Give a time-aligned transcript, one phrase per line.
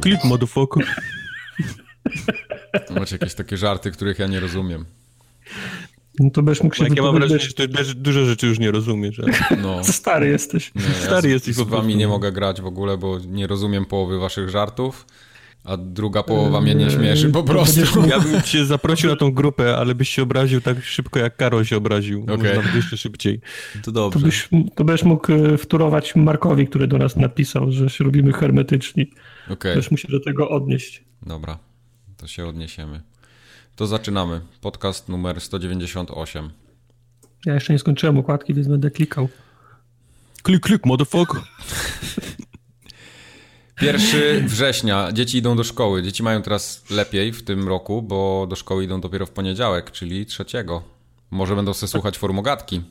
[0.00, 0.84] Klik, klik, motherfucker.
[2.90, 4.84] Macie jakieś takie żarty, których ja nie rozumiem.
[6.20, 8.70] No to będziesz mógł się Jak ja mam wrażenie, że ty dużo rzeczy już nie
[8.70, 9.20] rozumiesz.
[9.20, 9.84] ale- No.
[9.94, 10.72] Stary jesteś.
[10.74, 13.84] Nie, Stary ja jesteś z, z wami nie mogę grać w ogóle, bo nie rozumiem
[13.84, 15.06] połowy waszych żartów,
[15.64, 17.80] a druga połowa mnie nie śmieszy po to prostu.
[18.08, 21.64] Ja bym cię zaprosił na tą grupę, ale byś się obraził tak szybko, jak Karol
[21.64, 22.24] się obraził.
[22.28, 23.40] Może nawet jeszcze szybciej.
[23.74, 24.26] To To, dobrze.
[24.26, 29.10] byś, to będziesz mógł e, wtórować Markowi, który do nas napisał, że się robimy hermetyczni.
[29.50, 31.04] Okej, Też musi do tego odnieść.
[31.22, 31.58] dobra.
[32.16, 33.02] To się odniesiemy.
[33.76, 34.40] To zaczynamy.
[34.60, 36.50] Podcast numer 198.
[37.46, 39.28] Ja jeszcze nie skończyłem okładki, więc będę klikał.
[40.42, 41.40] Klik, klik, motherfucker.
[43.82, 45.12] 1 września.
[45.12, 46.02] Dzieci idą do szkoły.
[46.02, 50.26] Dzieci mają teraz lepiej w tym roku, bo do szkoły idą dopiero w poniedziałek, czyli
[50.26, 50.82] trzeciego.
[51.30, 52.82] Może będą sobie słuchać formogatki.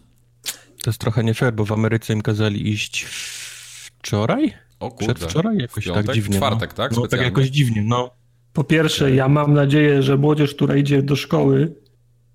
[0.83, 4.53] To jest trochę nie fair, bo w Ameryce im kazali iść wczoraj?
[4.79, 5.13] O kurde.
[5.13, 5.57] Przedwczoraj?
[5.57, 6.05] Jakoś piątek?
[6.05, 6.35] tak dziwnie.
[6.35, 6.75] W czwartek, no.
[6.75, 6.91] tak?
[6.91, 8.11] No tak jakoś dziwnie, no.
[8.53, 11.75] Po pierwsze, ja mam nadzieję, że młodzież, która idzie do szkoły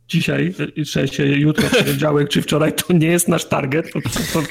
[0.09, 3.93] dzisiaj, e, sensie jutro, w poniedziałek czy wczoraj, to nie jest nasz target.
[3.93, 4.09] Po, po,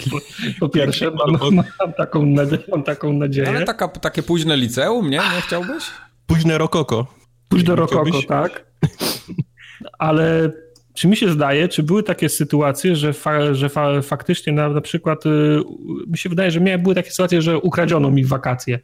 [0.09, 0.17] po,
[0.59, 3.49] po pierwsze, mam, mam, taką nadzieję, mam taką nadzieję.
[3.49, 5.17] Ale taka, takie późne liceum, nie?
[5.17, 5.83] Nie chciałbyś?
[6.27, 7.21] Późne rokoko.
[7.49, 8.65] Pójdź do Rokoko, tak.
[9.99, 10.51] Ale
[11.01, 14.81] czy mi się zdaje, czy były takie sytuacje, że, fa, że fa, faktycznie na, na
[14.81, 15.29] przykład, y,
[16.07, 18.79] mi się wydaje, że miały, były takie sytuacje, że ukradziono mi wakacje.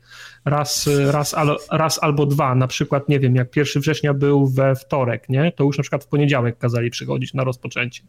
[0.49, 2.55] Raz, raz, al, raz albo dwa.
[2.55, 5.51] Na przykład, nie wiem, jak 1 września był we wtorek, nie?
[5.51, 8.03] to już na przykład w poniedziałek kazali przychodzić na rozpoczęcie.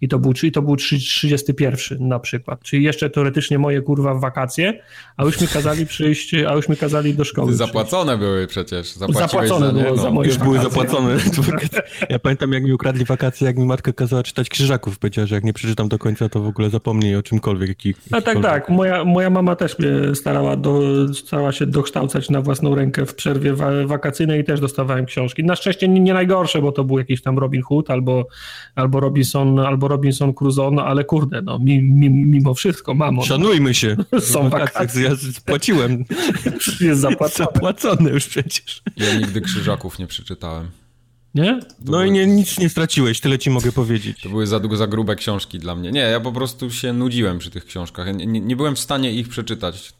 [0.00, 2.62] I to był, czyli to był trzy- 31 na przykład.
[2.62, 4.80] Czyli jeszcze teoretycznie moje kurwa wakacje,
[5.16, 7.46] a już mi kazali przyjść, a już mi kazali do szkoły.
[7.52, 7.66] przyjść.
[7.66, 8.92] Zapłacone były przecież.
[8.92, 10.02] Zapłacone za było No.
[10.02, 10.70] za moje Już były wakacje.
[10.80, 11.16] zapłacone.
[12.10, 14.98] Ja pamiętam, jak mi ukradli wakacje, jak mi matka kazała czytać Krzyżaków.
[14.98, 17.68] Powiedziała, że jak nie przeczytam do końca, to w ogóle zapomnij o czymkolwiek.
[17.68, 18.68] Jaki, No tak, tak.
[18.68, 20.80] Moja, moja mama też mnie starała, do,
[21.14, 25.44] starała się dokształcać na własną rękę w przerwie wa wakacyjnej i też dostawałem książki.
[25.44, 28.26] Na szczęście nie, nie najgorsze, bo to był jakiś tam Robin Hood albo,
[28.74, 33.26] albo Robinson, albo Robinson Crusoe, no ale kurde, no mi, mi, mimo wszystko, mamo, no,
[33.26, 33.96] Szanujmy się.
[34.20, 34.74] Są wakacje.
[34.74, 35.02] wakacje.
[35.02, 36.04] Ja spłaciłem.
[36.80, 38.82] jest zapłacone, Zapłacone już przecież.
[38.96, 40.66] Ja nigdy krzyżaków nie przeczytałem.
[41.34, 41.60] nie?
[41.84, 44.22] No i nie, nic nie straciłeś, tyle ci mogę powiedzieć.
[44.22, 45.92] To były za, za grube książki dla mnie.
[45.92, 48.16] Nie, ja po prostu się nudziłem przy tych książkach.
[48.16, 49.92] Nie, nie, nie byłem w stanie ich przeczytać.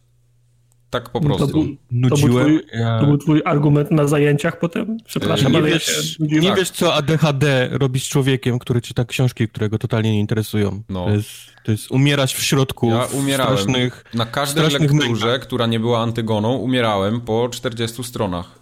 [0.94, 1.58] Tak po No To prostu.
[1.58, 2.46] był, to, był Nudziłem.
[2.46, 3.00] twój, ja...
[3.00, 4.96] to był twój argument na zajęciach potem?
[5.06, 9.04] Przepraszam, Nie ale ja wiesz, się nie wiesz, co ADHD robi z człowiekiem, który czyta
[9.04, 10.82] książki, które go totalnie nie interesują.
[10.88, 11.04] No.
[11.04, 11.28] To, jest,
[11.64, 13.58] to jest umierać w środku Ja w umierałem.
[13.58, 14.04] strasznych...
[14.14, 15.46] Na każdej strasznych lekturze, mękach.
[15.46, 18.58] która nie była Antygoną, umierałem po 40 stronach.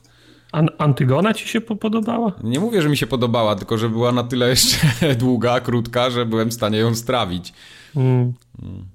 [0.53, 2.33] An Antygona ci się po- podobała?
[2.45, 6.27] Nie mówię, że mi się podobała, tylko że była na tyle jeszcze długa, krótka, że
[6.27, 7.53] byłem w stanie ją strawić.
[7.97, 8.33] Mm.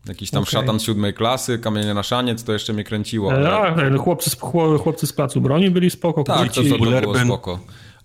[0.08, 0.52] Jakiś tam Okej.
[0.52, 3.32] szatan siódmej klasy, kamienie na szaniec, to jeszcze mnie kręciło.
[3.32, 3.76] Ale...
[3.76, 6.24] Ten chłopcy, z, chło- chłopcy z placu broni byli spoko.
[6.24, 7.60] Tak, to, to, to było spoko.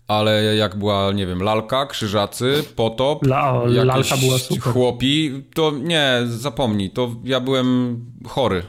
[0.09, 4.73] Ale jak była, nie wiem, lalka, krzyżacy, potop, La- lalka była super.
[4.73, 8.63] chłopi, to nie, zapomnij, to ja byłem chory.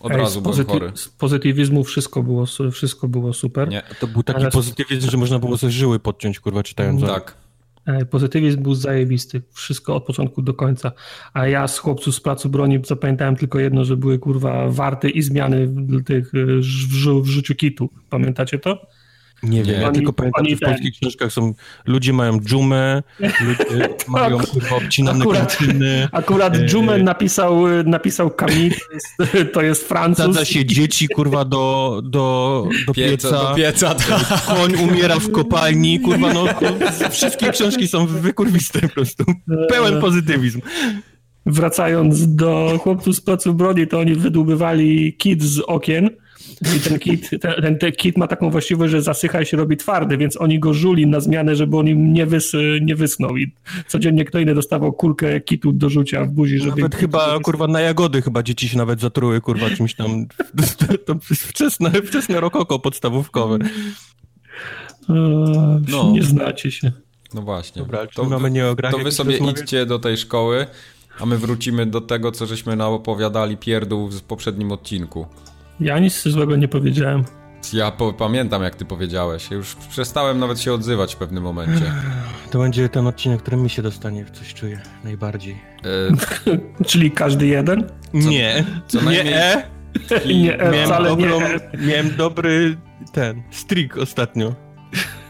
[0.00, 0.92] Od Ej, razu z, byłem pozyty- chory.
[0.94, 3.68] z pozytywizmu wszystko było, wszystko było super.
[3.68, 7.02] Nie, To był taki Ale- pozytywizm, że można było sobie żyły podciąć, kurwa, czytając.
[7.02, 7.36] tak.
[7.86, 9.42] Ej, Pozytywizm był zajebisty.
[9.52, 10.92] Wszystko od początku do końca.
[11.34, 15.22] A ja z chłopców z placu broni zapamiętałem tylko jedno, że były kurwa warty i
[15.22, 15.68] zmiany
[16.04, 17.90] tych, y, w, w życiu kitu.
[18.10, 18.86] Pamiętacie to?
[19.42, 21.54] Nie wiem, ja Oni- tylko pamiętam, że w ten- polskich książkach są...
[21.86, 25.56] Ludzie mają dżumę, ludzie mają, kurwa, obcinane Akurat.
[25.56, 26.66] kończyny, Akurat Ej.
[26.72, 28.74] Jumen napisał, napisał Camille,
[29.18, 30.24] to jest, to jest Francuz.
[30.24, 34.42] sadza się dzieci, kurwa, do, do, do Pieca, pieca, do pieca, tak.
[34.44, 36.44] koń umiera w kopalni, kurwa, no
[37.10, 39.24] wszystkie książki są wykurwiste po prostu.
[39.68, 40.60] Pełen pozytywizm.
[41.46, 46.10] Wracając do chłopców z placu broni, to oni wydłubywali kit z okien.
[46.76, 50.16] I ten kit, ten, ten, kit ma taką właściwość, że zasycha i się robi twardy,
[50.16, 53.36] więc oni go żuli na zmianę, żeby on im nie, wys, nie wysnął.
[53.36, 53.52] I
[53.86, 56.70] codziennie kto inny dostawał kulkę kitu do rzucia w buzi, żeby...
[56.70, 60.26] Nawet chyba, kurwa, na jagody chyba dzieci się nawet zatruły, kurwa, czymś tam.
[61.06, 63.58] To jest wczesne, wczesne rokoko podstawówkowe.
[65.08, 65.16] Eee,
[65.88, 66.10] No.
[66.12, 66.92] Nie znacie się.
[67.34, 67.82] No właśnie.
[67.82, 68.50] Dobra, to, mamy
[68.90, 69.60] to wy sobie rozmawiać?
[69.60, 70.66] idźcie do tej szkoły,
[71.20, 75.26] a my wrócimy do tego, co żeśmy naopowiadali pierdół w poprzednim odcinku.
[75.82, 77.24] Ja nic złego nie powiedziałem.
[77.72, 79.50] Ja po, pamiętam, jak ty powiedziałeś.
[79.50, 81.92] Ja Już przestałem nawet się odzywać w pewnym momencie.
[82.50, 85.56] To będzie ten odcinek, który mi się dostanie, coś czuję najbardziej.
[86.80, 87.90] E, Czyli każdy jeden?
[88.14, 89.62] nie, co nie, najmniej- e.
[90.26, 91.46] Nie, e, Miałem, wcale dobrą, nie.
[91.46, 91.60] e.
[91.86, 92.76] miałem dobry
[93.12, 94.54] ten streak ostatnio.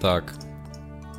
[0.00, 0.34] tak.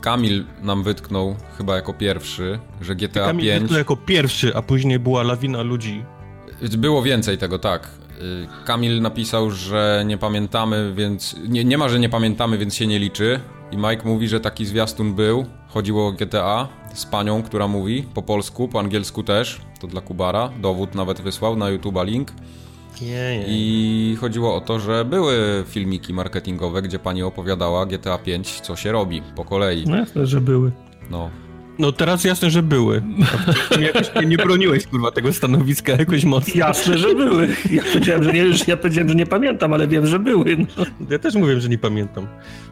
[0.01, 3.71] Kamil nam wytknął chyba jako pierwszy, że GTA Kamil 5...
[3.71, 6.03] to jako pierwszy, a później była lawina ludzi.
[6.77, 7.89] Było więcej tego, tak.
[8.65, 11.35] Kamil napisał, że nie pamiętamy, więc.
[11.47, 13.39] Nie, nie ma, że nie pamiętamy, więc się nie liczy.
[13.71, 15.45] I Mike mówi, że taki zwiastun był.
[15.67, 19.61] Chodziło o GTA z panią, która mówi po polsku, po angielsku też.
[19.81, 20.49] To dla Kubara.
[20.61, 22.31] Dowód nawet wysłał na YouTube'a link.
[23.47, 28.91] I chodziło o to, że były filmiki marketingowe, gdzie pani opowiadała GTA 5, co się
[28.91, 29.83] robi po kolei.
[29.87, 30.71] No jasne, że były.
[31.09, 31.29] No.
[31.79, 33.03] No teraz jasne, że były.
[33.79, 36.53] jakoś nie, broniłeś kurwa tego stanowiska jakoś mocno.
[36.55, 37.47] Jasne, że były.
[37.71, 40.57] Ja powiedziałem, że nie, ja powiedziałem, że nie pamiętam, ale wiem, że były.
[40.57, 40.85] No.
[41.09, 42.27] Ja też mówię, że nie pamiętam.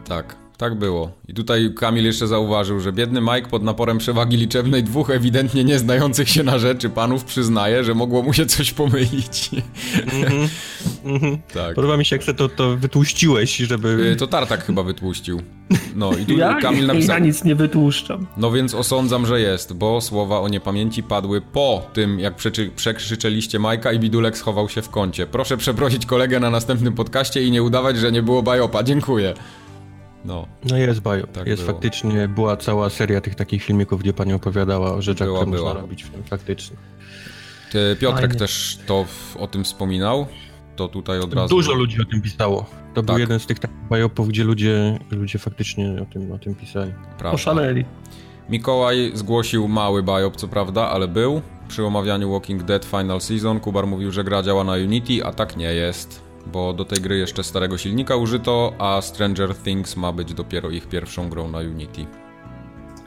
[0.08, 1.10] Tak, tak było.
[1.28, 6.28] I tutaj Kamil jeszcze zauważył, że biedny Mike pod naporem przewagi liczebnej dwóch ewidentnie nieznających
[6.28, 9.50] się na rzeczy panów przyznaje, że mogło mu się coś pomylić.
[10.12, 10.48] Mhm,
[11.04, 11.38] mhm.
[11.54, 11.74] tak.
[11.74, 13.88] Podoba mi się, jak to, to wytłuściłeś, żeby...
[14.12, 15.42] Y, To Tartak chyba wytłuścił.
[15.94, 17.20] No i tu Ja, Kamil ja napisał...
[17.20, 18.26] nic nie wytłuszczam.
[18.36, 23.58] No więc osądzam, że jest, bo słowa o niepamięci padły po tym, jak przeczy, przekrzyczeliście
[23.58, 25.26] Majka i Bidulek schował się w kącie.
[25.26, 28.82] Proszę przeprosić kolegę na następnym podcaście i nie udawać, że nie było bajopa.
[28.82, 29.34] Dziękuję.
[30.24, 31.26] No, No jest Bajo.
[31.26, 31.72] Tak jest było.
[31.74, 35.68] faktycznie, była cała seria tych takich filmików, gdzie pani opowiadała o rzeczach, Była, które była.
[35.68, 36.06] można robić.
[36.30, 36.76] Faktycznie.
[37.72, 38.38] Ty, Piotrek Fajnie.
[38.38, 40.26] też to w, o tym wspominał.
[40.76, 41.48] To tutaj od razu.
[41.56, 42.66] Dużo ludzi o tym pisało.
[42.94, 43.20] To był Tak.
[43.20, 46.92] jeden z tych takich bajopów, gdzie ludzie, ludzie faktycznie o tym, o tym pisali.
[47.18, 47.30] Prawda.
[47.34, 47.84] Oszaleli.
[48.48, 51.42] Mikołaj zgłosił mały biop, co prawda, ale był.
[51.68, 55.56] Przy omawianiu Walking Dead Final Season Kubar mówił, że gra działa na Unity, a tak
[55.56, 56.22] nie jest.
[56.46, 60.88] Bo do tej gry jeszcze starego silnika użyto, a Stranger Things ma być dopiero ich
[60.88, 62.06] pierwszą grą na Unity.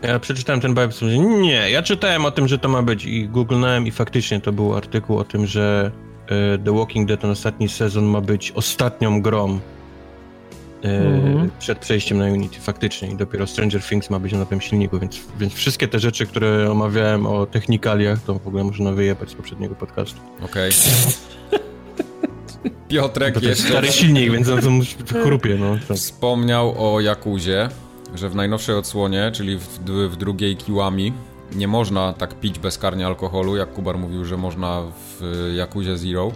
[0.02, 3.88] Ja przeczytałem ten że nie, ja czytałem o tym, że to ma być i googlnąłem
[3.88, 5.92] i faktycznie to był artykuł o tym, że
[6.28, 9.60] e, The Walking Dead ten ostatni sezon ma być ostatnią grą
[10.86, 11.50] Mhm.
[11.60, 15.20] przed przejściem na Unity, faktycznie i dopiero Stranger Things ma być na nowym silniku, więc,
[15.40, 19.76] więc wszystkie te rzeczy, które omawiałem o technikaliach, to w ogóle można wyjebać z poprzedniego
[19.76, 20.20] podcastu.
[20.42, 20.72] Okej.
[22.88, 24.62] Piotrek To, to jest jeszcze stary silnik, więc on
[25.08, 25.78] to chrupie, no.
[25.88, 25.94] To.
[25.94, 27.70] wspomniał o Jakuzie,
[28.16, 29.80] że w najnowszej odsłonie, czyli w,
[30.10, 31.14] w drugiej Kiłami,
[31.56, 34.82] nie można tak pić bezkarnie alkoholu, jak Kubar mówił, że można
[35.20, 36.32] w Jakuzie Zero.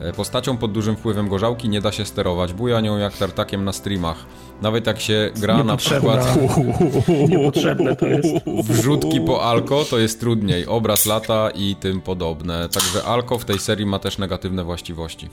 [0.00, 3.72] E, Postacią pod dużym wpływem gorzałki nie da się sterować, buja nią jak tartakiem na
[3.72, 4.26] streamach.
[4.62, 6.38] Nawet jak się gra na przykład
[7.28, 8.28] Niepotrzebne to jest.
[8.64, 10.66] wrzutki po alko, to jest trudniej.
[10.66, 12.68] Obraz lata i tym podobne.
[12.68, 15.28] Także alko w tej serii ma też negatywne właściwości.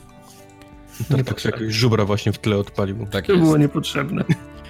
[1.10, 3.06] Tak, tak jakiś żubra właśnie w tle odpalił.
[3.10, 3.44] Tak To jest.
[3.44, 4.24] było niepotrzebne.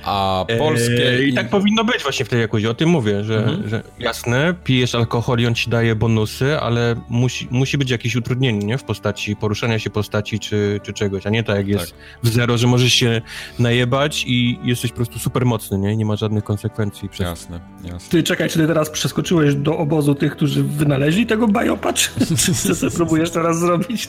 [0.04, 1.19] A polskie...
[1.19, 2.69] Eee, I tak powinno być właśnie w tej jakości.
[2.69, 3.69] O tym mówię, że, Mhm.
[3.69, 8.66] że jasne, pijesz alkohol i on ci daje bonusy, ale musi, musi być jakieś utrudnienie
[8.66, 8.78] nie?
[8.78, 12.58] w postaci poruszania się postaci czy, czy czegoś, a nie tak jak jest w zero,
[12.58, 13.20] że możesz się
[13.58, 15.96] najebać i jesteś po prostu super mocny, nie?
[15.96, 18.10] Nie ma żadnych konsekwencji przez Jasne, jasne.
[18.10, 22.10] Ty czekaj, czy ty teraz przeskoczyłeś do obozu tych, którzy wynaleźli tego bajopa, czy
[22.66, 24.08] co sobie próbujesz teraz zrobić?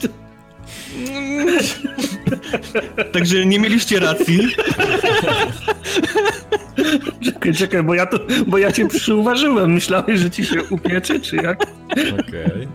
[3.12, 4.40] Także nie mieliście racji.
[7.24, 9.72] Czekaj, czekaj, bo ja to, bo ja cię przyuważyłem.
[9.72, 11.62] Myślałeś, że ci się upiecze, czy jak?
[11.92, 12.68] Okej.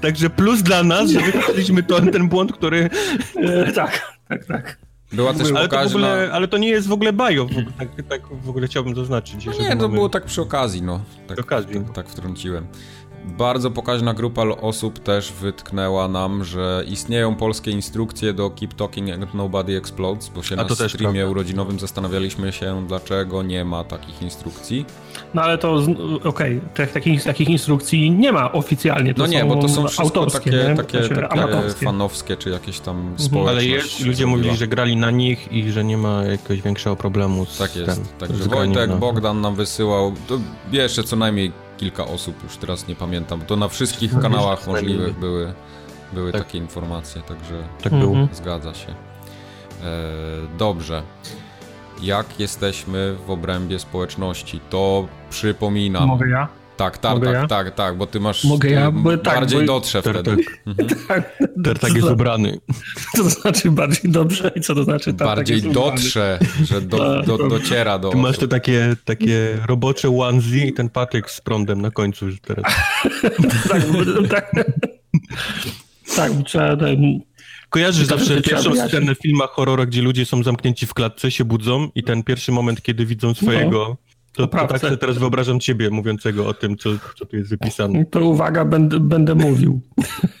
[0.00, 2.90] Także plus dla nas, że wychowaliśmy to, ten błąd, który...
[3.36, 4.78] E, tak, tak, tak.
[5.12, 5.90] Była też Ale to, w pokaźna...
[5.98, 8.94] ogóle, ale to nie jest w ogóle bajo, w ogóle, tak, tak w ogóle chciałbym
[8.94, 9.46] zaznaczyć.
[9.46, 11.00] No nie, to mamy- było tak przy okazji, no.
[11.26, 11.74] Tak, Przy okazji.
[11.74, 12.66] Tak, tak wtrąciłem.
[13.28, 19.34] Bardzo pokaźna grupa osób też wytknęła nam, że istnieją polskie instrukcje do Keep Talking and
[19.34, 21.30] Nobody Explodes, bo się A na streamie prawda.
[21.30, 24.86] urodzinowym zastanawialiśmy się, dlaczego nie ma takich instrukcji.
[25.34, 25.88] No ale to, z-
[26.26, 29.14] okej, tak, takich, takich instrukcji nie ma oficjalnie.
[29.14, 30.74] To No nie, bo to są wszystko autorskie, takie, nie?
[30.76, 31.86] takie, Znaczy, takie amatorskie.
[31.86, 33.56] fanowskie, czy jakieś tam społeczność.
[33.56, 34.36] Ale jest, ludzie zrobiła.
[34.38, 37.94] mówili, że grali na nich i że nie ma jakiegoś większego problemu z Tak jest.
[37.94, 40.38] Ten, Także z Wojtek, na- Bogdan nam wysyłał, to
[40.72, 45.00] jeszcze co najmniej kilka osób, już teraz nie pamiętam, to na wszystkich No, kanałach możliwych
[45.06, 45.20] fajnie.
[45.20, 45.52] były,
[46.12, 46.44] były Tak.
[46.44, 48.12] takie informacje, także Tak Mhm.
[48.12, 48.28] było.
[48.32, 48.88] zgadza się.
[48.88, 48.94] E,
[50.58, 51.02] dobrze.
[52.02, 56.08] Jak jesteśmy w obrębie społeczności, to przypominam.
[56.08, 56.48] Mogę ja?
[56.76, 57.46] Tak, tak, Mogę tak, ja?
[57.46, 58.86] tak, tak, bo ty masz Mogę ja?
[58.92, 60.22] ty Bo tak, bardziej bo- dotrze wtedy.
[60.22, 60.44] Tartak,
[61.08, 61.38] Tak.
[61.64, 62.58] tartak jest ubrany.
[63.16, 67.22] Co to znaczy bardziej dobrze i co to znaczy tak, Bardziej tak dotrze, że do,
[67.22, 71.80] do, dociera do Tu masz te takie, takie robocze onesie i ten patyk z prądem
[71.82, 72.64] na końcu już teraz.
[73.70, 74.52] Tak, bo- tak.
[76.16, 76.76] Tak, bo trzeba
[77.68, 81.44] Kojarzysz To zawsze pierwszą scenę w filmach horrorach, gdzie ludzie są zamknięci w klatce, się
[81.44, 83.96] budzą i ten pierwszy moment, kiedy widzą swojego...
[84.32, 88.04] To, to tak sobie teraz wyobrażam ciebie mówiącego o tym, co, co tu jest wypisane.
[88.04, 89.80] To uwaga, będę, będę mówił.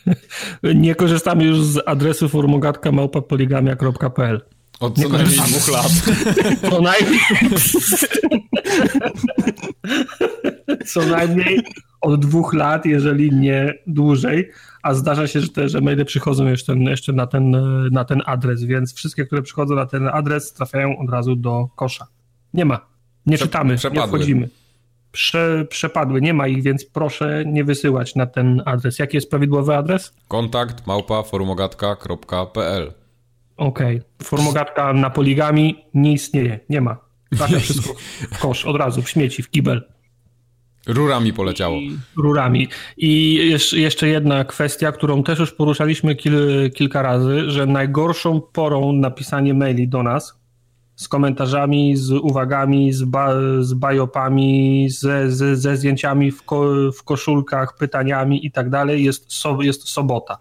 [0.74, 4.40] Nie korzystamy już z adresu formogatka małpapoligamia.pl.
[4.80, 5.92] Od co najmniej dwóch lat.
[6.70, 7.20] Co najmniej.
[10.86, 11.62] Co najmniej
[12.00, 14.50] od dwóch lat, jeżeli nie dłużej,
[14.82, 17.56] a zdarza się, że te że maile przychodzą jeszcze, jeszcze na, ten,
[17.90, 22.06] na ten adres, więc wszystkie, które przychodzą na ten adres trafiają od razu do kosza.
[22.54, 22.86] Nie ma.
[23.26, 24.02] Nie Prze czytamy, przepadły.
[24.02, 24.48] nie wchodzimy.
[25.12, 28.98] Prze, przepadły, nie ma ich, więc proszę nie wysyłać na ten adres.
[28.98, 30.14] Jaki jest prawidłowy adres?
[30.28, 32.92] Kontakt małpa forumogatka.pl
[33.56, 33.96] Okej.
[33.96, 34.08] Okay.
[34.22, 36.96] Formogatka na poligami nie istnieje, nie ma.
[37.36, 37.94] Trafia wszystko
[38.32, 39.82] w kosz, od razu, w śmieci, w kibel.
[40.88, 41.76] Rurami poleciało.
[41.76, 42.68] I, rurami.
[42.96, 43.34] I
[43.72, 49.88] jeszcze jedna kwestia, którą też już poruszaliśmy kil, kilka razy, że najgorszą porą napisanie maili
[49.88, 50.38] do nas
[50.96, 57.02] z komentarzami, z uwagami, z, ba, z bajopami, ze, ze, ze zdjęciami w, ko, w
[57.02, 60.38] koszulkach, pytaniami i tak dalej jest, so, jest sobota.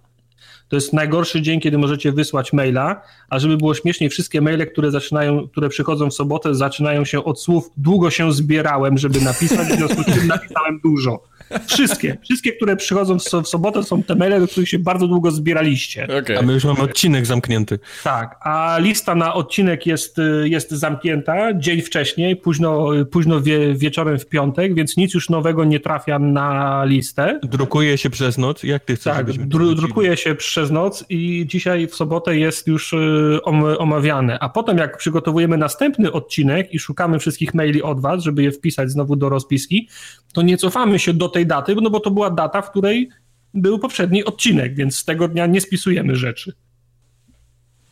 [0.69, 4.91] To jest najgorszy dzień, kiedy możecie wysłać maila, a żeby było śmieszniej, wszystkie maile, które
[4.91, 9.77] zaczynają, które przychodzą w sobotę, zaczynają się od słów długo się zbierałem, żeby napisać, w
[9.77, 11.23] związku z tym napisałem dużo.
[11.67, 16.07] Wszystkie, wszystkie, które przychodzą w, sobotę są te maile, do których się bardzo długo zbieraliście.
[16.23, 16.39] Okay.
[16.39, 17.79] A my już mamy odcinek zamknięty.
[18.03, 24.25] Tak, a lista na odcinek jest, jest zamknięta dzień wcześniej, późno, późno wie, wieczorem w
[24.25, 27.39] piątek, więc nic już nowego nie trafia na listę.
[27.43, 28.63] Drukuje się przez noc?
[28.63, 29.15] Jak ty chcesz?
[29.15, 33.39] Tak, dru, drukuje się przez noc i dzisiaj w sobotę jest już y,
[33.77, 34.39] omawiane.
[34.39, 38.91] A potem jak przygotowujemy następny odcinek i szukamy wszystkich maili od was, żeby je wpisać
[38.91, 39.89] znowu do rozpiski,
[40.33, 43.09] to nie cofamy się do tej daty, no bo to była data, w której
[43.53, 46.53] był poprzedni odcinek, więc z tego dnia nie spisujemy rzeczy.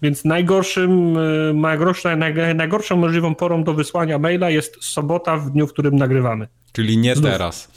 [0.01, 2.09] Więc najgorszym, e, najgorszą,
[2.55, 6.47] najgorszą możliwą porą do wysłania maila jest sobota w dniu, w którym nagrywamy.
[6.71, 7.31] Czyli nie Znów.
[7.31, 7.71] teraz.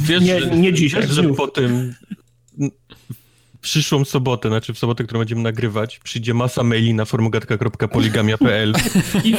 [0.00, 1.94] Wiesz, nie, nie dzisiaj, że po tym
[3.60, 8.74] przyszłą sobotę, znaczy w sobotę, którą będziemy nagrywać, przyjdzie masa maili na formogatka.poligamia.pl
[9.24, 9.34] I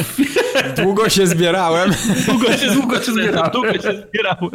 [0.84, 1.92] długo się zbierałem.
[2.26, 3.52] Długo się, długo się zbierałem.
[3.52, 4.52] Długo się zbierałem.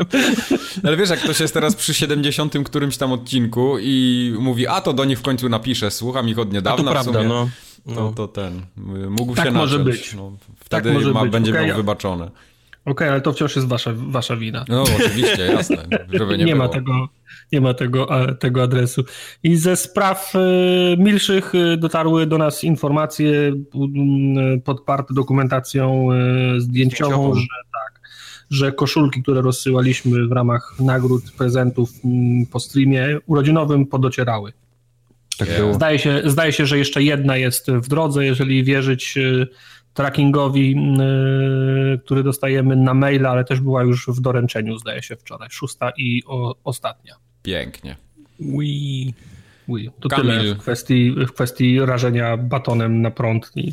[0.85, 4.93] Ale wiesz, jak ktoś jest teraz przy 70 którymś tam odcinku i mówi, a to
[4.93, 6.91] do nich w końcu napiszę, słucham ich od niedawna.
[6.91, 7.49] A to prawda, no.
[7.87, 7.95] no.
[7.95, 8.63] To, to ten,
[9.11, 9.97] mógł tak się może nacząć.
[9.97, 10.15] być.
[10.15, 11.33] No, wtedy tak może ma, być.
[11.33, 12.31] będzie okay, miał wybaczone.
[12.85, 14.65] Okej, okay, ale to wciąż jest wasza, wasza wina.
[14.69, 15.77] No oczywiście, jasne.
[16.13, 17.09] Żeby nie, nie ma tego
[17.53, 19.05] nie ma tego, tego adresu.
[19.43, 20.39] I ze spraw e,
[20.97, 23.53] milszych e, dotarły do nas informacje
[24.65, 28.01] podparte dokumentacją e, zdjęciową, że tak,
[28.51, 31.91] że koszulki, które rozsyłaliśmy w ramach nagród, prezentów
[32.53, 34.53] po streamie urodzinowym podocierały.
[35.39, 39.19] Tak zdaje, się, zdaje się, że jeszcze jedna jest w drodze, jeżeli wierzyć
[39.95, 40.77] trackingowi,
[42.05, 46.23] który dostajemy na maila, ale też była już w doręczeniu, zdaje się wczoraj, szósta i
[46.27, 47.15] o, ostatnia.
[47.43, 47.97] Pięknie.
[48.41, 49.15] Wii.
[49.69, 49.91] Wii.
[50.01, 50.27] To Kamil.
[50.27, 53.51] tyle w kwestii, w kwestii rażenia batonem na prąd.
[53.57, 53.73] I...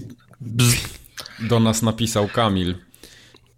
[1.49, 2.75] Do nas napisał Kamil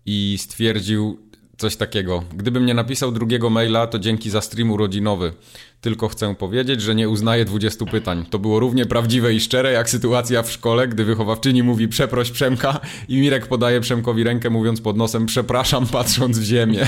[0.06, 1.20] i stwierdził
[1.58, 2.24] coś takiego.
[2.34, 5.34] Gdybym nie napisał drugiego maila, to dzięki za stream urodzinowy.
[5.84, 8.26] Tylko chcę powiedzieć, że nie uznaję 20 pytań.
[8.30, 12.80] To było równie prawdziwe i szczere, jak sytuacja w szkole, gdy wychowawczyni mówi przeproś Przemka
[13.08, 16.88] i Mirek podaje Przemkowi rękę mówiąc pod nosem przepraszam, patrząc w ziemię.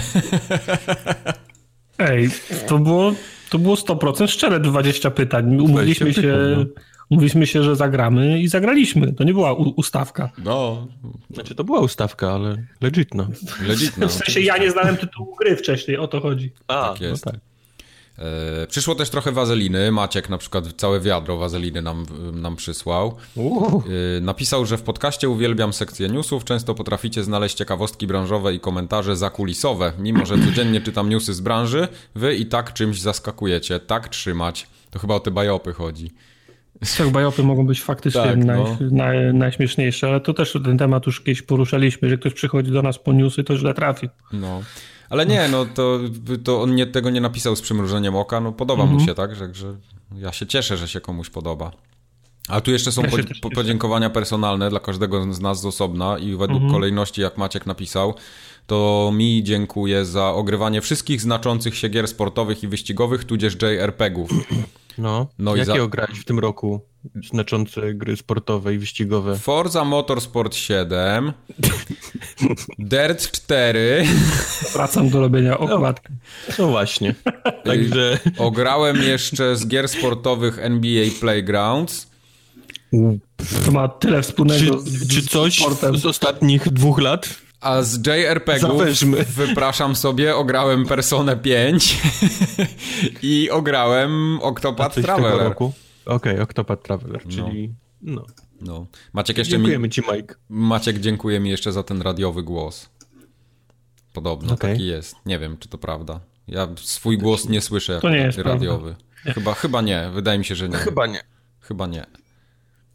[1.99, 2.29] Ej,
[2.67, 3.13] to było,
[3.49, 5.61] to było 100% szczere 20 pytań.
[5.61, 6.65] Umówiliśmy się, no.
[7.09, 9.13] umówiliśmy się, że zagramy i zagraliśmy.
[9.13, 10.31] To nie była ustawka.
[10.43, 10.87] No.
[11.33, 13.27] Znaczy to była ustawka, ale legitna.
[13.67, 14.07] legitna.
[14.07, 16.51] W sensie ja nie znałem tytułu gry wcześniej, o to chodzi.
[16.67, 17.25] A, tak jest.
[17.25, 17.54] No tak.
[18.19, 19.91] E, przyszło też trochę wazeliny.
[19.91, 23.15] Maciek na przykład całe wiadro wazeliny nam, nam przysłał.
[24.17, 26.43] E, napisał, że w podcaście uwielbiam sekcję newsów.
[26.43, 29.93] Często potraficie znaleźć ciekawostki branżowe i komentarze zakulisowe.
[29.99, 33.79] Mimo, że codziennie czytam newsy z branży, wy i tak czymś zaskakujecie.
[33.79, 34.67] Tak trzymać.
[34.91, 36.11] To chyba o te bajopy chodzi.
[36.97, 38.77] Tak, bajopy mogą być faktycznie tak, naj, no.
[38.91, 42.99] naj, najśmieszniejsze, ale to też ten temat już kiedyś poruszaliśmy, że ktoś przychodzi do nas
[42.99, 44.09] po newsy, to źle trafi.
[44.33, 44.61] No.
[45.09, 45.99] Ale nie, no to,
[46.43, 48.99] to on nie, tego nie napisał z przymrużeniem oka, no podoba mhm.
[48.99, 49.75] mu się, tak, że, że
[50.15, 51.71] ja się cieszę, że się komuś podoba.
[52.47, 53.09] A tu jeszcze są ja
[53.41, 56.71] po, podziękowania personalne dla każdego z nas z osobna i według mhm.
[56.71, 58.13] kolejności, jak Maciek napisał,
[58.67, 64.29] to mi dziękuję za ogrywanie wszystkich znaczących się gier sportowych i wyścigowych, tudzież JRPG-ów.
[64.97, 65.87] No, no jakiego za...
[65.87, 66.81] grać w tym roku?
[67.29, 69.37] Znaczące gry sportowe i wyścigowe.
[69.37, 71.33] Forza Motorsport 7,
[72.79, 74.05] Dirt 4.
[74.73, 76.13] Wracam do robienia okładki.
[76.49, 77.15] No, no właśnie.
[77.63, 78.19] Także...
[78.37, 82.07] Ograłem jeszcze z gier sportowych NBA Playgrounds.
[83.65, 85.97] To ma tyle wspólnego czy, z, czy coś sportem.
[85.97, 87.44] z ostatnich dwóch lat?
[87.65, 89.03] A z JRPG-ów,
[89.35, 92.01] wypraszam sobie, ograłem Personę 5
[93.21, 95.51] i ograłem Octopath Traveler.
[95.51, 95.73] Okej,
[96.05, 97.31] okay, Octopath Traveler, no.
[97.31, 98.25] czyli no.
[98.61, 98.85] no.
[99.13, 99.89] Maciek jeszcze Dziękujemy mi...
[99.89, 100.35] ci, Mike.
[100.49, 102.89] Maciek, dziękuję mi jeszcze za ten radiowy głos.
[104.13, 104.71] Podobno, okay.
[104.71, 105.15] taki jest.
[105.25, 106.19] Nie wiem, czy to prawda.
[106.47, 108.95] Ja swój głos nie słyszę jako To nie jest radiowy.
[109.23, 110.77] Chyba, chyba nie, wydaje mi się, że nie.
[110.77, 111.23] Chyba nie.
[111.59, 112.05] Chyba nie.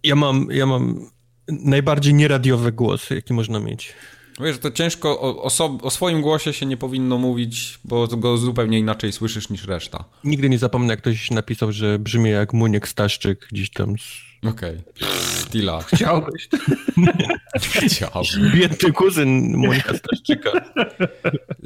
[0.02, 1.10] Ja mam, ja mam
[1.48, 3.94] najbardziej nieradiowy głos, jaki można mieć.
[4.44, 5.42] Wiesz, to ciężko, o,
[5.82, 10.04] o, swoim głosie się nie powinno mówić, bo go zupełnie inaczej słyszysz niż reszta.
[10.24, 14.30] Nigdy nie zapomnę, jak ktoś napisał, że brzmi jak Muniek Staszczyk gdzieś tam z...
[14.48, 14.78] Okej.
[15.20, 15.82] Stila.
[15.94, 16.48] Chciałbyś.
[17.60, 18.52] Chciałbym.
[18.54, 20.50] Biedny kuzyn Monika Staszczyka.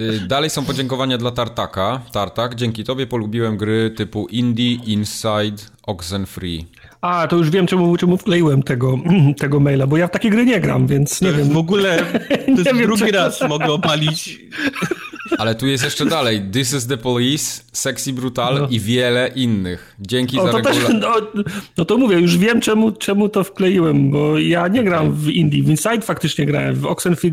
[0.01, 2.03] Y, Dalej są podziękowania dla Tartaka.
[2.13, 6.67] Tartak, dzięki tobie polubiłem gry typu Indie, Inside, Oxenfree.
[7.05, 8.99] A, to już wiem, czemu, czemu wkleiłem tego,
[9.41, 11.49] tego maila, bo ja w takie gry nie gram, więc nie wiem.
[11.49, 11.99] W ogóle
[12.65, 14.41] to jest drugi raz mogę opalić.
[15.39, 16.43] Ale tu jest jeszcze dalej.
[16.53, 18.69] This is the Police, Sexy Brutal No.
[18.71, 19.97] i wiele innych.
[20.01, 20.89] Dzięki O, za regularność.
[21.35, 21.43] no,
[21.79, 25.63] no to mówię, już wiem czemu, czemu to wkleiłem, bo ja nie gram w Indie,
[25.63, 27.33] w Inside faktycznie grałem, w Oxenfree,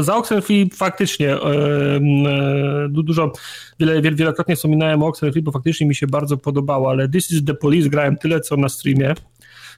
[0.00, 1.36] za Oxenfree faktycznie
[2.90, 3.32] du- dużo,
[3.80, 7.44] wiele, wiel- wielokrotnie wspominałem o Oxenfree, bo faktycznie mi się bardzo podobało, ale This is
[7.44, 9.14] the Police grałem tyle co na streamie.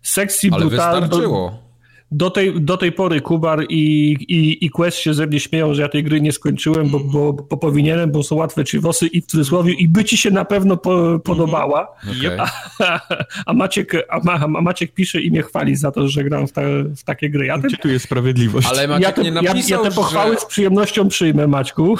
[0.02, 1.70] Sexy Ale Brutal, do, wystarczyło.
[2.11, 5.83] Do, tej, do tej pory Kubar i, i, i Quest się ze mnie śmieją, że
[5.83, 9.26] ja tej gry nie skończyłem, bo, bo, bo powinienem, bo są łatwe ciwosy i w
[9.26, 11.88] cudzysłowie i by ci się na pewno po, podobała.
[12.02, 12.38] Okej.
[13.47, 16.52] A Maciek, a, Ma, a Maciek pisze i mnie chwali za to, że gram w,
[16.52, 16.62] ta,
[16.97, 17.47] w takie gry.
[17.47, 18.69] Ja, Gdzie tu jest sprawiedliwość?
[18.71, 20.40] Ale ja, Maciek te, nie ja, napisał, ja te pochwały że...
[20.40, 21.97] z przyjemnością przyjmę, Maćku.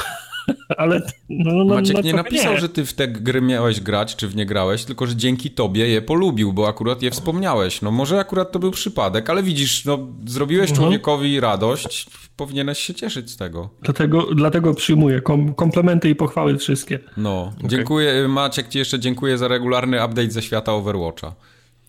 [0.77, 4.29] Ale no, no, Maciek no, nie napisał, że ty w te gry miałeś grać, czy
[4.29, 7.83] w nie grałeś, tylko że dzięki tobie je polubił, bo akurat je wspomniałeś.
[7.83, 10.85] No może akurat to był przypadek, ale widzisz, no zrobiłeś Mhm.
[10.85, 12.07] człowiekowi radość,
[12.37, 13.69] powinieneś się cieszyć z tego.
[13.83, 16.99] Dlatego, dlatego przyjmuję kom, komplementy i pochwały wszystkie.
[17.17, 21.35] No, dziękuję, Maciek ci jeszcze dziękuję za regularny update ze świata Overwatcha.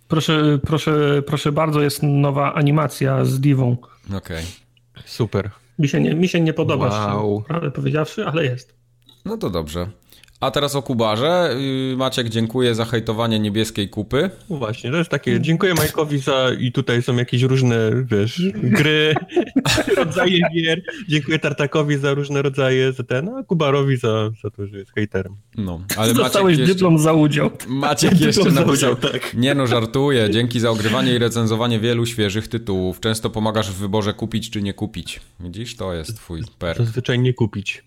[0.08, 3.78] Proszę, proszę, proszę bardzo, jest nowa animacja z Divą.
[4.18, 4.46] Okej.
[5.06, 5.50] Super.
[5.82, 7.42] Mi się nie, mi się nie podoba, Wow.
[7.48, 8.76] prawdę powiedziawszy, ale jest.
[9.26, 9.88] No to dobrze.
[10.42, 11.56] A teraz o Kubarze.
[11.90, 14.30] Yy, Maciek, dziękuję za hejtowanie niebieskiej kupy.
[14.50, 19.16] No właśnie, to jest takie, dziękuję Majkowi za, i tutaj są jakieś różne, wiesz, gry,
[19.98, 20.82] rodzaje gier.
[21.08, 25.36] Dziękuję Tartakowi za różne rodzaje, za ten, a Kubarowi za, za to, że jest hejterem.
[25.58, 27.52] No, ale Dostałeś Maciek jeszcze, dyplom za udział.
[27.68, 29.34] Maciek jeszcze Dyplom za napisał, udział, tak.
[29.34, 33.00] nie no, żartuję, dzięki za ogrywanie i recenzowanie wielu świeżych tytułów.
[33.00, 35.20] Często pomagasz w wyborze kupić czy nie kupić.
[35.40, 36.78] Widzisz, to jest twój perk.
[36.78, 37.84] Zazwyczaj nie kupić.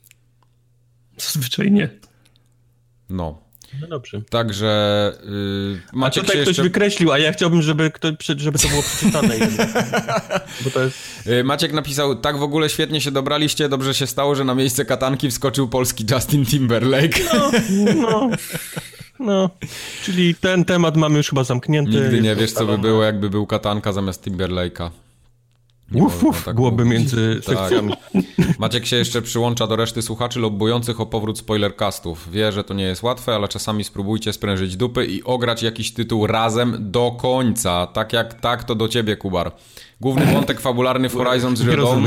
[1.19, 2.13] Zazwyczaj nie.
[3.11, 3.38] No,
[3.81, 4.23] No dobrze.
[4.31, 6.62] także yy, A Maciek tutaj się ktoś jeszcze...
[6.62, 9.35] wykreślił, a ja chciałbym, żeby, kto, żeby to było przeczytane.
[10.64, 11.27] Bo to jest...
[11.27, 14.85] Yy, Maciek napisał, tak w ogóle świetnie się dobraliście, dobrze się stało, że na miejsce
[14.85, 17.21] katanki wskoczył polski Justin Timberlake.
[17.97, 18.31] No,
[19.19, 19.51] no,
[20.03, 21.90] czyli ten temat mamy już chyba zamknięty.
[21.93, 24.90] Nigdy nie wiesz, co by było, jakby był katanka zamiast Timberlake'a.
[25.94, 26.98] Uf, uf, tak byłoby mówić.
[27.00, 27.59] między Tak.
[27.59, 27.92] sekcjami.
[28.59, 32.30] Maciek się jeszcze przyłącza do reszty słuchaczy lobbujących o powrót spoilercastów.
[32.33, 36.26] Wie, że to nie jest łatwe, ale czasami spróbujcie sprężyć dupy i ograć jakiś tytuł
[36.26, 37.87] razem do końca.
[37.87, 39.52] Tak jak tak, to do ciebie, Kubar.
[40.00, 42.07] Główny wątek fabularny w Horizon Zero Dawn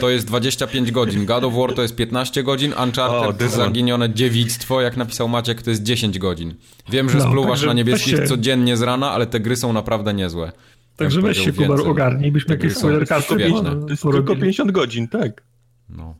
[0.00, 1.26] to jest 25 godzin.
[1.26, 2.74] God of War to jest 15 godzin.
[2.82, 3.48] Uncharted one.
[3.50, 6.54] Zaginione Dziewictwo, jak napisał Maciek, to jest 10 godzin.
[6.88, 9.72] Wiem, że No, spluwasz także na niebieskich się- codziennie z rana, ale te gry są
[9.72, 10.52] naprawdę niezłe.
[10.96, 14.40] Także weź się, Kubar, ogarnij, byśmy jakieś jest tylko porobili.
[14.40, 15.42] 50 godzin, tak.
[15.88, 16.14] No,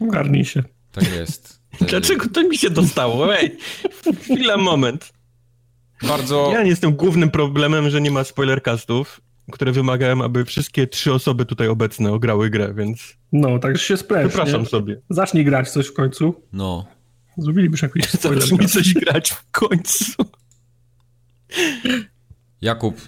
[0.00, 0.62] Ogarnij się.
[0.92, 1.60] tak jest.
[1.88, 3.36] Dlaczego to mi się dostało?
[3.38, 3.56] Ej,
[4.22, 5.12] chwila, moment.
[6.08, 6.50] Bardzo...
[6.52, 9.20] Ja nie jestem głównym problemem, że nie ma spoilercastów,
[9.52, 14.28] które wymagałem, aby wszystkie trzy osoby tutaj obecne ograły grę, więc No, także się spręż.
[14.28, 14.66] przepraszam nie?
[14.68, 15.00] sobie.
[15.10, 16.34] Zacznij grać coś w końcu.
[16.52, 16.86] No,
[17.38, 18.40] Zrobilibyśmy jakiś spoiler.
[18.42, 20.12] Zacznij coś grać w końcu.
[22.60, 23.00] Jakub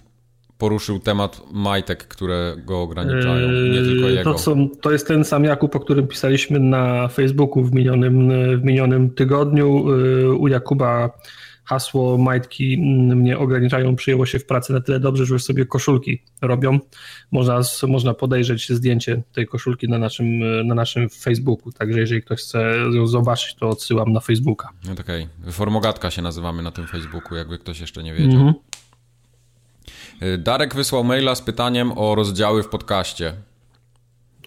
[0.61, 4.33] poruszył temat majtek, które go ograniczają, nie tylko jego.
[4.33, 8.65] To, są, to jest ten sam Jakub, o którym pisaliśmy na Facebooku w minionym, w
[8.65, 9.67] minionym tygodniu.
[9.67, 11.11] Eee, U Jakuba
[11.71, 15.67] hasło majtki mm, mnie ograniczają przyjęło się w pracy na tyle dobrze, że już sobie
[15.67, 16.79] koszulki robią.
[17.33, 20.27] Można, można podejrzeć zdjęcie tej koszulki na naszym,
[20.67, 24.69] na naszym Facebooku, także jeżeli ktoś chce ją zobaczyć, to odsyłam na Facebooka.
[24.87, 25.29] No okej.
[25.51, 28.41] Formogatka się nazywamy na tym Facebooku, jakby ktoś jeszcze nie wiedział.
[28.41, 28.49] Mhm.
[28.51, 28.55] Y,
[30.39, 33.35] Darek wysłał maila z pytaniem o rozdziały w podcaście.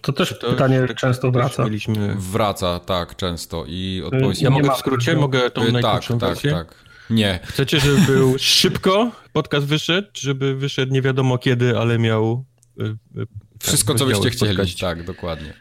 [0.02, 1.64] To też To pytanie już- często wraca.
[1.64, 2.14] Mieliśmy...
[2.18, 3.64] Wraca, tak, często.
[3.68, 4.42] I odpowiedź...
[4.42, 6.50] Ja mogę w skrócie, mogę tą Y, tak, najkrótszą tak, wersję?
[6.50, 6.74] tak.
[7.10, 7.40] Nie.
[7.44, 12.44] Chcecie, żeby był szybko podcast wyszedł, żeby wyszedł nie wiadomo kiedy, ale miał...
[12.80, 13.26] y, y,
[13.62, 14.74] Wszystko, tak, co byście chcieli.
[14.80, 15.54] Tak, dokładnie.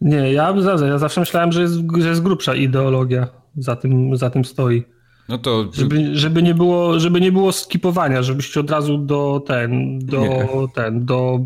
[0.00, 0.54] Nie, ja,
[0.88, 4.84] ja zawsze myślałem, że jest, że jest grubsza ideologia za tym, za tym stoi.
[5.32, 9.98] No to Żeby, żeby, nie było, żeby nie było skipowania, żebyście od razu do ten,
[9.98, 10.48] do Nie.
[10.74, 11.40] ten, do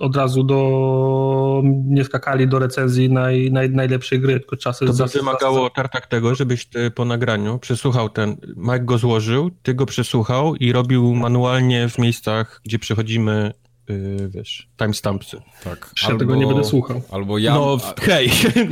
[0.00, 4.86] od razu do nie skakali do recenzji naj, naj, najlepszej gry, tylko czasy...
[4.86, 9.74] To by wymagało tartak tego, żebyś ty po nagraniu przesłuchał ten, Mike go złożył, ty
[9.74, 13.52] go przesłuchał i robił manualnie w miejscach, gdzie przechodzimy
[13.92, 15.42] Yy, wiesz, timestampsy.
[15.64, 15.90] Tak.
[16.02, 17.02] Ja tego nie będę słuchał.
[17.10, 17.54] Albo ja...
[17.54, 18.30] No, hej,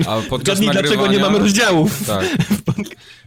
[0.09, 2.07] a podczas Zgadnij, dlaczego nie mamy rozdziałów.
[2.07, 2.25] Tak.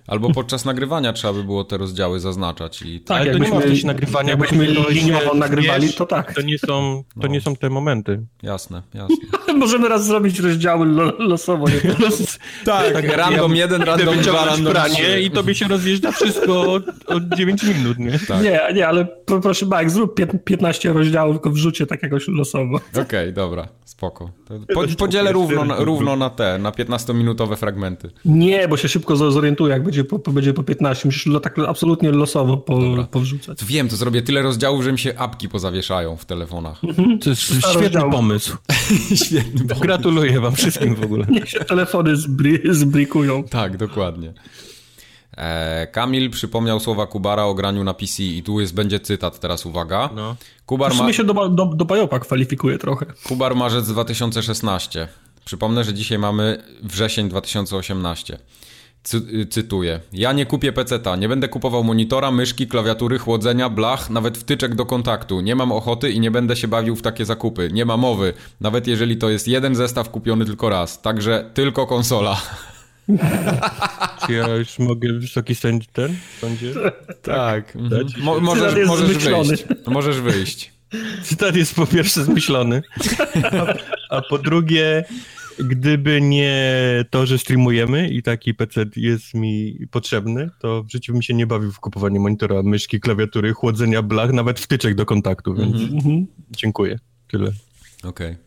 [0.08, 2.82] Albo podczas nagrywania trzeba by było te rozdziały zaznaczać.
[2.82, 3.00] I...
[3.00, 4.30] Tak, Ale to nie ma nagrywania.
[4.30, 6.34] Jakbyśmy liniowo nagrywali, to tak.
[6.34, 7.44] To nie są, to nie no.
[7.44, 8.26] są te momenty.
[8.42, 9.16] Jasne, jasne.
[9.54, 11.66] Możemy raz zrobić rozdziały lo, losowo.
[11.70, 11.96] Nie?
[12.00, 16.74] Los, tak, tak, random ja jeden, random dwa, random pranie i tobie się rozjeżdża wszystko
[16.74, 18.20] od, od 9 minut, nie?
[18.28, 18.44] Tak.
[18.44, 19.08] Nie, nie, ale
[19.42, 21.50] proszę Mike, zrób 15 rozdziałów, tylko
[21.84, 22.76] wrzucie tak jakoś losowo.
[22.92, 24.30] Okej, okay, dobra, spoko.
[24.74, 28.10] Po, podzielę równo, równo na te, na 15-minutowe fragmenty.
[28.26, 31.08] Nie, bo się szybko zorientuję, jak będzie po, będzie po 15.
[31.08, 32.80] Musisz tak absolutnie losowo po,
[33.12, 33.66] powrzucać.
[33.66, 36.84] Wiem, to zrobię tyle rozdziałów, że mi się apki pozawieszają w telefonach.
[36.84, 37.20] Mhm.
[37.20, 38.12] To jest świetny rozdziału.
[38.12, 38.58] pomysł.
[39.26, 39.82] świetny pomysł.
[39.82, 41.26] Gratuluję wam wszystkim w ogóle.
[41.30, 43.44] Niech się telefony zbri zbrikują.
[43.44, 44.34] Tak, dokładnie.
[45.38, 49.66] E, Kamil przypomniał słowa Kubara o graniu na PC i tu jest, będzie cytat, teraz
[49.66, 50.10] uwaga.
[50.16, 50.36] No.
[50.66, 51.14] Kubar ma...
[51.14, 53.06] się do, do, do Bajopa kwalifikuje trochę.
[53.28, 55.08] Kubar marzec 2016.
[55.46, 58.38] Przypomnę, że dzisiaj mamy wrzesień 2018.
[59.04, 60.00] Cy cytuję.
[60.14, 64.86] Ja nie kupię peceta, nie będę kupował monitora, myszki, klawiatury, chłodzenia, blach, nawet wtyczek do
[64.86, 65.42] kontaktu.
[65.42, 67.70] Nie mam ochoty i nie będę się bawił w takie zakupy.
[67.74, 71.02] Nie ma mowy, nawet jeżeli to jest jeden zestaw kupiony tylko raz.
[71.02, 72.42] Także tylko konsola.
[74.26, 76.74] Czy ja już mogę wysoki sędzi ten sądzie?
[77.22, 77.76] Tak.
[77.76, 78.08] Mhm.
[78.18, 79.66] Mo możesz, możesz wyjść.
[79.88, 80.74] Możesz wyjść.
[81.24, 82.82] Cytat jest po pierwsze zmyślony,
[83.44, 83.74] a,
[84.16, 85.04] a po drugie
[85.60, 91.22] gdyby nie to, że streamujemy i taki PC jest mi potrzebny, to w życiu bym
[91.22, 95.76] się nie bawił w kupowanie monitora, myszki, klawiatury, chłodzenia blach, nawet wtyczek do kontaktu, więc
[95.76, 96.26] mm -hmm.
[96.52, 97.00] dziękuję.
[97.28, 97.52] Tyle.
[98.04, 98.32] Okej.
[98.32, 98.43] Okay.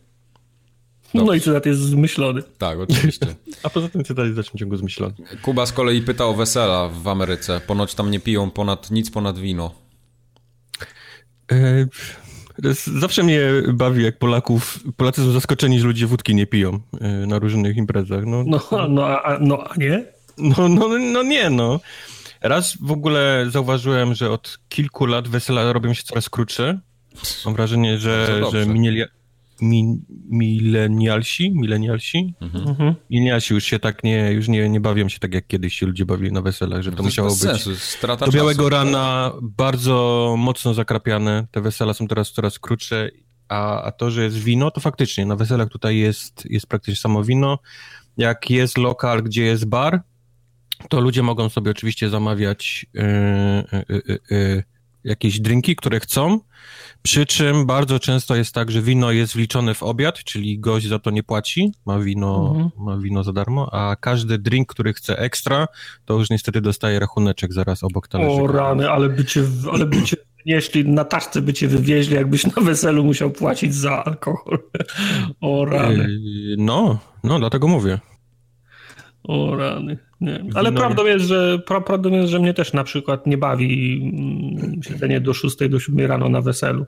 [1.13, 2.43] No i cytat jest zmyślony.
[2.57, 3.25] Tak, oczywiście.
[3.63, 5.13] A poza tym cytat jest w dalszym ciągu zmyślony.
[5.41, 7.61] Kuba z kolei pyta o wesela w Ameryce.
[7.67, 9.71] Ponoć tam nie piją ponad nic ponad wino.
[11.51, 11.87] E,
[12.99, 13.41] Zawsze mnie
[13.73, 18.25] bawi, jak Polaków, Polacy są zaskoczeni, że ludzie wódki nie piją e, na różnych imprezach.
[18.25, 20.05] No, no, no, a, no a nie?
[20.37, 21.79] No, no, no nie, no.
[22.41, 26.79] Raz w ogóle zauważyłem, że od kilku lat wesela robią się coraz krótsze.
[27.45, 29.03] Mam wrażenie, że, że minęli,
[29.61, 32.67] mi, milenialsi, milenialsi, mhm.
[32.67, 32.95] mhm.
[33.09, 36.05] milenialsi już się tak nie, już nie, nie bawią się tak jak kiedyś się ludzie
[36.05, 38.69] bawili na weselach, że to, to musiało być sensu, strata do białego czasu.
[38.69, 43.09] rana bardzo mocno zakrapiane, te wesela są teraz coraz krótsze,
[43.49, 47.23] a, a to, że jest wino, to faktycznie na weselach tutaj jest, jest praktycznie samo
[47.23, 47.59] wino,
[48.17, 50.01] jak jest lokal, gdzie jest bar,
[50.89, 53.03] to ludzie mogą sobie oczywiście zamawiać yy,
[53.89, 54.63] yy, yy,
[55.07, 56.39] jakieś drinki, które chcą,
[57.01, 60.99] przy czym bardzo często jest tak, że wino jest wliczone w obiad, czyli gość za
[60.99, 62.69] to nie płaci, ma wino, mhm.
[62.85, 65.67] ma wino za darmo, a każdy drink, który chce ekstra,
[66.05, 68.43] to już niestety dostaje rachuneczek zaraz obok talerzyka.
[68.43, 72.45] O rany, ale by cię, ale by cię jeśli na taczce by cię wywieźli, jakbyś
[72.55, 74.59] na weselu musiał płacić za alkohol.
[75.41, 76.07] O rany.
[76.09, 77.99] Yy, no, no, dlatego mówię.
[79.27, 79.97] O rany.
[80.21, 80.43] Nie.
[80.55, 80.79] Ale no.
[80.79, 85.21] prawdą, jest, że, pra, prawdą jest, że mnie też na przykład nie bawi mm, siedzenie
[85.21, 86.85] do 6, do 7 rano na weselu.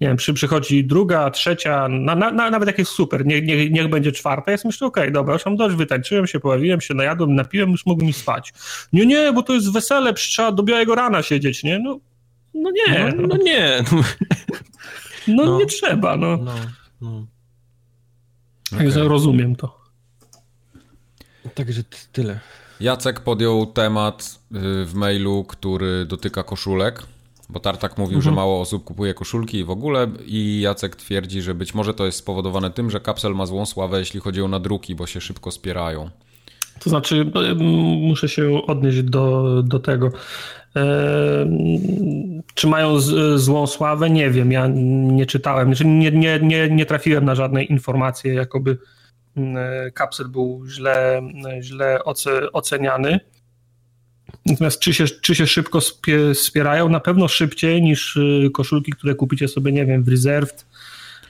[0.00, 3.88] Nie wiem, przy, przychodzi druga, trzecia, na, na, nawet jak jest super, nie, nie, niech
[3.88, 7.34] będzie czwarta, ja myślę, okej, okay, dobra, już mam dość, wytańczyłem się, pojawiłem się, najadłem,
[7.34, 8.52] napiłem, już mogłem iść spać.
[8.92, 11.78] Nie, nie, bo to jest wesele, trzeba do białego rana siedzieć, nie?
[11.78, 12.00] No,
[12.54, 13.12] no nie.
[13.16, 13.78] No, no nie.
[15.28, 16.36] No, no, nie trzeba, no.
[16.36, 16.54] no,
[17.00, 17.26] no.
[18.70, 19.08] Także okay.
[19.08, 19.83] rozumiem to.
[21.54, 22.40] Także tyle.
[22.80, 27.02] Jacek podjął temat y, w mailu, który dotyka koszulek,
[27.48, 28.22] bo Tartak mówił, mhm.
[28.22, 32.06] że mało osób kupuje koszulki i w ogóle i Jacek twierdzi, że być może to
[32.06, 35.50] jest spowodowane tym, że kapsel ma złą sławę, jeśli chodzi o nadruki, bo się szybko
[35.50, 36.10] spierają.
[36.80, 37.30] To znaczy,
[38.00, 40.10] muszę się odnieść do, do tego.
[40.76, 40.82] E,
[42.54, 44.10] czy mają z, złą sławę?
[44.10, 48.78] Nie wiem, ja nie czytałem, nie, nie, nie, nie trafiłem na żadne informacje, jakoby
[49.94, 51.22] kapsel był źle,
[51.60, 51.98] źle
[52.52, 53.20] oceniany.
[54.46, 55.78] Natomiast czy się, czy się szybko
[56.34, 56.88] spierają?
[56.88, 60.66] Na pewno szybciej niż e, koszulki, które kupicie sobie, nie wiem, w Reserved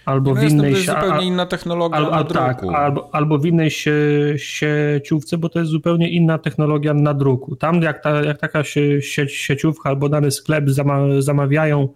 [0.05, 0.73] albo no w innej...
[0.73, 3.93] To jest zupełnie inna technologia al, al, tak, albo, albo w innej sie,
[4.37, 7.57] sieciówce, bo to jest zupełnie inna technologia na druku.
[7.57, 11.89] Tam jak, ta, jak taka sie, sie, sieciówka albo dany sklep zama, zamawiają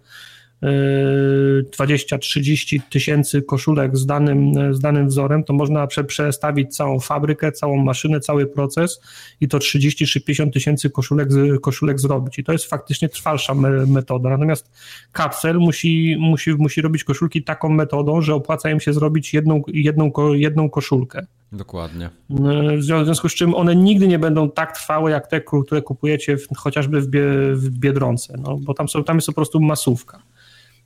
[0.61, 7.83] 20-30 tysięcy koszulek z danym, z danym wzorem, to można prze, przestawić całą fabrykę, całą
[7.83, 9.01] maszynę, cały proces
[9.41, 11.29] i to 30 czy 50 tysięcy koszulek,
[11.61, 12.39] koszulek zrobić.
[12.39, 14.29] I to jest faktycznie trwalsza me, metoda.
[14.29, 14.71] Natomiast
[15.11, 20.11] kapsel musi, musi, musi robić koszulki taką metodą, że opłaca im się zrobić jedną, jedną,
[20.33, 21.25] jedną koszulkę.
[21.51, 22.09] Dokładnie.
[22.77, 26.47] W związku z czym one nigdy nie będą tak trwałe jak te, które kupujecie w,
[26.57, 30.21] chociażby w, bie, w Biedronce, no, bo tam, są, tam jest po prostu masówka.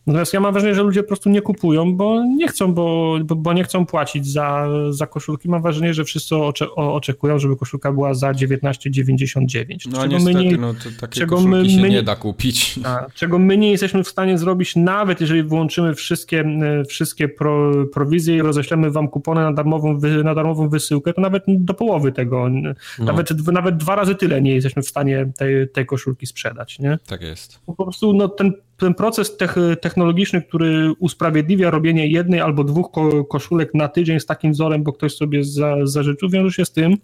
[0.07, 3.53] Natomiast ja mam wrażenie, że ludzie po prostu nie kupują, bo nie chcą, bo, bo
[3.53, 5.49] nie chcą płacić za, za koszulki.
[5.49, 9.77] Mam wrażenie, że wszyscy ocze, oczekują, żeby koszulka była za 19,99.
[9.91, 12.79] No niestety, nie, no to takie czego my, się my, nie da kupić.
[12.83, 16.45] A, czego my nie jesteśmy w stanie zrobić, nawet jeżeli wyłączymy wszystkie,
[16.87, 21.73] wszystkie pro, prowizje i roześlemy wam kupony na darmową, na darmową wysyłkę, to nawet do
[21.73, 22.73] połowy tego, no.
[22.99, 26.79] nawet, nawet dwa razy tyle nie jesteśmy w stanie tej, tej koszulki sprzedać.
[26.79, 26.99] Nie?
[27.07, 27.59] Tak jest.
[27.65, 29.37] Po prostu no, ten ten proces
[29.81, 34.93] technologiczny, który usprawiedliwia robienie jednej albo dwóch ko koszulek na tydzień z takim wzorem, bo
[34.93, 36.97] ktoś sobie za, zażyczył, wiąże się z tym,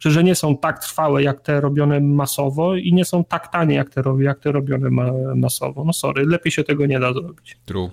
[0.00, 3.74] że, że nie są tak trwałe jak te robione masowo i nie są tak tanie
[3.74, 5.84] jak te, jak te robione ma masowo.
[5.84, 7.58] No sorry, lepiej się tego nie da zrobić.
[7.64, 7.90] True.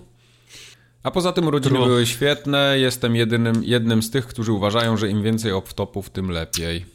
[1.02, 1.86] A poza tym urodziny True.
[1.86, 2.78] były świetne.
[2.78, 6.91] Jestem jedynym, jednym z tych, którzy uważają, że im więcej off-topów, tym lepiej.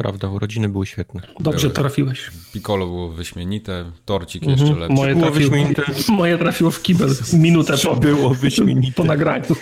[0.00, 1.20] Prawda, urodziny były świetne.
[1.40, 1.74] Dobrze były.
[1.74, 2.30] trafiłeś.
[2.52, 4.58] Piccolo było wyśmienite, torcik mhm.
[4.60, 4.96] jeszcze lepszy.
[4.96, 5.82] Moje trafiło, wyśmienite.
[6.08, 8.92] moje trafiło w kibel minutę po, było wyśmienite.
[8.92, 9.56] po nagraniu.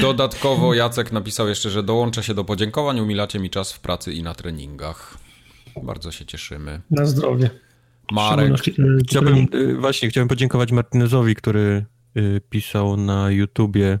[0.00, 4.22] Dodatkowo Jacek napisał jeszcze, że dołączę się do podziękowań, umilacie mi czas w pracy i
[4.22, 5.18] na treningach.
[5.82, 6.80] Bardzo się cieszymy.
[6.90, 7.50] Na zdrowie.
[8.12, 8.52] Marek.
[9.08, 11.84] Chciałbym, y, właśnie, chciałbym podziękować Martinezowi, który
[12.16, 13.98] y, pisał na YouTubie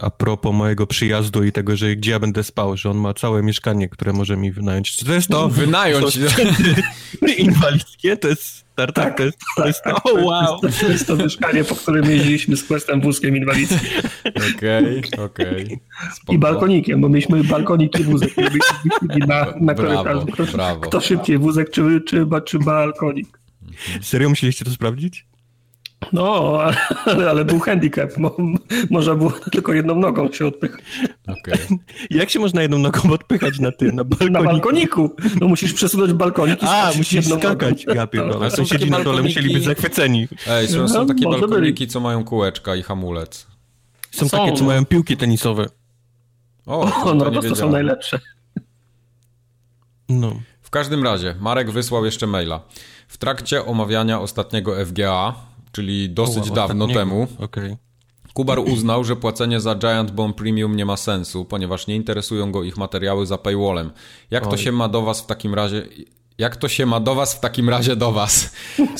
[0.00, 3.42] a propos mojego przyjazdu i tego, że gdzie ja będę spał, że on ma całe
[3.42, 4.96] mieszkanie, które może mi wynająć.
[4.96, 5.48] Czy to jest to?
[5.62, 6.14] Wynająć.
[6.14, 9.90] To inwalidzkie, to jest tak, tak, to jest, to jest to.
[9.90, 10.60] Oh, wow.
[10.60, 13.88] To jest to mieszkanie, po którym jeździliśmy z Questem wózkiem inwalidzkim.
[14.56, 15.64] Okej, okay, okej.
[15.64, 15.78] Okay.
[16.28, 18.34] I balkonikiem, bo mieliśmy balkonik i wózek.
[19.28, 20.80] Na, na brawo, kto, brawo.
[20.80, 23.40] kto szybciej, wózek czy, czy, czy balkonik.
[24.00, 25.29] Serio musieliście to sprawdzić?
[26.12, 26.58] No,
[27.04, 28.16] ale, ale był handicap.
[28.16, 28.36] Mo,
[28.90, 30.80] można było tylko jedną nogą się odpychać.
[31.26, 31.78] Okay.
[32.10, 34.32] Jak się można jedną nogą odpychać na tym, na balkoniku?
[34.32, 35.16] Na balkoniku.
[35.40, 37.86] No musisz przesunąć balkonik i A, musisz skakać.
[37.94, 40.28] Ja no, sąsiedzi na dole musieli być zachwyceni.
[40.46, 41.90] Ej, są, są no, takie no, balkoniki, byli.
[41.90, 43.46] co mają kółeczka i hamulec.
[44.10, 45.66] Są, są takie, co mają piłki tenisowe.
[46.66, 48.20] O, o no to, to są najlepsze.
[50.08, 50.40] No.
[50.62, 52.60] W każdym razie, Marek wysłał jeszcze maila.
[53.08, 55.34] W trakcie omawiania ostatniego FGA
[55.72, 57.26] czyli dosyć dawno temu.
[57.38, 57.76] Okay.
[58.34, 62.62] Kubar uznał, że płacenie za Giant Bomb Premium nie ma sensu, ponieważ nie interesują go
[62.62, 63.90] ich materiały za paywallem.
[64.30, 64.50] Jak Oj.
[64.50, 65.82] to się ma do was w takim razie...
[66.38, 68.54] Jak to się ma do was w takim razie do was?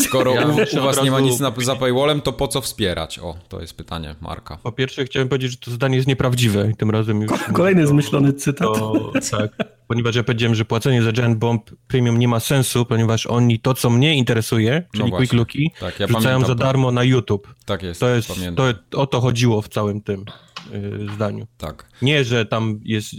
[0.06, 3.18] Skoro ja u, u, was nie ma nic na, za paywallem, to po co wspierać?
[3.18, 4.56] O, to jest pytanie Marka.
[4.62, 7.32] Po pierwsze chciałem powiedzieć, że to zdanie jest nieprawdziwe i tym razem już...
[7.52, 8.68] Kolejny zmyślony cytat.
[8.74, 9.50] To, tak,
[9.90, 13.74] ponieważ ja powiedziałem, że płacenie za Giant Bomb Premium nie ma sensu, ponieważ oni to,
[13.74, 17.54] co mnie interesuje, czyli no Quick Looki, tak, ja rzucają za darmo na YouTube.
[17.64, 18.64] Tak jest, to jest to,
[19.00, 20.24] O to chodziło w całym tym
[20.74, 21.46] y, zdaniu.
[21.58, 21.88] Tak.
[22.02, 23.12] Nie, że tam jest,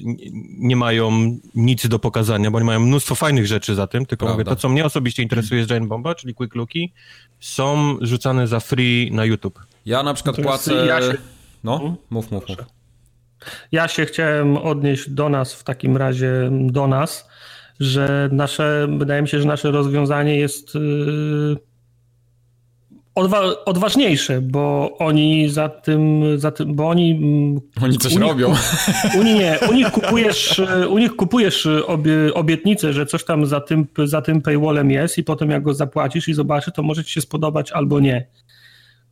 [0.60, 4.44] nie mają nic do pokazania, bo oni mają mnóstwo fajnych rzeczy za tym, tylko mówię,
[4.44, 6.94] to, co mnie osobiście interesuje z Giant Bomba, czyli Quick Looki,
[7.40, 9.60] są rzucane za free na YouTube.
[9.86, 10.86] Ja na przykład płacę...
[10.86, 11.18] Ja się...
[11.64, 11.96] No, hmm?
[12.10, 12.81] mów, mów, mów.
[13.72, 17.30] Ja się chciałem odnieść do nas w takim razie, do nas,
[17.80, 21.58] że nasze, wydaje mi się, że nasze rozwiązanie jest yy,
[23.16, 27.12] odwa odważniejsze, bo oni za tym, za tym bo oni...
[27.12, 28.54] Mm, oni coś nich, robią.
[29.20, 33.62] U, nich nie, u nich kupujesz, u nich kupujesz obie, obietnicę, że coś tam za
[33.62, 37.12] tym, za tym paywallem jest i potem jak go zapłacisz i zobaczysz, to może ci
[37.12, 38.28] się spodobać albo nie.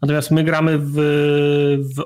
[0.02, 0.94] Natomiast my gramy w,
[1.96, 2.04] w,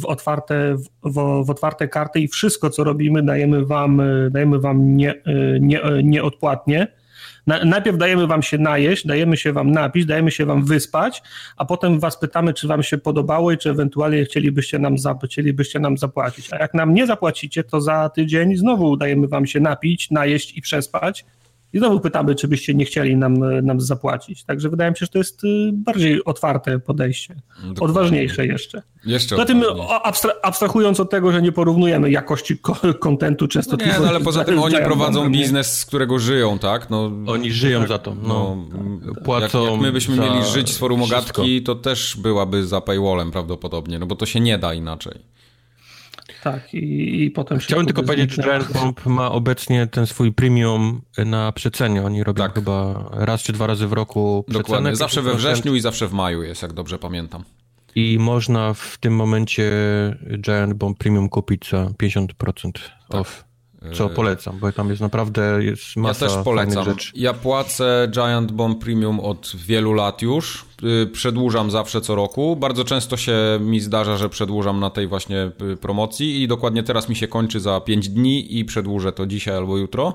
[0.00, 5.14] w, otwarte, w, w, otwarte karty i wszystko, co robimy, dajemy wam, dajemy wam nie,
[5.60, 6.86] nie, nieodpłatnie.
[7.46, 11.22] Na, najpierw dajemy wam się najeść, dajemy się wam napić, dajemy się wam wyspać,
[11.56, 15.98] a potem was pytamy, czy wam się podobało i czy ewentualnie chcielibyście nam, chcielibyście nam
[15.98, 16.52] zapłacić.
[16.52, 20.62] A jak nam nie zapłacicie, to za tydzień znowu dajemy wam się napić, najeść i
[20.62, 21.24] przespać
[21.76, 24.44] i znowu pytamy, czy byście nie chcieli nam, nam zapłacić.
[24.44, 27.34] Także wydaje mi się, że to jest y, bardziej otwarte podejście.
[27.56, 27.84] Dokładnie.
[27.84, 28.82] Odważniejsze jeszcze.
[29.06, 29.62] Jeszcze Poza tym
[30.02, 32.58] abstra abstrahując od tego, że nie porównujemy jakości
[33.00, 33.76] kontentu często.
[33.76, 36.90] No nie, no ale poza tym oni prowadzą biznes, z którego żyją, tak?
[36.90, 38.14] No, oni żyją tak, za to.
[38.14, 38.56] No,
[39.06, 42.80] no płacą jak, jak my byśmy mieli żyć z forum ogatki, to też byłaby za
[42.80, 45.14] paywallem prawdopodobnie, no bo to się nie da inaczej.
[46.52, 46.74] Tak.
[46.74, 51.52] I, i potem Chciałem tylko powiedzieć, że Giant Bomb ma obecnie ten swój premium na
[51.52, 52.02] przecenie.
[52.02, 52.54] Oni robią tak.
[52.54, 54.44] chyba raz czy dwa razy w roku.
[54.48, 57.44] Dokładnie, zawsze we wrześniu i zawsze w maju jest, jak dobrze pamiętam.
[57.94, 59.72] I można w tym momencie
[60.40, 62.26] Giant Bomb Premium kupić za 50%
[63.08, 63.20] tak.
[63.20, 63.44] off.
[63.94, 66.84] Co e, polecam, bo tam jest naprawdę jest masa Ja też polecam.
[66.84, 67.12] Rzeczy.
[67.14, 70.65] Ja płacę Giant Bomb Premium od wielu lat już.
[70.82, 72.56] Y, przedłużam zawsze co roku.
[72.56, 77.08] Bardzo często się mi zdarza, że przedłużam na tej właśnie y, promocji i dokładnie teraz
[77.08, 80.14] mi się kończy za 5 dni i przedłużę to dzisiaj albo jutro.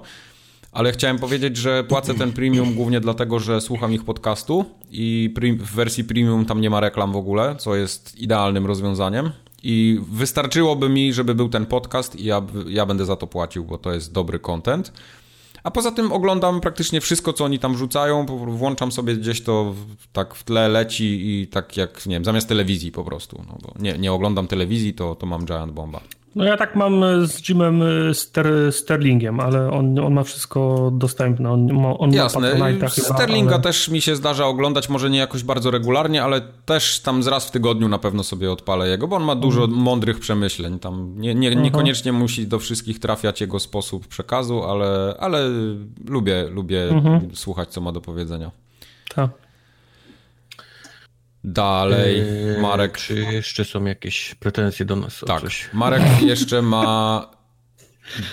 [0.71, 5.76] Ale chciałem powiedzieć, że płacę ten premium głównie dlatego, że słucham ich podcastu i w
[5.76, 9.32] wersji premium tam nie ma reklam w ogóle, co jest idealnym rozwiązaniem.
[9.63, 13.78] I wystarczyłoby mi, żeby był ten podcast i ja, ja będę za to płacił, bo
[13.78, 14.93] to jest dobry content.
[15.63, 19.76] A poza tym oglądam praktycznie wszystko, co oni tam wrzucają, włączam sobie gdzieś to
[20.13, 23.43] tak w tle leci i tak jak, nie wiem, zamiast telewizji po prostu.
[23.47, 26.02] No bo nie, nie oglądam telewizji, to, to mam Giant Bomba.
[26.36, 31.52] No ja tak mam z Jimem Ster Sterlingiem, ale on, on ma wszystko dostępne.
[31.52, 33.63] On, ma, on Jasne, ma Sterlinga ale...
[33.63, 37.48] też mi się zdarza oglądać, może nie jakoś bardzo regularnie, ale też tam z raz
[37.48, 39.82] w tygodniu na pewno sobie odpalę jego, bo on ma dużo mhm.
[39.82, 40.80] mądrych przemyśleń.
[40.80, 41.63] Tam nie, nie, mhm.
[41.63, 45.50] niekoniecznie musi do wszystkich trafiać jego sposób przekazu, ale, ale
[46.08, 47.36] lubię, lubię mhm.
[47.36, 48.52] słuchać, co ma do powiedzenia.
[49.15, 49.30] Tak.
[51.43, 52.97] Dalej, eee, Marek.
[52.97, 55.23] Czy jeszcze są jakieś pretensje do nas?
[55.27, 57.27] Tak, Marek jeszcze ma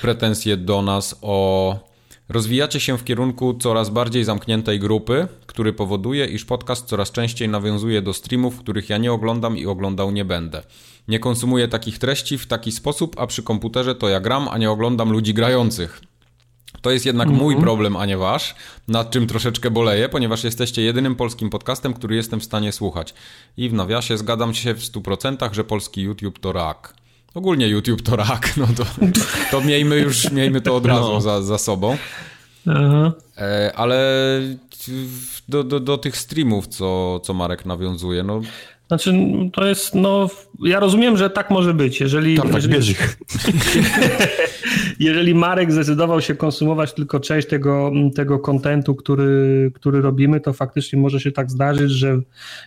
[0.00, 1.88] pretensje do nas o.
[2.28, 8.02] Rozwijacie się w kierunku coraz bardziej zamkniętej grupy, który powoduje, iż podcast coraz częściej nawiązuje
[8.02, 10.62] do streamów, których ja nie oglądam i oglądał nie będę.
[11.08, 14.70] Nie konsumuję takich treści w taki sposób, a przy komputerze to ja gram, a nie
[14.70, 16.00] oglądam ludzi grających.
[16.88, 17.62] To jest jednak mój mhm.
[17.62, 18.54] problem, a nie wasz,
[18.88, 23.14] nad czym troszeczkę boleję, ponieważ jesteście jedynym polskim podcastem, który jestem w stanie słuchać.
[23.56, 26.94] I w nawiasie zgadzam się w 100%, że polski YouTube to rak.
[27.34, 28.84] Ogólnie YouTube to rak, no to,
[29.50, 31.20] to miejmy już miejmy to od razu no.
[31.20, 31.96] za, za sobą.
[32.66, 33.12] Aha.
[33.38, 33.98] E, ale
[35.48, 38.40] do, do, do tych streamów, co, co Marek nawiązuje, no
[38.88, 39.12] znaczy,
[39.52, 40.28] to jest, no,
[40.62, 42.00] ja rozumiem, że tak może być.
[42.00, 42.94] Jeżeli, tak, jeżeli, jeżeli,
[45.08, 50.98] jeżeli Marek zdecydował się konsumować tylko część tego, tego kontentu, który, który robimy, to faktycznie
[50.98, 52.20] może się tak zdarzyć, że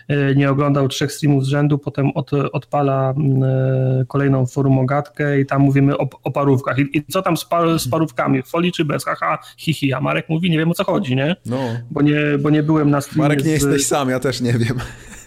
[0.08, 5.62] e, nie oglądał trzech streamów z rzędu, potem od, odpala e, kolejną forumogatkę i tam
[5.62, 6.78] mówimy o, o parówkach.
[6.78, 8.42] I, I, co tam z, par, z parówkami?
[8.42, 9.04] Folii czy bez?
[9.04, 9.92] Haha, hihi.
[9.92, 11.36] A Marek mówi, nie wiem o co chodzi, nie?
[11.46, 11.58] No.
[11.90, 13.62] Bo nie, bo nie byłem na streamie Marek nie z...
[13.62, 14.78] jesteś sam, ja też nie wiem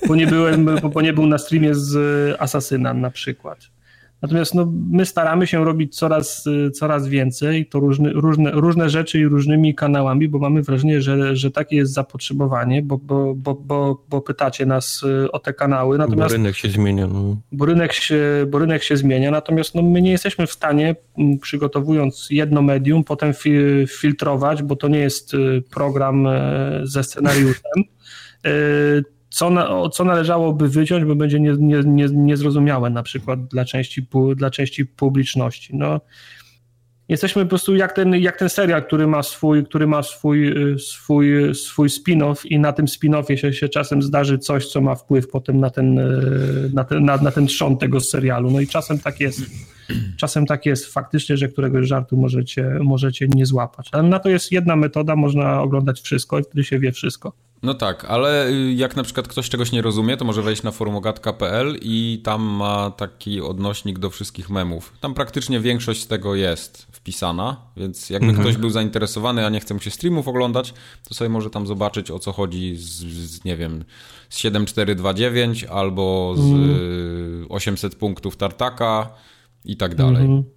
[0.07, 1.95] bo nie, byłem, bo nie był na streamie z
[2.39, 3.59] Asasyna na przykład.
[4.21, 9.25] Natomiast no, my staramy się robić coraz, coraz więcej, to różne, różne, różne rzeczy i
[9.25, 14.21] różnymi kanałami, bo mamy wrażenie, że, że takie jest zapotrzebowanie, bo, bo, bo, bo, bo
[14.21, 15.97] pytacie nas y, o te kanały.
[15.97, 17.07] Natomiast, bo rynek się zmienia.
[17.07, 17.37] No.
[17.51, 20.95] Bo, rynek się, bo rynek się zmienia, natomiast no, my nie jesteśmy w stanie,
[21.41, 23.33] przygotowując jedno medium, potem
[23.99, 27.83] filtrować, bo to nie jest y, program e, ze scenariuszem
[28.45, 33.65] y, co, na, co należałoby wyciąć, bo będzie nie, nie, nie, niezrozumiałe na przykład dla
[33.65, 35.75] części, dla części publiczności.
[35.75, 36.01] No,
[37.09, 41.55] jesteśmy po prostu jak ten, jak ten serial, który ma swój, który ma swój, swój,
[41.55, 45.59] swój spin-off i na tym spin-offie się, się czasem zdarzy coś, co ma wpływ potem
[45.59, 45.99] na ten,
[46.73, 48.51] na ten, na, na ten trzon tego serialu.
[48.51, 49.41] No i czasem tak jest.
[50.17, 53.89] Czasem tak jest faktycznie, że któregoś żartu możecie, możecie nie złapać.
[53.91, 57.33] Ale na to jest jedna metoda, można oglądać wszystko i wtedy się wie wszystko.
[57.65, 60.71] No tak, ale y, jak na przykład ktoś czegoś nie rozumie, to może wejść na
[60.71, 64.93] forumogatka.pl i tam ma taki odnośnik do wszystkich memów.
[65.01, 68.47] Tam praktycznie większość z tego jest wpisana, więc jakby mhm.
[68.47, 70.73] ktoś był zainteresowany, a nie chce mu się streamów oglądać,
[71.07, 73.83] to sobie może tam zobaczyć o co chodzi z, z nie wiem,
[74.29, 77.45] z 7429 albo z mhm.
[77.49, 79.09] 800 punktów Tartaka
[79.65, 80.25] i tak dalej.
[80.25, 80.54] Mhm.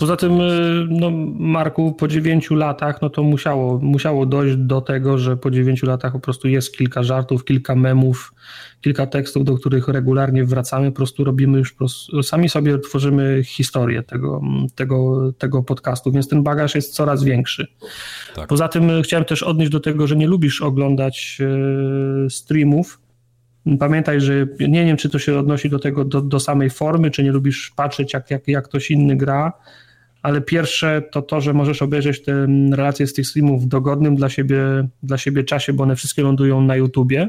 [0.00, 5.18] Poza tym, y, no, Marku, po dziewięciu latach, no to musiało, musiało dojść do tego,
[5.18, 8.34] że po dziewięciu latach po prostu jest kilka żartów, kilka memów,
[8.80, 14.02] kilka tekstów, do których regularnie wracamy, po prostu robimy już, prostu, sami sobie tworzymy historię
[14.02, 14.40] tego,
[14.74, 17.66] tego, tego podcastu, więc ten bagaż jest coraz większy.
[18.34, 18.48] Tak.
[18.48, 21.38] Poza tym chciałem też odnieść do tego, że nie lubisz oglądać
[22.26, 23.03] y, streamów,
[23.78, 27.22] Pamiętaj, że nie wiem, czy to się odnosi do tego, do, do samej formy, czy
[27.22, 29.52] nie lubisz patrzeć, jak, jak, jak ktoś inny gra,
[30.22, 34.28] ale pierwsze to to, że możesz obejrzeć te relacje z tych streamów w dogodnym dla
[34.28, 34.58] siebie,
[35.02, 37.28] dla siebie czasie, bo one wszystkie lądują na YouTubie.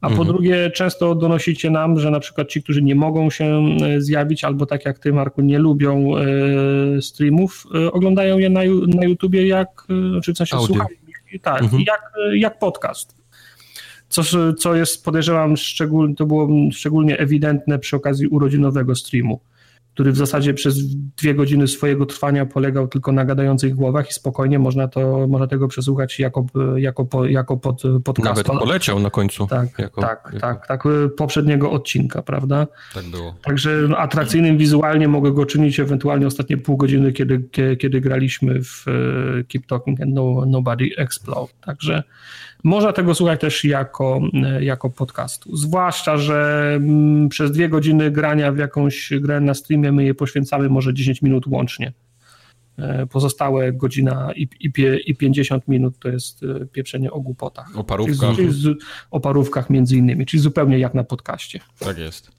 [0.00, 0.16] A mhm.
[0.16, 4.44] po drugie, często donosicie nam, że na przykład ci, którzy nie mogą się e, zjawić,
[4.44, 9.46] albo tak jak ty, Marku, nie lubią e, streamów, e, oglądają je na, na YouTubie
[9.46, 9.86] jak,
[10.24, 10.88] czy w sensie słuchają,
[11.42, 11.82] tak, mhm.
[11.86, 13.16] jak, jak podcast.
[14.08, 14.22] Co,
[14.54, 19.40] co jest, podejrzewam, szczegól, to było szczególnie ewidentne przy okazji urodzinowego streamu.
[19.96, 24.58] który w zasadzie przez dwie godziny swojego trwania polegał tylko na gadających głowach i spokojnie
[24.58, 26.46] można, to, można tego przesłuchać jako,
[26.76, 28.46] jako, jako pod, podcast.
[28.46, 29.46] Nawet poleciał na końcu.
[29.46, 30.40] Tak, jako, tak, jako...
[30.40, 30.84] tak, tak,
[31.16, 32.66] poprzedniego odcinka, prawda?
[32.94, 33.34] Tak było.
[33.42, 37.48] Także no, atrakcyjnym wizualnie mogę go czynić ewentualnie ostatnie pół godziny, kiedy,
[37.78, 41.52] kiedy, graliśmy w e, Keep Talking and no, Nobody Explode.
[41.60, 42.02] Także
[42.64, 45.56] można tego słuchać też jako, e, jako podcastu.
[45.56, 50.68] Zwłaszcza, że mm, przez dwie godziny grania w jakąś grę na streamie my je poświęcamy
[50.68, 51.92] może 10 minut łącznie.
[52.78, 54.72] E, pozostałe godzina i, i,
[55.06, 57.78] i 50 minut to jest e, pieprzenie o głupotach.
[57.78, 58.36] O parówkach.
[58.36, 61.60] Czyli z, czyli z, o parówkach między innymi, czyli zupełnie jak na podcaście.
[61.78, 62.36] Tak jest.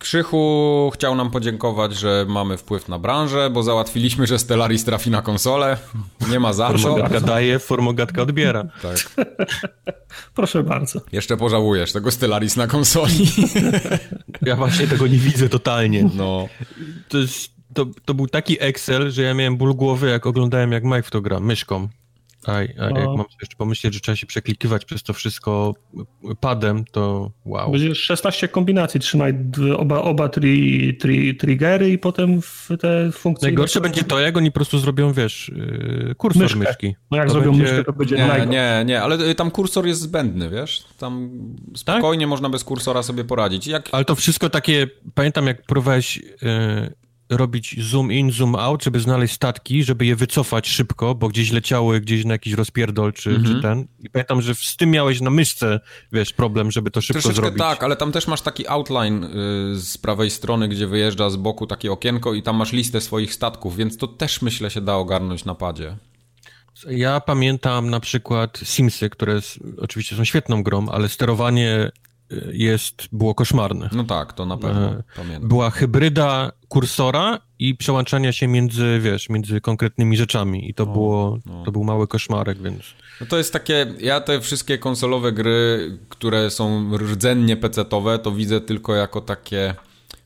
[0.00, 5.22] Krzychu chciał nam podziękować, że mamy wpływ na branżę, bo załatwiliśmy, że Stellaris trafi na
[5.22, 5.76] konsolę.
[6.30, 6.78] Nie ma za co.
[6.78, 8.64] Formogatka daje, formogatka odbiera.
[8.82, 9.26] Tak.
[10.34, 11.00] Proszę bardzo.
[11.12, 13.26] Jeszcze pożałujesz tego Stellaris na konsoli.
[14.42, 16.10] Ja właśnie tego nie widzę totalnie.
[16.14, 16.48] No.
[17.08, 20.84] To, jest, to, to był taki Excel, że ja miałem ból głowy, jak oglądałem, jak
[20.84, 21.88] Mike w to gra, myszką.
[22.46, 23.16] A, a jak No.
[23.16, 25.74] mam jeszcze pomyśleć, że trzeba się przeklikiwać przez to wszystko
[26.40, 27.70] padem, to wow.
[27.70, 29.34] Będzie 16 kombinacji, trzymaj
[29.76, 33.46] oba, oba tri, tri, triggery i potem w te funkcje.
[33.48, 36.58] Najgorsze będzie to, jak oni po prostu zrobią, wiesz, yy, kursor Myszkę.
[36.58, 36.94] myszki.
[37.10, 38.46] No jak To zrobią będzie- myszkę, to będzie Nie, najgorsze.
[38.52, 40.84] nie, nie, ale y, tam kursor jest zbędny, wiesz?
[40.98, 41.30] Tam
[41.76, 43.66] spokojnie można bez kursora sobie poradzić.
[43.66, 43.88] Jak...
[43.92, 46.22] Ale to wszystko takie, pamiętam jak próbowałeś yy,
[47.30, 52.00] robić zoom in, zoom out, żeby znaleźć statki, żeby je wycofać szybko, bo gdzieś leciały
[52.00, 53.56] gdzieś na jakiś rozpierdol czy, Mhm.
[53.56, 53.86] czy ten.
[53.98, 55.80] I pamiętam, że z tym miałeś na myszce,
[56.12, 57.58] wiesz, problem, żeby to szybko Troszeczkę zrobić.
[57.58, 59.28] tak, ale tam też masz taki outline y,
[59.80, 63.76] z prawej strony, gdzie wyjeżdża z boku takie okienko i tam masz listę swoich statków,
[63.76, 65.96] więc to też myślę się da ogarnąć na padzie.
[66.90, 69.40] Ja pamiętam na przykład Simsy, które
[69.78, 71.90] oczywiście są świetną grą, ale sterowanie
[72.52, 73.88] jest, było koszmarne.
[73.92, 75.48] No tak, to na pewno E, pamiętam.
[75.48, 81.64] Była hybryda kursora i przełączania się między, wiesz, między konkretnymi rzeczami i to było, no.
[81.64, 82.82] to był mały koszmarek, więc...
[83.20, 88.60] No to jest takie, ja te wszystkie konsolowe gry, które są rdzennie pecetowe, to widzę
[88.60, 89.74] tylko jako takie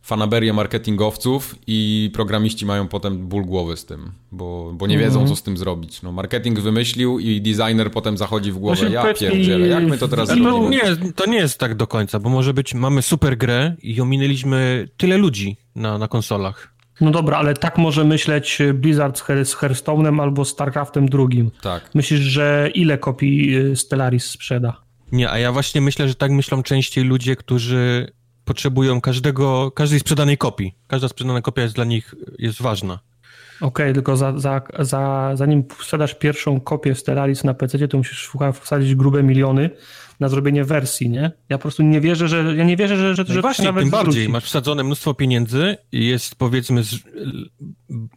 [0.04, 5.36] fanaberie marketingowców i programiści mają potem ból głowy z tym, bo, bo nie wiedzą, co
[5.36, 6.02] z tym zrobić.
[6.02, 10.08] No, marketing wymyślił i designer potem zachodzi w głowę, Właśnie ja pierdzielę, jak my to
[10.08, 10.70] teraz to zrobimy?
[10.70, 14.88] nie, to nie jest tak do końca, bo może być, mamy super grę i ominęliśmy
[14.96, 16.74] tyle ludzi na, na konsolach.
[17.00, 21.50] No dobra, ale tak może myśleć Blizzard z Hearthstone'em albo StarCraftem drugim.
[21.62, 21.90] Tak.
[21.94, 24.76] Myślisz, że ile kopii y, Stellaris sprzeda?
[25.12, 28.12] Nie, a ja właśnie myślę, że tak myślą częściej ludzie, którzy
[28.44, 30.74] potrzebują każdego, każdej sprzedanej kopii.
[30.86, 32.98] Każda sprzedana kopia jest dla nich jest ważna.
[33.60, 38.30] Okej, tylko za, za, za, zanim sprzedasz pierwszą kopię Stellaris na PC, to musisz
[38.60, 39.70] wsadzić grube miliony
[40.20, 41.32] na zrobienie wersji, nie?
[41.48, 43.82] Ja po prostu nie wierzę, że ja nie wierzę, że, że, No że właśnie, nawet
[43.82, 44.12] tym bardziej.
[44.12, 44.28] zwróci.
[44.32, 46.98] Masz wsadzone mnóstwo pieniędzy, jest powiedzmy z,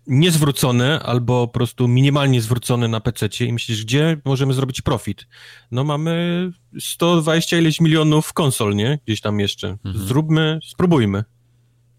[0.07, 5.27] niezwrócone albo po prostu minimalnie zwrócone na PC i myślisz, gdzie możemy zrobić profit?
[5.71, 8.99] No mamy 120 ileś milionów konsol, nie?
[9.05, 9.67] Gdzieś tam jeszcze.
[9.67, 9.97] Mhm.
[10.07, 11.23] Zróbmy, spróbujmy.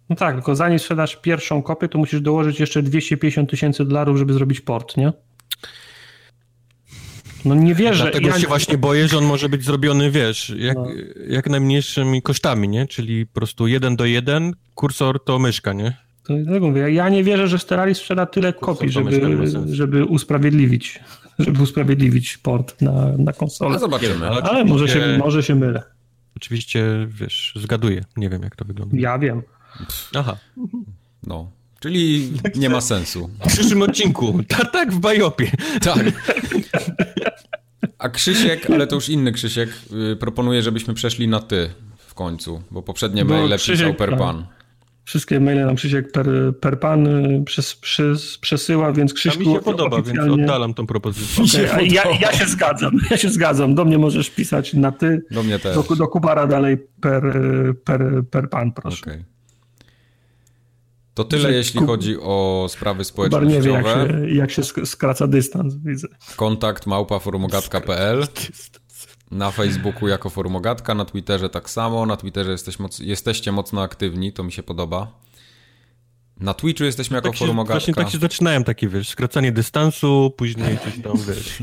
[0.08, 4.32] No tak, tylko zanim sprzedasz pierwszą kopię, to musisz dołożyć jeszcze 250 tysięcy dolarów, żeby
[4.32, 5.12] zrobić port, nie?
[7.44, 8.02] No nie wierzę.
[8.04, 10.86] Dlatego ja- się właśnie boję, że on może być zrobiony, wiesz, jak, No.
[11.28, 12.86] jak najmniejszymi kosztami, nie?
[12.86, 15.96] Czyli po prostu jeden do jeden, kursor to myszka, nie?
[16.26, 21.00] To dlatego mówię, ja nie wierzę, że Stellaris sprzeda tyle Kurczę, kopii, żeby, żeby usprawiedliwić
[21.38, 23.78] żeby usprawiedliwić port na, na No konsolę.
[23.78, 24.26] zobaczymy.
[24.28, 25.82] Ale może się, może się mylę.
[26.36, 28.04] Oczywiście, wiesz, zgaduję.
[28.16, 28.96] Nie wiem, jak to wygląda.
[28.98, 29.42] Ja wiem.
[30.14, 30.36] Aha.
[31.26, 31.50] No.
[31.80, 33.30] Czyli nie ma sensu.
[33.44, 34.40] W przyszłym odcinku.
[34.48, 35.50] Tak, tak, w Bajopie.
[35.82, 36.04] Tak.
[37.98, 39.68] A Krzysiek, ale to już inny Krzysiek,
[40.12, 44.10] y, proponuje, żebyśmy przeszli na ty w końcu, bo poprzednie Bo maile Krzysiek, pisał per
[44.10, 44.18] tak.
[44.18, 44.46] pan.
[45.04, 46.26] Wszystkie maile nam Krzysiek per,
[46.60, 50.42] per pan y, przes, przes, przesyła, więc Krzyśku mi się podoba, więc oficjalnie...
[50.44, 51.44] oddalam tą propozycję.
[51.44, 53.74] Okej, a ja, ja się zgadzam, ja się zgadzam.
[53.74, 55.74] Do mnie możesz pisać na ty, Do mnie też.
[55.88, 59.02] do, do Kubara dalej per, y, per, per pan, proszę.
[59.02, 59.24] Okej.
[61.18, 64.28] To tyle, jeśli chodzi o sprawy Kubar nie wie, jak społecznościowe.
[64.28, 66.08] się, jak się sk- skraca dystans, widzę.
[66.36, 68.26] Kontakt małpa forumogatka.pl
[69.30, 72.06] Na Facebooku jako forumogatka, na Twitterze tak samo.
[72.06, 75.20] Na Twitterze jesteś moc, jesteście mocno aktywni, to mi się podoba.
[76.40, 77.74] Na Twitchu jesteśmy jako Tak się, forumogatka.
[77.74, 81.58] właśnie tak się zaczynałem, takie wiesz, skracanie dystansu, później coś tam, wiesz,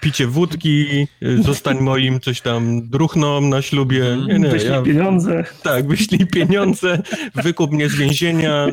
[0.00, 1.06] picie wódki,
[1.40, 4.18] zostań moim coś tam druchną na ślubie.
[4.28, 7.02] Nie, nie, Wyślij ja, pieniądze, tak, wyślij pieniądze,
[7.34, 8.66] wykup mnie z więzienia.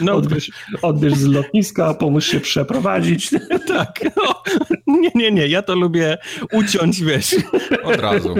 [0.00, 0.50] No, odbierz,
[0.82, 3.30] odbierz z lotniska, pomóż się przeprowadzić.
[3.68, 4.42] tak, no.
[4.86, 6.18] Nie, nie, nie, ja to lubię
[6.52, 7.36] uciąć, wiesz.
[7.84, 8.34] Od razu.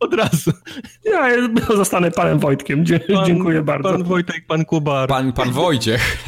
[0.00, 0.50] Od razu.
[1.04, 1.28] Ja
[1.76, 2.86] zostanę panem Wojtkiem.
[2.86, 3.90] Dzie pan, dziękuję bardzo.
[3.90, 5.08] Pan Wojtek, pan Kubar.
[5.08, 6.18] Pan, pan Wojciech.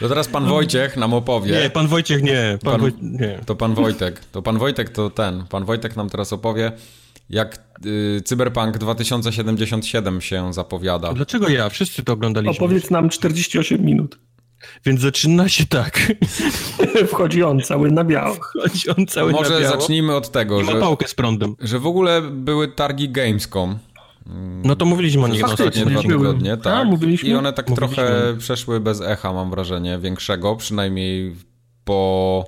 [0.00, 1.52] To teraz pan Wojciech nam opowie.
[1.52, 2.58] Nie, pan Wojciech nie.
[2.64, 2.92] Pan pan, Woj...
[3.02, 3.38] nie.
[3.46, 4.20] To pan Wojtek.
[4.32, 5.44] To pan Wojtek to ten.
[5.50, 6.72] Pan Wojtek nam teraz opowie,
[7.30, 11.12] jak y, Cyberpunk 2077 się zapowiada.
[11.12, 11.68] Dlaczego ja?
[11.68, 12.64] Wszyscy to oglądaliśmy.
[12.66, 14.18] Opowiedz nam 48 minut.
[14.86, 16.12] Więc zaczyna się tak.
[17.12, 18.34] Wchodzi on cały na biało.
[18.34, 19.80] Wchodzi on cały Może na biało.
[19.80, 21.54] zacznijmy od tego, I ma że, pałkę z prądem.
[21.60, 23.78] że w ogóle były targi Gamescom.
[24.64, 26.02] No to mówiliśmy o nich ostatnim dwa
[26.56, 26.74] tak.
[26.74, 27.28] A, mówiliśmy?
[27.28, 27.96] I one tak Mówiliśmy.
[27.96, 31.36] trochę przeszły bez echa, mam wrażenie, większego, przynajmniej
[31.84, 32.44] po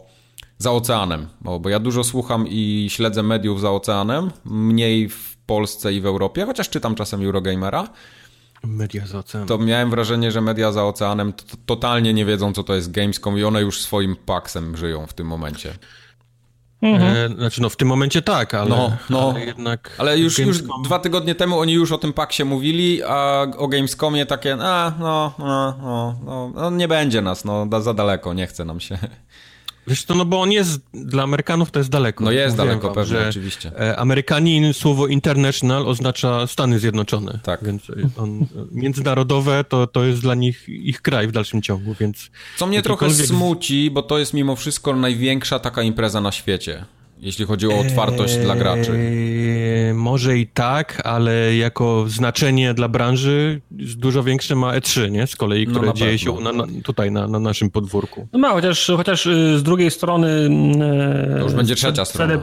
[0.58, 1.26] za oceanem.
[1.40, 6.06] Bo, bo ja dużo słucham i śledzę mediów za oceanem, mniej w Polsce i w
[6.06, 7.88] Europie, chociaż czytam czasem Eurogamera.
[8.64, 9.48] Media za oceanem.
[9.48, 12.90] To miałem wrażenie, że media za oceanem to, to, totalnie nie wiedzą, co to jest
[12.90, 15.74] Gamescom i one już swoim paksem żyją w tym momencie.
[16.84, 19.30] E, znaczy, no w tym momencie tak, ale, No, no.
[19.30, 19.90] ale jednak...
[19.98, 24.26] Ale już, już dwa tygodnie temu oni już o tym paksie mówili, a o Gamescomie
[24.26, 28.46] takie, a no, no, no, no, no nie będzie nas, no da, za daleko, nie
[28.46, 28.98] chce nam się.
[29.86, 32.24] Wiesz co, no bo on jest, dla Amerykanów to jest daleko.
[32.24, 33.72] No jest Mówiłem daleko wam, pewnie, oczywiście.
[33.80, 37.38] e, Amerykanin, słowo international oznacza Stany Zjednoczone.
[37.42, 37.64] Tak.
[37.64, 42.30] Więc e, on, międzynarodowe to, to jest dla nich ich kraj w dalszym ciągu, więc...
[42.56, 46.84] Co mnie trochę smuci, bo to jest mimo wszystko największa taka impreza na świecie,
[47.18, 48.92] jeśli chodzi o otwartość dla graczy.
[48.92, 53.60] Eee, może i tak, ale jako znaczenie dla branży
[53.96, 55.26] dużo większe ma E3, nie?
[55.26, 58.28] Z kolei, No które na dzieje się na, na, tutaj, na, na naszym podwórku.
[58.32, 60.28] No ma, chociaż, chociaż y, z drugiej strony...
[60.28, 62.42] y, To już będzie trzecia strona.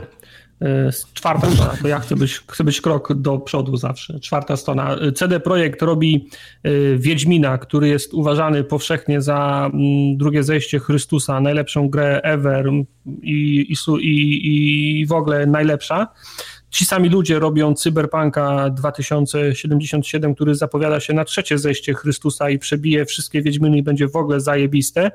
[1.14, 4.20] Czwarta strona, bo ja chcę być, chcę być krok do przodu zawsze.
[4.20, 4.96] Czwarta strona.
[5.16, 6.30] CD Projekt robi
[6.66, 12.70] y, Wiedźmina, który jest uważany powszechnie za mm, drugie zejście Chrystusa, najlepszą grę ever
[13.22, 13.68] i,
[14.02, 16.08] i, i w ogóle najlepsza.
[16.70, 23.06] Ci sami ludzie robią Cyberpunka 2077, który zapowiada się na trzecie zejście Chrystusa i przebije
[23.06, 25.12] wszystkie Wiedźminy i będzie w ogóle zajebiste.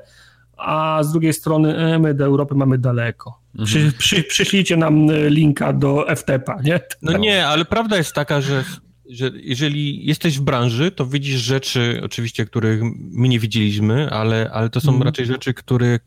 [0.57, 3.39] A z drugiej strony e, my do Europy mamy daleko.
[3.65, 6.79] Przy, przy, przyślijcie nam e, linka do FTP-a, nie?
[7.01, 8.63] No nie, ale prawda jest taka, że,
[9.09, 14.69] że jeżeli jesteś w branży, to widzisz rzeczy, oczywiście, których my nie widzieliśmy, ale, ale
[14.69, 15.03] to są Mhm.
[15.03, 15.99] raczej rzeczy, które,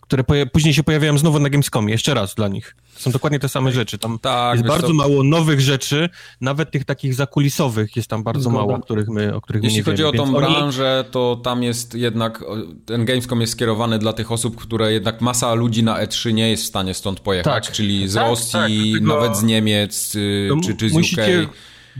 [0.00, 2.76] które poja- później się pojawiają znowu na Gamescomie, jeszcze raz dla nich.
[2.98, 3.98] Są dokładnie te same rzeczy.
[3.98, 6.08] Tam Tak, jest bardzo co, mało nowych rzeczy,
[6.40, 8.58] nawet tych takich zakulisowych jest tam bardzo Zgoda.
[8.58, 11.40] mało, o których my, o których Jeśli my nie chodzi o tą oni- branżę, to
[11.44, 12.44] tam jest jednak,
[12.86, 16.62] ten Gamescom jest skierowany dla tych osób, które jednak masa ludzi na E3 nie jest
[16.62, 17.74] w stanie stąd pojechać, Tak.
[17.74, 21.50] czyli z Tak, Rosji, tak, nawet z Niemiec, y, To czy, czy z musicie UK.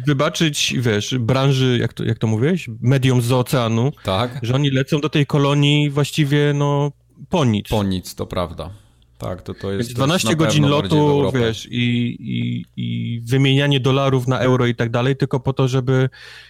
[0.07, 5.01] wybaczyć, wiesz, branży, jak to, jak to mówiłeś, medium z oceanu, Tak, że oni lecą
[5.01, 6.92] do tej kolonii właściwie, no,
[7.28, 7.68] po nic.
[7.68, 8.70] po nic, to prawda.
[9.19, 13.21] Tak, to, to jest Więc to 12 jest na godzin lotu, wiesz, i, i, i
[13.21, 16.09] wymienianie dolarów na euro i tak dalej, tylko po to, żeby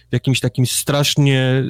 [0.09, 1.63] w jakimś takim strasznie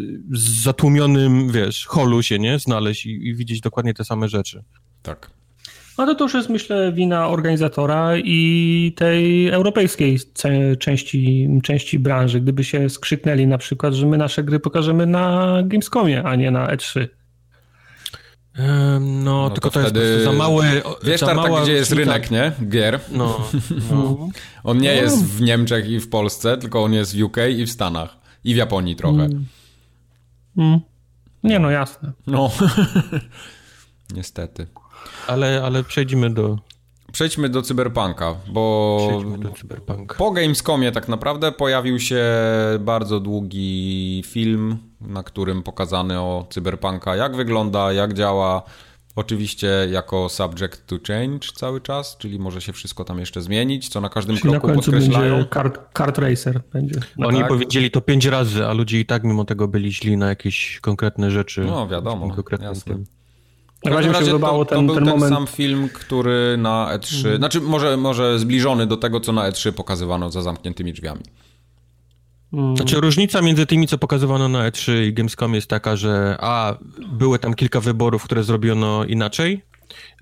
[0.63, 4.63] zatłumionym, wiesz, holu się, nie, znaleźć i, i widzieć dokładnie te same rzeczy.
[5.03, 5.29] Tak.
[5.97, 10.19] No to to już jest, myślę, wina organizatora i tej europejskiej
[10.79, 12.41] części, części branży.
[12.41, 16.69] Gdyby się skrzyknęli na przykład, że my nasze gry pokażemy na Gamescomie, a nie na
[16.69, 17.07] E E3.
[18.99, 18.99] No,
[19.43, 20.65] No tylko to to, jest wtedy- prostu za mały...
[21.03, 22.51] Wiesz, za Tartak, gdzie jest rynek, nie?
[22.69, 22.99] Gier.
[23.11, 23.47] No,
[23.91, 24.27] no.
[24.63, 25.01] On nie No.
[25.01, 28.17] jest w Niemczech i w Polsce, tylko on jest w UK i w Stanach.
[28.43, 29.29] I w Japonii trochę.
[30.57, 30.79] Mm.
[31.43, 32.11] Nie no, jasne.
[32.27, 32.51] No.
[34.15, 34.67] Niestety.
[35.27, 36.57] Ale, ale przejdziemy do,
[37.11, 38.97] Przejdźmy do Cyberpunka, bo
[39.39, 40.15] do Cyberpunk.
[40.15, 42.25] po Gamescomie tak naprawdę pojawił się
[42.79, 48.63] bardzo długi film, na którym pokazany o Cyberpunka, jak wygląda, jak działa.
[49.15, 54.01] Oczywiście jako subject to change cały czas, czyli może się wszystko tam jeszcze zmienić, co
[54.01, 55.33] na każdym Czyli na kroku końcu podkreślają.
[55.33, 56.61] będzie kart, kart Racer.
[56.73, 56.99] Będzie.
[57.17, 57.47] Oni tak.
[57.47, 61.31] powiedzieli to pięć razy, a ludzie i tak mimo tego byli źli na jakieś konkretne
[61.31, 61.61] rzeczy.
[61.61, 62.93] No wiadomo, konkretnym jasne.
[62.93, 63.05] tym.
[63.85, 65.33] W Na razie mi się podobało to, to ten, był ten ten moment.
[65.35, 70.29] sam film, który na E3, znaczy może, może zbliżony do tego, co na E3 pokazywano
[70.31, 71.21] za zamkniętymi drzwiami.
[72.53, 72.77] Mm.
[72.77, 76.77] Znaczy różnica między tymi, co pokazywano na E3 i Gamescom jest taka, że a,
[77.11, 79.61] były tam kilka wyborów, które zrobiono inaczej,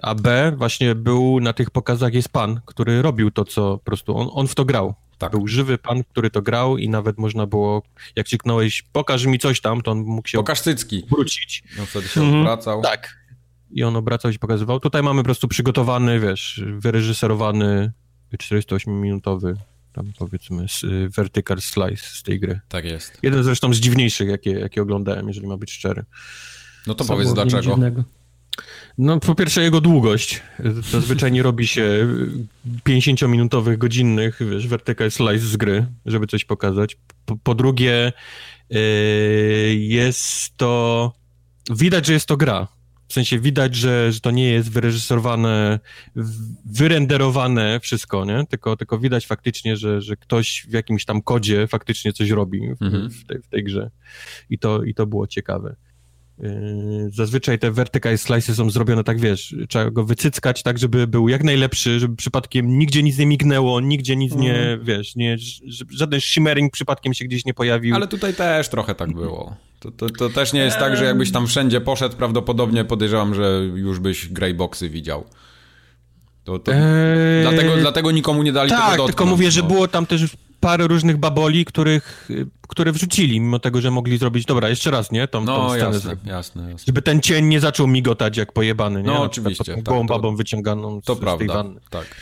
[0.03, 4.17] a b, właśnie był na tych pokazach jest pan, który robił to, co po prostu,
[4.17, 4.93] on, on w to grał.
[5.17, 5.31] Tak.
[5.31, 7.81] Był żywy pan, który to grał i nawet można było,
[8.15, 11.03] jak krzyknąłeś, pokaż mi coś tam, to on mógł się Pokaż cycki.
[11.11, 11.63] obrócić.
[11.77, 12.39] No wtedy się Mhm.
[12.41, 12.81] odwracał.
[12.81, 13.16] Tak.
[13.71, 14.79] I on obracał się, pokazywał.
[14.79, 17.91] Tutaj mamy po prostu przygotowany, wiesz, wyreżyserowany
[18.37, 19.53] 48-minutowy,
[19.93, 20.65] tam powiedzmy,
[21.15, 22.59] vertical slice z tej gry.
[22.69, 23.19] Tak jest.
[23.23, 26.05] Jeden zresztą z dziwniejszych, jakie, jakie oglądałem, jeżeli ma być szczery.
[26.87, 27.61] No to Co powiedz dlaczego.
[27.61, 28.03] dziwnego?
[28.97, 30.41] No, po pierwsze jego długość.
[30.91, 32.07] Zazwyczaj nie robi się
[32.85, 36.97] 50-minutowych, godzinnych, wiesz, vertical slice z gry, żeby coś pokazać.
[37.25, 38.13] Po, po drugie,
[38.69, 38.79] yy,
[39.75, 41.13] jest to...
[41.69, 42.67] Widać, że jest to gra.
[43.07, 45.79] W sensie widać, że, że to nie jest wyreżyserowane,
[46.65, 48.45] wyrenderowane wszystko, nie?
[48.49, 52.81] Tylko, tylko widać faktycznie, że, że ktoś w jakimś tam kodzie faktycznie coś robi w,
[52.81, 53.09] mhm.
[53.09, 53.91] w, tej, w tej grze.
[54.49, 55.75] I to, I to było ciekawe.
[56.39, 61.29] Yy, zazwyczaj te vertical slices są zrobione tak, wiesz, trzeba go wycyckać tak, żeby był
[61.29, 64.83] jak najlepszy, żeby przypadkiem nigdzie nic nie mignęło, nigdzie nic nie, mhm.
[64.83, 65.37] wiesz, nie,
[65.89, 67.95] żaden shimmering przypadkiem się gdzieś nie pojawił.
[67.95, 69.55] Ale tutaj też trochę tak było.
[69.79, 73.61] To, to, to też nie jest tak, że jakbyś tam wszędzie poszedł, prawdopodobnie podejrzewam, że
[73.75, 75.23] już byś greyboxy widział.
[76.43, 77.41] To, to eee...
[77.41, 79.07] dlatego, dlatego nikomu nie dali tak, tego dotknąć.
[79.07, 79.51] tylko mówię, no.
[79.51, 82.29] że było tam też parę różnych baboli, których,
[82.67, 85.27] które wrzucili, mimo tego, że mogli zrobić, dobra, jeszcze raz, nie?
[85.27, 86.85] Tą, no, tą scenę, jasne, jasne, jasne.
[86.87, 89.07] Żeby ten cień nie zaczął migotać jak pojebany, nie?
[89.07, 89.75] No, oczywiście.
[89.75, 91.79] Tak, gołą babą wyciąganą z, to z prawda, tej wanny.
[91.89, 92.15] tak.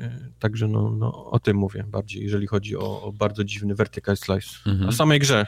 [0.00, 4.16] E, także no, no, o tym mówię bardziej, jeżeli chodzi o, o bardzo dziwny vertical
[4.16, 4.48] slice.
[4.66, 4.88] Mhm.
[4.88, 5.46] A samej grze,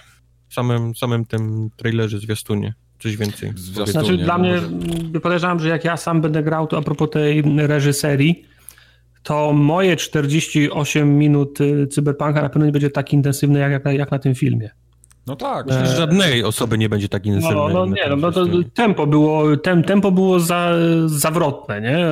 [0.50, 3.52] samym, samym tym trailerze, zwiastunie, coś więcej.
[3.56, 5.20] Zwiastunie, znaczy dla mnie, może...
[5.20, 8.44] podejrzewam, że jak ja sam będę grał, to a propos tej reżyserii,
[9.26, 14.10] to moje 48 minut y, cyberpunka na pewno nie będzie tak intensywne jak, jak, jak
[14.10, 14.70] na tym filmie.
[15.26, 15.70] No tak.
[15.70, 15.86] E...
[15.86, 17.74] Żadnej osoby nie będzie tak intensywnej.
[17.74, 20.72] No, no nie, no, no to tempo było, tem, tempo było za,
[21.06, 22.06] zawrotne, nie?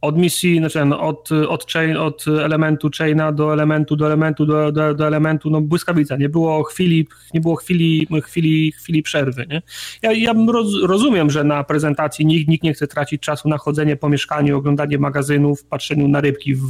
[0.00, 4.72] Od misji, znaczy no, od, od, chain, od elementu chaina do elementu, do elementu, do,
[4.72, 9.62] do, do elementu, no błyskawica, nie było chwili, nie było chwili, chwili, chwili przerwy, nie?
[10.02, 13.96] Ja, ja roz, rozumiem, że na prezentacji nikt, nikt nie chce tracić czasu na chodzenie
[13.96, 16.68] po mieszkaniu, oglądanie magazynów, patrzeniu na rybki w,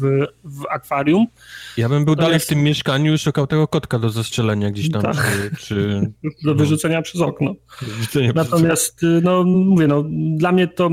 [0.00, 1.26] w, w akwarium.
[1.76, 5.02] Ja bym był dalej w tym mieszkaniu i szukał tego kotka do zastrzelenia gdzieś tam.
[5.02, 6.00] Tak czy, czy,
[6.44, 7.54] do wyrzucenia przez okno.
[8.34, 10.04] Natomiast, no mówię, no,
[10.36, 10.90] dla mnie to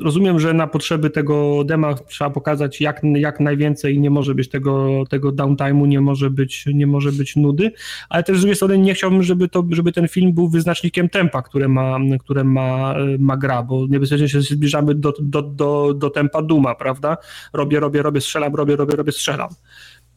[0.00, 5.04] rozumiem, że na potrzeby tego dema trzeba pokazać jak, jak najwięcej nie może być tego,
[5.10, 7.72] tego downtime'u, nie może być, nie może być nudy,
[8.08, 11.42] ale też z drugiej strony nie chciałbym, żeby, to, żeby ten film był wyznacznikiem tempa,
[11.42, 16.42] które ma, które ma, ma gra, bo niebezpiecznie się zbliżamy do, do, do, do tempa
[16.42, 17.16] Duma, prawda?
[17.52, 19.48] Robię, robię, robię, strzelam, robię, robię, robię, strzelam.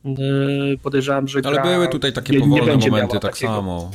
[0.06, 1.40] Yy, podejrzewam, że.
[1.44, 3.54] Ale były tutaj takie powolne momenty, tak takiego.
[3.54, 3.92] samo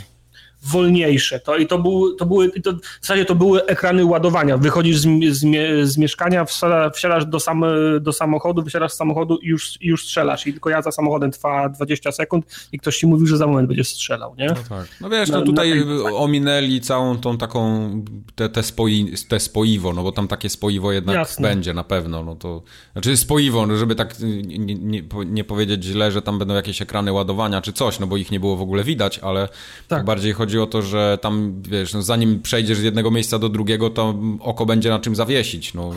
[0.63, 1.41] wolniejsze.
[1.41, 4.57] To, I to, był, to były, to, w zasadzie to były ekrany ładowania.
[4.57, 5.45] Wychodzisz z, z,
[5.89, 6.47] z mieszkania,
[6.95, 7.65] wsiadasz do, sam,
[8.01, 10.47] do samochodu, wysiadasz z samochodu i już, i już strzelasz.
[10.47, 13.69] I tylko ja za samochodem trwa 20 sekund i ktoś ci mówił, że za moment
[13.69, 14.47] będziesz strzelał, nie?
[14.47, 14.89] No tak.
[15.01, 15.85] No wiesz, no tutaj
[16.15, 17.91] ominęli całą tą taką,
[18.35, 21.49] te, te, spoi, te spoiwo, no bo tam takie spoiwo jednak Jasne.
[21.49, 22.23] będzie na pewno.
[22.23, 26.55] No to, znaczy spoiwo, no żeby tak nie, nie, nie powiedzieć źle, że tam będą
[26.55, 29.49] jakieś ekrany ładowania czy coś, no bo ich nie było w ogóle widać, ale
[29.89, 30.05] tak.
[30.05, 33.49] bardziej chodzi chodzi o to, że tam, wiesz, no zanim przejdziesz z jednego miejsca do
[33.49, 35.95] drugiego, to oko będzie na czym zawiesić, no.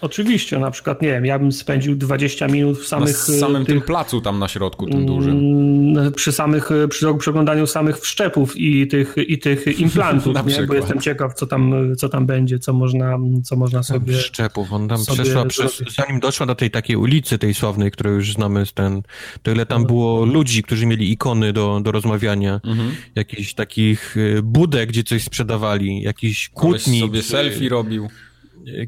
[0.00, 3.28] Oczywiście, na przykład, nie wiem, ja bym spędził 20 minut w samych...
[3.28, 5.38] Na samym tych, tym placu tam na środku, tym dużym.
[5.38, 10.66] Mm, przy samych, przy przeglądaniu samych wszczepów i tych, i tych implantów, nie?
[10.66, 14.16] bo jestem ciekaw, co tam, co tam będzie, co można, co można sobie...
[14.16, 18.32] Wszczepów, on tam przeszła, przez, zanim doszła do tej takiej ulicy, tej sławnej, której już
[18.32, 19.02] znamy, ten,
[19.42, 22.94] to ile tam było ludzi, którzy mieli ikony do, do rozmawiania, mhm.
[23.14, 27.00] jakichś takich y, budek, gdzie coś sprzedawali, jakiś kłótni.
[27.00, 28.08] sobie selfie robił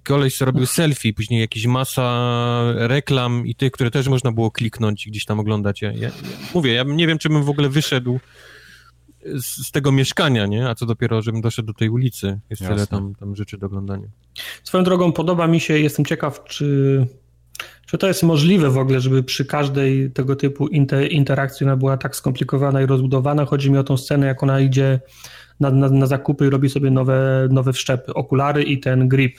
[0.05, 5.11] koleś robił selfie, później jakieś masa reklam i tych, które też można było kliknąć i
[5.11, 5.83] gdzieś tam oglądać.
[5.83, 6.11] Ja, ja,
[6.55, 8.21] mówię, ja nie wiem, czy bym w ogóle wyszedł
[9.25, 10.69] z, z, tego mieszkania, nie?
[10.69, 12.41] A co dopiero, żebym doszedł do tej ulicy.
[12.51, 12.77] Jest Jasne.
[12.77, 14.09] tyle tam, tam rzeczy do oglądania.
[14.65, 17.07] Swoją drogą podoba mi się, jestem ciekaw, czy,
[17.87, 21.97] czy to jest możliwe w ogóle, żeby przy każdej tego typu inter, interakcji ona była
[21.97, 23.45] tak skomplikowana i rozbudowana.
[23.45, 25.01] Chodzi mi o tą scenę, jak ona idzie
[25.63, 29.39] na, na, na, zakupy i robi sobie nowe, nowe wszczepy, okulary i ten grip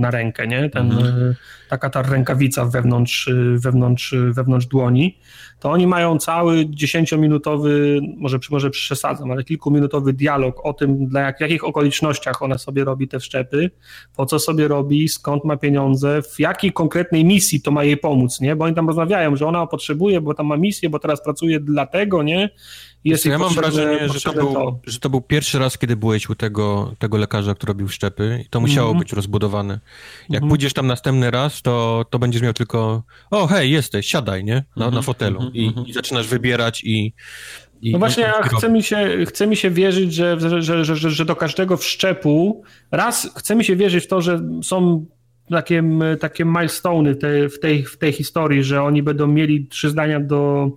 [0.00, 0.70] na rękę, nie?
[0.70, 1.34] Ten, mhm.
[1.68, 5.18] Taka ta rękawica wewnątrz, wewnątrz, wewnątrz dłoni
[5.60, 11.40] to oni mają cały dziesięciominutowy, może, może przesadzam, ale kilkuminutowy dialog o tym, dla jak,
[11.40, 13.70] jakich okolicznościach ona sobie robi te wszczepy,
[14.16, 18.40] po co sobie robi, skąd ma pieniądze, w jakiej konkretnej misji to ma jej pomóc,
[18.40, 18.56] nie?
[18.56, 22.22] Bo oni tam rozmawiają, że ona potrzebuje, bo tam ma misję, bo teraz pracuje dlatego,
[22.22, 22.50] nie?
[23.06, 24.78] Jest ja mam wrażenie, że to, był, to.
[24.86, 28.48] że to był pierwszy raz, kiedy byłeś u tego, tego lekarza, który robił szczepy i
[28.48, 29.04] to musiało mm -hmm.
[29.04, 29.80] być rozbudowane.
[30.28, 30.50] Jak mm -hmm.
[30.50, 34.54] pójdziesz tam następny raz, to, to będziesz miał tylko o hej, jesteś, siadaj, nie?
[34.54, 34.94] Na, mm -hmm.
[34.94, 37.12] na fotelu i, i zaczynasz wybierać i,
[37.82, 41.10] i, no właśnie, a chce mi się, chce mi się wierzyć, że, że, że, że,
[41.10, 45.06] że do każdego wszczepu raz chce mi się wierzyć w to, że są
[45.50, 45.82] takie,
[46.20, 50.70] takie milestone te, w, tej, w tej historii, że oni będą mieli trzy zdania do,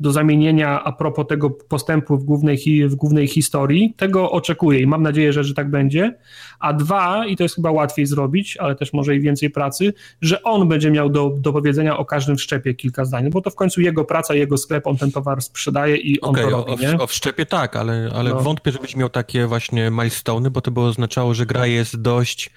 [0.00, 2.58] do zamienienia a propos tego postępu w głównej,
[2.88, 3.94] w głównej historii.
[3.96, 6.14] Tego oczekuję i mam nadzieję, że, że tak będzie.
[6.60, 10.42] A dwa, i to jest chyba łatwiej zrobić, ale też może i więcej pracy, że
[10.42, 13.80] on będzie miał do, do powiedzenia o każdym wszczepie kilka zdań, bo to w końcu
[13.80, 16.98] jego praca, jego sklep, on ten towar sprzedaje i on okay, to robi, o, nie?
[16.98, 18.40] o wszczepie tak, ale, ale no.
[18.40, 22.50] wątpię, żebyś miał takie właśnie milestone, bo to by oznaczało, że gra jest dość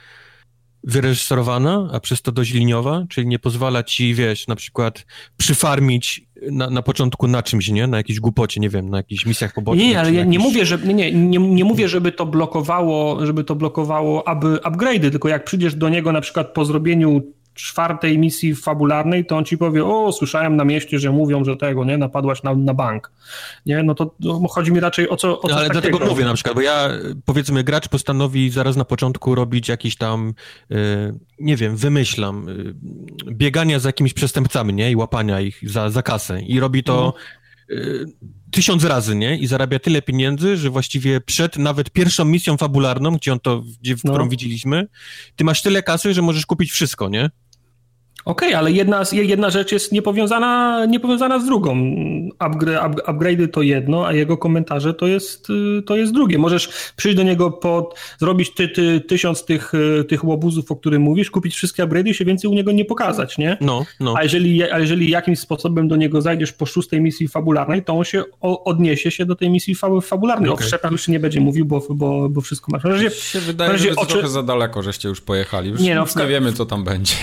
[0.84, 5.05] wyreżyserowana, a przez to dość liniowa, czyli nie pozwala ci, wiesz, na przykład
[5.38, 7.88] przyfarmić na, na początku na czymś, nie?
[7.88, 9.88] Na jakiejś głupocie, nie wiem, na jakichś misjach pobocznych.
[9.88, 10.32] Nie, ale ja jakiś...
[10.32, 14.47] nie mówię, że nie, nie, nie, nie mówię, żeby to blokowało, żeby to blokowało aby,
[14.55, 17.21] upgrade'y, tylko jak przyjdziesz do niego na przykład po zrobieniu
[17.58, 21.86] czwartej misji fabularnej, to on ci powie, o, słyszałem na mieście, że mówią, że tego,
[21.86, 23.12] nie, napadłaś na, na bank.
[23.66, 25.82] Nie, no to no, chodzi mi raczej o co o no, Ale takiego.
[25.89, 26.89] dlatego mówię na przykład, bo ja,
[27.26, 30.34] powiedzmy, gracz postanowi zaraz na początku robić jakiś tam,
[30.70, 30.78] yy,
[31.39, 36.41] nie wiem, wymyślam, yy, biegania za jakimiś przestępcami, nie, i łapania ich za, za kasę
[36.41, 37.24] i robi to mhm.
[37.70, 38.05] Y,
[38.51, 39.38] tysiąc razy, nie?
[39.38, 43.97] I zarabia tyle pieniędzy, że właściwie przed nawet pierwszą misją fabularną, gdzie on to, gdzie,
[43.97, 44.12] w no.
[44.12, 44.88] którą widzieliśmy,
[45.36, 47.30] ty masz tyle kasy, że możesz kupić wszystko, nie?
[48.28, 51.78] Okej, okay, ale jedna, jedna rzecz jest niepowiązana, niepowiązana z drugą.
[52.39, 55.47] Upgrade, upgrade'y to jedno, a jego komentarze to jest,
[55.86, 56.38] to jest drugie.
[56.38, 59.71] Możesz przyjść do niego, pod, zrobić ty, ty, tysiąc tych,
[60.07, 63.38] tych łobuzów, o których mówisz, kupić wszystkie upgrade'y i się więcej u niego nie pokazać,
[63.38, 63.57] nie?
[63.61, 64.13] No, no.
[64.17, 68.03] A jeżeli, a jeżeli jakimś sposobem do niego zajdziesz po szóstej misji fabularnej, to on
[68.03, 70.49] się odniesie się do tej misji fabularnej.
[70.49, 70.63] Okay.
[70.63, 72.84] O wszczepach już nie będzie mówił, bo, bo, bo wszystko masz.
[72.84, 74.13] Razie, się wydaje, że oczy...
[74.13, 75.69] trochę za daleko, żeście już pojechali.
[75.69, 77.13] Już nie, no, nie wiemy, co tam będzie.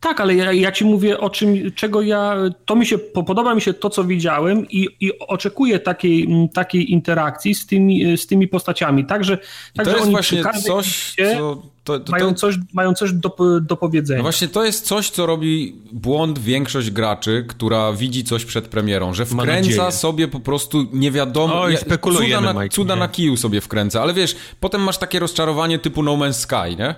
[0.00, 3.60] Tak, ale ja, ja, ci mówię o czym, czego ja, to mi się, podoba mi
[3.60, 9.04] się to, co widziałem i, i oczekuję takiej, takiej interakcji z tymi, z tymi postaciami.
[9.04, 9.38] Także,
[9.76, 11.62] także to jest właśnie coś, co...
[11.84, 14.18] To, to, mają, coś, mają coś do, do powiedzenia.
[14.18, 19.14] No właśnie to jest coś, co robi błąd większość graczy, która widzi coś przed premierą,
[19.14, 21.60] że wkręca sobie po prostu nie wiadomo...
[21.60, 25.78] Oj, spekulujemy, cuda, na, cuda na kiju sobie wkręca, ale wiesz, potem masz takie rozczarowanie
[25.78, 26.94] typu No Man's Sky, nie?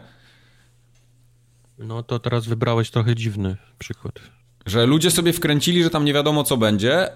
[1.81, 4.15] No to teraz wybrałeś trochę dziwny przykład.
[4.67, 7.09] Że ludzie sobie wkręcili, że tam nie wiadomo co będzie,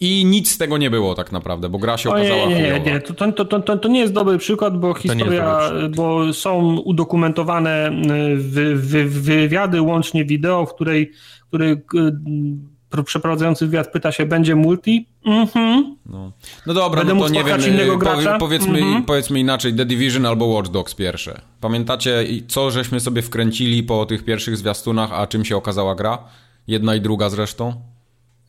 [0.00, 3.00] i nic z tego nie było tak naprawdę, bo gra się okazała Nie, nie, nie,
[3.00, 7.90] to, to, to, to nie jest dobry przykład, bo historia, bo są udokumentowane
[8.36, 11.12] wy, wy, wywiady, łącznie wideo, w której,
[11.48, 11.76] której
[13.04, 15.06] przeprowadzający wywiad pyta się, będzie multi?
[15.24, 15.96] Mhm.
[16.06, 16.32] No.
[16.66, 18.38] no dobra, Będę no to nie wiem, innego y, gracza?
[18.38, 19.04] powiedzmy, mhm.
[19.04, 21.40] powiedzmy inaczej, The Division albo Watch Dogs pierwsze.
[21.60, 26.18] Pamiętacie, co żeśmy sobie wkręcili po tych pierwszych zwiastunach, a czym się okazała gra?
[26.66, 27.74] Jedna i druga zresztą?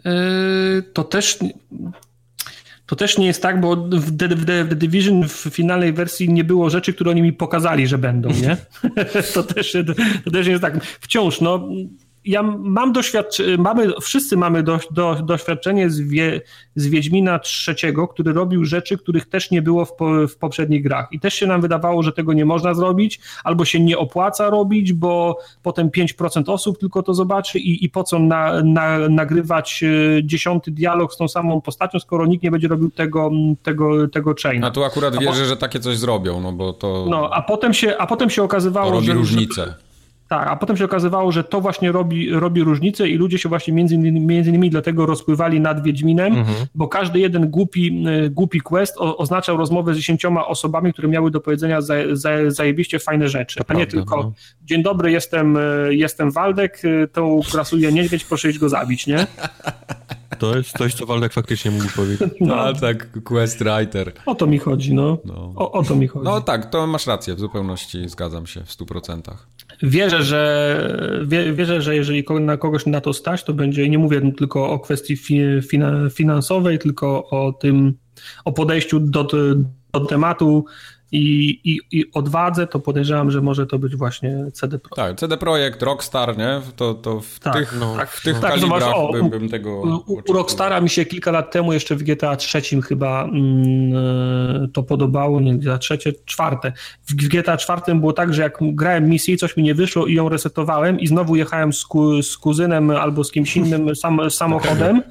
[0.05, 1.39] Yy, to też...
[2.85, 6.43] To też nie jest tak, bo w The, w The, Division w finalnej wersji nie
[6.43, 8.57] było rzeczy, które oni mi pokazali, że będą, nie?
[9.33, 9.77] to, też,
[10.25, 10.83] to też nie jest tak.
[10.83, 11.69] Wciąż, no
[12.25, 16.41] ja mam doświadczenie, mamy, wszyscy mamy do, do, doświadczenie z, wie,
[16.75, 21.07] z Wiedźmina trzeciego, który robił rzeczy, których też nie było w, po, w poprzednich grach.
[21.11, 24.93] I też się nam wydawało, że tego nie można zrobić, albo się nie opłaca robić,
[24.93, 30.23] bo potem 5% osób tylko to zobaczy i, i po co na, na, nagrywać e,
[30.23, 33.31] dziesiąty dialog z tą samą postacią, skoro nikt nie będzie robił tego,
[33.63, 34.67] tego, tego chaina.
[34.67, 35.47] A tu akurat wierzę, po...
[35.47, 37.05] że takie coś zrobią, no bo to...
[37.09, 39.13] No, a potem się, a potem się okazywało, to robi że...
[39.13, 39.65] różnicę.
[39.65, 39.88] Że,
[40.29, 43.73] tak, a potem się okazywało, że to właśnie robi, robi różnicę i ludzie się właśnie
[43.73, 46.67] między innymi, między innymi dlatego rozpływali nad Wiedźminem, mhm.
[46.75, 51.31] bo każdy jeden głupi, y, głupi quest o, oznaczał rozmowę z dziesięcioma osobami, które miały
[51.31, 54.33] do powiedzenia za, za, zajebiście fajne rzeczy, to a nie prawda, tylko no.
[54.65, 59.27] dzień dobry, jestem, y, jestem Waldek, y, to grasuje niedźwiedź, proszę iść go zabić, nie?
[60.39, 62.31] To jest coś, co Waldek faktycznie mógł powiedzieć.
[62.41, 64.11] No, no tak, quest writer.
[64.25, 65.17] O to mi chodzi, no.
[65.25, 65.53] no.
[65.55, 66.25] O, o to mi chodzi.
[66.25, 69.47] No tak, to masz rację, w zupełności zgadzam się w stu procentach.
[69.83, 71.23] Wierzę, że,
[71.53, 75.17] wierzę, że jeżeli na kogoś na to stać, to będzie, nie mówię tylko o kwestii
[76.13, 77.93] finansowej, tylko o tym,
[78.45, 79.23] o podejściu do,
[79.93, 80.65] do tematu,
[81.11, 84.95] i, i, i odwadze, to podejrzewam, że może to być właśnie CD Projekt.
[84.95, 86.61] Tak, CD Projekt, Rockstar, nie?
[86.75, 89.81] To, to w tak, tych, no, w tych tak, kalibrach zobacz, o, bym, bym, tego
[90.07, 94.83] U, u Rockstara mi się kilka lat temu jeszcze w GTA trzecim chyba mm, to
[94.83, 96.73] podobało, nie GTA trzecie, czwarte.
[97.07, 100.29] W GTA czwartym było tak, że jak grałem misję coś mi nie wyszło i ją
[100.29, 105.01] resetowałem i znowu jechałem z, ku, z kuzynem albo z kimś innym sam, samochodem,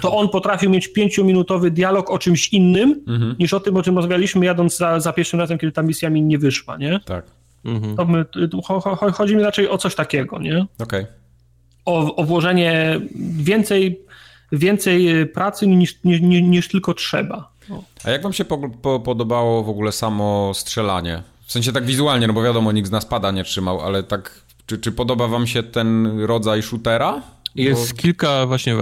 [0.00, 3.36] to on potrafił mieć pięciominutowy dialog o czymś innym, mhm.
[3.38, 6.22] niż o tym, o czym rozmawialiśmy jadąc za, za pierwszym razem, kiedy ta misja mi
[6.22, 7.00] nie wyszła, nie?
[7.04, 7.24] Tak.
[7.64, 7.96] Mhm.
[7.96, 8.24] To my,
[9.12, 10.66] chodzi mi raczej o coś takiego, nie?
[10.78, 11.02] Okej.
[11.02, 11.06] Okay.
[11.84, 13.00] O, o włożenie
[13.36, 14.00] więcej,
[14.52, 17.52] więcej pracy niż, niż, niż tylko trzeba.
[18.04, 21.22] A jak wam się po, po, podobało w ogóle samo strzelanie?
[21.46, 24.42] W sensie tak wizualnie, no bo wiadomo, nikt z nas pada nie trzymał, ale tak
[24.66, 27.22] Czy, czy podoba wam się ten rodzaj shootera?
[27.54, 27.96] Jest Bo...
[27.96, 28.76] kilka właśnie,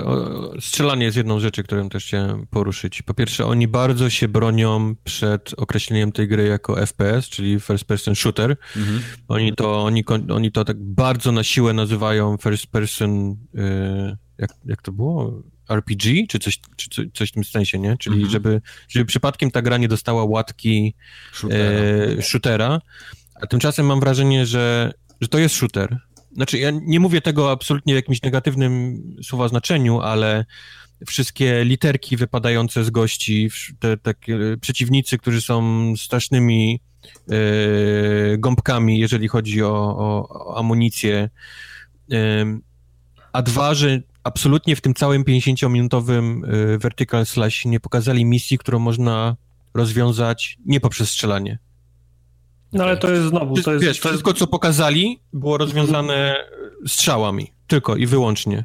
[0.61, 3.03] strzelanie jest jedną rzeczy, którą też chciałem poruszyć.
[3.03, 8.15] Po pierwsze, oni bardzo się bronią przed określeniem tej gry jako FPS, czyli First Person
[8.15, 8.57] Shooter.
[8.77, 9.03] Mhm.
[9.29, 14.83] Oni, to, oni, oni to tak bardzo na siłę nazywają First Person, yy, jak, jak
[14.83, 15.43] to było?
[15.71, 17.97] RPG, czy coś, czy coś w tym sensie, nie?
[17.97, 18.33] Czyli mhm.
[18.33, 20.95] żeby, żeby przypadkiem ta gra nie dostała łatki
[21.33, 21.81] shootera.
[22.19, 22.81] E, shootera.
[23.35, 25.99] A tymczasem mam wrażenie, że, że to jest shooter.
[26.33, 30.45] Znaczy, ja nie mówię tego absolutnie w jakimś negatywnym słowa znaczeniu, ale
[31.07, 36.81] wszystkie literki wypadające z gości, te takie przeciwnicy, którzy są strasznymi
[37.31, 41.31] e, gąbkami, jeżeli chodzi o, o, o amunicję.
[42.13, 42.45] E,
[43.33, 48.79] a dwa, że absolutnie w tym całym 50-minutowym e, Vertical Slash nie pokazali misji, którą
[48.79, 49.37] można
[49.75, 51.59] rozwiązać nie poprzez strzelanie.
[52.73, 53.85] No ale to jest znowu, to jest...
[53.85, 56.37] Wiesz, wszystko co pokazali było rozwiązane
[56.87, 58.65] strzałami, tylko i wyłącznie.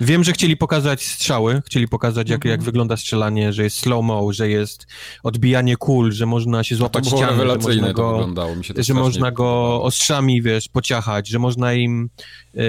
[0.00, 2.64] Wiem, że chcieli pokazać strzały, chcieli pokazać, jak, jak mhm.
[2.64, 4.86] wygląda strzelanie, że jest slow-mo, że jest
[5.22, 8.56] odbijanie kul, że można się złapać to ścianę, że można go, wyglądało.
[8.56, 12.10] Mi się to że można go ostrzami, wiesz, pociachać, że można im
[12.54, 12.62] yy,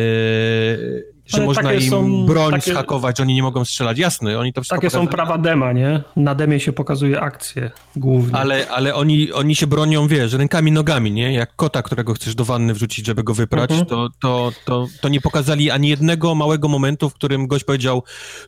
[1.28, 3.98] że Ale można im są, broń takie, schakować, że oni nie mogą strzelać.
[3.98, 6.04] Jasne, oni to wszystko Takie są prawa dema, nie?
[6.16, 8.36] Na demie się pokazuje akcje głównie.
[8.36, 11.34] Ale, ale oni, oni się bronią, wiesz, rękami, nogami, nie?
[11.34, 13.88] Jak kota, którego chcesz do wanny wrzucić, żeby go wyprać, mhm.
[13.88, 18.04] to, to, to, to nie pokazali ani jednego małego momentu, w którym gość powiedział,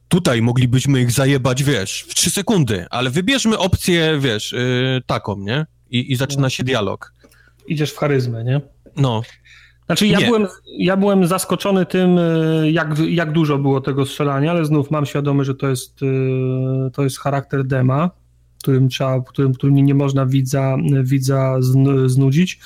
[0.07, 5.65] tutaj moglibyśmy ich zajebać, wiesz, w trzy sekundy, ale wybierzmy opcję, wiesz, yy, taką, nie?
[5.89, 7.13] I, I zaczyna się dialog.
[7.67, 8.61] Idziesz w charyzmę, nie?
[8.95, 9.21] No.
[9.89, 14.65] Znaczy ja byłem, ja byłem zaskoczony tym, e, jak, jak dużo było tego strzelania, ale
[14.65, 18.09] znów mam świadomość, że to jest, e, to jest charakter dema,
[18.61, 21.55] którym, trzeba, którym, którym nie można widza, widza
[22.05, 22.59] znudzić.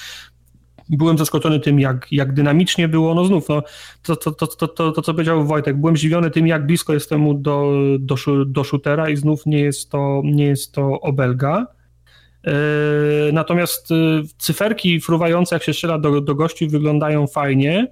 [0.90, 3.16] Byłem zaskoczony tym, jak, jak dynamicznie było.
[3.16, 3.64] No znów, no,
[4.04, 7.42] to, to, to, to, to, to, co powiedział Wojtek, byłem zdziwiony tym, jak blisko jestem
[7.42, 8.16] do, do,
[8.46, 11.68] do shootera i znów nie jest to, nie jest to obelga.
[12.44, 12.54] Yy,
[13.34, 17.88] natomiast yy, cyferki fruwające, jak się strzela do, do gości, wyglądają fajnie.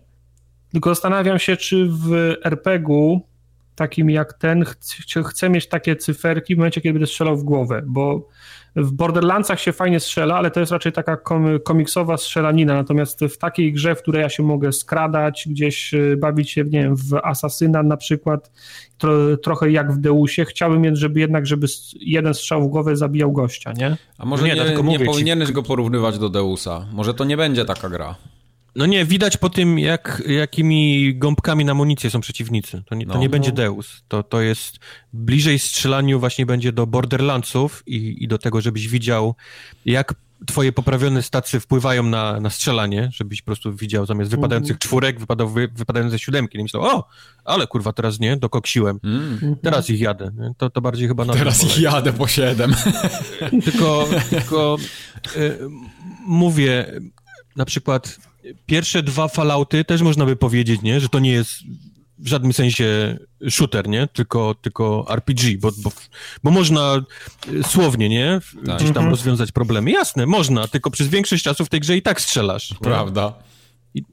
[0.72, 3.32] Tylko zastanawiam się, czy w RPG-u
[3.76, 7.82] takim jak ten chcę, chcę mieć takie cyferki w momencie, kiedy będę strzelał w głowę,
[7.86, 8.28] bo
[8.76, 11.18] w Borderlandsach się fajnie strzela, ale to jest raczej taka
[11.64, 16.52] komiksowa strzelanina, natomiast w takiej grze, w której ja się mogę skradać, gdzieś y, bawić
[16.52, 18.52] się, nie wiem, w Asasyna na przykład,
[18.98, 21.68] tro, trochę jak w Deusie, chciałbym, żeby jednak, żeby
[22.00, 23.98] jeden strzał w głowę zabijał gościa, nie?
[24.18, 25.54] A może nie, nie, nie powinieneś ci...
[25.54, 26.86] go porównywać do Deusa?
[26.94, 28.16] Może to nie będzie taka gra?
[28.76, 32.84] No nie, widać po tym, jak, jakimi gąbkami na amunicję są przeciwnicy.
[32.86, 33.32] To nie, to no, nie no.
[33.32, 34.04] będzie Deus.
[34.08, 34.80] To, to jest
[35.14, 39.36] bliżej strzelaniu właśnie będzie do Borderlandsów i, i do tego, żebyś widział,
[39.86, 40.14] jak
[40.46, 44.80] twoje poprawione stacje wpływają na, na strzelanie, żebyś po prostu widział zamiast wypadających mm.
[44.80, 46.58] czwórek, wypadał, wy, wypadające siódemki.
[46.58, 47.08] I myślał, o,
[47.46, 49.00] ale kurwa, teraz nie, dokoksiłem.
[49.04, 49.56] Mm.
[49.64, 50.32] Teraz ich jadę.
[50.58, 52.76] To, to bardziej chyba na Teraz ich jadę po siedem.
[53.66, 54.78] Tylko, tylko
[55.36, 55.60] y,
[56.26, 57.02] mówię,
[57.56, 58.31] na przykład
[58.66, 61.52] pierwsze dwa Fallouty też można by powiedzieć, nie, że to nie jest
[62.22, 63.18] w żadnym sensie
[63.50, 64.08] shooter, nie?
[64.08, 65.92] Tylko, tylko RPG, bo, bo,
[66.44, 67.02] bo można
[67.60, 68.40] e, słownie, nie?
[68.66, 68.76] Tak.
[68.76, 69.10] Gdzieś tam mhm.
[69.10, 69.92] rozwiązać problemy.
[69.92, 72.76] Jasne, można, tylko przez większość czasu w tej grze i tak strzelasz.
[72.82, 73.34] Prawda.
[73.94, 74.04] I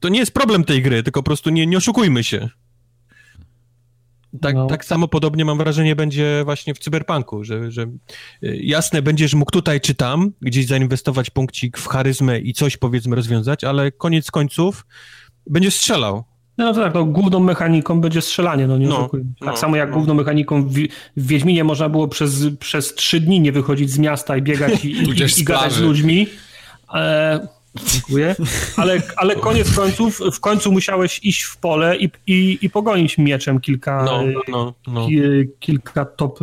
[0.00, 2.48] to nie jest problem tej gry, tylko po prostu nie, nie oszukujmy się.
[4.40, 4.66] Tak, no.
[4.66, 9.50] tak samo podobnie mam wrażenie będzie właśnie w cyberpunku, że, że y, jasne, będziesz mógł
[9.50, 14.86] tutaj czy tam gdzieś zainwestować punkcik w charyzmę i coś powiedzmy rozwiązać, ale koniec końców
[15.46, 16.24] będziesz strzelał.
[16.58, 19.88] No, no tak, no, główną mechaniką będzie strzelanie, no nie no, Tak no, samo jak
[19.88, 19.94] no.
[19.94, 20.72] główną mechaniką w,
[21.16, 24.88] w Wiedźminie można było przez, przez trzy dni nie wychodzić z miasta i biegać i,
[24.88, 26.26] i, i, i gadać z ludźmi.
[26.94, 27.48] E,
[27.84, 28.36] Dziękuję.
[28.76, 33.60] Ale, ale koniec końców, w końcu musiałeś iść w pole i, i, i pogonić mieczem
[33.60, 35.06] kilka, no, no, no.
[35.06, 35.20] Ki,
[35.60, 36.38] kilka top,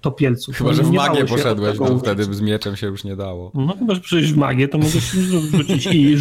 [0.00, 0.56] topielców.
[0.56, 3.50] Chyba, że w magię poszedłeś, bo wtedy z mieczem się już nie dało.
[3.54, 6.16] No chyba, że przejść w magię, to mogłeś rzucić i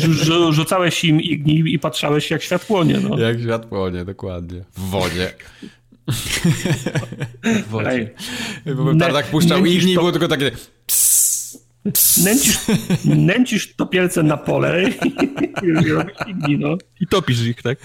[0.50, 3.00] rzucałeś im igni i patrzałeś jak świat płonie.
[3.10, 3.20] No.
[3.20, 4.64] Jak świat płonie, dokładnie.
[4.78, 5.34] W wodzie.
[7.44, 8.10] W wodzie.
[8.76, 10.52] Bo tak puszczał igni i było tylko takie...
[12.24, 12.60] Nęcisz,
[13.06, 14.94] nęcisz topielce na pole i,
[16.52, 16.78] i, no.
[17.02, 17.80] I topisz ich, tak?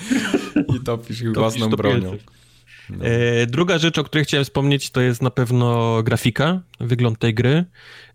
[0.77, 2.17] I topisz ich własną bronią.
[2.91, 3.05] No.
[3.05, 7.65] E, druga rzecz, o której chciałem wspomnieć, to jest na pewno grafika, wygląd tej gry.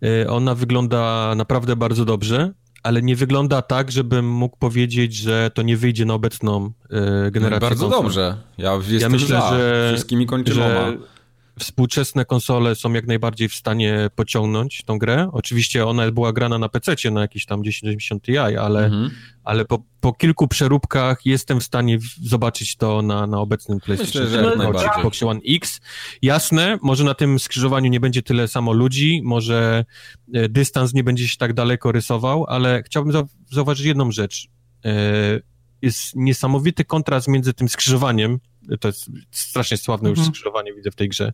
[0.02, 5.62] E, ona wygląda naprawdę bardzo dobrze, ale nie wygląda tak, żebym mógł powiedzieć, że to
[5.62, 7.60] nie wyjdzie na obecną e, generację.
[7.60, 8.02] No bardzo konsol.
[8.02, 8.36] dobrze.
[8.58, 9.50] Ja, ja myślę, za.
[9.50, 10.86] że wszystkimi kończynoma.
[10.90, 11.15] Że
[11.58, 15.28] współczesne konsole są jak najbardziej w stanie pociągnąć tą grę.
[15.32, 19.10] Oczywiście ona była grana na PC na jakiś tam 1080 Ti, ale, mhm.
[19.44, 24.80] ale po, po kilku przeróbkach jestem w stanie zobaczyć to na, na obecnym PlayStation Myślę,
[24.80, 25.80] że Xbox One X.
[26.22, 29.84] Jasne, może na tym skrzyżowaniu nie będzie tyle samo ludzi, może
[30.34, 34.48] e, dystans nie będzie się tak daleko rysował, ale chciałbym zauważyć jedną rzecz.
[34.84, 35.40] E,
[35.82, 38.38] jest niesamowity kontrast między tym skrzyżowaniem,
[38.80, 40.34] to jest strasznie sławne już mhm.
[40.34, 41.32] skrzyżowanie, widzę w tej grze,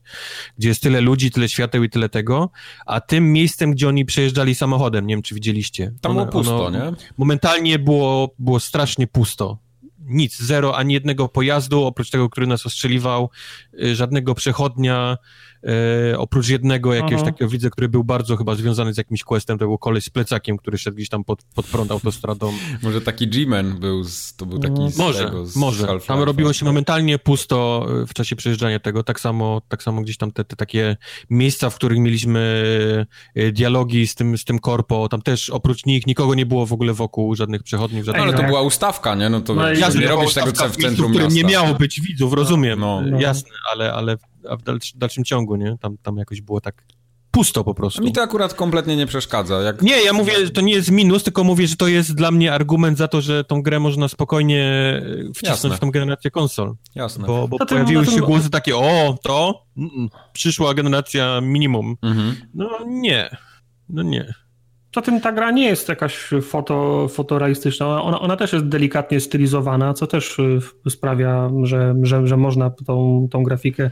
[0.58, 2.50] gdzie jest tyle ludzi, tyle świateł i tyle tego,
[2.86, 5.92] a tym miejscem, gdzie oni przejeżdżali samochodem, nie wiem, czy widzieliście.
[6.00, 6.96] Tam było pusto, ono, nie?
[7.18, 9.58] Momentalnie było, było strasznie pusto.
[9.98, 13.30] Nic, zero, ani jednego pojazdu, oprócz tego, który nas ostrzeliwał,
[13.82, 15.16] y, żadnego przechodnia,
[16.12, 17.30] E, oprócz jednego jakiegoś Aha.
[17.30, 20.56] takiego widzę, który był bardzo chyba związany z jakimś questem, to był koleś z plecakiem,
[20.56, 22.52] który szedł gdzieś tam pod, pod prąd autostradą.
[22.82, 25.86] może taki G-Man był, z, to był taki z Może, tego, z może.
[26.06, 30.16] Tam robiło się momentalnie pusto e, w czasie przejeżdżania tego, tak samo, tak samo gdzieś
[30.16, 30.96] tam te, te takie
[31.30, 32.64] miejsca, w których mieliśmy
[33.34, 36.72] e, dialogi z tym, z tym korpo, tam też oprócz nich nikogo nie było w
[36.72, 38.04] ogóle wokół, żadnych przechodni.
[38.04, 38.26] Żadnych...
[38.26, 39.28] No, ale to była ustawka, nie?
[39.28, 41.34] No to no, jasne, nie robisz tego w centrum miasta.
[41.34, 43.02] nie miało być widzów, rozumiem, no.
[43.18, 44.16] jasne, ale, ale
[44.49, 45.78] a w dalszym, dalszym ciągu, nie?
[45.80, 46.84] Tam, tam jakoś było tak
[47.32, 48.03] pusto po prostu.
[48.03, 49.62] Mi to akurat kompletnie nie przeszkadza.
[49.62, 49.82] Jak...
[49.82, 52.53] Nie, ja mówię, że to nie jest minus, tylko mówię, że to jest dla mnie
[52.53, 55.76] argument za to, że tą grę można spokojnie e, wcisnąć Jasne.
[55.76, 56.74] w tą generację konsol.
[56.95, 57.26] Jasne.
[57.26, 59.64] Bo, bo pojawiły się głosy takie, o, to
[60.32, 61.97] przyszła generacja minimum.
[62.03, 62.36] Mhm.
[62.55, 63.36] No nie,
[63.88, 64.34] no nie.
[64.95, 68.03] Poza tym ta gra nie jest jakaś foto, fotorealistyczna.
[68.03, 70.38] Ona, ona też jest delikatnie stylizowana, co też
[70.86, 73.90] e, sprawia, że, że, że można tą, tą grafikę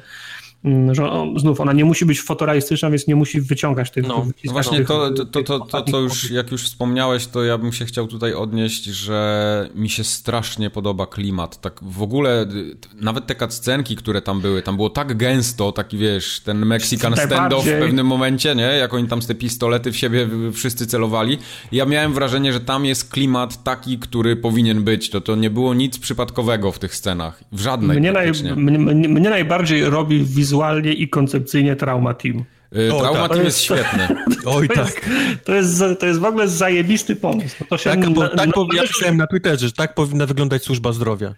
[0.65, 4.07] Mm, że znów ona nie musi być fotorealistyczna, więc nie musi wyciągać tych...
[4.07, 7.73] No, właśnie to, to, to, to, to, to już jak już wspomniałeś, to ja bym
[7.73, 11.61] się chciał tutaj odnieść, że mi się strasznie podoba klimat.
[11.61, 12.47] Tak w ogóle
[12.95, 17.65] nawet te cutscenki, które tam były, tam było tak gęsto, taki wiesz, ten Mexican standoff
[17.65, 18.63] w pewnym momencie, nie?
[18.63, 21.39] Jak oni tam z te pistolety w siebie wszyscy celowali.
[21.73, 25.11] Ja miałem wrażenie, że tam jest klimat taki, który powinien być.
[25.11, 27.45] To, to nie było nic przypadkowego w tych scenach.
[27.53, 32.45] W żadnej mnie, naj, mnie, mnie najbardziej robi wizualnie wizualnie i koncepcyjnie Trauma Team.
[32.73, 33.45] Yy, o, Trauma tak.
[33.45, 34.09] Jest, świetny.
[34.45, 34.87] Oj, to tak.
[34.87, 37.65] Jest, to, jest, to jest w ogóle zajebisty pomysł.
[37.69, 40.93] To się tak, bo, tak na, ja pisałem na Twitterze, że tak powinna wyglądać służba
[40.93, 41.35] zdrowia.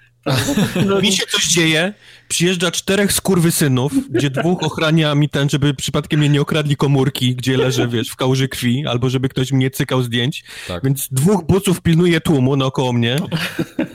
[0.87, 1.95] No, mi się coś dzieje,
[2.29, 7.57] przyjeżdża czterech skurwysynów, gdzie dwóch ochrania mi ten, żeby przypadkiem mnie nie okradli komórki, gdzie
[7.57, 10.45] leżę, wiesz, w kałuży krwi, albo żeby ktoś mnie cykał zdjęć.
[10.69, 10.85] Tak.
[10.85, 13.17] Więc dwóch buców pilnuje tłumu naokoło mnie.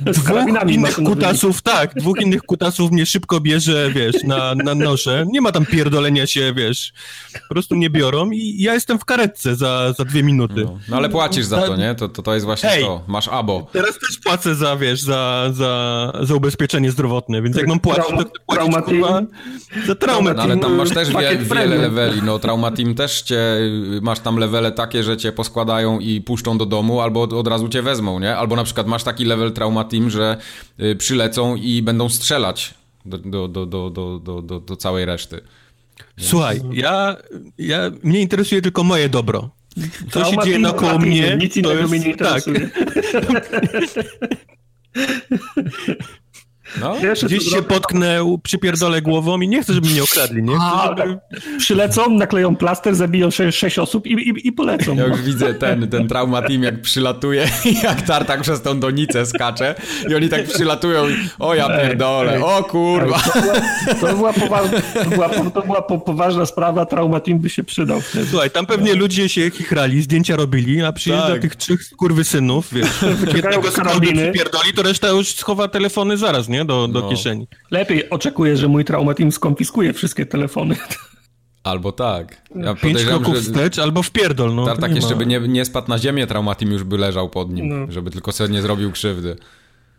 [0.01, 5.25] Dwóch innych kutasów, tak, dwóch innych kutasów mnie szybko bierze, wiesz, na, na nosze.
[5.31, 6.93] Nie ma tam pierdolenia się, wiesz,
[7.47, 10.63] po prostu mnie biorą i ja jestem w karetce za, za dwie minuty.
[10.65, 11.95] No, no ale płacisz za to, nie?
[11.95, 13.01] To, to, to jest właśnie Hej, to.
[13.07, 13.67] Masz abo.
[13.71, 18.17] Teraz też płacę za, wiesz, za, za, za ubezpieczenie zdrowotne, więc jak mam płacić, to
[18.17, 19.21] chcę płacić kurwa,
[19.87, 20.33] za traumę.
[20.33, 23.41] No, ale tam masz też wie, wiele leveli, no Trauma Team też cię,
[24.01, 27.69] masz tam levele takie, że cię poskładają i puszczą do domu, albo od, od razu
[27.69, 28.37] cię wezmą, nie?
[28.37, 30.37] Albo na przykład masz taki level Trauma Team, że
[30.79, 32.73] y, przylecą i będą strzelać
[33.05, 35.41] do, do, do, do, do, do, do całej reszty.
[36.19, 37.17] Słuchaj, ja,
[37.57, 39.49] ja, mnie interesuje tylko moje dobro.
[40.11, 42.47] Co się dzieje naokoło mnie, nic innego jest, mnie nie tak.
[42.47, 42.69] interesuje.
[42.69, 43.49] Tak.
[46.81, 50.55] No, gdzieś się potknę, przypierdolę głową i nie chcę, żeby mnie okradli, nie?
[50.61, 51.17] A, żeby...
[51.57, 54.95] Przylecą, nakleją plaster, zabiją sześć, sześć osób i, i, i polecą.
[54.95, 57.49] Ja już widzę ten, ten trauma team, jak przylatuje
[57.83, 59.75] jak tartak przez tą donicę skacze
[60.09, 63.19] i oni tak przylatują i o ja pierdolę, o kurwa.
[63.19, 63.53] To była,
[64.01, 68.01] to była, poważna, to była, to była poważna sprawa, trauma team by się przydał.
[68.01, 68.25] Wtedy.
[68.29, 71.41] Słuchaj, tam pewnie ludzie się chichrali, zdjęcia robili, a przyjeżdża tak.
[71.41, 71.79] tych trzech
[72.23, 72.87] synów, wiesz,
[73.35, 73.75] jednego z
[74.33, 76.56] pierdoli, to reszta już schowa telefony zaraz, nie?
[76.57, 76.65] Nie?
[76.65, 77.09] Do, do no.
[77.09, 77.47] kieszeni.
[77.71, 80.75] Lepiej oczekuję, że mój traumatim skonfiskuje wszystkie telefony.
[81.63, 82.41] Albo tak.
[82.55, 84.55] Ja Pięć kroków że wstecz, albo w pierdol.
[84.55, 87.69] No, Tartak jeszcze by nie, nie spadł na ziemię, traumatim już by leżał pod nim,
[87.69, 87.91] no.
[87.91, 89.35] żeby tylko sobie nie zrobił krzywdy.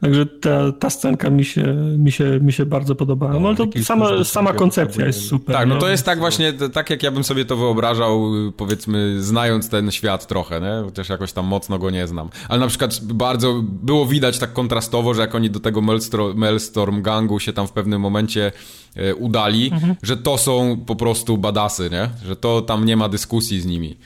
[0.01, 1.63] Także ta, ta scenka mi się,
[1.99, 3.33] mi, się, mi się bardzo podobała.
[3.33, 5.57] No, no to sama, sama koncepcja jest super.
[5.57, 9.23] Tak, no, no to jest tak właśnie, tak jak ja bym sobie to wyobrażał, powiedzmy,
[9.23, 10.85] znając ten świat trochę, nie?
[10.85, 12.29] Chociaż jakoś tam mocno go nie znam.
[12.49, 17.03] Ale na przykład bardzo było widać tak kontrastowo, że jak oni do tego Maelstrom, Maelstrom
[17.03, 18.53] gangu się tam w pewnym momencie
[18.97, 19.95] e, udali, mhm.
[20.03, 22.09] że to są po prostu badasy, nie?
[22.27, 23.97] Że to tam nie ma dyskusji z nimi.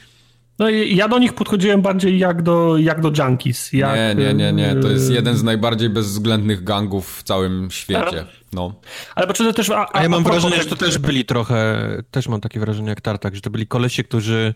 [0.59, 3.73] No ja do nich podchodziłem bardziej jak do, jak do junkies.
[3.73, 4.75] Jak, nie, nie, nie, nie.
[4.75, 8.27] To jest jeden z najbardziej bezwzględnych gangów w całym świecie.
[8.53, 8.75] No.
[9.15, 9.71] Ale bo to też...
[9.71, 12.89] A, a, a ja mam wrażenie, że to też byli trochę, też mam takie wrażenie
[12.89, 14.55] jak Tartak, że to byli kolesie, którzy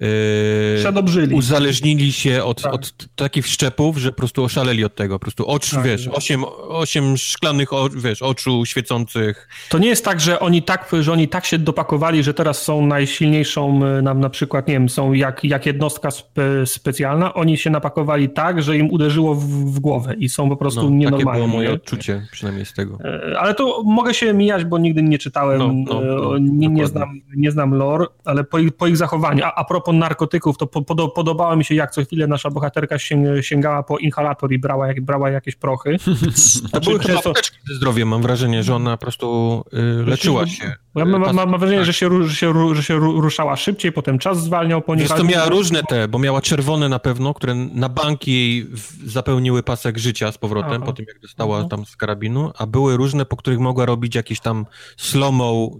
[0.00, 2.74] yy, uzależnili się od, tak.
[2.74, 5.14] od takich szczepów, że po prostu oszaleli od tego.
[5.18, 9.48] Po prostu ocz, tak, wiesz, osiem, osiem szklanych o, wiesz, oczu świecących.
[9.68, 12.86] To nie jest tak, że oni tak, że oni tak się dopakowali, że teraz są
[12.86, 17.34] najsilniejszą, e, na, na przykład, nie wiem, są jak, jak jednostka spe, specjalna.
[17.34, 20.90] Oni się napakowali tak, że im uderzyło w, w głowę i są po prostu no,
[20.90, 21.24] nienormalni.
[21.24, 22.98] Takie było moje odczucie, przynajmniej z tego.
[23.38, 26.86] E, ale to mogę się mijać, bo nigdy nie czytałem, no, no, no, nie, nie,
[26.86, 29.44] znam, nie znam lore, ale po ich, po ich zachowaniu.
[29.44, 32.96] A, a propos narkotyków, to po, podobało mi się, jak co chwilę nasza bohaterka
[33.40, 35.96] sięgała po inhalator i brała, jak, brała jakieś prochy.
[36.72, 40.74] to były chyba apteczki ze zdrowiem, mam wrażenie, że ona po prostu y, leczyła się.
[40.98, 41.86] Ja mam, mam, mam wrażenie, tak.
[41.86, 45.06] że, się, że, się, że się ruszała szybciej, potem czas zwalniał po niej.
[45.08, 48.66] to miała różne te, bo miała czerwone na pewno, które na banki jej
[49.06, 50.86] zapełniły pasek życia z powrotem, Aha.
[50.86, 51.68] po tym jak dostała Aha.
[51.70, 55.28] tam z karabinu, a były różne, po których mogła robić jakieś tam slow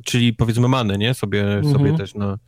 [0.05, 1.15] czyli powiedzmy manę, nie?
[1.15, 1.75] Sobie, mhm.
[1.75, 2.39] sobie też na...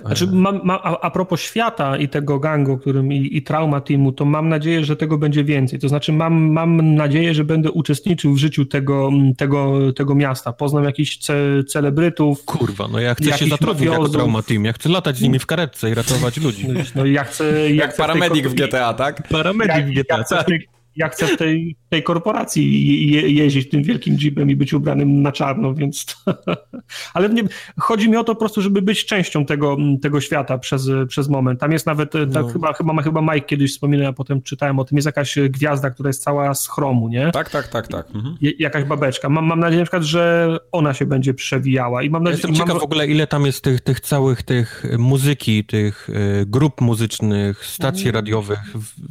[0.00, 4.12] Znaczy, mam, mam, a, a propos świata i tego gangu, którym i, i trauma teamu,
[4.12, 5.78] to mam nadzieję, że tego będzie więcej.
[5.78, 10.52] To znaczy, mam, mam nadzieję, że będę uczestniczył w życiu tego, tego, tego miasta.
[10.52, 12.44] Poznam jakichś ce, celebrytów.
[12.44, 14.64] Kurwa, no ja chcę się zatrudnić jako trauma team.
[14.64, 16.66] Ja chcę latać z nimi w karetce i ratować ludzi.
[16.94, 17.70] No ja chcę.
[17.70, 19.28] Jak, jak paramedik w GTA, tak?
[19.28, 20.46] Paramedik w GTA, tak
[20.96, 25.32] ja chcę w tej, tej korporacji je, jeździć tym wielkim jeepem i być ubranym na
[25.32, 26.34] czarno, więc to...
[27.14, 27.42] ale nie,
[27.78, 31.60] chodzi mi o to po prostu, żeby być częścią tego, tego świata przez, przez moment.
[31.60, 32.42] Tam jest nawet, tak no.
[32.42, 35.90] tak, chyba, chyba, chyba Mike kiedyś wspominał, ja potem czytałem o tym, jest jakaś gwiazda,
[35.90, 37.30] która jest cała z chromu, nie?
[37.30, 38.06] Tak, tak, tak, tak.
[38.14, 38.36] Mhm.
[38.58, 39.28] jakaś babeczka.
[39.28, 42.02] Mam, mam nadzieję na przykład, że ona się będzie przewijała.
[42.02, 45.64] I mam nadzieję, Jestem ciekaw w ogóle, ile tam jest tych, tych całych tych muzyki,
[45.64, 48.14] tych y, grup muzycznych, stacji mm.
[48.14, 48.60] radiowych.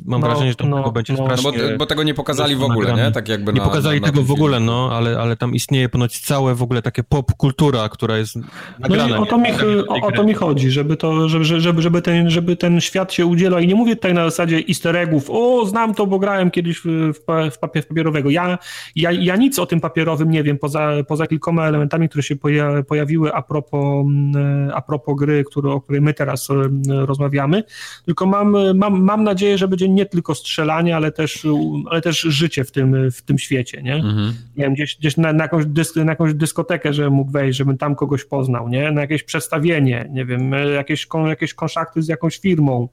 [0.05, 1.51] Mam no, wrażenie, że to no, będzie no, strasznie...
[1.63, 3.11] No bo, bo tego nie pokazali w ogóle, nie?
[3.11, 5.89] Tak jakby nie na, pokazali na, na tego w ogóle, no, ale, ale tam istnieje
[5.89, 8.36] ponoć całe w ogóle takie pop kultura, która jest
[8.80, 9.07] nagrana.
[9.07, 9.49] No i o to, mi,
[9.88, 13.26] o, o, to mi chodzi, żeby, to, żeby, żeby, żeby, ten, żeby ten świat się
[13.26, 16.82] udzielał i nie mówię tutaj na zasadzie easter eggów, o, znam to, bo grałem kiedyś
[16.86, 17.13] w,
[17.51, 18.30] w, papier, w papierowego.
[18.30, 18.57] Ja,
[18.95, 22.84] ja, ja nic o tym papierowym nie wiem, poza, poza kilkoma elementami, które się poja,
[22.84, 26.47] pojawiły a propos, mm, a propos gry, który, o której my teraz
[26.88, 27.63] rozmawiamy,
[28.05, 31.47] tylko mam, mam, mam nadzieję, że będzie nie tylko strzelanie, ale też,
[31.89, 33.95] ale też życie w tym, w tym świecie, nie?
[33.95, 34.34] Mhm.
[34.57, 37.78] Nie wiem, gdzieś, gdzieś na, na, jakąś dysk, na jakąś dyskotekę, żebym mógł wejść, żebym
[37.78, 38.91] tam kogoś poznał, nie?
[38.91, 42.88] Na jakieś przedstawienie, nie wiem, jakieś, jakieś konszakty z jakąś firmą.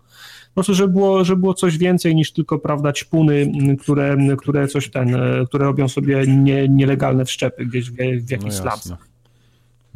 [0.49, 4.91] Po prostu, żeby było, żeby było coś więcej niż tylko, prawda, ćpuny, które, które coś
[4.91, 5.16] ten,
[5.49, 7.95] które robią sobie nie, nielegalne wszczepy gdzieś w,
[8.27, 8.99] w jakichś no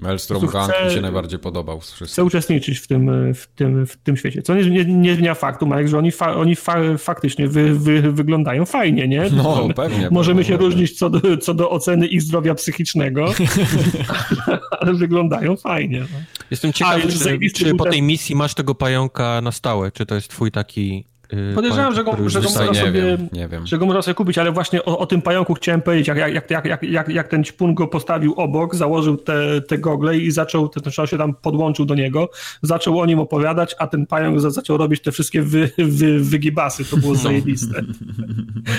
[0.02, 2.12] Maelstrom Gang mi się najbardziej podobał z wszystkich.
[2.12, 4.42] Chcę uczestniczyć w tym, w tym, w tym świecie.
[4.42, 8.12] Co nie, nie, nie zmienia faktu, Marek, że oni, fa, oni fa, faktycznie wy, wy,
[8.12, 9.30] wyglądają fajnie, nie?
[9.30, 10.08] No, pewnie.
[10.10, 10.66] Możemy pewnie, się pewnie.
[10.66, 13.24] różnić co do, co do oceny ich zdrowia psychicznego,
[14.80, 16.00] ale wyglądają fajnie.
[16.00, 16.18] No.
[16.50, 20.14] Jestem ciekaw, A, czy, czy po tej misji masz tego pająka na stałe, czy to
[20.14, 21.11] jest twój taki
[21.54, 23.66] Podejrzewam, że go, że go można sobie, wiem, nie wiem.
[23.66, 26.50] że go można sobie kupić, ale właśnie o, o, tym pająku chciałem powiedzieć, jak, jak,
[26.50, 30.68] jak, jak, jak, jak ten ćpun go postawił obok, założył te, te gogle i zaczął,
[30.68, 32.30] ten się tam podłączył do niego,
[32.62, 36.96] zaczął o nim opowiadać, a ten pająk zaczął robić te wszystkie wy, wy, wygibasy, to
[36.96, 37.82] było zajebiste.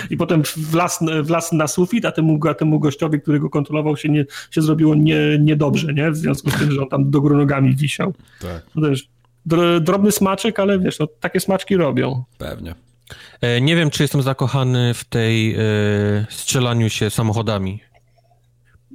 [0.10, 4.10] I potem wlazł, wlazł na sufit, a temu, a temu gościowi, który go kontrolował, się,
[4.10, 6.12] nie, się zrobiło nie, niedobrze, nie?
[6.12, 8.14] w związku z tym, że on tam do góry nogami wisiał.
[8.42, 8.64] Tak.
[8.76, 9.08] No też
[9.82, 12.24] drobny smaczek, ale wiesz, no, takie smaczki robią.
[12.38, 12.76] Pewnie.
[13.42, 15.60] E, nie wiem, czy jestem zakochany w tej e,
[16.30, 17.80] strzelaniu się samochodami.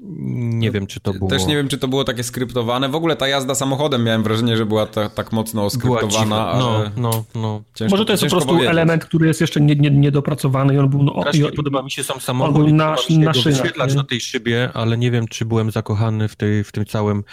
[0.03, 1.31] Nie wiem, czy to było.
[1.31, 2.89] Też nie wiem, czy to było takie skryptowane.
[2.89, 6.91] W ogóle ta jazda samochodem miałem wrażenie, że była ta, tak mocno oskryptowana, no, ale.
[6.97, 7.63] No, no.
[7.75, 8.71] Ciężko, Może to jest po prostu powiedzieć.
[8.71, 11.03] element, który jest jeszcze nie, nie, niedopracowany i on był.
[11.03, 12.57] No, i, podoba mi się sam samochód.
[12.57, 16.37] On był na, na wyświetlacz na tej szybie, ale nie wiem, czy byłem zakochany w,
[16.37, 17.25] tej, w tym całym.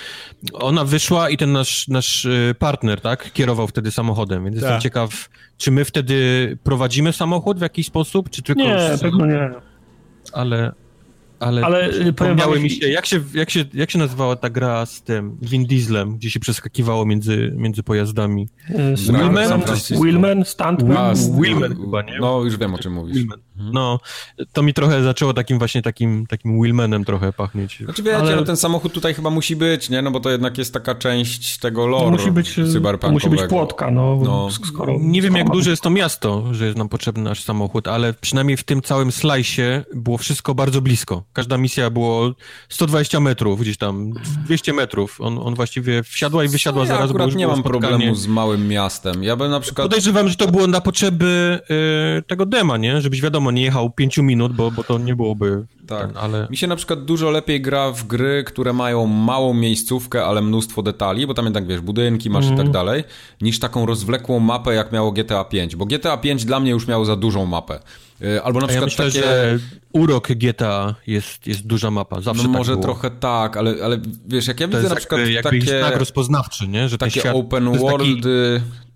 [0.53, 4.63] Ona wyszła i ten nasz, nasz y, partner, tak, kierował wtedy samochodem, więc tak.
[4.63, 8.61] jestem ciekaw, czy my wtedy prowadzimy samochód w jakiś sposób, czy tylko.
[8.61, 9.51] Nie, pewno nie.
[10.33, 10.71] Ale,
[11.45, 14.85] ale, ale y, przypomniały mi się jak, się, jak się, jak się nazywała ta gra
[14.85, 18.47] z tym Vin Dieslem, gdzie się przeskakiwało między, między pojazdami?
[18.69, 19.63] Y, Willman?
[20.01, 20.45] Willman?
[20.45, 20.83] Stunt?
[21.41, 22.19] Willman chyba, nie?
[22.19, 23.15] No, już wiem o czym mówisz.
[23.15, 23.39] Willman.
[23.57, 23.73] Mhm.
[23.73, 23.99] No,
[24.53, 27.79] to mi trochę zaczęło takim właśnie takim, takim Willmanem trochę pachnieć.
[27.83, 28.35] Znaczy wiecie, ale...
[28.35, 30.01] no ten samochód tutaj chyba musi być, nie?
[30.01, 32.59] No bo to jednak jest taka część tego lore musi być,
[33.11, 34.19] Musi być płotka, no.
[34.23, 34.49] no.
[34.51, 38.13] Skoro, nie wiem jak duże jest to miasto, że jest nam potrzebny nasz samochód, ale
[38.13, 41.23] przynajmniej w tym całym slajsie było wszystko bardzo blisko.
[41.33, 42.33] Każda misja było
[42.69, 44.13] 120 metrów, gdzieś tam
[44.45, 45.21] 200 metrów.
[45.21, 49.23] On, on właściwie wsiadła i wysiadła ja zaraz, akurat nie mam problemu z małym miastem.
[49.23, 49.87] Ja bym na przykład...
[49.87, 51.59] Podejrzewam, że to było na potrzeby
[52.19, 53.01] y, tego dema, nie?
[53.01, 55.65] Żebyś wiadomo wiadomo, nie jechał pięciu minut, bo, bo to nie byłoby...
[55.87, 56.47] Tak, ten, ale...
[56.49, 60.81] Mi się na przykład dużo lepiej gra w gry, które mają małą miejscówkę, ale mnóstwo
[60.81, 62.61] detali, bo tam jednak, wiesz, budynki masz Mhm.
[62.61, 63.03] i tak dalej,
[63.41, 67.05] niż taką rozwlekłą mapę, jak miało GTA 5, bo GTA 5 dla mnie już miało
[67.05, 67.79] za dużą mapę.
[68.21, 69.19] Y, Albo na ja przykład myślę, takie...
[69.21, 69.59] że
[69.93, 72.83] urok GTA jest, jest duża mapa, zawsze No tak może było.
[72.83, 76.67] trochę tak, ale, ale wiesz, jak ja widzę na przykład jakby, jakby takie, znak rozpoznawczy,
[76.67, 76.89] nie?
[76.89, 78.21] Że takie świat, open world taki-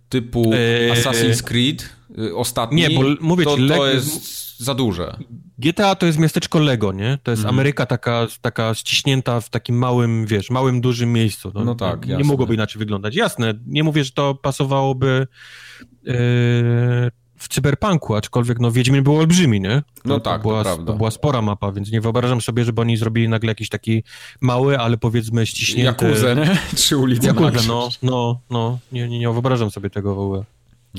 [0.09, 1.89] typu Eee, Assassin's Creed
[2.35, 5.17] ostatni, Nie, bo mówię to, ci, to jest za duże.
[5.57, 7.17] GTA to jest miasteczko Lego, nie?
[7.23, 7.37] To Mhm.
[7.37, 11.51] jest Ameryka taka, taka ściśnięta w takim małym, wiesz, małym, dużym miejscu.
[11.65, 12.27] No tak, Nie jasne.
[12.27, 13.15] mogłoby inaczej wyglądać.
[13.15, 15.27] Jasne, nie mówię, że to pasowałoby
[16.03, 16.13] yy,
[17.37, 19.69] w cyberpunku, aczkolwiek no Wiedźmin był olbrzymi, nie?
[19.95, 20.85] To, No tak, to była, prawda.
[20.91, 24.03] to była spora mapa, więc nie wyobrażam sobie, żeby oni zrobili nagle jakiś taki
[24.41, 26.05] mały, ale powiedzmy ściśnięty...
[26.05, 26.57] Jakuzę, nie?
[26.75, 28.79] Trzy ulice Jakuzę, no, no, no.
[28.91, 30.43] Nie, nie, nie wyobrażam sobie tego w ogóle.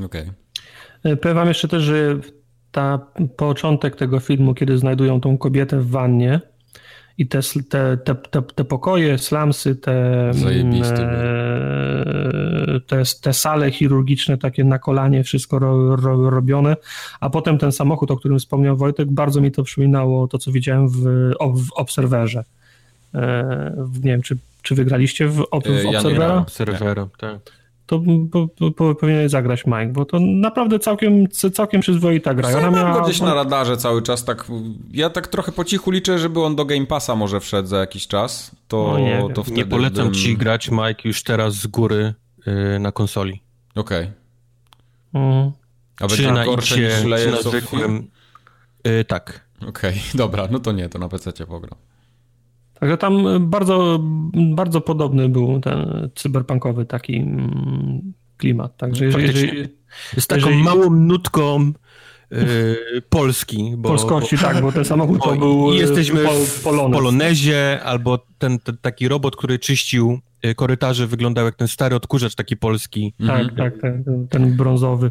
[0.04, 0.22] Okej.
[0.22, 0.32] E,
[1.02, 2.18] Powiem wam jeszcze też, że
[2.72, 3.06] ta
[3.36, 6.40] początek tego filmu, kiedy znajdują tą kobietę w wannie
[7.18, 7.40] i te,
[7.70, 14.78] te, te, te, te pokoje, slamsy, te, mm, e, te, te sale chirurgiczne, takie na
[14.78, 16.76] kolanie, wszystko ro, ro, robione,
[17.20, 20.88] a potem ten samochód, o którym wspomniał Wojtek, bardzo mi to przypominało to, co widziałem
[20.88, 21.02] w,
[21.40, 22.44] w Obserwerze.
[23.14, 26.44] E, Nie wiem, czy, czy wygraliście w, E, w ja nie Obserwera?
[26.48, 27.59] Serwera, tak.
[27.90, 32.50] To po, po, po, powinieneś zagrać Mike, bo to naprawdę całkiem, całkiem przyzwoita gra.
[32.50, 34.46] Ja Ona mam miała, go gdzieś na radarze cały czas, tak.
[34.90, 38.06] Ja tak trochę po cichu liczę, żeby on do Game Passa może wszedł za jakiś
[38.06, 38.56] czas.
[38.68, 40.14] To, No nie to wtedy Nie polecam bym...
[40.14, 42.14] ci grać, Mike, już teraz z góry
[42.46, 43.42] yy, na konsoli.
[43.74, 44.10] Okej.
[45.14, 45.52] Mhm.
[46.00, 48.10] A Czy będzie na gorsze czy na zwykłym...
[48.84, 49.40] Yy, tak.
[49.68, 51.78] Okej, dobra, no to nie, to na PC pogram.
[52.80, 54.00] Także tam bardzo,
[54.54, 58.76] bardzo podobny był ten cyberpunkowy taki mm, klimat.
[58.76, 59.68] Także jeżeli, jeżeli
[60.18, 61.72] Z taką Jeżeli- małą nutką
[62.30, 63.74] yy, Polski.
[63.76, 66.98] Bo, polskości, tak, bo ten samochód bo, to bo był i jesteśmy pol, w polonez.
[66.98, 70.18] Polonezie, albo ten, ten taki robot, który czyścił
[70.56, 73.14] korytarze, wyglądał jak ten stary odkurzacz taki polski.
[73.26, 73.56] Tak, Mhm.
[73.56, 75.10] tak, ten, ten brązowy.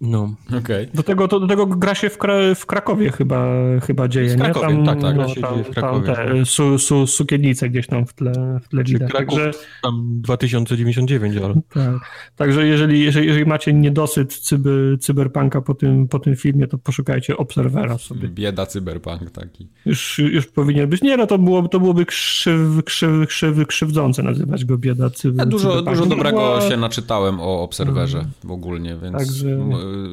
[0.00, 0.34] No.
[0.58, 0.88] Okej.
[0.94, 3.46] Do tego, to, do tego gra się w, Kra w Krakowie chyba,
[3.86, 4.86] chyba dzieje, W Krakowie, nie?
[4.86, 6.06] tak, tak, no, gra się tam, dzieje w Krakowie.
[6.06, 9.10] Tam te su, su, sukiennice gdzieś tam w tle, w tle widać.
[9.10, 9.50] Kraków Także,
[9.82, 11.54] tam 2099, ale...
[11.68, 12.10] tak.
[12.36, 17.36] Także jeżeli, jeżeli, jeżeli macie niedosyt cyber, cyberpunka po tym, po tym filmie, to poszukajcie
[17.36, 18.28] Obserwera sobie.
[18.28, 19.68] Bieda cyberpunk taki.
[19.86, 21.02] Już, już powinien być.
[21.02, 25.46] Nie, no to, było, to byłoby krzyw, krzyw, krzyw, krzywdzące nazywać go bieda cyber, Ja
[25.46, 29.56] dużo, dużo dobrego No, się naczytałem o Obserwerze w ogóle, więc Także-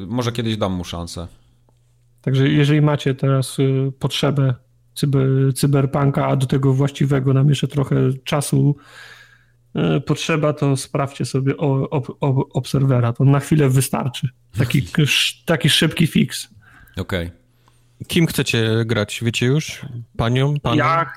[0.06, 1.26] może kiedyś dam mu szansę.
[2.20, 4.54] Także jeżeli macie teraz y, potrzebę
[4.94, 8.76] cyber, cyberpunka, a do tego właściwego nam jeszcze trochę czasu
[9.96, 13.12] y, potrzeba, to sprawdźcie sobie o, o, o, Obserwera.
[13.12, 14.28] To na chwilę wystarczy.
[14.58, 16.48] Taki, sz- taki szybki fix.
[16.96, 17.30] Okej.
[18.08, 19.86] Kim chcecie grać, wiecie już?
[20.16, 20.54] Panią?
[20.62, 20.78] Panem?
[20.78, 21.12] Ja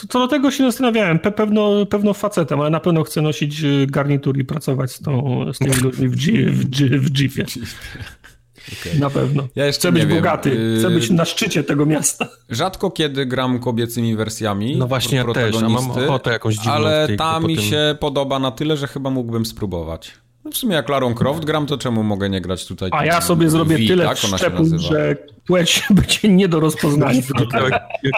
[0.00, 1.18] to, to do tego się zastanawiałem.
[1.18, 5.44] Pe, pewno, pewno facetem, ale na pewno chcę nosić y, garnitur i pracować z, tą,
[5.52, 7.44] z tymi ludźmi w, G, w, G, w Jeepie.
[8.98, 9.48] Na pewno.
[9.56, 10.16] Ja jeszcze Chcę być wiem.
[10.16, 10.50] bogaty.
[10.78, 12.28] Chcę Y, być na szczycie tego miasta.
[12.50, 14.76] Rzadko kiedy gram kobiecymi wersjami.
[14.76, 18.38] No właśnie, ja też, a mam ochotę jakąś dziwną Ale ta mi tym- się podoba
[18.38, 20.12] na tyle, że chyba mógłbym spróbować.
[20.46, 22.90] No w sumie jak Larą Croft gram, to czemu mogę nie grać tutaj?
[22.92, 24.16] A ja sobie zrobię V, tyle tak
[24.76, 25.16] że
[25.46, 27.20] płeć będzie nie do rozpoznania.
[27.52, 28.12] Jak, jak,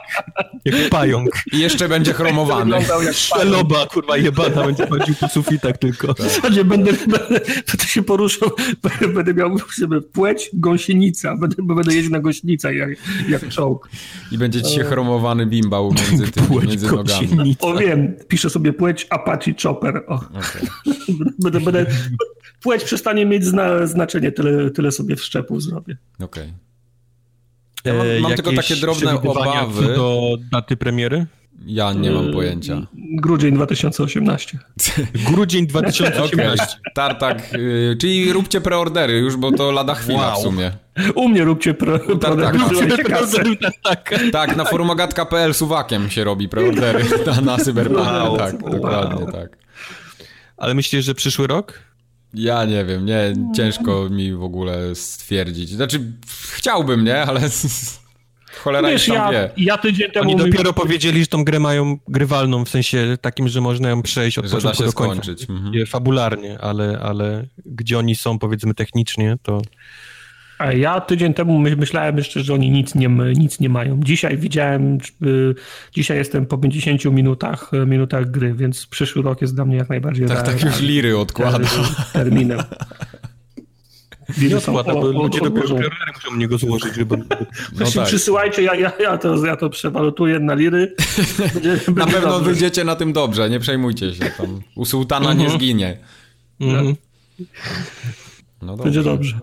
[0.65, 1.31] jak pająk.
[1.53, 2.77] I jeszcze będzie chromowany.
[3.13, 6.15] Szczeloba, kurwa, jebana, będzie chodził po sufitach tylko.
[6.15, 8.51] W zasadzie będę, będę, będę się poruszał,
[9.15, 12.91] będę miał sobie płeć, gąsienica, będę, będę jeździł na gąsienicach jak,
[13.29, 13.89] jak czołg.
[14.33, 17.09] I będzie ci się chromowany bimbał między tymi, Płeć między nogami.
[17.09, 17.67] kosienica.
[17.67, 20.05] O wiem, piszę sobie płeć Apache Chopper.
[20.07, 20.15] O.
[20.15, 20.69] Okej.
[21.39, 21.87] Będę, będę,
[22.63, 25.97] płeć przestanie mieć zna, znaczenie, tyle, tyle sobie wszczepów zrobię.
[26.21, 26.53] Okej.
[27.85, 29.87] Ja mam- E, mam tylko takie drobne obawy.
[29.87, 31.27] co do daty premiery?
[31.67, 32.87] Ja nie mam pojęcia.
[32.95, 34.59] Grudzień 2018.
[35.31, 36.67] Grudzień Okej, 2018.
[36.95, 40.41] tartak, y, czyli róbcie preordery już, bo to lada chwila Wow.
[40.41, 40.73] w sumie.
[41.15, 43.43] U mnie róbcie pro, tak, wysyłajcie kasę.
[43.85, 44.15] tak.
[44.33, 47.99] Tak, na forumogatka.pl suwakiem się robi preordery na, na Cyberpunk.
[48.07, 48.37] Wow.
[48.39, 48.73] Tak, Wow.
[48.73, 49.59] dokładnie tak.
[50.57, 51.79] Ale myślisz, że przyszły rok?
[52.35, 55.69] Ja nie wiem, nie, ciężko mi w ogóle stwierdzić.
[55.71, 56.01] Znaczy,
[56.53, 57.41] chciałbym, nie, ale
[58.65, 59.51] cholera Wiesz, ja, wie.
[59.57, 60.31] ja tydzień temu...
[60.31, 64.03] Oni mi- dopiero powiedzieli, że tą grę mają grywalną, w sensie takim, że można ją
[64.03, 65.23] przejść od Że początku się do końca.
[65.23, 65.51] skończyć.
[65.51, 65.73] Mhm.
[65.73, 69.63] Nie Fabularnie, ale, ale gdzie oni są, powiedzmy, technicznie, to...
[70.59, 74.01] A ja tydzień temu my- myślałem jeszcze, że oni nic nie, nic nie mają.
[74.03, 75.55] Dzisiaj widziałem, y,
[75.93, 79.89] dzisiaj jestem po 50 minutach, y, minutach gry, więc przyszły rok jest dla mnie jak
[79.89, 81.59] najbardziej Tak, tak już liry odkłada.
[82.13, 82.61] terminem.
[84.39, 85.69] Nie składa, bo ludzie dopiero
[86.15, 87.17] muszą mnie go złożyć, żeby...
[87.81, 88.07] No tak.
[88.07, 90.95] Przysyłajcie, ja, ja, ja, to, ja to przewalutuję na liry.
[91.55, 92.51] Będzie, na będzie pewno dobrze.
[92.51, 94.61] wyjdziecie na tym dobrze, nie przejmujcie się tam.
[94.75, 95.61] U sułtana nie mhm.
[95.61, 95.99] zginie.
[96.61, 96.97] Mhm.
[98.63, 98.85] No dobrze.
[98.85, 99.41] Będzie dobrze.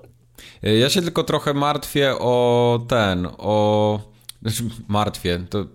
[0.65, 3.99] Ja się tylko trochę martwię o ten, o...
[4.41, 5.65] Znaczy, martwię, to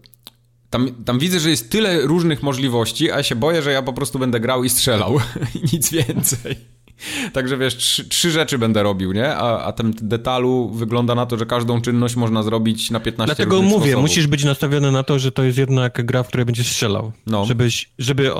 [0.71, 4.19] tam, tam widzę, że jest tyle różnych możliwości, a się boję, że ja po prostu
[4.19, 5.21] będę grał i strzelał.
[5.73, 6.57] Nic więcej.
[7.33, 9.35] Także wiesz, trzy, trzy, rzeczy będę robił, nie?
[9.35, 13.63] A, a ten detalu wygląda na to, że każdą czynność można zrobić na 15 Dlatego
[13.63, 14.03] mówię, sposobów.
[14.03, 17.13] musisz być nastawiony na to, że to jest jednak gra, w której będziesz strzelał.
[17.27, 17.45] No.
[17.45, 18.31] Żebyś, żeby...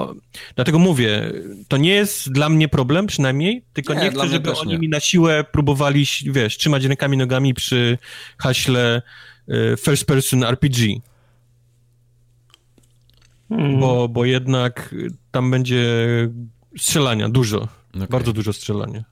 [0.55, 1.33] Dlatego mówię,
[1.69, 4.79] to nie jest dla mnie problem przynajmniej, tylko nie, nie chcę, żeby oni nie.
[4.79, 7.99] mi na siłę próbowali, wiesz, trzymać rękami, nogami przy
[8.39, 9.03] haśle
[9.49, 11.01] y, first person RPG.
[13.49, 13.81] Hmm.
[13.81, 14.95] Bo, bo jednak
[15.31, 15.85] tam będzie
[16.79, 17.80] strzelania dużo.
[17.95, 18.07] Okay.
[18.09, 19.05] Bardzo dużo strzelania.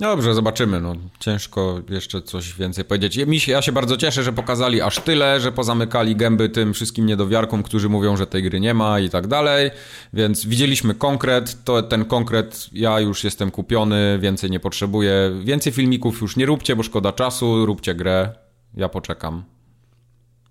[0.00, 0.80] Dobrze, zobaczymy.
[0.80, 3.16] No, ciężko jeszcze coś więcej powiedzieć.
[3.16, 7.06] Mi się, ja się bardzo cieszę, że pokazali aż tyle, że pozamykali gęby tym wszystkim
[7.06, 9.70] niedowiarkom, którzy mówią, że tej gry nie ma i tak dalej.
[10.12, 11.64] Więc widzieliśmy konkret.
[11.64, 15.12] To ten konkret, ja już jestem kupiony, więcej nie potrzebuję.
[15.44, 17.66] Więcej filmików już nie róbcie, bo szkoda czasu.
[17.66, 18.32] Róbcie grę.
[18.74, 19.57] Ja poczekam.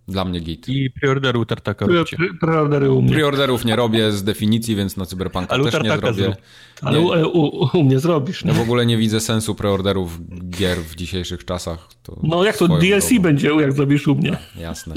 [0.08, 0.70] Dla mnie git.
[0.70, 2.18] I preorderu Tartaka róbcie.
[2.40, 3.14] Preordery u mnie.
[3.14, 6.36] Preorderów nie robię z definicji, więc na Cyberpunka Ale też nie zrobię.
[6.82, 7.08] Ale u,
[7.40, 8.44] u, u, mnie zrobisz.
[8.44, 8.52] Nie?
[8.52, 10.20] Ja w ogóle nie widzę sensu preorderów
[10.50, 11.90] gier w dzisiejszych czasach.
[12.04, 13.22] To no jak to DLC drogą.
[13.22, 14.38] będzie, jak zrobisz u mnie.
[14.56, 14.96] Jasne.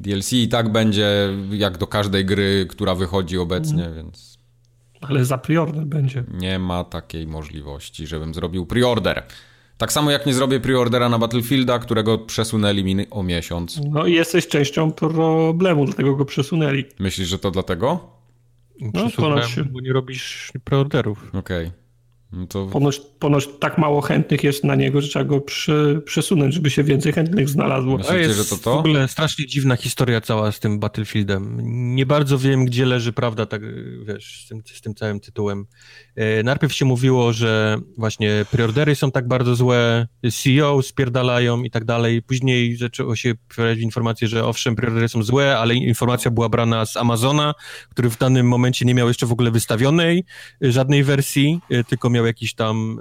[0.00, 3.96] DLC i tak będzie jak do każdej gry, która wychodzi obecnie, mm.
[3.96, 4.38] więc...
[5.00, 6.24] Ale za preorder będzie.
[6.34, 9.22] Nie ma takiej możliwości, żebym zrobił preorder.
[9.78, 13.80] Tak samo jak nie zrobię preordera na Battlefielda, którego przesunęli mi o miesiąc.
[13.90, 16.84] No i jesteś częścią problemu, dlatego go przesunęli.
[16.98, 18.10] Myślisz, że to dlatego?
[18.80, 19.56] No, ponoć...
[19.70, 21.28] bo nie robisz preorderów.
[21.28, 21.66] Okej.
[21.66, 21.88] Okay.
[22.32, 22.66] No to...
[22.66, 26.84] ponoć, ponoć tak mało chętnych jest na niego, że trzeba go przy, przesunąć, żeby się
[26.84, 27.96] więcej chętnych znalazło.
[27.96, 28.76] Myślicie, to jest że to to?
[28.76, 31.58] w ogóle strasznie dziwna historia cała z tym Battlefieldem.
[31.94, 33.62] Nie bardzo wiem, gdzie leży prawda, tak
[34.04, 35.66] wiesz, z tym, z tym całym tytułem.
[36.18, 41.84] E, najpierw się mówiło, że właśnie preordery są tak bardzo złe, CEO spierdalają i tak
[41.84, 42.22] dalej.
[42.22, 46.96] Później zaczęło się pojawiać informacje, że owszem, preordery są złe, ale informacja była brana z
[46.96, 47.54] Amazona,
[47.90, 50.24] który w danym momencie nie miał jeszcze w ogóle wystawionej
[50.64, 53.00] e, żadnej wersji, e, tylko miał jakiś tam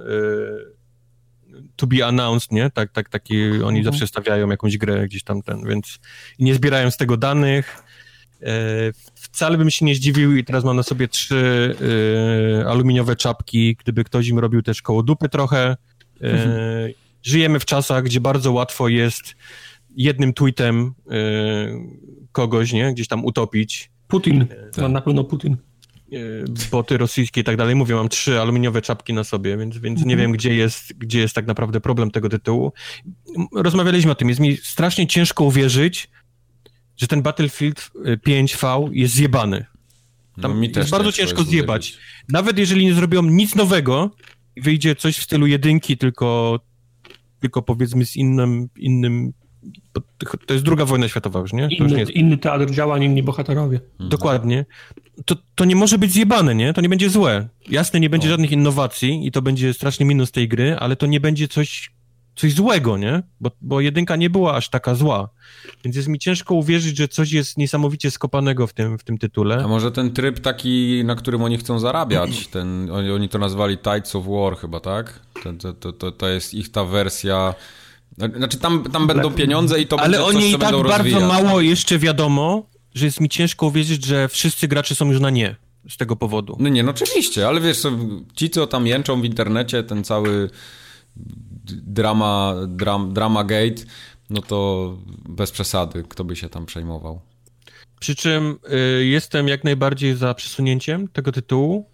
[1.76, 2.70] to be announced, nie?
[2.70, 3.84] Tak, tak, taki, oni mhm.
[3.84, 6.00] zawsze stawiają jakąś grę gdzieś tam ten, więc
[6.40, 7.84] nie zbierają z tego danych.
[9.16, 11.76] Wcale bym się nie zdziwił i teraz mam na sobie trzy
[12.62, 15.78] y, aluminiowe czapki, gdyby ktoś im robił też koło dupy trochę.
[16.22, 16.92] Y, mhm.
[17.24, 19.36] Żyjemy w czasach, gdzie bardzo łatwo jest
[19.96, 21.14] jednym tweetem y,
[22.32, 23.92] kogoś, nie, gdzieś tam utopić.
[24.08, 24.92] Putin, tak.
[24.92, 25.58] na pewno Putin
[26.72, 27.76] boty rosyjskie i tak dalej.
[27.76, 31.36] Mówię, mam trzy aluminiowe czapki na sobie, więc, więc nie wiem, gdzie jest, gdzie jest
[31.36, 32.72] tak naprawdę problem tego tytułu.
[33.56, 34.30] Rozmawialiśmy o tym.
[34.30, 36.10] Jest mi strasznie ciężko uwierzyć,
[36.98, 37.92] że ten Battlefield
[38.28, 39.66] 5V y, jest zjebany.
[40.42, 41.98] Tam no, mi jest bardzo ciężko zjebać.
[42.30, 44.12] Nawet jeżeli nie zrobią nic nowego,
[44.58, 46.60] wyjdzie coś w stylu jedynki, tylko,
[47.40, 49.34] tylko powiedzmy z innym, innym
[50.48, 51.64] to jest druga wojna światowa już, nie?
[51.64, 52.12] Inny, już nie jest...
[52.12, 53.80] inny teatr działań, inni bohaterowie.
[53.92, 54.10] Mhm.
[54.10, 54.66] Dokładnie.
[55.26, 56.74] To, to nie może być zjebane, nie?
[56.74, 57.48] To nie będzie złe.
[57.70, 58.32] Jasne, nie będzie no.
[58.32, 61.92] żadnych innowacji i to będzie strasznie minus tej gry, ale to nie będzie coś
[62.38, 63.24] coś złego, nie?
[63.40, 65.30] Bo, bo jedynka nie była aż taka zła.
[65.84, 69.62] Więc jest mi ciężko uwierzyć, że coś jest niesamowicie skopanego w tym, w tym tytule.
[69.66, 73.78] A może ten tryb taki, na którym oni chcą zarabiać, ten, oni, oni to nazwali
[73.78, 75.20] Tides of War chyba, tak?
[75.62, 77.54] To, to, to, to jest ich ta wersja...
[78.36, 81.62] Znaczy tam, tam będą pieniądze i to Ale będzie oni coś, i tak bardzo mało
[81.62, 85.56] jeszcze wiadomo, że jest mi ciężko uwierzyć, że wszyscy gracze są już na nie
[85.90, 86.58] z tego powodu.
[86.60, 87.84] No nie, no oczywiście, ale wiesz,
[88.36, 90.50] ci co tam jęczą w internecie, ten cały
[91.74, 93.84] drama, dram, drama gate,
[94.30, 94.98] no to
[95.30, 97.22] bez przesady, kto by się tam przejmował.
[98.00, 98.60] Przy czym
[99.00, 101.90] y, jestem jak najbardziej za przesunięciem tego tytułu.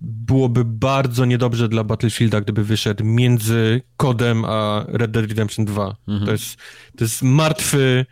[0.00, 5.96] Byłoby bardzo niedobrze dla Battlefielda, gdyby wyszedł między kodem a Red Dead Redemption 2.
[6.08, 6.26] Mhm.
[6.26, 6.56] To, jest,
[6.96, 8.06] to jest martwy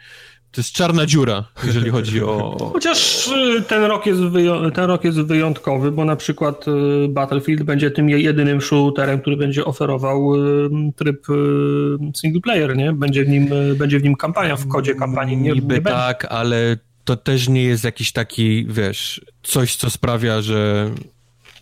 [0.52, 2.56] to jest czarna dziura, jeżeli chodzi o...
[2.72, 4.20] Chociaż y, ten rok, jest
[4.74, 9.64] ten rok jest wyjątkowy, bo na przykład y, Battlefield będzie tym jedynym shooterem, który będzie
[9.64, 11.27] oferował y, tryb
[12.16, 12.93] single player, nie?
[12.93, 15.36] Będzie w nim, będzie w nim kampania, w kodzie kampanii.
[15.36, 20.43] Nie, Niby nie tak, ale to też nie jest jakiś taki, wiesz, coś, co sprawia,
[20.43, 20.90] że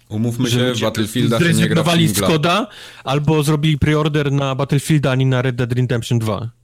[0.09, 2.67] Umówmy się, Battlefielda się nie gra w z koda,
[3.05, 6.58] albo zrobili preorder na Battlefielda, a nie na Red Dead Redemption 2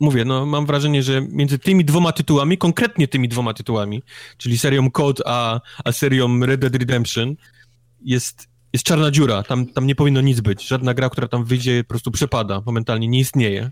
[0.00, 4.02] mówię, no mam wrażenie, że między tymi dwoma tytułami, konkretnie tymi dwoma tytułami,
[4.38, 7.36] czyli serią Code a, a serią Red Dead Redemption,
[8.04, 10.66] jest jest czarna dziura, tam, tam nie powinno nic być.
[10.66, 13.70] Żadna gra, która tam wyjdzie, po prostu przepada, momentalnie nie istnieje.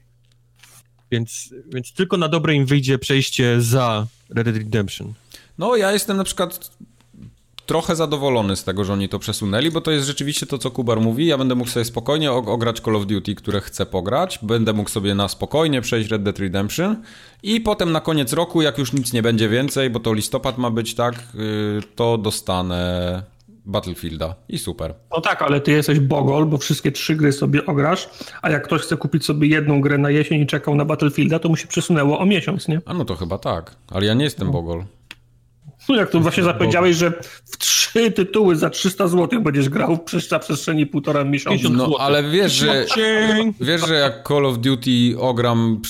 [1.11, 5.15] Więc, więc tylko na dobre im wyjdzie przejście za Red Dead Redemption.
[5.59, 6.70] No, ja jestem na przykład
[7.73, 11.01] trochę zadowolony z tego, że oni to przesunęli, bo to jest rzeczywiście to, co Kubar
[11.01, 11.27] mówi.
[11.27, 14.39] Ja będę mógł sobie spokojnie ograć Call of Duty, które chcę pograć.
[14.43, 16.97] Będę mógł sobie na spokojnie przejść Red Dead Redemption
[17.43, 20.70] i potem na koniec roku, jak już nic nie będzie więcej, bo to listopad ma
[20.70, 23.23] być tak, yy, to dostanę
[23.66, 24.94] Battlefielda i super.
[25.11, 28.09] No tak, ale ty jesteś bogol, bo wszystkie trzy gry sobie ograsz,
[28.43, 31.49] a jak ktoś chce kupić sobie jedną grę na jesień i czekał na Battlefielda, to
[31.49, 32.81] mu się przesunęło o miesiąc, nie?
[32.86, 34.53] A no to chyba tak, ale ja nie jestem no.
[34.53, 34.85] bogol.
[35.88, 37.12] No jak tu właśnie zapowiedziałeś, że
[37.44, 41.68] w trzy tytuły za 300 zł będziesz grał przez na przestrzeni półtora miesiąca.
[41.70, 42.86] No ale wiesz, że
[43.60, 45.82] wiesz, że jak Call of Duty ogram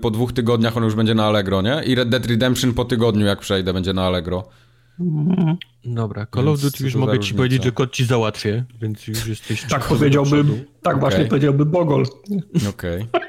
[0.00, 1.82] po dwóch tygodniach, on już będzie na Allegro, nie?
[1.86, 4.48] I Red Dead Redemption po tygodniu, jak przejdę, będzie na Allegro.
[5.84, 9.62] Dobra, Call of Duty już mogę ci powiedzieć, że kod ci załatwię, więc już jesteś...
[9.62, 10.44] Tak powiedziałby,
[10.82, 11.00] tak okay.
[11.00, 12.06] właśnie powiedziałby Bogol.
[12.68, 13.02] Okej.
[13.02, 13.20] Okay.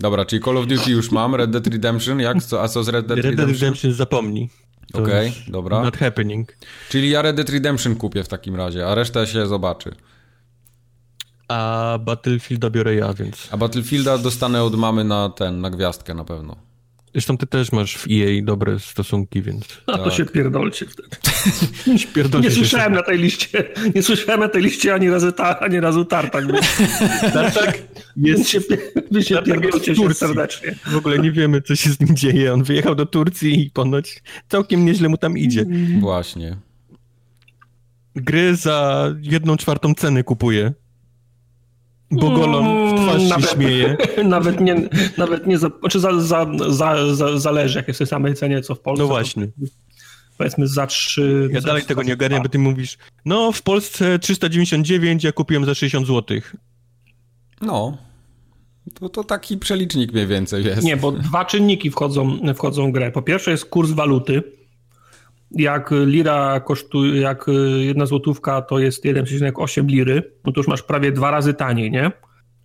[0.00, 2.88] Dobra, czyli Call of Duty już mam, Red Dead Redemption, jak, co, a co z
[2.88, 3.38] Red Dead Redemption?
[3.38, 4.48] Red Dead Redemption zapomnij.
[4.94, 5.82] Okej, okay, dobra.
[5.82, 6.56] Not happening.
[6.88, 9.94] Czyli ja Red Dead Redemption kupię w takim razie, a reszta się zobaczy.
[11.48, 13.48] A Battlefielda biorę ja, więc...
[13.50, 16.67] A Battlefielda dostanę od mamy na ten, na gwiazdkę na pewno.
[17.12, 19.64] Zresztą ty też masz w EA dobre stosunki, więc...
[19.86, 20.04] A tak.
[20.04, 21.08] to się pierdolcie wtedy.
[22.42, 23.64] nie słyszałem na tej liście,
[23.94, 26.44] nie słyszałem na tej liście ani razu, ta, ani razu tartak.
[27.32, 27.78] tartak
[28.16, 28.58] jest, się,
[29.10, 30.74] wy się pierdolcie się serdecznie.
[30.86, 32.54] W ogóle nie wiemy, co się z nim dzieje.
[32.54, 35.66] On wyjechał do Turcji i ponoć całkiem nieźle mu tam idzie.
[36.00, 36.56] Właśnie.
[38.14, 40.72] Gry za jedną czwartą ceny kupuje.
[42.10, 43.96] Bogolon w twarz się nawet, śmieje.
[44.24, 48.06] Nawet nie, nawet nie za, znaczy za, za, za, za, zależy, jak jest w tej
[48.06, 49.02] samej cenie, co w Polsce.
[49.02, 49.48] No właśnie.
[50.38, 51.48] Powiedzmy za 3...
[51.52, 55.74] Ja dalej tego nie ogarniam, bo ty mówisz, no w Polsce 399, ja kupiłem za
[55.74, 56.40] 60 zł.
[57.60, 57.98] No.
[58.94, 60.82] To, to taki przelicznik mniej więcej jest.
[60.82, 63.12] Nie, bo dwa czynniki wchodzą, wchodzą w grę.
[63.12, 64.42] Po pierwsze jest kurs waluty.
[65.50, 67.46] Jak lira kosztuje, jak
[67.78, 72.12] jedna złotówka to jest 1,8 liry, no to już masz prawie dwa razy taniej, nie?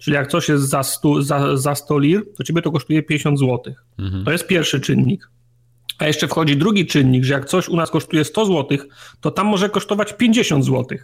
[0.03, 3.39] Czyli jak coś jest za 100, za, za 100 lir, to ciebie to kosztuje 50
[3.39, 3.73] zł.
[3.99, 4.25] Mhm.
[4.25, 5.29] To jest pierwszy czynnik.
[5.99, 8.77] A jeszcze wchodzi drugi czynnik, że jak coś u nas kosztuje 100 zł,
[9.21, 10.97] to tam może kosztować 50 zł.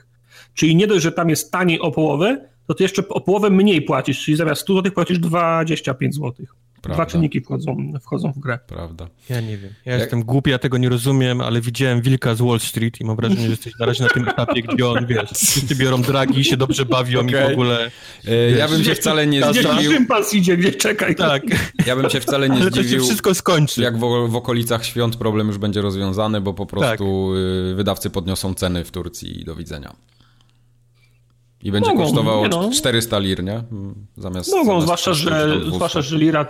[0.54, 3.82] Czyli nie dość, że tam jest taniej o połowę, to ty jeszcze o połowę mniej
[3.82, 6.34] płacisz, czyli zamiast 100 zł płacisz 25 zł.
[6.82, 7.04] Prawda.
[7.04, 8.60] Dwa czynniki wchodzą, wchodzą w grę.
[8.68, 9.08] Prawda.
[9.30, 9.74] Ja nie wiem.
[9.86, 10.02] Ja Jak...
[10.02, 13.42] jestem głupi, ja tego nie rozumiem, ale widziałem Wilka z Wall Street i mam wrażenie,
[13.42, 16.86] że jesteś na razie na tym etapie, gdzie on, wiesz, wszyscy biorą dragi, się dobrze
[16.86, 17.46] bawią okay.
[17.46, 17.86] i w ogóle...
[17.86, 17.90] E,
[18.50, 19.72] wiesz, ja bym się wcale nie zdziwił...
[19.74, 21.16] Gdzie szympas idzie, gdzie czekaj.
[21.16, 21.44] Tak.
[21.86, 22.84] Ja bym się wcale nie ale zdziwił...
[22.84, 23.82] to się wszystko skończy.
[23.82, 24.00] Jak w,
[24.30, 27.76] w, okolicach świąt problem już będzie rozwiązany, bo po prostu tak.
[27.76, 29.96] wydawcy podniosą ceny w Turcji i do widzenia.
[31.64, 32.70] I będzie Mogą, kosztował no.
[32.74, 33.64] 400 lir, nie?
[34.18, 34.52] Zamiast.
[34.52, 36.46] Mogą, zamiast zwłaszcza, że, zwłaszcza, że lira,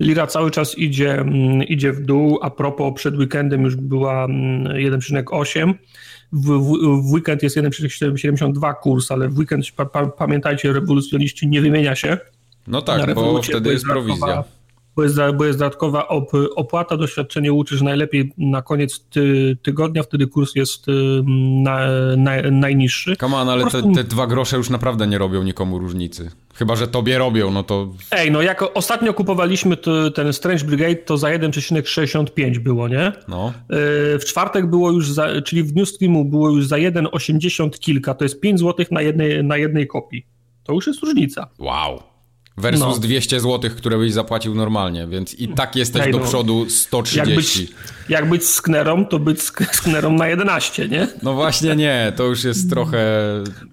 [0.00, 2.38] lira cały czas idzie, mm, idzie w dół.
[2.42, 5.62] A propos, przed weekendem już była 1,8.
[5.62, 5.78] Mm,
[6.32, 11.60] w, w, w, weekend jest 1,72 kurs, ale w weekend, pa, pa, pamiętajcie, rewolucjoniści nie
[11.60, 12.18] wymienia się.
[12.66, 14.44] No tak, bo wtedy jest prowizja
[14.96, 20.26] bo jest, bo jest dodatkowa op, opłata, doświadczenie uczysz najlepiej na koniec ty, tygodnia, wtedy
[20.26, 20.86] kurs jest
[21.62, 21.86] na,
[22.16, 23.16] na, najniższy.
[23.16, 23.82] Come on, ale prostu...
[23.82, 26.30] te, te, dwa grosze już naprawdę nie robią nikomu różnicy.
[26.54, 27.92] Chyba, że tobie robią, no to...
[28.10, 33.12] Ej, no jak ostatnio kupowaliśmy to, ten Strange Brigade, to za 1,65 było, nie?
[33.28, 33.52] No.
[34.14, 38.14] Y, w czwartek było już, za, czyli w dniu streamu było już za 1,80 kilka,
[38.14, 40.26] to jest 5 zł na jednej, na jednej kopii.
[40.64, 41.48] To już jest różnica.
[41.58, 42.09] Wow.
[42.60, 42.98] Versus no.
[42.98, 46.24] 200 zł, które byś zapłacił normalnie, więc i tak jesteś Hej, do no.
[46.24, 47.30] przodu 130.
[47.30, 47.72] Jak być,
[48.08, 49.42] jak być sknerą, to być
[49.72, 51.08] sknerą na 11, nie?
[51.22, 52.98] No właśnie nie, to już jest trochę...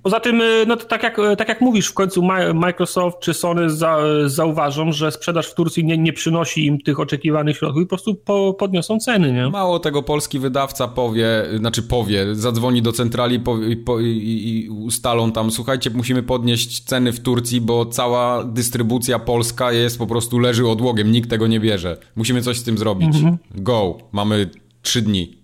[0.03, 2.23] Poza tym, y, no to tak jak, y, tak jak mówisz, w końcu
[2.53, 7.57] Microsoft czy Sony za, zauważą, że sprzedaż w Turcji nie, nie przynosi im tych oczekiwanych
[7.57, 9.49] środków i po prostu po, podniosą ceny, nie?
[9.49, 11.27] Mało tego, polski wydawca powie,
[11.57, 13.59] znaczy powie, zadzwoni do centrali po,
[13.99, 18.76] i, i ustalą tam, słuchajcie, musimy podnieść ceny w Turcji, bo cała dystrybucja
[19.25, 21.97] polska jest po prostu leży odłogiem, nikt tego nie bierze.
[22.15, 23.15] Musimy coś z tym zrobić.
[23.15, 23.37] Mhm.
[23.55, 24.49] Go, mamy
[24.81, 25.37] trzy dni.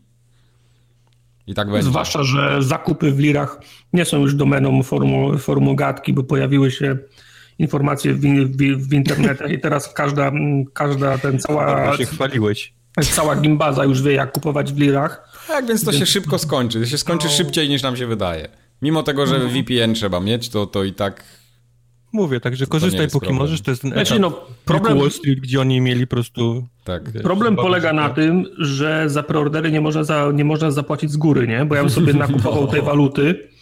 [1.47, 1.89] I tak będzie.
[1.89, 3.59] Zwłaszcza, że zakupy w lirach
[3.93, 6.97] nie są już domeną formu, formu gadki, bo pojawiły się
[7.59, 10.31] informacje w, w, w internecie i teraz każda,
[10.73, 11.97] każda ten cała...
[11.97, 12.73] się chwaliłeś.
[13.01, 15.41] Cała gimbaza już wie, jak kupować w lirach.
[15.47, 15.99] Tak, więc to więc...
[15.99, 16.79] się szybko skończy.
[16.79, 17.33] To się skończy no...
[17.33, 18.47] szybciej niż nam się wydaje.
[18.81, 19.49] Mimo tego, że no.
[19.49, 21.23] VPN trzeba mieć, to, to i tak
[22.13, 23.35] Mówię, także korzystaj póki problem.
[23.35, 24.31] możesz, to jest ten znaczy, no,
[24.65, 26.67] problem Wall Street, gdzie oni mieli po prostu...
[26.83, 27.03] Tak.
[27.23, 31.47] Problem polega na tym, że za preordery nie można, za, nie można zapłacić z góry,
[31.47, 31.65] nie?
[31.65, 33.52] Bo ja bym sobie nakupował tej waluty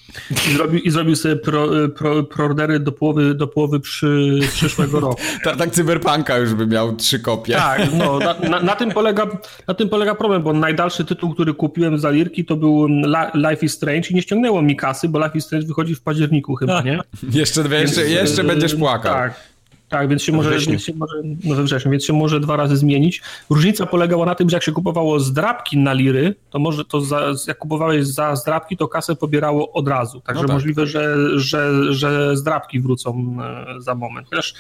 [0.50, 5.22] I zrobił, i zrobił sobie pro, pro, proordery do połowy, do połowy przy, przyszłego roku.
[5.44, 7.54] tak, tak Cyberpunka już by miał trzy kopie.
[7.54, 9.28] Tak, no, na, na, na, tym polega,
[9.68, 12.88] na tym polega problem, bo najdalszy tytuł, który kupiłem za lirki to był
[13.34, 16.56] Life is Strange i nie ściągnęło mi kasy, bo Life is Strange wychodzi w październiku
[16.56, 17.00] chyba, nie?
[17.34, 19.14] jeszcze, jeszcze, jeszcze będziesz płakał.
[19.14, 19.51] Tak.
[19.92, 21.14] Tak, więc się, może, więc się może,
[21.44, 23.22] no we wrześniu, więc się może dwa razy zmienić.
[23.50, 27.34] Różnica polegała na tym, że jak się kupowało zdrabki na liry, to może to za,
[27.48, 30.22] jak kupowałeś za zdrabki, to kasę pobierało od razu.
[30.22, 30.56] Także no tak.
[30.56, 34.28] możliwe, że, że, że zdrabki wrócą e, za moment.
[34.30, 34.54] Chociaż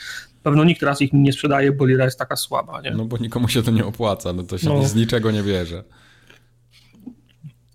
[0.43, 2.81] pewno nikt teraz ich nie sprzedaje, bo lira jest taka słaba.
[2.81, 2.91] Nie?
[2.91, 4.83] No bo nikomu się to nie opłaca, no to się no.
[4.83, 5.83] z niczego nie bierze.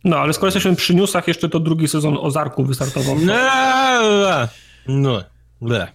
[0.04, 3.16] No, ale skoro jesteśmy przy newsach, jeszcze to drugi sezon Ozarku wystartował.
[3.20, 3.34] No,
[4.88, 5.24] no,
[5.60, 5.92] ble.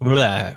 [0.00, 0.56] Ble.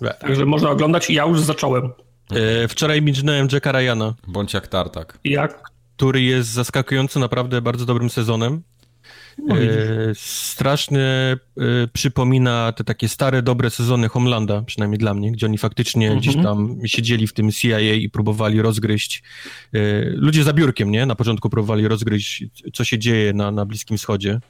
[0.00, 0.14] Ble.
[0.20, 1.92] Także można oglądać i ja już zacząłem.
[2.30, 4.14] E, wczoraj minąłem Jacka Ryana.
[4.26, 5.18] Bądź jak Tartak.
[5.24, 5.70] Jak?
[5.96, 8.62] Który jest zaskakujący naprawdę bardzo dobrym sezonem.
[9.38, 9.60] No, e,
[10.14, 11.36] strasznie e,
[11.92, 16.20] przypomina te takie stare, dobre sezony Homelanda, przynajmniej dla mnie, gdzie oni faktycznie mhm.
[16.20, 19.22] gdzieś tam siedzieli w tym CIA i próbowali rozgryźć.
[19.72, 21.06] E, ludzie za biurkiem, nie?
[21.06, 22.44] Na początku próbowali rozgryźć,
[22.74, 24.40] co się dzieje na, na Bliskim Wschodzie.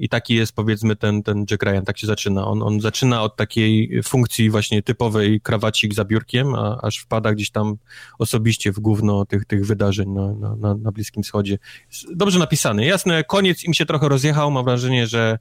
[0.00, 2.46] I taki jest powiedzmy ten, ten Jack Ryan, tak się zaczyna.
[2.46, 7.50] On, on zaczyna od takiej funkcji właśnie typowej krawacik za biurkiem, a, aż wpada gdzieś
[7.50, 7.76] tam
[8.18, 11.58] osobiście w gówno tych, tych wydarzeń na, na, na Bliskim Wschodzie.
[12.14, 12.84] Dobrze napisany.
[12.84, 14.50] Jasne, koniec im się trochę rozjechał.
[14.50, 15.38] Mam wrażenie, że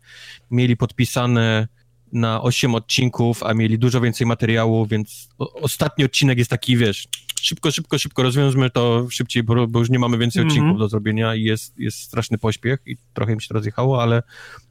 [0.51, 1.67] mieli podpisane
[2.13, 7.07] na 8 odcinków, a mieli dużo więcej materiału, więc ostatni odcinek jest taki, wiesz,
[7.39, 10.57] szybko, szybko, szybko rozwiążmy to szybciej, bo, bo już nie mamy więcej mm -hmm.
[10.57, 14.23] odcinków do zrobienia i jest, jest straszny pośpiech i trochę mi się to rozjechało, ale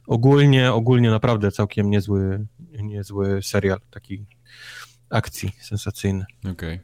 [0.07, 2.45] ogólnie, ogólnie naprawdę całkiem niezły,
[2.79, 4.25] niezły serial, taki
[5.09, 6.25] akcji sensacyjny.
[6.39, 6.51] Okej.
[6.51, 6.79] Okay.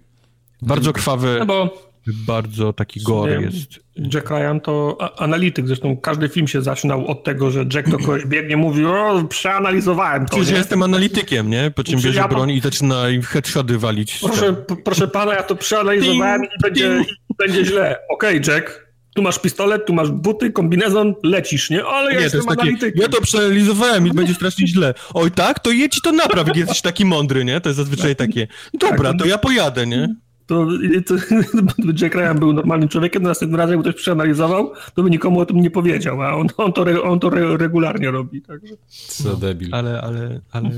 [0.62, 1.36] Bardzo krwawy.
[1.40, 3.86] No bo bardzo taki gore jest.
[4.14, 8.26] Jack Ryan to analityk, zresztą każdy film się zaczynał od tego, że Jack do kogoś
[8.26, 10.36] biegnie, mówi, o, przeanalizowałem to.
[10.36, 11.72] Przecież ja jestem analitykiem, nie?
[11.72, 14.20] Po czym bierze ja broń i zaczyna im headshody walić.
[14.20, 17.06] Proszę, proszę pana, ja to przeanalizowałem i będzie,
[17.38, 17.98] będzie źle.
[18.10, 21.84] Okej, okay, Jack, tu masz pistolet, tu masz buty, kombinezon, lecisz, nie?
[21.84, 23.02] Ale ja nie, jestem to jest analitykiem.
[23.02, 24.94] ja to przeanalizowałem i będzie strasznie źle.
[25.14, 27.62] Oj tak, to jedź to napraw, jesteś taki mądry, nie?
[27.62, 30.16] To jest zazwyczaj takie, dobra, tak, to ja pojadę, nie?
[30.48, 30.68] To,
[31.06, 31.16] to
[32.02, 35.62] Jack Ryan był normalnym człowiekiem, następnym razem, jakby ktoś przeanalizował, to by nikomu o tym
[35.62, 38.42] nie powiedział, a on, on to, on to regularnie robi.
[38.42, 38.74] Także.
[38.90, 39.76] Co no, debil.
[39.76, 40.70] Ale, ale, ale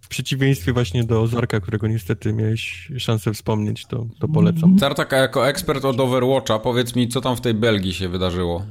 [0.00, 4.76] w przeciwieństwie właśnie do Ozarka, którego niestety miałeś szansę wspomnieć, to, to polecam.
[4.76, 8.62] Tartaka, jako ekspert od Overwatcha, powiedz mi, co tam w tej Belgii się wydarzyło?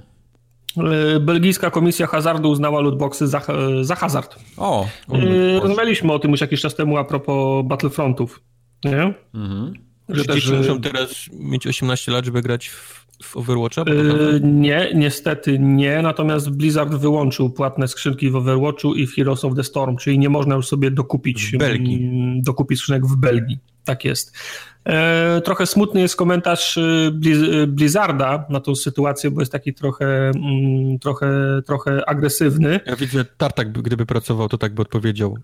[0.77, 3.41] E, belgijska komisja hazardu uznała lootboxy za,
[3.81, 4.35] za hazard.
[4.57, 4.88] O!
[5.13, 8.41] E, rozmawialiśmy o tym już jakiś czas temu a propos Battlefrontów.
[8.85, 9.13] Nie?
[9.34, 9.73] Mhm.
[10.10, 13.84] Że też muszą teraz mieć 18 lat, żeby grać w, w Overwatcha?
[13.88, 16.02] Yy, nie, niestety nie.
[16.02, 20.30] Natomiast Blizzard wyłączył płatne skrzynki w Overwatchu i w Heroes of the Storm, czyli nie
[20.30, 21.95] można już sobie dokupić, w Belgii.
[21.95, 23.60] Mm, dokupić skrzynek w Belgii.
[23.86, 24.38] Tak jest.
[24.86, 30.06] E, trochę smutny jest komentarz y, y, Blizzarda na tą sytuację, bo jest taki trochę,
[30.06, 31.27] mm, trochę,
[31.65, 32.80] trochę agresywny.
[32.86, 35.38] Ja widzę, Tartak gdyby pracował, to tak by odpowiedział.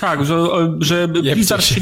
[0.00, 0.46] Tak, że,
[0.80, 1.80] że Blizzard się,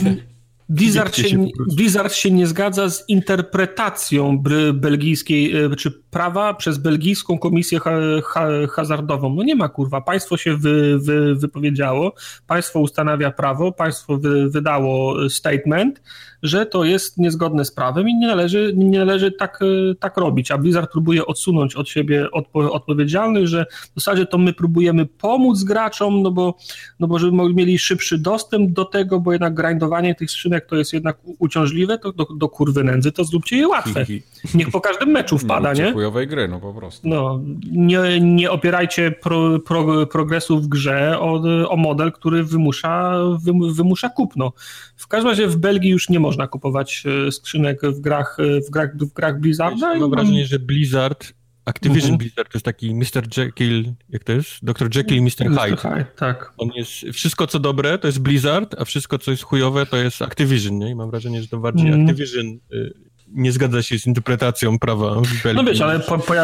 [0.69, 1.47] Blizzard się,
[1.77, 4.39] Blizzard się nie zgadza z interpretacją
[4.75, 7.91] belgijskiej e, czy prawa przez belgijską komisję ha,
[8.25, 9.35] ha, hazardową.
[9.35, 10.01] No nie ma kurwa.
[10.01, 12.15] Państwo się wy, wy, wypowiedziało,
[12.47, 16.03] państwo ustanawia prawo, państwo wy, wydało statement,
[16.45, 20.51] że to jest niezgodne z prawem i nie należy, nie należy tak, e, tak robić.
[20.51, 23.67] A Blizzard próbuje odsunąć od siebie odpo, odpowiedzialność, że
[23.97, 26.55] w zasadzie to my próbujemy pomóc graczom, no bo,
[27.01, 30.93] no bo żeby mieli szybszy dostęp do tego, bo jednak grindowanie tych skrzynek to jest
[30.93, 34.07] jednak uciążliwe, to do, do kurwy nędzy to zróbcie je łatwe.
[34.55, 35.93] Niech po każdym meczu wpada, nie?
[35.93, 37.09] chujowej gry, no po prostu.
[37.09, 37.41] No,
[37.71, 43.15] nie, nie opierajcie pro, pro, progresu w grze o, o model, który wymusza,
[43.73, 44.53] wymusza kupno.
[44.97, 48.71] W każdym razie w Belgii już nie można kupować e, skrzynek w grach, e, w
[48.71, 49.95] grach, w grach Blizzarda.
[49.95, 51.35] Mam wrażenie, że Blizzard
[51.65, 52.19] Activision mhm.
[52.19, 53.39] Blizzard to jest taki Mr.
[53.39, 54.65] Jekyll, jak to jest?
[54.65, 54.97] Dr.
[54.97, 55.49] Jekyll i Mr.
[55.49, 55.77] Hyde.
[55.77, 56.07] Hyde.
[56.17, 56.53] Tak.
[56.59, 60.23] On jest, wszystko co dobre to jest Blizzard, a wszystko co jest chujowe to jest
[60.23, 60.91] Activision, nie?
[60.91, 62.01] I mam wrażenie, że to bardziej mm.
[62.01, 62.95] Activision y,
[63.29, 65.55] nie zgadza się z interpretacją prawa w Belgii.
[65.55, 66.35] No wiesz, ale po, po,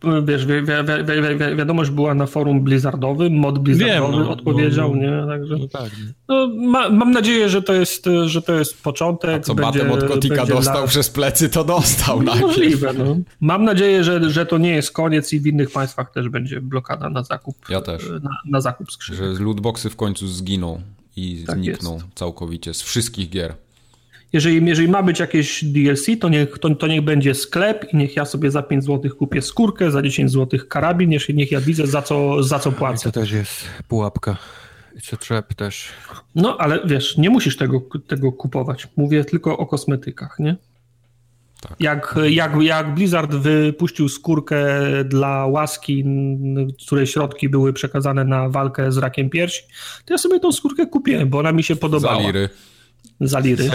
[0.00, 4.96] po, wiesz, wi, wi, wi, wiadomość była na forum blizzardowym, mod blizzardowy Wiem, no, odpowiedział,
[4.96, 5.26] no, nie?
[5.26, 5.90] Także, no tak.
[6.28, 9.30] No, ma, mam nadzieję, że to jest, że to jest początek.
[9.30, 10.86] A co będzie, Batem od Kotika dostał dla...
[10.86, 12.46] przez plecy, to dostał no, najpierw.
[12.46, 13.16] Możliwe, no.
[13.40, 17.10] Mam nadzieję, że, że to nie jest koniec i w innych państwach też będzie blokada
[17.10, 17.56] na zakup.
[17.68, 18.02] Ja też.
[18.22, 19.36] Na, na zakup skrzynek.
[19.36, 20.80] Że lootboxy w końcu zginą
[21.16, 22.06] i tak znikną jest.
[22.14, 23.54] całkowicie z wszystkich gier.
[24.32, 28.16] Jeżeli, jeżeli ma być jakieś DLC, to niech, to, to niech będzie sklep i niech
[28.16, 31.86] ja sobie za 5 zł kupię skórkę, za 10 zł karabin, niech, niech ja widzę
[31.86, 33.12] za co, za co płacę.
[33.12, 34.36] To też jest pułapka.
[34.96, 35.88] It's a trap też.
[36.34, 38.88] No, ale wiesz, nie musisz tego, tego kupować.
[38.96, 40.56] Mówię tylko o kosmetykach, nie?
[41.60, 41.80] Tak.
[41.80, 44.58] Jak, jak, jak Blizzard wypuścił skórkę
[45.04, 46.04] dla łaski,
[46.86, 49.62] której środki były przekazane na walkę z rakiem piersi,
[50.04, 52.16] to ja sobie tą skórkę kupiłem, bo ona mi się podobała.
[52.16, 52.48] Zaliry.
[53.20, 53.70] Zaliry.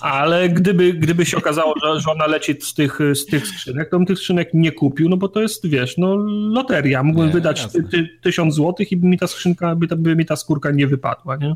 [0.00, 3.98] Ale gdyby, gdyby się okazało, że, że ona leci z tych, z tych skrzynek, to
[3.98, 6.16] bym tych skrzynek nie kupił, no bo to jest, wiesz, no
[6.52, 7.02] loteria.
[7.02, 10.26] Mógłbym nie, wydać ty, ty, tysiąc złotych i by mi ta skrzynka, by, by mi
[10.26, 11.54] ta skórka nie wypadła, nie?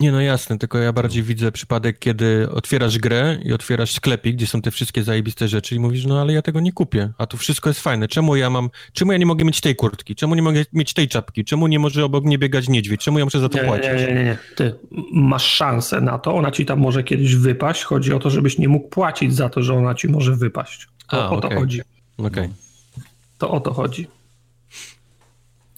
[0.00, 4.46] Nie, no jasne, tylko ja bardziej widzę przypadek, kiedy otwierasz grę i otwierasz sklepik, gdzie
[4.46, 7.36] są te wszystkie zajebiste rzeczy i mówisz, no ale ja tego nie kupię, a tu
[7.36, 8.08] wszystko jest fajne.
[8.08, 10.14] Czemu ja mam, czemu ja nie mogę mieć tej kurtki?
[10.14, 11.44] Czemu nie mogę mieć tej czapki?
[11.44, 13.00] Czemu nie może obok mnie biegać niedźwiedź?
[13.00, 13.86] Czemu ja muszę za to nie, płacić?
[13.86, 14.38] Nie, nie, nie, nie.
[14.56, 14.74] Ty
[15.12, 17.82] masz szansę na to, ona ci tam może kiedyś wypaść.
[17.82, 20.88] Chodzi o to, żebyś nie mógł płacić za to, że ona ci może wypaść.
[21.08, 21.50] To, a, o okay.
[21.50, 21.80] to chodzi.
[22.18, 22.28] Okej.
[22.28, 22.48] Okay.
[23.38, 24.06] To o to chodzi.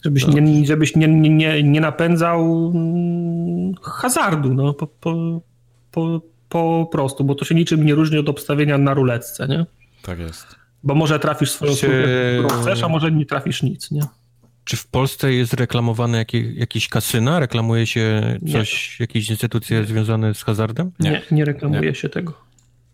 [0.09, 0.33] Żebyś, no.
[0.33, 5.41] nie, żebyś nie, nie, nie napędzał mm, hazardu, no, po, po,
[5.91, 9.67] po, po prostu, bo to się niczym nie różni od obstawienia na ruletce, nie?
[10.03, 10.57] Tak jest.
[10.83, 12.05] Bo może trafisz swoją Czy...
[12.45, 14.03] którą chcesz, a może nie trafisz nic, nie?
[14.65, 17.41] Czy w Polsce jest reklamowane jakie, jakieś kasyna?
[17.41, 19.05] Reklamuje się coś, nie.
[19.05, 20.93] jakieś instytucje związane z hazardem?
[21.01, 21.95] Nie, nie, nie reklamuje nie.
[21.95, 22.48] się tego.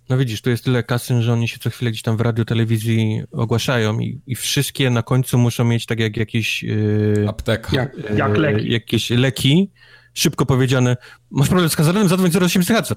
[0.09, 2.44] No widzisz, tu jest tyle kasyn, że oni się co chwilę gdzieś tam w radio,
[2.44, 6.62] telewizji ogłaszają i, i wszystkie na końcu muszą mieć tak jak jakieś...
[6.62, 7.76] Yy, Apteka.
[7.76, 8.72] Jak, jak leki.
[8.72, 9.70] jakieś leki,
[10.14, 10.97] szybko powiedziane,
[11.31, 12.94] masz problem z hazardem, zadzwoń 08 CHC.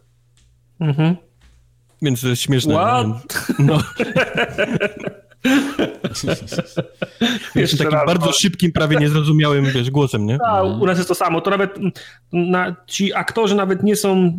[0.80, 1.16] Mhm.
[2.02, 2.74] Więc to jest śmieszne.
[2.74, 3.48] What?
[3.60, 3.84] No.
[7.56, 8.32] wiesz, takim raz, bardzo no.
[8.32, 10.38] szybkim, prawie niezrozumiałym wiesz, głosem, nie?
[10.46, 11.42] A, u nas jest to samo.
[11.42, 11.80] To nawet
[12.34, 14.32] na, ci aktorzy nawet nie są e,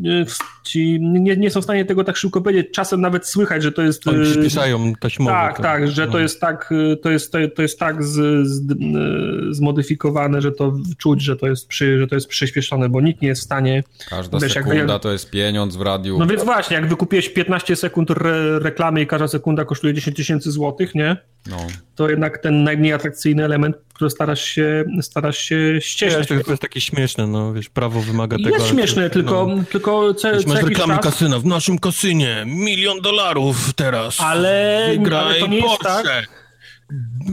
[0.64, 2.66] ci, nie, nie są w stanie tego tak szybko powiedzieć.
[2.74, 4.08] Czasem nawet słychać, że to jest...
[4.08, 5.30] Oni e, przyspieszają taśmowo.
[5.30, 6.12] Tak, to, tak, że no.
[6.12, 8.66] to jest tak e, to jest, to, to jest tak z, z,
[9.56, 13.28] zmodyfikowane, że to czuć, że to jest, przy, że to jest przyspieszone, bo nikt nie
[13.28, 13.82] jest w stanie...
[14.10, 16.18] Każda wiesz, sekunda jak, to jest pieniądz w radiu.
[16.18, 20.50] No więc właśnie, jak wykupiłeś 15 sekund re, reklamy i każda sekunda kosztuje 10 tysięcy
[20.50, 21.16] złotych, nie?
[21.50, 21.56] No.
[21.94, 26.28] To jednak ten najmniej atrakcyjny element, który starasz się, starasz się ścieżać.
[26.28, 28.50] to, to jest takie śmieszne, no wiesz, prawo wymaga tego.
[28.50, 29.64] Jest śmieszne, tylko, no.
[29.72, 31.04] tylko co, masz reklamy czas...
[31.04, 34.20] kasyna, w naszym kasynie, milion dolarów teraz.
[34.20, 34.86] Ale,
[35.18, 36.28] ale to nie jest tak.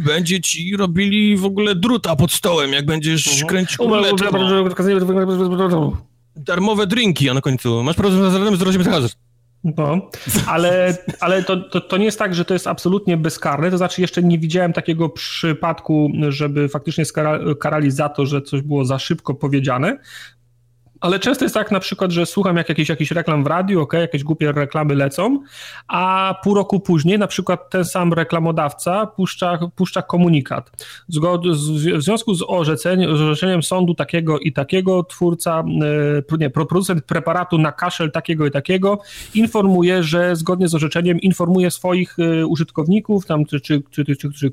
[0.05, 3.47] Będzie ci robili w ogóle druta pod stołem, jak będziesz mhm.
[3.47, 3.85] kręcił
[6.35, 9.17] Darmowe drinki, a na końcu masz problem z hazardem, zrozumiem hazard.
[9.65, 10.09] No,
[10.47, 14.01] ale, ale to, to, to, nie jest tak, że to jest absolutnie bezkarne, to znaczy
[14.01, 17.03] jeszcze nie widziałem takiego przypadku, żeby faktycznie
[17.59, 19.97] karali za to, że coś było za szybko powiedziane,
[21.05, 23.93] ale często jest tak na przykład, że słucham jak jakiś, jakiś reklam w radiu, ok,
[23.93, 25.39] jakieś głupie reklamy lecą,
[25.87, 30.71] a pół roku później na przykład ten sam reklamodawca puszcza, puszcza komunikat.
[31.07, 35.63] Zgod, w związku z orzeczeniem, orzeczeniem sądu takiego i takiego twórca,
[36.31, 38.99] e, nie, producent preparatu na kaszel takiego i takiego
[39.35, 44.51] informuje, że zgodnie z orzeczeniem informuje swoich e, użytkowników, tam czy, czy, czy, czy, czy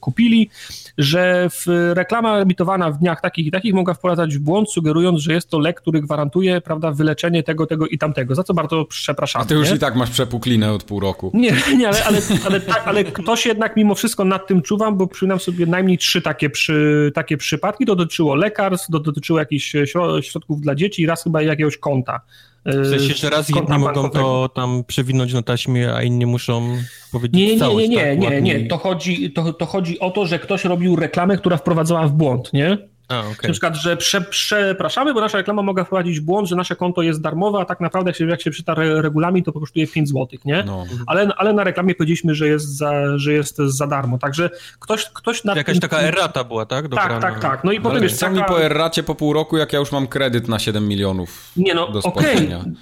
[0.00, 0.50] kupili,
[0.98, 5.32] że w reklama emitowana w dniach takich i takich mogła wprowadzać w błąd, sugerując, że
[5.32, 9.42] jest to lek który gwarantuje, prawda, wyleczenie tego, tego i tamtego, za co bardzo przepraszam.
[9.42, 9.76] A ty już nie?
[9.76, 11.30] i tak masz przepuklinę od pół roku.
[11.34, 15.06] Nie, nie, ale, ale, ale, tak, ale ktoś jednak mimo wszystko nad tym czuwam, bo
[15.06, 19.76] przypominam sobie najmniej trzy takie, przy, takie przypadki, to dotyczyło lekarstw, to dotyczyło jakichś
[20.20, 22.20] środków dla dzieci i raz chyba jakiegoś konta.
[22.66, 26.76] W sensie, że raz jedni mogą to tam przewinąć na taśmie, a inni muszą
[27.12, 27.88] powiedzieć nie, nie, całość.
[27.88, 28.68] Nie, nie, tak, nie, nie, nie.
[28.68, 32.52] To chodzi, to, to chodzi o to, że ktoś robił reklamę, która wprowadzała w błąd,
[32.52, 32.78] nie?
[33.08, 33.34] A, okay.
[33.42, 37.20] Na przykład, że prze, przepraszamy, bo nasza reklama mogła wprowadzić błąd, że nasze konto jest
[37.20, 40.62] darmowe, a tak naprawdę jak się, jak się czyta regulamin, to kosztuje 5 zł, nie?
[40.66, 40.84] No.
[41.06, 45.44] Ale, ale na reklamie powiedzieliśmy, że jest za, że jest za darmo, także ktoś, ktoś
[45.44, 45.80] na Jakaś tym...
[45.80, 46.88] taka errata była, tak?
[46.88, 47.20] Dobrana.
[47.20, 47.64] Tak, tak, tak.
[47.64, 48.32] No i potem jest taka...
[48.32, 51.74] mi po erracie po pół roku, jak ja już mam kredyt na 7 milionów Nie
[51.74, 52.46] no, okej.
[52.46, 52.72] Okay.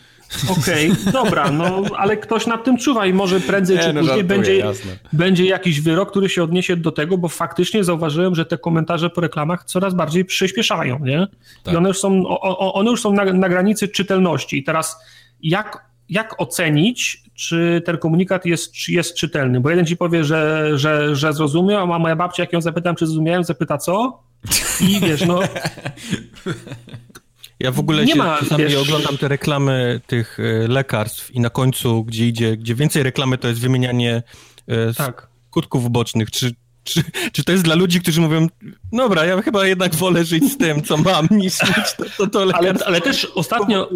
[0.60, 4.00] Okej, okay, dobra, no ale ktoś nad tym czuwa i może prędzej nie, czy no,
[4.00, 4.62] później żartuję, będzie,
[5.12, 9.20] będzie jakiś wyrok, który się odniesie do tego, bo faktycznie zauważyłem, że te komentarze po
[9.20, 11.26] reklamach coraz bardziej przyspieszają, nie?
[11.62, 11.74] Tak.
[11.74, 14.58] I one już są, o, one już są na, na granicy czytelności.
[14.58, 14.96] I teraz
[15.42, 19.60] jak, jak ocenić, czy ten komunikat jest, jest czytelny?
[19.60, 23.06] Bo jeden ci powie, że, że, że zrozumiał, a moja babcia, jak ją zapytam, czy
[23.06, 24.22] zrozumiałem, zapyta co?
[24.80, 25.40] I wiesz, no...
[27.60, 28.74] Ja w ogóle nie się ma, czasami wiesz...
[28.74, 33.48] oglądam te reklamy tych e, lekarstw i na końcu, gdzie idzie, gdzie więcej reklamy, to
[33.48, 34.22] jest wymienianie
[34.66, 35.28] e, tak.
[35.48, 36.54] skutków ubocznych, czy
[36.90, 37.02] czy,
[37.32, 38.46] czy to jest dla ludzi, którzy mówią,
[38.92, 42.54] dobra, ja chyba jednak wolę żyć z tym, co mam, niż mieć to, to, to
[42.54, 43.90] ale, ale też ostatnio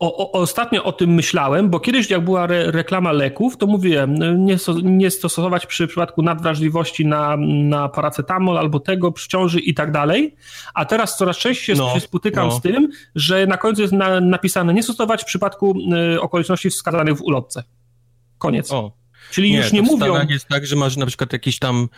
[0.00, 4.14] o, o, ostatnio o tym myślałem, bo kiedyś jak była re, reklama leków, to mówiłem,
[4.46, 9.92] nie, nie stosować przy przypadku nadwrażliwości na, na paracetamol albo tego, przy ciąży i tak
[9.92, 10.36] dalej,
[10.74, 12.52] a teraz coraz częściej no, się spotykam no.
[12.52, 15.74] z tym, że na końcu jest na, napisane nie stosować w przypadku
[16.14, 17.64] y, okoliczności wskazanych w ulotce.
[18.38, 18.72] Koniec.
[18.72, 19.01] O.
[19.32, 20.14] Czyli nie, już nie w mówią.
[20.14, 21.88] Stanach jest tak, że masz na przykład jakiś tam.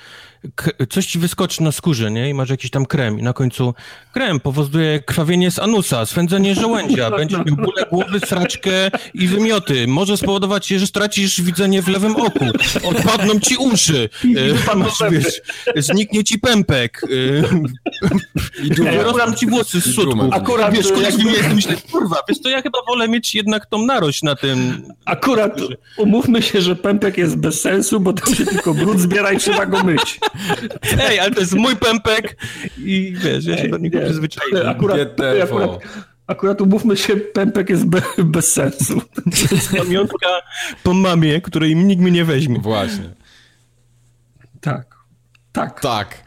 [0.91, 2.31] Coś ci wyskoczy na skórze, nie?
[2.31, 3.19] I masz jakiś tam krem.
[3.19, 3.75] I na końcu
[4.13, 9.87] krem powoduje krwawienie z anusa, swędzenie żołędzia, będzie miał bóle głowy, sraczkę i wymioty.
[9.87, 12.45] Może spowodować się, że stracisz widzenie w lewym oku.
[12.85, 14.09] Odpadną ci uszy.
[14.73, 15.41] E, masz, wiesz,
[15.77, 17.01] zniknie ci pępek.
[17.05, 20.29] E, I wyrosną ci włosy z sutku.
[20.31, 21.01] Akurat, wiesz, mi
[21.33, 24.83] jest, myślę, kurwa, wiesz, to ja chyba wolę mieć jednak tą narość na tym.
[25.05, 25.61] Akurat
[25.97, 29.67] umówmy się, że pępek jest bez sensu, bo tam się tylko brud zbiera i trzeba
[29.67, 30.21] go myć.
[31.01, 32.37] Ej, ale to jest mój pępek
[32.79, 34.69] i wiesz, ja się Ej, do niego przyzwyczaiłem.
[34.69, 34.99] Akurat,
[35.43, 35.71] akurat,
[36.27, 39.01] akurat umówmy się, pępek jest be, bez sensu.
[39.01, 40.29] To jest pamiątka
[40.83, 42.59] po mamie, której nikt mi nie weźmie.
[42.59, 43.11] Właśnie.
[44.61, 44.97] Tak.
[45.53, 45.81] Tak.
[45.81, 46.25] Tak.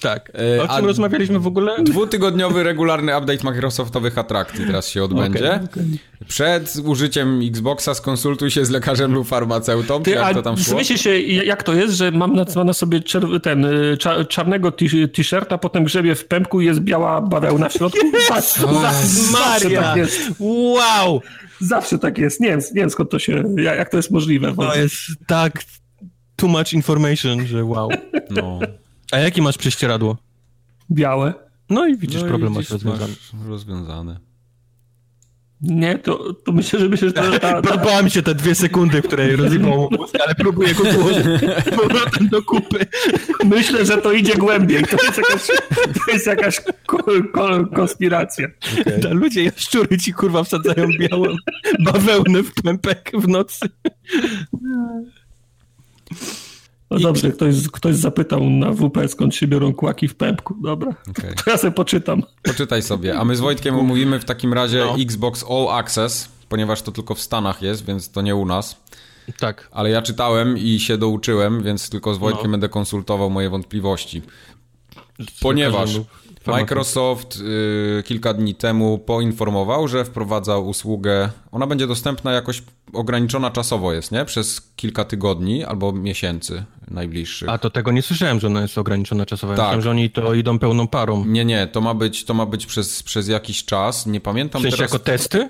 [0.00, 0.32] Tak.
[0.56, 1.82] E, o czym A rozmawialiśmy w ogóle?
[1.82, 5.54] Dwutygodniowy, regularny update Microsoftowych atrakcji teraz się odbędzie.
[5.54, 5.84] Okay, okay.
[6.28, 10.84] Przed użyciem Xboxa skonsultuj się z lekarzem lub farmaceutą, Ty, jak to tam szło.
[10.84, 14.72] się, jak to jest, że mam na, na sobie czer, ten y, cza, czarnego
[15.12, 18.06] t-shirta, potem grzebie w pępku i jest biała bawełna w środku?
[19.32, 19.82] Maria!
[19.82, 20.20] Tak jest.
[20.38, 21.20] Wow!
[21.60, 22.40] Zawsze tak jest.
[22.40, 24.54] Nie wiem, nie wiem skąd to się, jak to jest możliwe.
[24.56, 24.96] To jest
[25.26, 25.62] tak
[26.36, 27.90] too much information, że wow.
[28.30, 28.60] No.
[29.10, 30.16] A jakie masz prześcieradło?
[30.90, 31.34] Białe.
[31.70, 33.14] No i widzisz, no problem i masz rozwiązany.
[33.32, 34.20] Masz rozwiązany.
[35.60, 37.38] Nie, to, to myślę, że myślę, że to...
[37.38, 38.02] Ta, ta...
[38.02, 41.24] mi się te dwie sekundy, które rozjebało mózg, ale próbuję go złożyć
[41.76, 42.86] powrotem do kupy.
[43.44, 44.84] Myślę, że to idzie głębiej.
[44.84, 45.46] To jest jakaś,
[46.06, 46.98] to jest jakaś ko,
[47.32, 48.48] ko, konspiracja.
[48.80, 49.00] Okay.
[49.00, 51.36] Ta ludzie jaszczury ci kurwa wsadzają białą
[51.80, 53.68] bawełnę w pępek w nocy.
[56.90, 57.02] No I...
[57.02, 60.54] dobrze, ktoś, ktoś zapytał na WP, skąd się biorą kłaki w pępku.
[60.62, 61.34] Dobra, okay.
[61.44, 62.22] to ja sobie poczytam.
[62.42, 63.18] Poczytaj sobie.
[63.18, 65.02] A my z Wojtkiem omówimy w takim razie no.
[65.02, 68.80] Xbox All Access, ponieważ to tylko w Stanach jest, więc to nie u nas.
[69.38, 69.68] Tak.
[69.72, 72.50] Ale ja czytałem i się douczyłem, więc tylko z Wojtkiem no.
[72.50, 74.22] będę konsultował moje wątpliwości.
[75.40, 76.00] Ponieważ
[76.46, 81.30] Microsoft y, kilka dni temu poinformował, że wprowadza usługę.
[81.52, 82.62] Ona będzie dostępna jakoś
[82.92, 84.24] ograniczona czasowo jest, nie?
[84.24, 87.48] Przez kilka tygodni albo miesięcy najbliższych.
[87.48, 89.52] A to tego nie słyszałem, że ona jest ograniczona czasowo.
[89.52, 89.60] Tak.
[89.60, 91.24] Myślałem, że oni to idą pełną parą.
[91.24, 94.06] Nie, nie, to ma być, to ma być przez, przez jakiś czas.
[94.06, 94.92] Nie pamiętam w sensie teraz...
[94.92, 95.48] jako testy?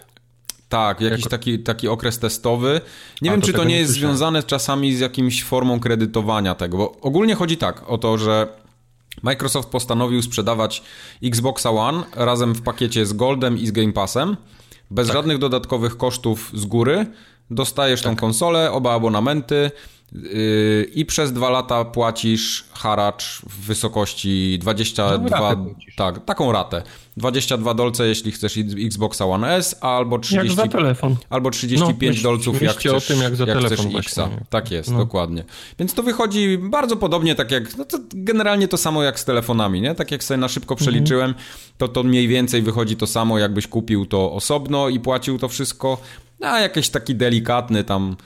[0.69, 1.31] Tak, jakiś jako...
[1.31, 2.81] taki, taki okres testowy.
[3.23, 6.93] Nie A, wiem, czy to nie jest związane czasami z jakimś formą kredytowania tego, bo
[7.01, 8.61] ogólnie chodzi tak o to, że
[9.23, 10.83] Microsoft postanowił sprzedawać
[11.23, 14.37] Xboxa One razem w pakiecie z Goldem i z Game Passem,
[14.91, 15.17] bez tak.
[15.17, 17.07] żadnych dodatkowych kosztów z góry.
[17.51, 18.13] Dostajesz tak.
[18.13, 19.71] tą konsolę, oba abonamenty
[20.13, 25.55] yy, i przez dwa lata płacisz haracz w wysokości 22...
[25.55, 25.67] No,
[25.97, 26.83] tak, taką ratę.
[27.21, 31.17] 22 dolce, jeśli chcesz Xboxa One S, albo 30, jak za telefon.
[31.31, 34.29] Albo 35 no, dolców, jak chcesz, tym, jak za jak telefon chcesz Xa.
[34.51, 34.99] Tak jest, no.
[34.99, 35.45] dokładnie.
[35.79, 39.81] Więc to wychodzi bardzo podobnie, tak jak, no to generalnie to samo jak z telefonami,
[39.81, 39.95] nie?
[39.95, 40.85] Tak jak sobie na szybko mhm.
[40.85, 41.35] przeliczyłem,
[41.79, 45.99] to to mniej więcej wychodzi to samo, jakbyś kupił to osobno i płacił to wszystko,
[46.41, 48.17] a jakiś taki delikatny tam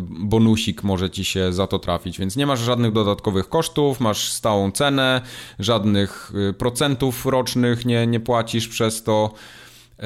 [0.00, 4.70] bonusik może ci się za to trafić, więc nie masz żadnych dodatkowych kosztów, masz stałą
[4.70, 5.20] cenę,
[5.58, 9.34] żadnych y, procentów rocznych nie, nie płacisz przez to.
[10.00, 10.04] Y,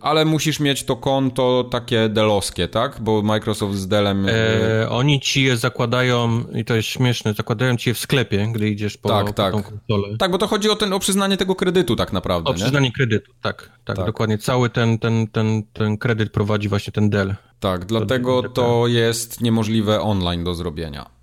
[0.00, 3.00] ale musisz mieć to konto takie delowskie, tak?
[3.00, 4.26] Bo Microsoft z Delem...
[4.28, 8.68] E, oni ci je zakładają, i to jest śmieszne, zakładają ci je w sklepie, gdy
[8.68, 9.52] idziesz po, tak, po tak.
[9.52, 10.16] tą konsolę.
[10.18, 12.92] Tak, bo to chodzi o, ten, o przyznanie tego kredytu tak naprawdę, O przyznanie nie?
[12.92, 14.38] kredytu, tak, tak, tak, dokładnie.
[14.38, 17.34] Cały ten, ten, ten, ten kredyt prowadzi właśnie ten Dell.
[17.60, 21.22] Tak, dlatego to jest niemożliwe online do zrobienia.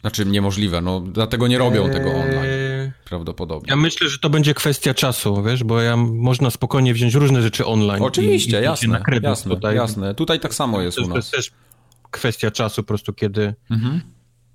[0.00, 2.47] Znaczy niemożliwe, no dlatego nie robią tego eee, online.
[3.08, 3.70] Prawdopodobnie.
[3.70, 7.66] Ja myślę, że to będzie kwestia czasu, wiesz, bo ja można spokojnie wziąć różne rzeczy
[7.66, 8.02] online.
[8.02, 9.76] Oczywiście, i, i jasne, jasne, tutaj.
[9.76, 10.14] jasne.
[10.14, 11.10] Tutaj tak samo jest u nas.
[11.10, 11.50] To jest też
[12.10, 14.00] kwestia czasu po prostu, kiedy, mhm.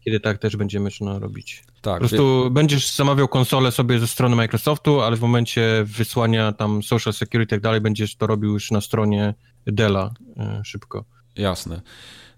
[0.05, 1.63] kiedy tak też będziemy można robić.
[1.81, 2.49] Tak, po prostu wie...
[2.49, 7.47] będziesz zamawiał konsolę sobie ze strony Microsoftu, ale w momencie wysłania tam social security i
[7.47, 9.33] tak dalej będziesz to robił już na stronie
[9.65, 11.05] Della e, szybko.
[11.35, 11.81] Jasne.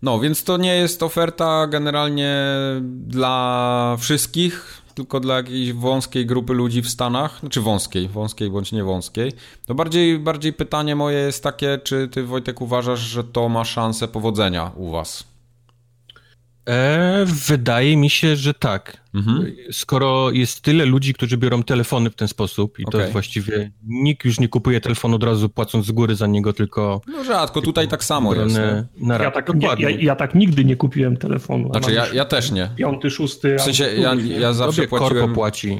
[0.02, 2.36] No, więc to nie jest oferta generalnie
[2.82, 8.84] dla wszystkich, tylko dla jakiejś wąskiej grupy ludzi w Stanach, czy wąskiej, wąskiej bądź nie
[8.84, 9.32] wąskiej.
[9.66, 14.08] To bardziej, bardziej pytanie moje jest takie, czy ty Wojtek uważasz, że to ma szansę
[14.08, 15.35] powodzenia u was?
[16.70, 18.98] E, wydaje mi się, że tak.
[19.14, 19.56] Mhm.
[19.72, 22.92] Skoro jest tyle ludzi, którzy biorą telefony w ten sposób i okay.
[22.92, 26.54] to jest właściwie nikt już nie kupuje telefonu od razu płacąc z góry za niego,
[26.54, 27.02] tylko...
[27.08, 28.60] No rzadko, tutaj tak samo jest.
[28.98, 31.70] Na ja, tak, ja, ja, ja, tak nigdy nie kupiłem telefonu.
[31.72, 32.70] Znaczy ja, ja też nie.
[32.76, 33.56] Piąty, szósty...
[33.56, 35.14] W sensie ja, ja zawsze płaciłem...
[35.14, 35.78] Korpo płaci.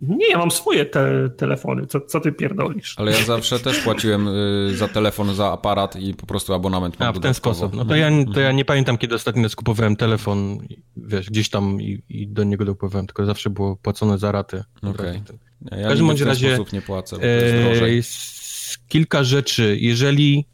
[0.00, 2.94] Nie, ja mam swoje te telefony, co, co ty pierdolisz?
[2.98, 7.08] Ale ja zawsze też płaciłem y, za telefon, za aparat i po prostu abonament mam
[7.08, 7.74] A, w ten sposób.
[7.74, 10.58] No to ja, to ja nie pamiętam, kiedy ostatnio skupowałem telefon,
[10.96, 14.64] wiesz, gdzieś tam i, i do niego dopływałem, tylko zawsze było płacone za raty.
[14.82, 14.92] Okej.
[14.92, 15.78] Okay.
[15.78, 19.76] Ja w każdym bądź razie nie płacę, bo to jest e, jest kilka rzeczy.
[19.80, 20.46] Jeżeli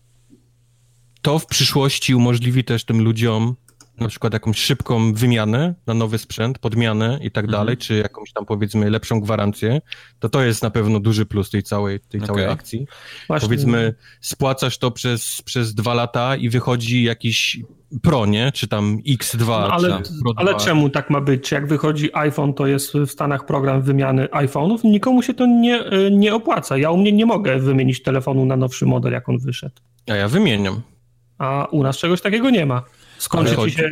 [1.22, 3.56] to w przyszłości umożliwi też tym ludziom
[4.00, 7.60] na przykład jakąś szybką wymianę na nowy sprzęt, podmianę i tak mhm.
[7.60, 9.80] dalej, czy jakąś tam powiedzmy lepszą gwarancję,
[10.18, 12.26] to to jest na pewno duży plus tej całej, tej okay.
[12.26, 12.86] całej akcji.
[13.26, 13.48] Właśnie.
[13.48, 17.60] Powiedzmy, spłacasz to przez, przez dwa lata i wychodzi jakiś
[18.02, 18.52] Pro, nie?
[18.52, 19.46] Czy tam X2.
[19.46, 20.02] No, ale,
[20.36, 21.48] ale czemu tak ma być?
[21.48, 24.84] Czy jak wychodzi iPhone, to jest w Stanach program wymiany iPhone'ów?
[24.84, 26.78] Nikomu się to nie, nie opłaca.
[26.78, 29.74] Ja u mnie nie mogę wymienić telefonu na nowszy model, jak on wyszedł.
[30.10, 30.80] A ja wymieniam.
[31.38, 32.82] A u nas czegoś takiego nie ma.
[33.18, 33.90] Skończy ci się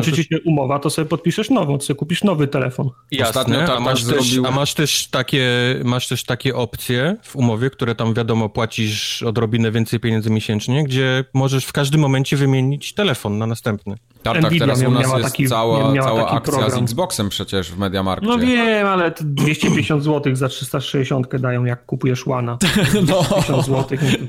[0.00, 2.90] skończy ci się umowa, to sobie podpiszesz nową, to sobie kupisz nowy telefon.
[3.10, 5.46] Jasne, a masz, też, a masz, też takie,
[5.84, 11.24] masz też takie opcje w umowie, które tam wiadomo płacisz odrobinę więcej pieniędzy miesięcznie, gdzie
[11.34, 13.94] możesz w każdym momencie wymienić telefon na następny.
[14.22, 16.78] Tak, tak, teraz u nas jest taki, cała, cała akcja program.
[16.80, 18.28] z Xboxem przecież w Mediamarkcie.
[18.28, 22.58] No wiem, ale 250 zł za 360 dają, jak kupujesz Łana.
[23.12, 23.22] No.
[23.22, 24.26] 250 zł, no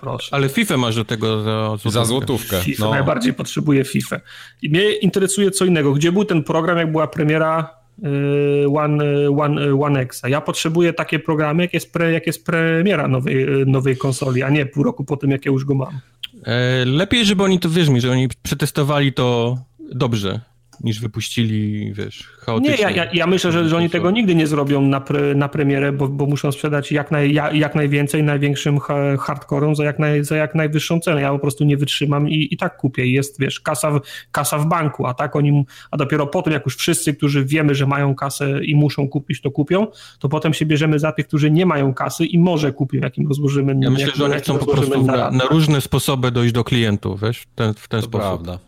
[0.00, 0.34] proszę.
[0.34, 1.90] Ale FIFA masz do tego za złotówkę.
[1.90, 2.60] Za złotówkę.
[2.60, 2.90] FIFA no.
[2.90, 4.20] najbardziej potrzebuje FIFA.
[4.62, 5.92] I mnie interesuje co innego.
[5.92, 10.22] Gdzie był ten program, jak była premiera y, One, One, One X.
[10.28, 14.66] Ja potrzebuję takie programy, jak jest, pre, jak jest premiera nowej, nowej konsoli, a nie
[14.66, 16.00] pół roku po tym, jak ja już go mam.
[16.44, 19.58] E, lepiej, żeby oni to, wiesz mi, że oni przetestowali to
[19.92, 20.40] dobrze
[20.80, 22.76] niż wypuścili, wiesz, chaotycznie.
[22.76, 25.48] Nie, ja, ja, ja myślę, że, że oni tego nigdy nie zrobią na, pre, na
[25.48, 28.78] premierę, bo, bo muszą sprzedać jak, naj, jak najwięcej największym
[29.16, 31.20] hardcore'om za jak, naj, za jak najwyższą cenę.
[31.20, 33.06] Ja po prostu nie wytrzymam i, i tak kupię.
[33.06, 34.00] I jest, wiesz, kasa w,
[34.32, 37.86] kasa w banku, a tak oni, a dopiero potem, jak już wszyscy, którzy wiemy, że
[37.86, 39.86] mają kasę i muszą kupić, to kupią,
[40.18, 43.76] to potem się bierzemy za tych, którzy nie mają kasy i może kupią, jakim rozłożymy.
[43.80, 47.38] Ja myślę, że oni chcą po prostu na, na, różne sposoby dojść do klientów, wiesz,
[47.38, 48.20] w ten, w ten to sposób.
[48.20, 48.65] Prawda.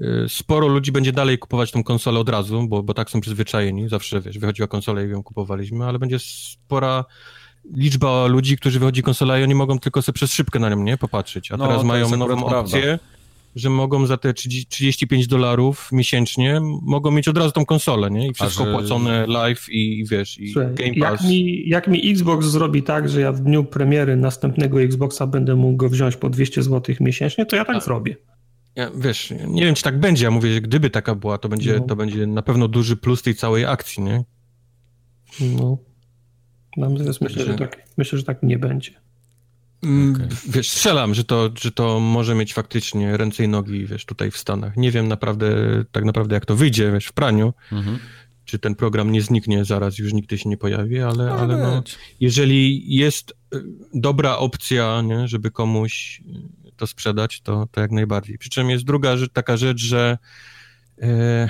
[0.00, 3.88] Y, sporo ludzi będzie dalej kupować tą konsolę od razu, bo, bo tak są przyzwyczajeni.
[3.88, 7.04] Zawsze, wiesz, wychodziła konsola i ją kupowaliśmy, ale będzie spora
[7.76, 10.96] liczba ludzi, którzy wychodzi konsola i oni mogą tylko sobie przez szybkę na nią, nie,
[10.96, 11.52] popatrzeć.
[11.52, 13.04] A no, teraz mają nową opcję, prawda.
[13.56, 18.28] że mogą za te 35 dolarów miesięcznie mogą mieć od razu tą konsolę, nie?
[18.28, 18.72] I wszystko że...
[18.72, 21.22] płacone live i, i wiesz, i Słuchaj, Game Pass.
[21.22, 25.56] Jak mi, jak mi Xbox zrobi tak, że ja w dniu premiery następnego Xboxa będę
[25.56, 27.80] mógł go wziąć po 200 zł miesięcznie, to ja tak A.
[27.80, 28.16] zrobię.
[28.78, 30.24] Ja, wiesz, nie wiem, czy tak będzie.
[30.24, 31.86] Ja mówię, że gdyby taka była, to będzie, no.
[31.86, 34.24] to będzie na pewno duży plus tej całej akcji, nie?
[35.40, 35.78] No.
[36.76, 38.90] Natomiast myślę, że tak, myślę, że tak nie będzie.
[39.82, 40.28] Mm, okay.
[40.48, 44.36] Wiesz, strzelam, że to, że to może mieć faktycznie ręce i nogi, wiesz, tutaj w
[44.36, 44.76] Stanach.
[44.76, 45.48] Nie wiem naprawdę,
[45.92, 47.98] tak naprawdę jak to wyjdzie, wiesz, w praniu, mhm.
[48.44, 51.82] czy ten program nie zniknie zaraz, już nigdy się nie pojawi, ale, ale no,
[52.20, 53.62] jeżeli jest y,
[53.94, 56.22] dobra opcja, nie, żeby komuś
[56.78, 58.38] to sprzedać, to, to jak najbardziej.
[58.38, 60.18] Przy czym jest druga rzecz, taka rzecz, że
[61.02, 61.48] e,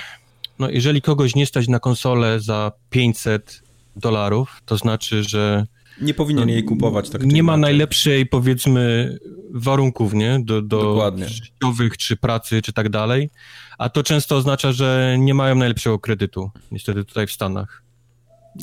[0.58, 3.62] no jeżeli kogoś nie stać na konsolę za 500
[3.96, 5.66] dolarów, to znaczy, że
[6.00, 7.10] nie powinien no, jej kupować.
[7.10, 9.18] Tak nie ma najlepszej, powiedzmy,
[9.50, 10.40] warunków, nie?
[10.44, 13.30] Do, do życiowych, czy pracy, czy tak dalej.
[13.78, 17.82] A to często oznacza, że nie mają najlepszego kredytu, niestety tutaj w Stanach.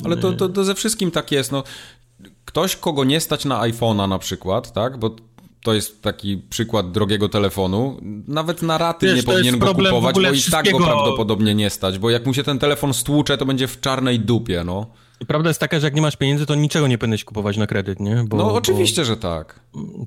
[0.04, 1.64] Ale to, to, to ze wszystkim tak jest, no.
[2.44, 4.98] Ktoś, kogo nie stać na iPhone'a na przykład, tak?
[4.98, 5.16] Bo
[5.62, 8.00] to jest taki przykład drogiego telefonu.
[8.28, 11.98] Nawet na raty Wiesz, nie powinien go kupować, bo i tak go prawdopodobnie nie stać,
[11.98, 14.86] bo jak mu się ten telefon stłucze, to będzie w czarnej dupie, no.
[15.26, 18.00] Prawda jest taka, że jak nie masz pieniędzy, to niczego nie powinieneś kupować na kredyt,
[18.00, 18.24] nie?
[18.28, 19.06] Bo, no oczywiście, bo...
[19.06, 19.60] że tak.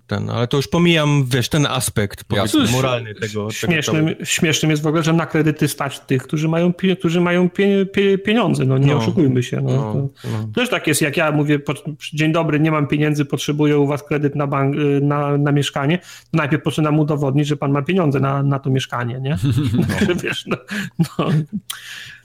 [0.08, 3.52] Ten, ale to już pomijam, wiesz, ten aspekt powiedzmy, moralny tego.
[3.52, 7.50] Śmiesznym, tego śmiesznym jest w ogóle, że na kredyty stać tych, którzy mają, którzy mają
[7.50, 9.62] pie, pie, pieniądze, no nie no, oszukujmy się.
[9.62, 10.48] No, no, no.
[10.56, 11.74] Też tak jest, jak ja mówię, po,
[12.14, 15.98] dzień dobry, nie mam pieniędzy, potrzebuję u was kredyt na, bank, y, na, na mieszkanie,
[15.98, 19.38] to najpierw poczynam udowodnić, że pan ma pieniądze na, na to mieszkanie, nie?
[20.10, 20.16] No.
[20.24, 20.58] wiesz, no,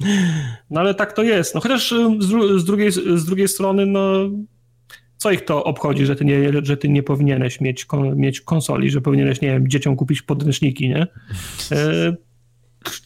[0.00, 0.06] no.
[0.70, 1.54] no ale tak to jest.
[1.54, 2.24] No chociaż z,
[2.60, 4.30] z drugiej, z drugiej strony, no
[5.16, 9.00] co ich to obchodzi, że ty nie, że ty nie powinieneś mieć, mieć konsoli, że
[9.00, 11.06] powinieneś, nie wiem, dzieciom kupić podręczniki, nie?
[11.72, 12.16] E,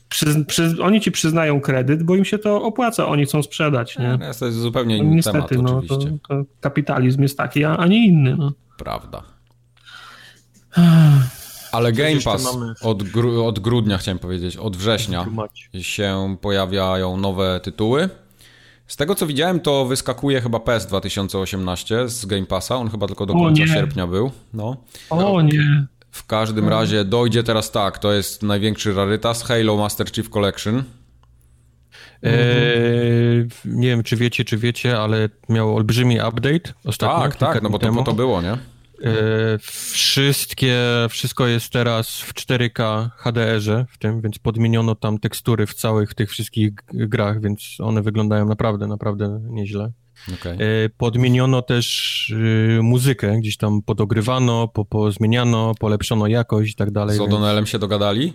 [0.08, 4.18] przy, przy, oni ci przyznają kredyt, bo im się to opłaca, oni chcą sprzedać, nie?
[4.20, 5.98] No, to jest zupełnie inny Niestety, temat, no, to,
[6.28, 8.52] to kapitalizm jest taki, a, a nie inny, no.
[8.78, 9.22] Prawda.
[11.72, 12.74] Ale Coś Game Pass mamy?
[12.80, 15.26] od, gru, od grudnia, chciałem powiedzieć, od września
[15.80, 18.08] się pojawiają nowe tytuły.
[18.86, 22.76] Z tego co widziałem, to wyskakuje chyba PES 2018 z Game Passa.
[22.76, 24.30] On chyba tylko do końca sierpnia był.
[24.54, 24.76] No.
[25.10, 25.86] O nie.
[26.10, 30.84] W każdym razie dojdzie teraz tak, to jest największy rarytas Halo Master Chief Collection.
[32.22, 37.22] Eee, nie wiem, czy wiecie, czy wiecie, ale miał olbrzymi update ostatnio.
[37.22, 37.98] Tak, tak, no bo to temu.
[37.98, 38.56] po to było, nie?
[39.02, 39.58] Eee,
[39.92, 40.76] wszystkie,
[41.10, 46.30] wszystko jest teraz w 4K HDR-ze w tym, więc podmieniono tam tekstury w całych tych
[46.30, 49.92] wszystkich grach, więc one wyglądają naprawdę, naprawdę nieźle.
[50.34, 50.52] Okej.
[50.52, 52.34] Eee, podmieniono też
[52.76, 57.16] yy, muzykę, gdzieś tam podogrywano, po, pozmieniano, polepszono jakość i tak dalej.
[57.16, 58.32] Z więc- O'Donnellem się dogadali?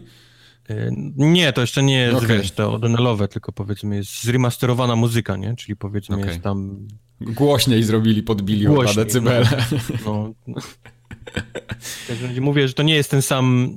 [0.69, 2.38] E, Nie, to jeszcze nie jest, Okej.
[2.38, 5.56] wiesz, to O'Donnellowe, tylko powiedzmy jest zremasterowana muzyka, nie?
[5.56, 6.27] Czyli powiedzmy Okej.
[6.27, 6.88] jest tam,
[7.22, 9.48] Głośniej zrobili, podbili o decybele.
[10.06, 10.34] no...
[12.27, 13.69] Razie mówię, że to nie jest ten sam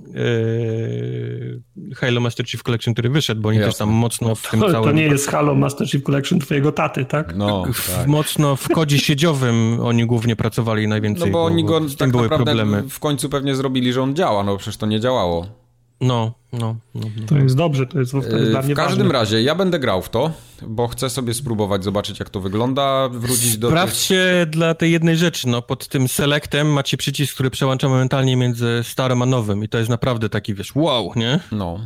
[1.91, 3.71] e, Halo Master Chief Collection, który wyszedł, bo oni Jasne.
[3.71, 4.89] też tam mocno w tym To, całym...
[4.89, 7.37] to nie jest Halo Master Chief Collection twojego taty, tak?
[7.37, 8.07] No, w, tak.
[8.07, 11.27] Mocno w kodzie siedziowym oni głównie pracowali najwięcej.
[11.27, 12.89] No bo oni go tak były naprawdę problemy.
[12.89, 15.66] w końcu pewnie zrobili, że on działa, no przecież to nie działało.
[16.01, 17.01] No, no, no.
[17.17, 17.27] no.
[17.29, 19.13] To jest dobrze, to jest, to jest dla Yy, mnie W każdym ważne.
[19.19, 20.31] razie ja będę grał w to,
[20.63, 23.77] bo chcę sobie spróbować, zobaczyć jak to wygląda, wrócić do tych...
[23.77, 28.81] Sprawdźcie dla tej jednej rzeczy, no pod tym selectem macie przycisk, który przełącza momentalnie między
[28.83, 31.41] starym a nowym i to jest naprawdę taki, wiesz, wow, nie?
[31.53, 31.81] No.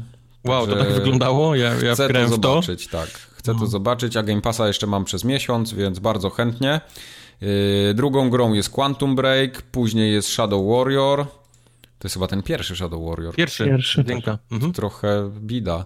[0.45, 2.37] Wow, to tak wyglądało, ja, ja Chcę to w to.
[2.37, 3.09] zobaczyć, tak.
[3.09, 6.81] Chcę to zobaczyć, a Game Passa jeszcze mam przez miesiąc, więc bardzo chętnie.
[7.41, 7.49] Yy,
[7.95, 11.27] drugą grą jest Quantum Break, później jest Shadow Warrior.
[12.01, 13.35] To jest chyba ten pierwszy Shadow Warrior.
[13.35, 14.39] Pierwszy, Pierwszy, jedynka.
[14.53, 14.73] Mhm.
[14.73, 15.85] Trochę bida.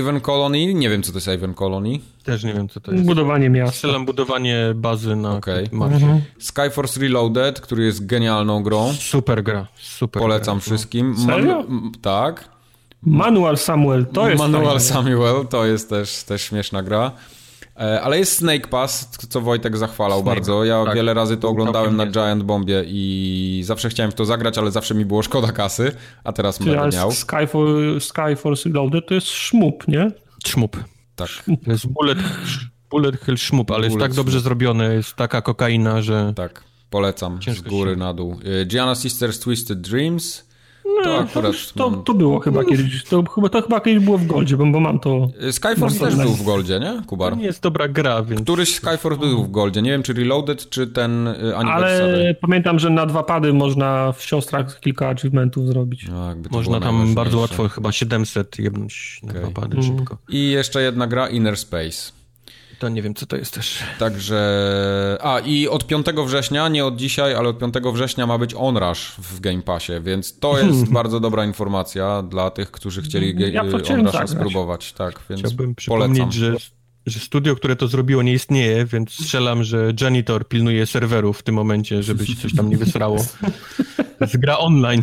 [0.00, 1.98] Avon Colony, nie wiem co to jest Avon Colony.
[2.24, 3.04] Też nie wiem, co to jest.
[3.04, 3.72] Budowanie miasta.
[3.76, 5.66] Strzelam budowanie bazy na Okej.
[5.72, 5.96] Marsie.
[5.96, 6.20] Mhm.
[6.38, 8.92] Skyforce Reloaded, który jest genialną grą.
[8.92, 10.62] Super gra, super Polecam gra.
[10.62, 11.16] wszystkim.
[11.26, 11.60] Serio?
[11.60, 12.48] m- tak.
[13.02, 14.80] Manual Samuel, to jest Manual.
[14.80, 17.12] Samuel, to jest też, też śmieszna gra.
[17.78, 20.64] E, Ale jest Snake Pass, co Wojtek zachwalał Snake, bardzo.
[20.64, 20.94] Ja tak.
[20.94, 24.94] wiele razy to oglądałem na Giant Bombie i zawsze chciałem w to zagrać, ale zawsze
[24.94, 25.92] mi było szkoda kasy,
[26.24, 27.12] a teraz Czyli będę miał.
[27.12, 30.10] Skyfall, Skyforce Reloaded to jest szmup, nie?
[30.44, 30.76] Trzmup.
[31.16, 31.28] Tak.
[31.64, 32.18] To jest bullet,
[32.90, 36.32] bullet hell szmup, ale jest Bullet tak dobrze zrobione, jest taka kokaina, że...
[36.36, 38.40] Tak, polecam Ciężko z góry się- na dół.
[38.62, 40.45] E, Gianna Sisters Twisted Dreams.
[41.04, 44.18] To No, akurat to, mam- to było chyba kiedyś, to chyba, to chyba kiedyś było
[44.18, 45.28] w Goldzie, bo, bo mam to...
[45.50, 47.36] Skyforce też to był w Goldzie, nie, To Kubar?
[47.36, 48.42] nie jest dobra gra, więc...
[48.42, 49.82] Któryś Skyforce był w Goldzie.
[49.82, 52.02] Nie wiem, czy Reloaded, czy ten e, Anniversary.
[52.14, 56.08] Ale pamiętam, że na dwa pady można w siostrach kilka achievementów zrobić.
[56.08, 59.42] No, jakby to Można tam bardzo łatwo, chyba 700 jebnąć na okay.
[59.42, 59.86] napady Mm.
[59.86, 60.18] szybko.
[60.28, 62.12] I jeszcze jedna gra, Inner Space.
[62.78, 63.82] To nie wiem, co to jest też.
[63.98, 65.18] Także.
[65.22, 69.12] A i od 5 września, nie od dzisiaj, ale od 5 września ma być Onrush
[69.18, 74.26] w Game Passie, więc to jest bardzo dobra informacja dla tych, którzy chcieli Ja Onrusha
[74.26, 74.92] spróbować.
[74.92, 76.14] Tak, więc Chciałbym polecam.
[76.14, 76.54] przypomnieć, że,
[77.06, 81.54] że studio, które to zrobiło, nie istnieje, więc strzelam, że Janitor pilnuje serwerów w tym
[81.54, 83.16] momencie, żeby się coś tam nie wysrało.
[84.18, 85.02] To jest gra online.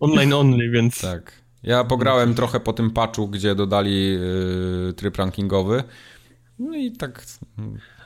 [0.00, 1.00] Online only, więc...
[1.00, 1.32] Tak.
[1.62, 5.84] Ja pograłem trochę po tym patchu, gdzie dodali yy, tryb rankingowy.
[6.60, 7.24] No i tak.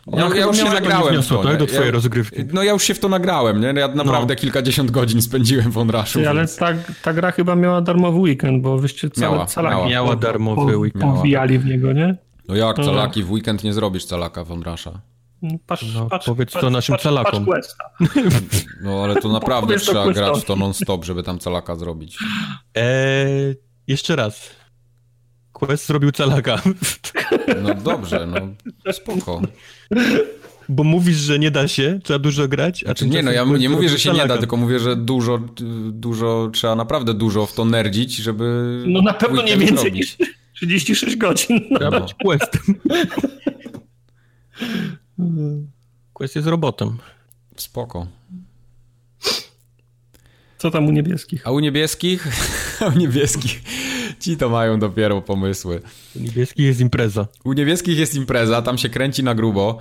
[0.06, 1.48] Ona Ja, ja już się nagrałem w wniosło, to.
[1.48, 2.44] tak, do twojej ja, rozgrywki.
[2.52, 3.81] No ja już się w to nagrałem, nie?
[3.81, 6.18] Ja naprawdę kilkadziesiąt godzin spędziłem w Onrushu.
[6.18, 6.56] Ty, ale więc...
[6.56, 6.68] ta,
[7.02, 9.89] ta gra chyba miała darmowy weekend, bo wyście całe Miała, calaki miała.
[9.89, 11.05] Miała darmowy po, weekend.
[11.05, 12.16] Powbijali w niego, nie?
[12.48, 12.85] No jak No.
[12.85, 14.62] calaki w weekend nie zrobisz calaka w?
[15.66, 17.47] Patrz, No, patrz, powiedz patrz, to naszym calakom.
[18.82, 22.18] No ale to naprawdę trzeba grać w to non-stop, żeby tam calaka zrobić.
[22.74, 23.56] Eee,
[23.86, 24.51] jeszcze raz.
[25.66, 26.62] Quest zrobił calaka.
[27.62, 29.42] No dobrze, no spoko.
[30.68, 33.68] Bo mówisz, że nie da się, trzeba dużo grać, a Znaczy, nie, no ja nie
[33.68, 35.38] mówię, że Quest się nie da, tylko mówię, że dużo,
[35.92, 40.18] dużo, trzeba naprawdę dużo w to nerdzić, żeby No na pewno nie więcej zrobić.
[40.18, 41.60] niż 36 godzin.
[41.70, 41.78] No.
[41.78, 42.62] Trzeba być questem.
[46.12, 46.98] Quest jest robotem.
[47.56, 48.06] Spoko.
[50.64, 51.46] Co tam u niebieskich?
[51.46, 52.26] A u niebieskich?
[52.80, 53.62] A u niebieskich.
[54.20, 55.80] Ci to mają dopiero pomysły.
[56.16, 57.26] Niebieski jest impreza.
[57.44, 59.78] U niebieskich jest impreza, tam się kręci na grubo.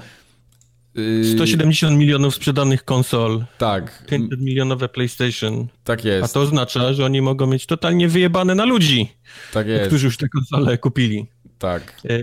[0.95, 5.67] Yy, 170 milionów sprzedanych konsol, Tak, 500 milionowe PlayStation.
[5.83, 6.33] tak A jest.
[6.33, 9.09] to oznacza, że oni mogą mieć totalnie wyjebane na ludzi,
[9.53, 9.87] Tak jest.
[9.87, 11.25] którzy już te konsole kupili.
[11.59, 12.01] Tak.
[12.09, 12.19] E,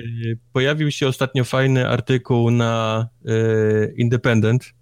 [0.53, 3.31] Pojawił się ostatnio fajny artykuł na e,
[3.97, 4.73] Independent,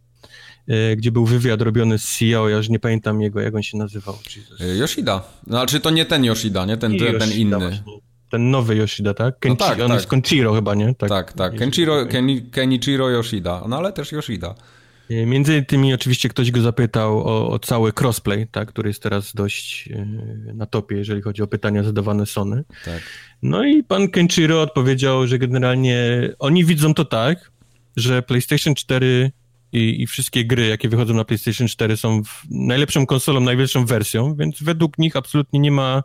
[0.97, 4.15] gdzie był wywiad robiony z CEO, ja już nie pamiętam jego, jak on się nazywał.
[4.37, 4.61] Jesus.
[4.61, 5.23] Yy, Yoshida.
[5.47, 6.77] Znaczy to nie ten Yoshida, nie?
[6.77, 7.59] Ten, ten Yoshida inny.
[7.59, 7.83] właśnie.
[8.31, 9.39] Ten nowy Yoshida, tak?
[9.39, 9.97] Kenchi, tak, on tak.
[9.97, 10.95] jest Konchiro chyba, nie?
[10.95, 11.53] Tak, tak.
[11.53, 12.07] Nie, Kenchiro.
[12.07, 13.65] Ken, Kenichiro Yoshida.
[13.69, 14.55] No ale też Yoshida.
[15.11, 19.35] E, między innymi oczywiście ktoś go zapytał o, o, cały crossplay, tak, który jest teraz
[19.35, 20.07] dość e,
[20.55, 22.65] na topie, jeżeli chodzi o pytania zadawane Sony.
[22.85, 23.03] Tak.
[23.43, 27.51] No i pan Kenshiro odpowiedział, że generalnie oni widzą to tak,
[27.97, 29.31] że PlayStation 4
[29.73, 34.63] i, i, wszystkie gry, jakie wychodzą na PlayStation 4 są najlepszą konsolą, najwyższą wersją, więc
[34.63, 36.03] według nich absolutnie nie ma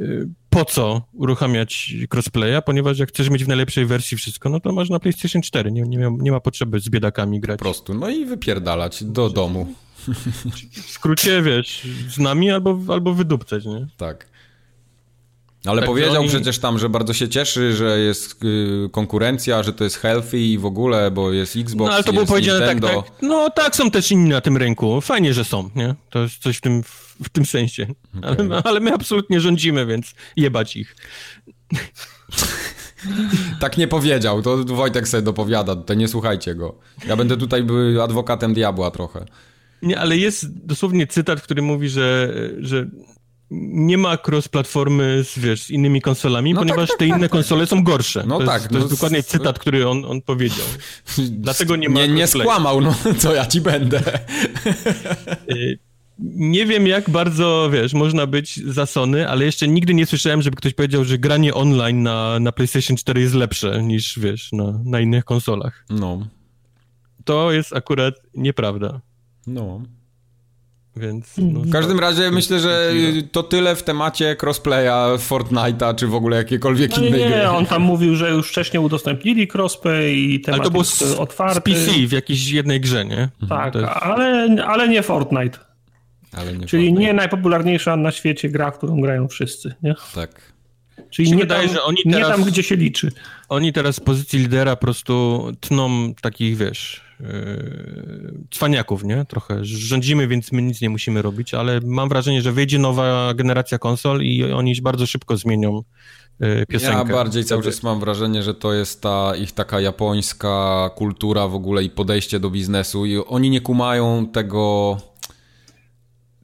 [0.00, 4.72] y, po co uruchamiać crossplaya, ponieważ jak chcesz mieć w najlepszej wersji wszystko, no to
[4.72, 7.58] masz na PlayStation 4, nie, nie, ma, nie ma potrzeby z biedakami grać.
[7.58, 9.74] Po prostu, no i wypierdalać do domu.
[10.72, 13.86] W skrócie, wiesz, z nami albo, albo wydupcać, nie?
[13.96, 14.35] Tak.
[15.66, 16.28] Ale tak, powiedział oni...
[16.28, 20.58] przecież tam, że bardzo się cieszy, że jest y, konkurencja, że to jest healthy i
[20.58, 23.90] w ogóle, bo jest Xbox, No ale to było powiedziane tak, tak, no tak, są
[23.90, 25.00] też inni na tym rynku.
[25.00, 25.94] Fajnie, że są, nie?
[26.10, 26.82] To jest coś w tym,
[27.22, 27.86] w tym sensie.
[28.18, 28.36] Okay.
[28.38, 30.96] Ale, ale my absolutnie rządzimy, więc jebać ich.
[33.60, 36.74] tak nie powiedział, to Wojtek sobie dopowiada, to nie słuchajcie go.
[37.08, 39.26] Ja będę tutaj był adwokatem diabła trochę.
[39.82, 42.86] Nie, ale jest dosłownie cytat, który mówi, że, że
[43.50, 47.30] nie ma cross-platformy z, wiesz, z innymi konsolami, no ponieważ tak, tak, te inne tak,
[47.30, 48.24] konsole są gorsze.
[48.26, 48.62] No to tak.
[48.62, 50.66] Jest, to no jest dokładnie cytat, który on, on powiedział.
[51.30, 54.00] Dlatego nie ma Nie, nie skłamał, no co ja ci będę.
[55.50, 55.78] Y,
[56.18, 60.56] nie wiem, jak bardzo, wiesz, można być za Sony, ale jeszcze nigdy nie słyszałem, żeby
[60.56, 65.00] ktoś powiedział, że granie online na, na PlayStation 4 jest lepsze niż, wiesz, na, na
[65.00, 65.84] innych konsolach.
[65.90, 66.26] No.
[67.24, 69.00] To jest akurat nieprawda.
[69.46, 69.82] No.
[70.96, 72.92] Więc, no, w każdym razie myślę, że
[73.32, 77.48] to tyle w temacie crossplaya Fortnite'a, czy w ogóle jakiekolwiek no innej nie, gry.
[77.48, 80.82] on tam mówił, że już wcześniej udostępnili crossplay i temat ale to był
[81.18, 81.60] otwarty.
[81.60, 83.28] Z PC w jakiejś jednej grze, nie?
[83.48, 83.86] Tak, jest...
[83.86, 85.58] ale, ale nie Fortnite.
[86.32, 87.06] Ale nie Czyli Fortnite.
[87.06, 89.94] nie najpopularniejsza na świecie gra, którą grają wszyscy, nie?
[90.14, 90.52] Tak.
[91.10, 93.12] Czyli nie, wydaje, tam, że oni teraz, nie tam, gdzie się liczy.
[93.48, 97.26] Oni teraz z pozycji lidera po prostu tną takich, wiesz, yy,
[98.50, 99.24] cwaniaków, nie?
[99.24, 103.78] Trochę rządzimy, więc my nic nie musimy robić, ale mam wrażenie, że wyjdzie nowa generacja
[103.78, 105.82] konsol i oni bardzo szybko zmienią
[106.40, 106.96] yy, piosenkę.
[106.96, 111.54] Ja bardziej cały czas mam wrażenie, że to jest ta ich taka japońska kultura w
[111.54, 114.96] ogóle i podejście do biznesu i oni nie kumają tego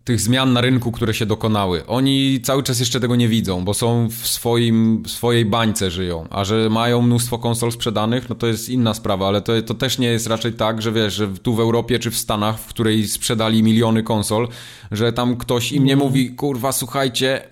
[0.05, 1.87] tych zmian na rynku, które się dokonały.
[1.87, 6.27] Oni cały czas jeszcze tego nie widzą, bo są w swoim, w swojej bańce żyją,
[6.31, 9.99] a że mają mnóstwo konsol sprzedanych, no to jest inna sprawa, ale to, to też
[9.99, 13.09] nie jest raczej tak, że wiesz, że tu w Europie czy w Stanach, w której
[13.09, 14.49] sprzedali miliony konsol,
[14.91, 16.09] że tam ktoś im nie mhm.
[16.09, 17.43] mówi, kurwa, słuchajcie,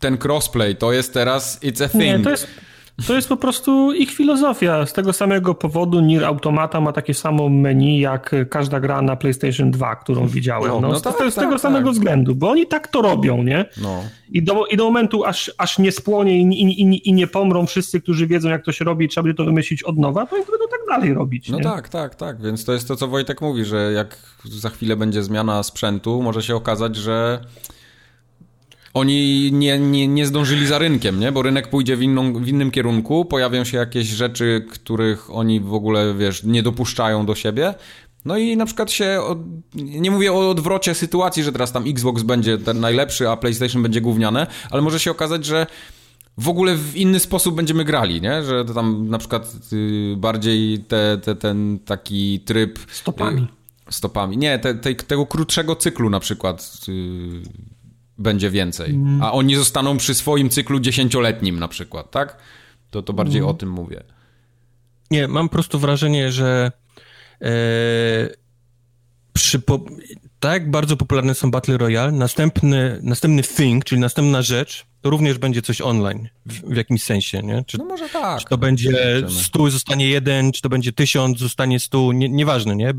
[0.00, 2.02] ten crossplay to jest teraz, it's a thing.
[2.02, 2.46] Nie, to jest,
[3.06, 4.86] to jest po prostu ich filozofia.
[4.86, 9.70] Z tego samego powodu Nier Automata ma takie samo menu jak każda gra na PlayStation
[9.70, 10.70] 2, którą widziałem.
[10.72, 11.94] No, no, no tak, to jest z tego tak, samego tak.
[11.94, 13.64] względu, bo oni tak to robią, nie?
[13.82, 14.02] No.
[14.30, 17.66] I, do, I do momentu, aż, aż nie spłonie i, i, i, i nie pomrą
[17.66, 20.44] wszyscy, którzy wiedzą, jak to się robi trzeba będzie to wymyślić od nowa, to oni
[20.44, 21.48] będą tak dalej robić.
[21.48, 21.64] No nie?
[21.64, 22.42] tak, tak, tak.
[22.42, 26.42] Więc to jest to, co Wojtek mówi, że jak za chwilę będzie zmiana sprzętu, może
[26.42, 27.40] się okazać, że
[28.96, 31.32] oni nie, nie, nie zdążyli za rynkiem, nie?
[31.32, 35.74] Bo rynek pójdzie w, inną, w innym kierunku, pojawią się jakieś rzeczy, których oni w
[35.74, 37.74] ogóle, wiesz, nie dopuszczają do siebie.
[38.24, 39.38] No i na przykład się, od...
[39.74, 44.00] nie mówię o odwrocie sytuacji, że teraz tam Xbox będzie ten najlepszy, a PlayStation będzie
[44.00, 45.66] gówniane, ale może się okazać, że
[46.38, 48.42] w ogóle w inny sposób będziemy grali, nie?
[48.42, 52.78] Że tam na przykład y, bardziej te, te, ten taki tryb...
[52.92, 53.42] Stopami.
[53.42, 54.36] Y, stopami.
[54.36, 57.42] Nie, te, te, tego krótszego cyklu na przykład y,
[58.18, 58.90] będzie więcej.
[58.90, 59.22] Mm.
[59.22, 62.36] A oni zostaną przy swoim cyklu dziesięcioletnim na przykład, tak?
[62.90, 63.50] To, to bardziej mm.
[63.50, 64.02] o tym mówię.
[65.10, 66.72] Nie, mam po prostu wrażenie, że
[67.42, 67.48] e,
[69.32, 69.80] przy po,
[70.40, 75.62] tak bardzo popularne są Battle Royale, następny, następny thing, czyli następna rzecz, to również będzie
[75.62, 77.64] coś online w, w jakimś sensie, nie?
[77.66, 78.40] Czy, no może tak.
[78.40, 78.90] Czy to będzie
[79.28, 82.94] stu zostanie jeden, czy to będzie tysiąc, zostanie stu, nie, nieważne, nie?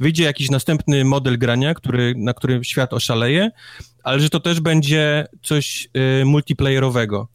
[0.00, 3.50] Wyjdzie jakiś następny model grania, który, na którym świat oszaleje,
[4.02, 5.88] ale że to też będzie coś
[6.20, 7.28] y, multiplayerowego.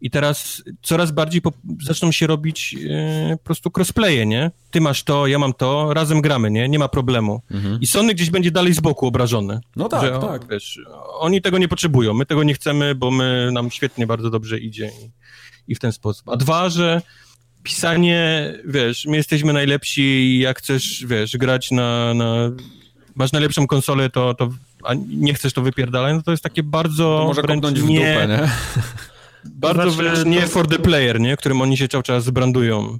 [0.00, 1.52] I teraz coraz bardziej po,
[1.82, 4.50] zaczną się robić e, po prostu crossplaye, nie?
[4.70, 6.68] Ty masz to, ja mam to, razem gramy, nie?
[6.68, 7.42] Nie ma problemu.
[7.50, 7.80] Mhm.
[7.80, 9.60] I Sony gdzieś będzie dalej z boku obrażony.
[9.76, 10.48] No tak, że, tak.
[10.48, 10.80] Wiesz,
[11.18, 14.86] oni tego nie potrzebują, my tego nie chcemy, bo my, nam świetnie, bardzo dobrze idzie
[14.86, 15.10] i,
[15.72, 16.28] i w ten sposób.
[16.28, 17.02] A dwa, że
[17.62, 22.50] pisanie, wiesz, my jesteśmy najlepsi i jak chcesz, wiesz, grać na, na
[23.14, 24.48] masz najlepszą konsolę, to, to
[24.84, 27.18] a nie chcesz to wypierdalać, no to jest takie bardzo...
[27.18, 28.38] To może kopnąć w dupę, nie?
[29.44, 30.48] Bardzo znaczy, wręcz nie to...
[30.48, 31.36] for the player, nie?
[31.36, 32.98] Którym oni się cały czas brandują.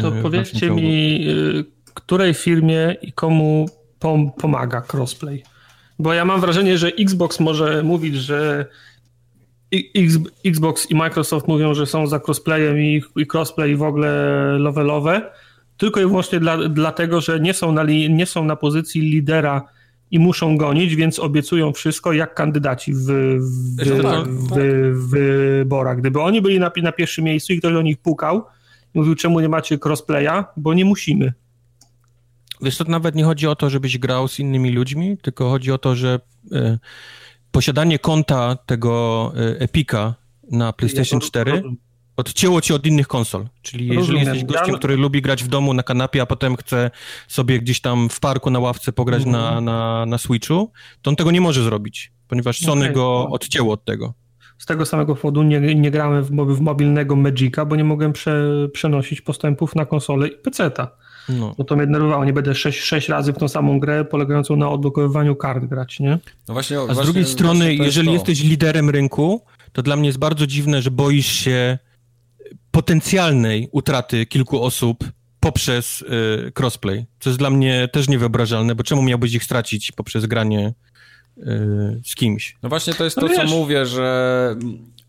[0.00, 1.32] To e, powiedzcie mi, e,
[1.94, 3.66] której firmie i komu
[3.98, 5.42] pom pomaga crossplay?
[5.98, 8.66] Bo ja mam wrażenie, że Xbox może mówić, że
[10.44, 14.10] Xbox i Microsoft mówią, że są za crossplayem i, i crossplay w ogóle
[14.58, 15.30] levelowe,
[15.76, 19.62] tylko i wyłącznie dla, dlatego, że nie są, na, nie są na pozycji lidera
[20.10, 24.58] i muszą gonić, więc obiecują wszystko jak kandydaci w, w, w, tak, w, tak.
[24.92, 25.98] w wyborach.
[25.98, 28.44] Gdyby oni byli na, na pierwszym miejscu i ktoś do nich pukał,
[28.94, 31.32] mówił, czemu nie macie crossplaya, bo nie musimy.
[32.62, 35.78] Wiesz, to nawet nie chodzi o to, żebyś grał z innymi ludźmi, tylko chodzi o
[35.78, 36.20] to, że
[36.52, 36.78] y,
[37.50, 40.14] posiadanie konta tego y, Epika
[40.50, 41.62] na PlayStation 4
[42.16, 43.46] odcięło cię od innych konsol.
[43.62, 44.24] Czyli jeżeli Rozumiem.
[44.24, 46.90] jesteś gościem, który lubi grać w domu na kanapie, a potem chce
[47.28, 49.32] sobie gdzieś tam w parku na ławce pograć mm.
[49.32, 50.72] na, na, na Switchu,
[51.02, 52.94] to on tego nie może zrobić, ponieważ Sony okay.
[52.94, 54.14] go odcięło od tego.
[54.58, 58.68] Z tego samego powodu nie, nie grałem w, w mobilnego Magica, bo nie mogłem prze,
[58.72, 60.90] przenosić postępów na konsolę i PC-ta.
[61.28, 61.54] No.
[61.58, 64.70] Bo to mnie denerwowało, nie będę 6, 6 razy w tą samą grę polegającą na
[64.70, 66.18] odblokowywaniu kart grać, nie?
[66.48, 70.18] No właśnie, a z właśnie, drugiej strony, jeżeli jesteś liderem rynku, to dla mnie jest
[70.18, 71.78] bardzo dziwne, że boisz się
[72.76, 75.04] potencjalnej utraty kilku osób
[75.40, 80.26] poprzez y, crossplay, co jest dla mnie też niewyobrażalne, bo czemu miałbyś ich stracić poprzez
[80.26, 80.74] granie
[81.38, 81.42] y,
[82.04, 82.56] z kimś?
[82.62, 83.50] No właśnie to jest no to, wiesz.
[83.50, 84.56] co mówię, że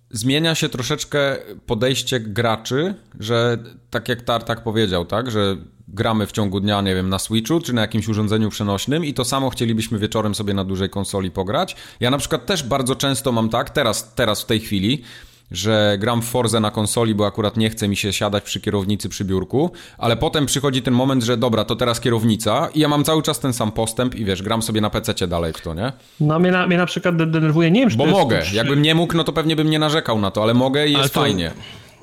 [0.10, 3.57] zmienia się troszeczkę podejście graczy, że
[3.89, 5.57] tak jak Tartak powiedział, tak, że
[5.88, 9.26] gramy w ciągu dnia, nie wiem, na Switchu czy na jakimś urządzeniu przenośnym i to
[9.26, 11.76] samo chcielibyśmy wieczorem sobie na dużej konsoli pograć.
[11.99, 15.03] Ja na przykład też bardzo często mam tak, teraz, teraz w tej chwili,
[15.52, 19.10] że gram w Forze na konsoli, bo akurat nie chce mi się siadać przy kierownicy
[19.10, 23.03] przy biurku, ale potem przychodzi ten moment, że dobra, to teraz kierownica i ja mam
[23.03, 25.91] cały czas ten sam postęp i wiesz, gram sobie na PC dalej w to, nie?
[26.19, 28.53] No mnie na, mnie na przykład denerwuje, nie wiem, Bo mogę, jest...
[28.53, 31.14] jakbym nie mógł, no to pewnie bym nie narzekał na to, ale mogę i jest
[31.14, 31.52] to, fajnie.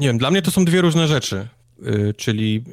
[0.00, 1.48] Nie wiem, dla mnie to są dwie różne rzeczy,
[1.82, 2.64] yy, czyli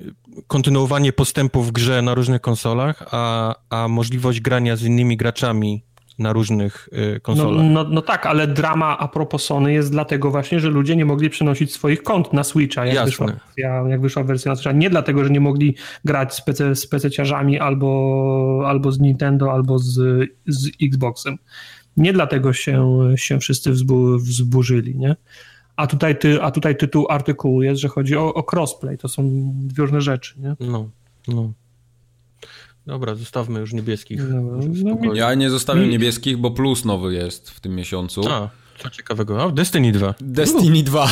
[0.48, 5.84] kontynuowanie postępu w grze na różnych konsolach, a, a możliwość grania z innymi graczami
[6.20, 7.66] na różnych y, konsolach.
[7.66, 11.06] No, no, no, tak, ale drama a propos Sony jest dlatego właśnie, że ludzie nie
[11.06, 13.28] mogli przenosić swoich kont na Switcha, jak, wyszła,
[13.88, 14.72] jak wyszła wersja na Switcha.
[14.72, 15.76] Nie dlatego, że nie mogli
[16.06, 19.94] grać z, PC, z PC-ciarzami albo, albo z Nintendo, albo z,
[20.48, 21.38] z Xboxem.
[21.98, 25.16] Nie dlatego się, się wszyscy wzbu, wzburzyli, nie?
[25.76, 28.98] A tutaj, ty, a tutaj tytuł artykułu jest, że chodzi o, o crossplay.
[28.98, 30.56] To są dwie różne rzeczy, nie?
[30.60, 30.90] No,
[31.28, 31.54] no.
[32.88, 34.22] Dobra, zostawmy już niebieskich.
[34.30, 38.22] No, no, ja nie zostawiam niebieskich, bo plus nowy jest w tym miesiącu.
[38.30, 38.49] A,
[38.80, 39.44] co ciekawego.
[39.44, 40.16] A, Destiny 2.
[40.22, 41.08] Destiny 2.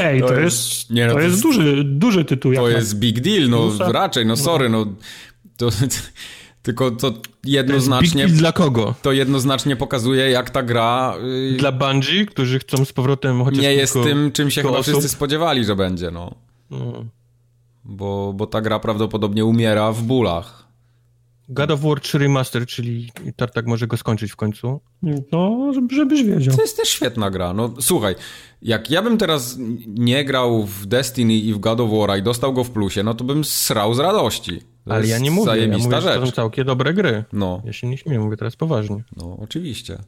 [0.00, 2.54] Ej, to, to jest, nie, no, to, jest duży, duży tytuł.
[2.54, 3.92] To jest big deal, no Plusa?
[3.92, 4.86] raczej, no sorry, no.
[5.56, 5.68] To,
[6.62, 7.12] tylko to
[7.44, 8.28] jednoznacznie...
[8.28, 8.94] To dla kogo?
[9.02, 11.14] To jednoznacznie pokazuje, jak ta gra...
[11.50, 14.94] Yy, dla Bungie, którzy chcą z powrotem chociaż Nie jest tym, czym się chyba osób?
[14.94, 16.34] wszyscy spodziewali, że będzie, no.
[16.70, 17.04] no
[17.88, 20.68] bo, bo ta gra prawdopodobnie umiera w bólach.
[21.48, 24.80] God of War 3 Remaster, czyli Tartak może go skończyć w końcu.
[25.32, 26.56] No, żebyś wiedział.
[26.56, 27.52] To jest też świetna gra.
[27.52, 28.14] No słuchaj,
[28.62, 29.56] jak ja bym teraz
[29.86, 33.14] nie grał w Destiny i w God of War i dostał go w plusie, no
[33.14, 34.60] to bym srał z radości.
[34.84, 36.20] To Ale ja nie mówię, ja mówię, rzecz.
[36.20, 37.24] to są całkiem dobre gry.
[37.32, 37.62] No.
[37.64, 39.04] Ja się nie śmieję, mówię teraz poważnie.
[39.16, 39.98] No, oczywiście.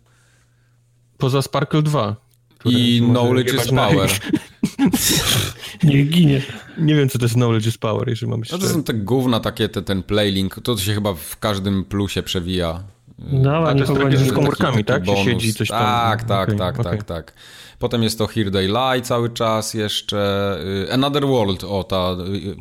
[1.19, 2.17] Poza Sparkle 2.
[2.65, 4.11] I Knowledge is Power.
[5.83, 6.43] Niech ginie.
[6.79, 9.41] Nie wiem, co to jest knowledge is power, jeżeli mamy No to są te gówna
[9.41, 12.83] takie, te, ten playlink, to się chyba w każdym plusie przewija.
[13.19, 15.07] No, ale to jest takie z komórkami, tak?
[15.07, 15.79] Się siedzi coś tam.
[15.79, 16.93] Tak, tak, okay, tak, okay.
[16.93, 17.33] tak, tak.
[17.79, 20.59] Potem jest to Here They Lie cały czas jeszcze.
[20.89, 22.57] Y, Another World, o ta y,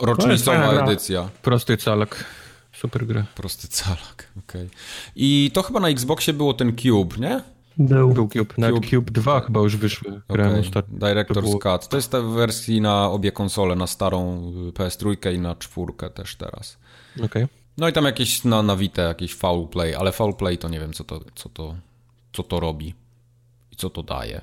[0.00, 1.28] rocznicowa edycja.
[1.42, 2.24] Prosty calak.
[2.72, 3.24] Super gra.
[3.34, 4.66] Prosty calak, okej.
[4.66, 4.76] Okay.
[5.16, 7.53] I to chyba na Xboxie było ten Cube, nie?
[7.78, 8.14] Był.
[8.14, 8.54] Był Cube.
[8.58, 10.20] Nawet Cube, Cube 2 chyba już wyszły.
[10.28, 10.62] Okay.
[10.98, 11.58] Director's to było...
[11.58, 11.88] Cut.
[11.88, 16.78] To jest ta wersja na obie konsole, na starą PS3 i na czwórkę też teraz.
[17.16, 17.26] Okej.
[17.26, 17.48] Okay.
[17.78, 20.80] No i tam jakieś na, na Vita, jakieś foul play, ale foul play to nie
[20.80, 21.76] wiem, co to, co to,
[22.32, 22.94] co to robi
[23.72, 24.40] i co to daje.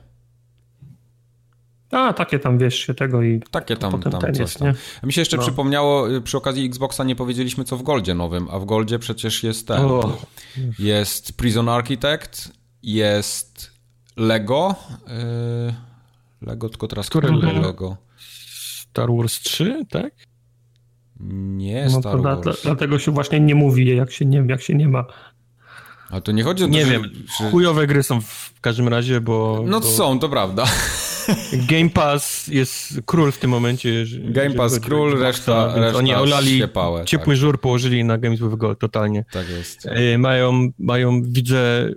[1.91, 4.74] A, takie tam wiesz się tego i takie tam, tam coś jest, tam.
[5.03, 5.44] A mi się jeszcze no.
[5.44, 9.44] przypomniało, y, przy okazji Xboxa nie powiedzieliśmy co w Goldzie nowym, a w Goldzie przecież
[9.44, 9.86] jest ten.
[9.86, 10.18] Oh.
[10.80, 12.52] Jest Prison Architect,
[12.84, 13.72] jest
[14.18, 14.76] Lego.
[15.08, 15.74] Yy,
[16.41, 17.62] Lego, tylko teraz które Lego?
[17.62, 17.98] Lego?
[18.91, 20.14] Star Wars 3, tak?
[21.20, 22.41] Nie, no Star Wars.
[22.41, 25.06] Dla, dlatego się właśnie nie mówi, jak się nie, jak się nie ma.
[26.10, 27.03] Ale to nie chodzi o to, Nie że, wiem,
[27.40, 27.52] że...
[27.52, 29.64] chujowe gry są w każdym razie, bo...
[29.68, 29.86] No bo...
[29.86, 30.66] są, to prawda.
[31.72, 34.06] Game Pass jest król w tym momencie.
[34.24, 37.38] Game Pass król, reszta, reszta Oni olali pałę, ciepły tak.
[37.38, 39.26] żur, położyli na Games with Gold totalnie.
[39.32, 39.86] Tak jest.
[39.86, 41.90] E, mają, mają widzę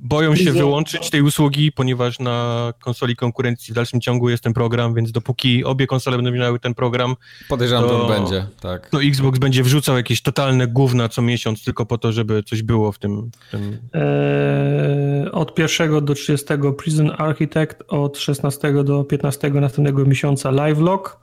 [0.00, 4.94] boją się wyłączyć tej usługi, ponieważ na konsoli konkurencji w dalszym ciągu jest ten program,
[4.94, 7.16] więc dopóki obie konsole będą miały ten program,
[7.48, 8.90] podejrzewam, to, to będzie, tak.
[8.90, 12.92] To Xbox będzie wrzucał jakieś totalne gówna co miesiąc tylko po to, żeby coś było
[12.92, 13.30] w tym.
[13.48, 13.78] W tym...
[13.92, 16.46] Eee, od 1 do 30
[16.78, 21.18] Prison Architect, od 16 do 15 następnego miesiąca Live Lock.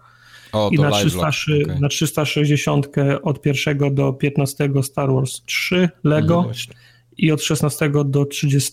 [0.52, 1.27] O, I na, live 300,
[1.64, 1.80] okay.
[1.80, 2.88] na 360
[3.23, 6.53] od pierwszego do 15 Star Wars 3 Lego No
[7.17, 8.71] i od 16 do 30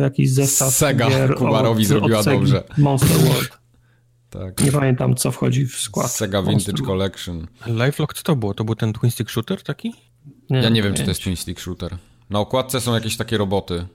[0.00, 2.64] jakiś zestaw Sega gier Kubarowi od, zrobiła od dobrze.
[2.78, 3.60] Monster World.
[4.30, 4.64] Tak.
[4.64, 6.10] Nie pamiętam, co wchodzi w skład.
[6.10, 6.86] Sega Monster Vintage World.
[6.86, 7.46] Collection.
[7.66, 8.54] Lifelock co to było?
[8.54, 9.94] To był ten twin stick shooter taki?
[10.50, 10.98] Ja nie wiem, nie.
[10.98, 11.96] czy to jest twin stick shooter.
[12.30, 13.86] Na okładce są jakieś takie roboty.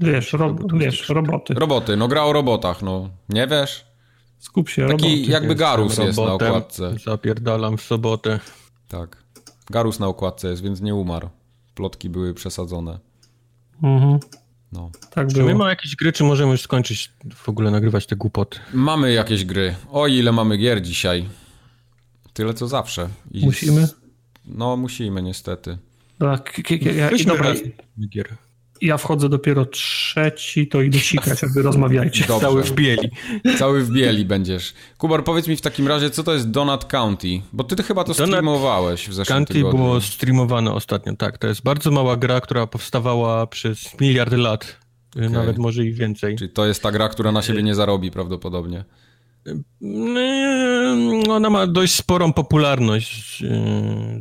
[0.00, 1.54] Wiesz, twin wiesz, roboty.
[1.54, 3.10] Roboty, no gra o robotach, no.
[3.28, 3.86] Nie wiesz?
[4.38, 5.32] Skup się, Taki roboty.
[5.32, 6.94] jakby Garus jest na okładce.
[7.04, 8.40] Zapierdalam w sobotę.
[8.88, 9.16] Tak.
[9.70, 11.28] Garus na okładce jest, więc nie umarł.
[11.78, 12.98] Plotki były przesadzone.
[13.82, 14.18] Mhm,
[14.72, 14.90] No.
[15.10, 18.58] tak Czy my mamy jakieś gry, czy możemy już skończyć w ogóle nagrywać te głupoty?
[18.74, 19.74] Mamy jakieś gry.
[19.90, 21.28] O ile mamy gier dzisiaj.
[22.32, 23.08] Tyle co zawsze.
[23.30, 23.80] I Musimy?
[23.82, 23.94] s-
[24.46, 25.78] No, musimy niestety.
[26.18, 26.58] Tak,
[26.96, 27.58] ja, Weźmy dobra, raz
[28.08, 28.36] gier.
[28.80, 32.24] Ja wchodzę dopiero trzeci, to idę sikać, a wy rozmawiajcie.
[32.28, 32.46] Dobrze.
[32.46, 33.10] Cały w bieli.
[33.58, 34.74] Cały w bieli będziesz.
[34.98, 37.42] Kubar, powiedz mi w takim razie, co to jest Donut County?
[37.52, 39.78] Bo ty chyba to Donut streamowałeś w zeszłym County tygodniu.
[39.78, 41.38] było streamowane ostatnio, tak.
[41.38, 44.76] To jest bardzo mała gra, która powstawała przez miliardy lat.
[45.16, 46.36] Nawet może i więcej.
[46.36, 48.84] Czyli to jest ta gra, która na siebie nie zarobi prawdopodobnie.
[49.82, 53.50] Mm, Ona ma dość sporą popularność, yy,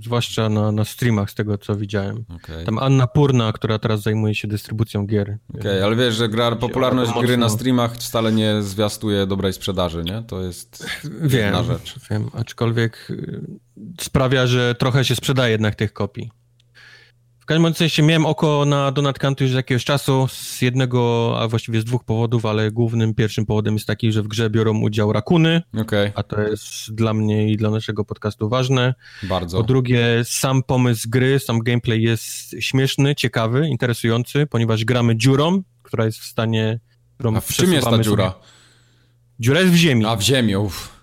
[0.03, 2.25] zwłaszcza na, na streamach, z tego co widziałem.
[2.35, 5.37] Okej, Tam Anna Purna, która teraz zajmuje się dystrybucją gier.
[5.59, 10.03] Okej, ale wiesz, że gra, popularność gry na mocno- streamach wcale nie zwiastuje dobrej sprzedaży,
[10.03, 10.23] nie?
[10.27, 10.85] To jest
[11.21, 11.95] Wiem, jedna rzecz.
[12.11, 13.41] wiem, aczkolwiek y,
[14.01, 16.31] sprawia, że trochę się sprzedaje jednak tych kopii.
[17.47, 21.47] W każdym sensie miałem oko na Donut County już z jakiegoś czasu, z jednego, a
[21.47, 25.13] właściwie z dwóch powodów, ale głównym, pierwszym powodem jest taki, że w grze biorą udział
[25.13, 28.95] rakuny, Okej, a to jest dla mnie i dla naszego podcastu ważne.
[29.23, 29.57] bardzo.
[29.57, 36.05] Po drugie, sam pomysł gry, sam gameplay jest śmieszny, ciekawy, interesujący, ponieważ gramy dziurą, która
[36.05, 36.79] jest w stanie...
[37.15, 38.29] którą A w czym jest ta dziura?
[38.31, 38.43] Sobie.
[39.39, 40.05] Dziura jest w ziemi.
[40.05, 40.96] A w ziemi, uff.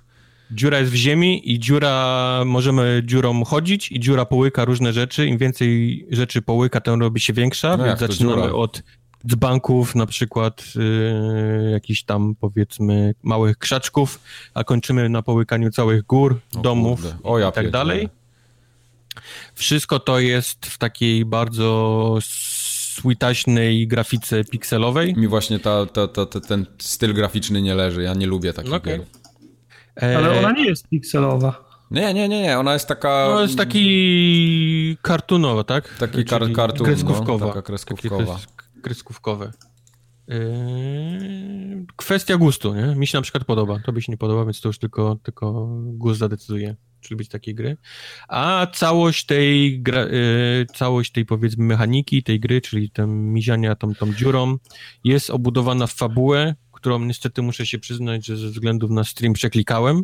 [0.51, 5.27] Dziura jest w ziemi i dziura, możemy dziurą chodzić i dziura połyka różne rzeczy.
[5.27, 8.53] Im więcej rzeczy połyka, tym robi się większa, No więc zaczynamy dziura?
[8.55, 8.83] od
[9.29, 14.21] dzbanków, na przykład yy, jakichś tam powiedzmy małych krzaczków,
[14.55, 17.01] a kończymy na połykaniu całych gór, O domów.
[17.23, 18.09] O, ja i tak dalej.
[19.55, 25.15] Wszystko to jest w takiej bardzo sweetaśnej grafice pikselowej.
[25.17, 28.99] Mi właśnie ta, ta, ta, ten styl graficzny nie leży, ja nie lubię takich Okej.
[28.99, 29.07] gier.
[30.03, 31.65] E, Ale ona nie jest pikselowa.
[31.91, 33.27] Nie, nie, nie, nie, ona jest taka...
[33.35, 35.99] No jest taki kartunowa, tak?
[35.99, 37.47] Taki kar- kartun, Kreskówkowa.
[37.47, 38.39] no, taka kreskówkowa.
[38.83, 39.53] Kreskówkowe.
[40.29, 42.95] Yy, kwestia gustu, nie?
[42.97, 43.79] Mi się na przykład podoba.
[43.79, 47.77] Tobie się nie podoba, więc to już tylko, tylko gust zadecyduje, czy lubić takie gry.
[48.29, 53.95] A całość tej, gra, yy, całość tej powiedzmy mechaniki tej gry, czyli tam miziania tą,
[53.95, 54.57] tą dziurą,
[55.05, 56.55] jest obudowana w fabułę,
[56.85, 60.03] którą niestety muszę się przyznać, że ze względów na stream przeklikałem.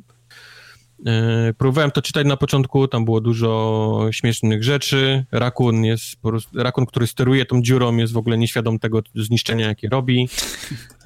[0.99, 1.13] Yy,
[1.59, 5.25] Próbowałem to czytać na początku, tam było dużo śmiesznych rzeczy.
[5.33, 9.67] Rakun jest, po prostu, rakun, który steruje tą dziurą, jest w ogóle nieświadom tego zniszczenia,
[9.67, 10.29] jakie robi.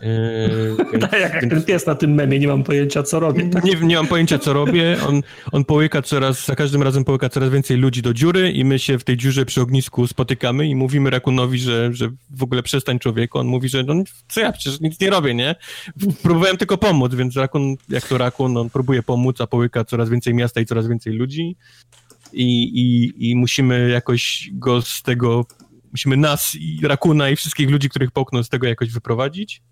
[0.05, 3.51] Yy, Tak jak, jak ten pies na tym memie, nie mam pojęcia, co robię.
[3.51, 3.64] Tak?
[3.64, 4.97] nie, nie mam pojęcia, co robię.
[5.09, 5.22] On,
[5.52, 8.98] on połyka coraz, za każdym razem połyka coraz więcej ludzi do dziury i my się
[8.98, 13.39] w tej dziurze przy ognisku spotykamy i mówimy Rakunowi, że, że w ogóle przestań człowieku.
[13.39, 13.94] On mówi, że no
[14.28, 15.55] co ja, przecież nic nie robię, nie?
[16.22, 20.35] Próbowałem tylko pomóc, więc Rakun, jak to Rakun, on próbuje pomóc, a połyka coraz więcej
[20.35, 21.56] miasta i coraz więcej ludzi
[22.32, 25.47] i, i, i musimy jakoś go z tego,
[25.93, 29.62] musimy nas i Rakuna i wszystkich ludzi, których połknął z tego jakoś wyprowadzić.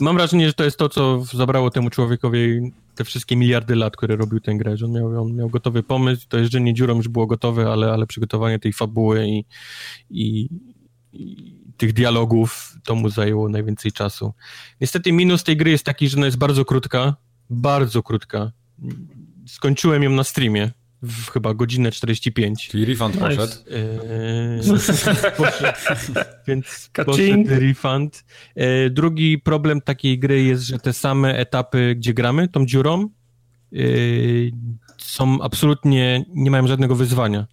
[0.00, 4.16] Mam wrażenie, że to jest to, co zabrało temu człowiekowi te wszystkie miliardy lat, które
[4.16, 7.26] robił tę grę, że on miał, on miał gotowy pomysł, to jeżdżenie dziurą już było
[7.26, 9.44] gotowe, ale, ale przygotowanie tej fabuły i,
[10.10, 10.48] i,
[11.12, 14.32] i tych dialogów, to mu zajęło najwięcej czasu.
[14.80, 17.16] Niestety minus tej gry jest taki, że ona jest bardzo krótka,
[17.50, 18.52] bardzo krótka.
[19.46, 20.72] Skończyłem ją na streamie
[21.04, 22.68] w chyba godzinę 45.
[22.68, 23.26] Czyli refund Nice.
[23.28, 23.52] poszedł.
[23.70, 24.60] Eee,
[25.36, 27.16] poszedł, więc Kacing.
[27.48, 28.24] poszedł refund.
[28.56, 33.08] Eee, drugi problem takiej gry jest, że te same etapy, gdzie gramy, tą dziurą,
[33.72, 34.52] eee,
[34.98, 37.46] są absolutnie, nie mają żadnego wyzwania.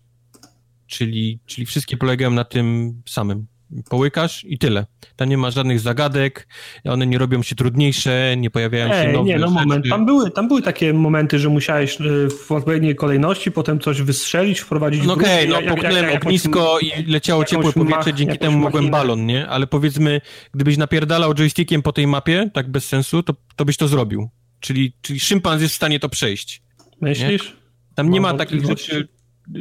[0.88, 3.48] Czyli, czyli wszystkie polegają na tym samym.
[3.90, 4.86] Połykasz i tyle.
[5.16, 6.48] Tam nie ma żadnych zagadek,
[6.86, 9.60] one nie robią się trudniejsze, nie pojawiają się nowe nie, no rzeczy.
[9.60, 9.86] moment.
[9.90, 14.60] Tam były, tam były takie momenty, że musiałeś y, w odpowiedniej kolejności potem coś wystrzelić,
[14.60, 18.84] wprowadzić No okej, no jak- jak- popchnąłem ognisko i leciało ciepłe powietrze, dzięki temu mogłem
[18.84, 18.92] machinę.
[18.98, 19.48] balon, nie?
[19.48, 20.22] Ale powiedzmy,
[20.54, 24.30] gdybyś napierdalał joystickiem po tej mapie, tak bez sensu, to, to byś to zrobił.
[24.60, 26.62] Czyli, czyli szympans jest w stanie to przejść.
[27.02, 27.56] Myślisz?
[27.96, 29.08] Tam nie Mam ma takich rzeczy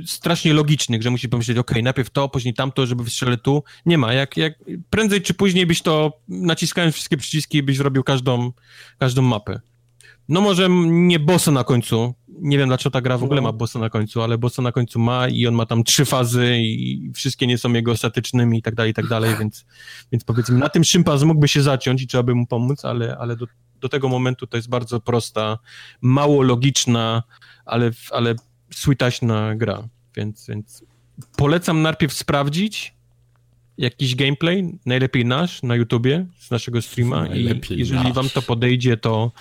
[0.07, 3.62] strasznie logicznych, że musisz pomyśleć, okej, najpierw to, później tamto, żeby wystrzelę tu.
[3.87, 4.12] Nie ma.
[4.12, 4.55] Jak, jak
[4.91, 8.53] prędzej czy później byś to naciskając wszystkie przyciski, byś zrobił każdą,
[8.99, 9.61] każdą mapę.
[10.29, 12.15] No może nie bossa na końcu.
[12.29, 13.49] Nie wiem dlaczego ta gra w ogóle no.
[13.49, 16.57] ma bossa na końcu, ale bossa na końcu ma i on ma tam trzy fazy
[16.59, 19.67] i wszystkie nie są jego ostatecznymi i tak dalej, i tak dalej, więc,
[20.12, 23.37] więc powiedzmy na tym szympas mógłby się zaciąć i trzeba by mu pomóc, ale, ale
[23.37, 23.47] do,
[23.81, 25.59] do tego momentu to jest bardzo prosta,
[26.01, 27.23] mało logiczna,
[27.65, 28.35] ale, ale
[28.73, 30.85] sweetaśna gra, więc, więc
[31.37, 32.95] polecam najpierw sprawdzić
[33.79, 38.13] jakiś gameplay, najlepiej nasz, na YouTubie, z naszego streama najlepiej i jeżeli nasz.
[38.13, 39.33] wam to podejdzie, to,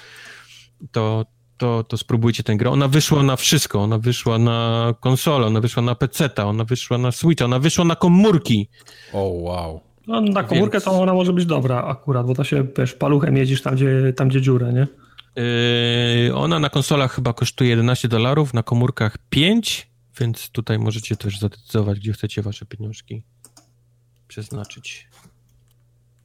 [0.91, 1.25] to,
[1.57, 2.71] to, to spróbujcie tę grę.
[2.71, 7.11] Ona wyszła na wszystko, ona wyszła na konsolę, ona wyszła na PC, ona wyszła na
[7.11, 8.69] Switcha, ona wyszła na komórki.
[9.13, 9.81] O, oh, wow.
[10.07, 10.83] No, na komórkę Więc...
[10.83, 14.27] to ona może być dobra akurat, bo to się, wiesz, paluchem jedziesz tam, gdzie, tam,
[14.27, 14.87] gdzie dziurę, nie?
[15.35, 19.87] Yy, ona na konsolach chyba kosztuje 11 dolarów, na komórkach 5,
[20.19, 23.23] więc tutaj możecie też zadecydować, gdzie chcecie wasze pieniążki
[24.27, 25.07] przeznaczyć.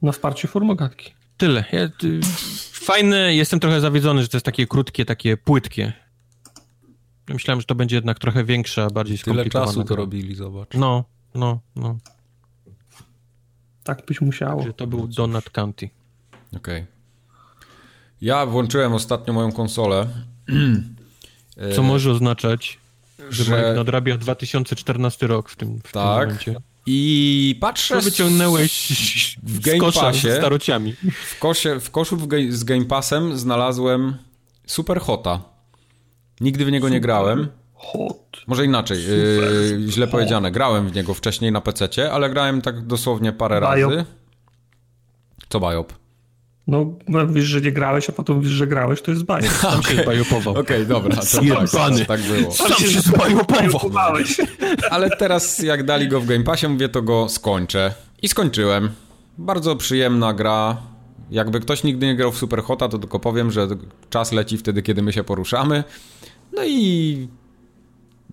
[0.01, 1.13] Na wsparcie formogatki.
[1.37, 1.65] Tyle.
[1.71, 2.19] Ja, ty,
[2.71, 5.93] fajne, jestem trochę zawiedzony, że to jest takie krótkie, takie płytkie.
[7.29, 9.65] Myślałem, że to będzie jednak trochę większa, bardziej skomplikowana.
[9.65, 10.73] Tyle czasu to robili, zobacz.
[10.73, 11.03] No,
[11.35, 11.97] no, no.
[13.83, 14.63] Tak byś musiało.
[14.63, 15.89] Że to był Donut County.
[16.55, 16.81] Okej.
[16.81, 16.94] Okay.
[18.25, 20.07] Ja włączyłem ostatnio moją konsolę.
[21.75, 22.79] Co może oznaczać,
[23.29, 23.73] że, że...
[23.75, 25.91] nadrabia 2014 rok w tym, w tak.
[25.91, 26.55] tym momencie.
[26.85, 27.95] I patrzę.
[27.95, 30.93] Co wyciągnąłeś w Game kosza Passie, starociami?
[31.25, 34.17] W, kosie, w koszu w z Game Passem znalazłem
[34.67, 35.41] Super Hota.
[36.41, 37.47] Nigdy w niego Super nie grałem.
[37.73, 38.43] Hot.
[38.47, 40.11] Może inaczej, yy, źle hot.
[40.11, 40.51] powiedziane.
[40.51, 43.91] Grałem w niego wcześniej na PC, ale grałem tak dosłownie parę Biop.
[43.91, 44.05] razy.
[45.49, 46.04] Co Biop?
[46.67, 49.51] No, mówisz, że nie grałeś, a potem mówisz, że grałeś, to jest bajop.
[49.61, 49.95] Sam okay.
[49.95, 50.53] się zbajopował.
[50.57, 52.51] Okej, okay, dobra, to tak, tak, tak było.
[52.51, 53.91] Sam się zbajopował.
[54.91, 57.93] Ale teraz jak dali go w Game Passie, mówię, to go skończę.
[58.21, 58.89] I skończyłem.
[59.37, 60.77] Bardzo przyjemna gra.
[61.31, 63.67] Jakby ktoś nigdy nie grał w Superhota, to tylko powiem, że
[64.09, 65.83] czas leci wtedy, kiedy my się poruszamy.
[66.53, 67.27] No i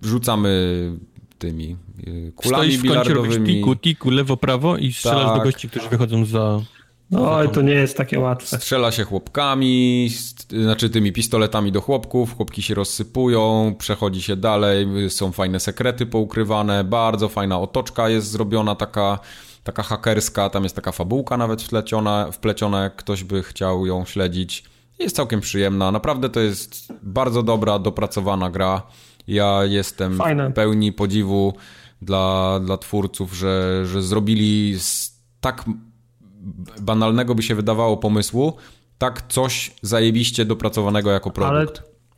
[0.01, 0.91] rzucamy
[1.39, 1.77] tymi
[2.07, 3.55] y, kulami Stoisz w bilardowymi.
[3.55, 5.37] Tiku, tiku, lewo, prawo i strzelasz tak.
[5.37, 6.61] do gości, którzy wychodzą za
[7.11, 8.57] no, to nie jest takie łatwe.
[8.57, 10.09] Strzela się chłopkami,
[10.63, 16.83] znaczy tymi pistoletami do chłopków, chłopki się rozsypują, przechodzi się dalej, są fajne sekrety poukrywane,
[16.83, 19.19] bardzo fajna otoczka jest zrobiona, taka,
[19.63, 24.63] taka hakerska, tam jest taka fabułka nawet wpleciona, wpleciona, jak ktoś by chciał ją śledzić.
[24.99, 28.81] Jest całkiem przyjemna, naprawdę to jest bardzo dobra, dopracowana gra.
[29.27, 30.49] Ja jestem Fajne.
[30.49, 31.53] w pełni podziwu
[32.01, 34.77] dla, dla twórców, że, że zrobili
[35.41, 35.65] tak
[36.81, 38.53] banalnego by się wydawało pomysłu,
[38.97, 41.55] tak coś zajebiście dopracowanego jako produkt.
[41.55, 41.67] Ale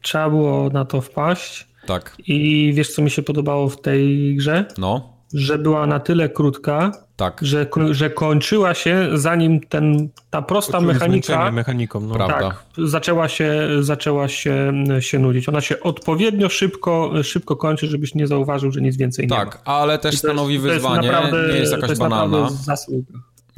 [0.02, 1.68] trzeba było na to wpaść.
[1.86, 2.16] Tak.
[2.28, 4.66] I wiesz, co mi się podobało w tej grze?
[4.78, 5.16] No.
[5.34, 7.40] Że była na tyle krótka, tak.
[7.42, 12.28] że, że kończyła się, zanim ten, ta prosta mechanika mechaniką, no.
[12.28, 15.50] tak, zaczęła, się, zaczęła się, się nudzić.
[15.50, 19.52] Ona się odpowiednio szybko, szybko kończy, żebyś nie zauważył, że nic więcej tak, nie ma.
[19.52, 21.12] Tak, ale też stanowi wyzwanie,
[21.54, 22.50] nie jest jakaś banalna.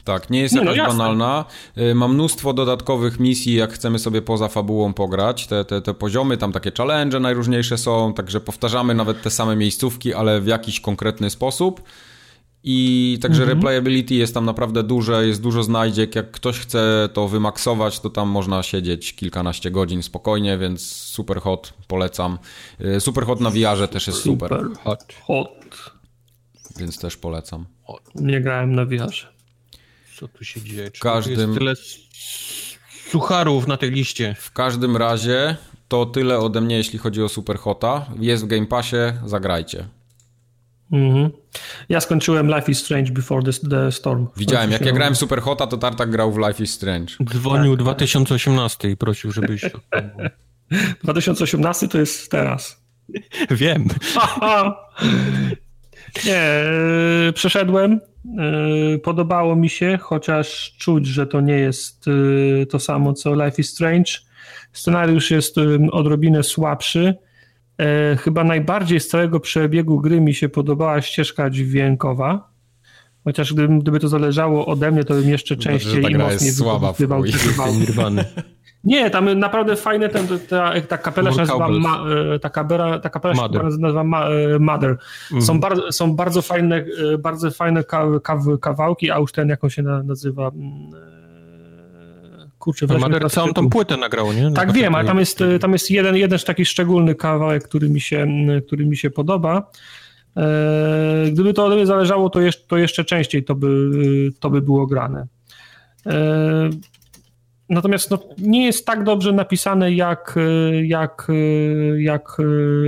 [0.08, 1.46] Tak, nie jest nie, no jakaś no, banalna.
[1.78, 5.48] Y, ma mnóstwo dodatkowych misji, jak chcemy sobie poza fabułą pograć.
[5.48, 10.14] Te, te, te poziomy, tam takie challenge najróżniejsze są, także powtarzamy nawet te same miejscówki,
[10.14, 11.82] ale w jakiś konkretny sposób.
[12.64, 13.58] I także mhm.
[13.58, 16.16] replayability jest tam naprawdę duże, jest dużo znajdziek.
[16.16, 21.74] Jak ktoś chce to wymaksować, to tam można siedzieć kilkanaście godzin spokojnie, więc super hot,
[21.88, 22.38] polecam.
[22.82, 24.50] Y, super hot na VR też jest super.
[24.50, 25.06] Super hot.
[25.26, 25.50] hot.
[26.80, 27.66] Więc też polecam.
[28.16, 29.37] Nie grałem na VR.
[30.20, 30.92] Co tu się dzieje?
[30.92, 31.54] Czy każdym...
[31.54, 31.74] tyle
[33.10, 34.36] sucharów na tej liście.
[34.40, 35.58] W każdym razie
[35.88, 38.06] to tyle ode mnie, jeśli chodzi o Superhota.
[38.20, 38.96] Jest w Game Passie,
[39.26, 39.88] zagrajcie.
[40.92, 41.30] Mhm.
[41.90, 44.28] Ja skończyłem Life is Strange Before the, the Storm.
[44.38, 47.14] Widziałem, jak ja grałem w Superhota, to Tartak grał w Life is Strange.
[47.26, 47.84] Dzwonił tak.
[47.84, 49.62] 2018 i prosił, żebyś...
[51.04, 52.82] 2018 to jest teraz.
[53.52, 53.88] Wiem.
[56.26, 56.42] Nie,
[57.30, 58.00] e, przeszedłem.
[58.38, 63.62] E, podobało mi się, chociaż czuć, że to nie jest e, to samo co Life
[63.62, 64.12] is Strange.
[64.74, 65.56] Scenariusz jest
[65.92, 67.16] odrobinę słabszy.
[68.20, 72.50] Chyba najbardziej z całego przebiegu gry mi się podobała ścieżka dźwiękowa.
[73.24, 77.74] Chociaż gdyby, gdyby to zależało ode mnie, to bym jeszcze częściej i mocniej słaba wykorzystywał
[78.84, 82.04] Nie, tam naprawdę fajne, ten, ta, ta kapela się nazywa, ma,
[82.36, 83.42] e, ta kapela, ta kapela się
[83.80, 84.90] nazywa ma, e, Mother.
[85.24, 85.42] Mhm.
[85.42, 87.84] Są, bar, są bardzo fajne, e, bardzo fajne
[88.24, 90.48] kaw, kawałki, a już ten, jak on się nazywa...
[90.48, 90.92] Mm,
[92.60, 94.52] kurczę, Mother całą tą płytę nagrał, nie?
[94.52, 98.28] Tak wiem, ale tam jest, tam jest jeden, jeden taki szczególny kawałek, który mi się,
[98.68, 99.72] który mi się podoba.
[101.32, 103.90] Gdyby to ode mnie zależało, to jeszcze, to jeszcze częściej to by,
[104.40, 105.28] to by było grane.
[107.70, 110.36] Natomiast no, nie jest tak dobrze napisane jak,
[110.84, 111.28] jak,
[111.98, 112.38] jak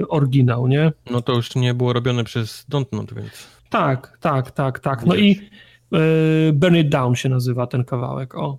[0.10, 0.92] oryginał, nie?
[1.12, 3.48] No to już nie było robione przez Dontnod, więc...
[3.70, 5.06] Tak, tak, tak, tak.
[5.06, 5.50] No i
[5.94, 8.58] y, Burn It Down się nazywa ten kawałek, o.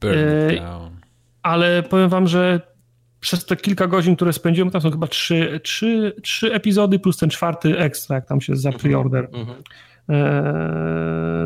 [0.00, 0.18] Burn
[0.52, 0.90] It Down.
[1.42, 2.60] Ale powiem wam, że
[3.20, 7.30] przez te kilka godzin, które spędziłem, tam są chyba trzy, trzy, trzy epizody plus ten
[7.30, 9.62] czwarty ekstra, jak tam się za mhm, preorder mm -hmm.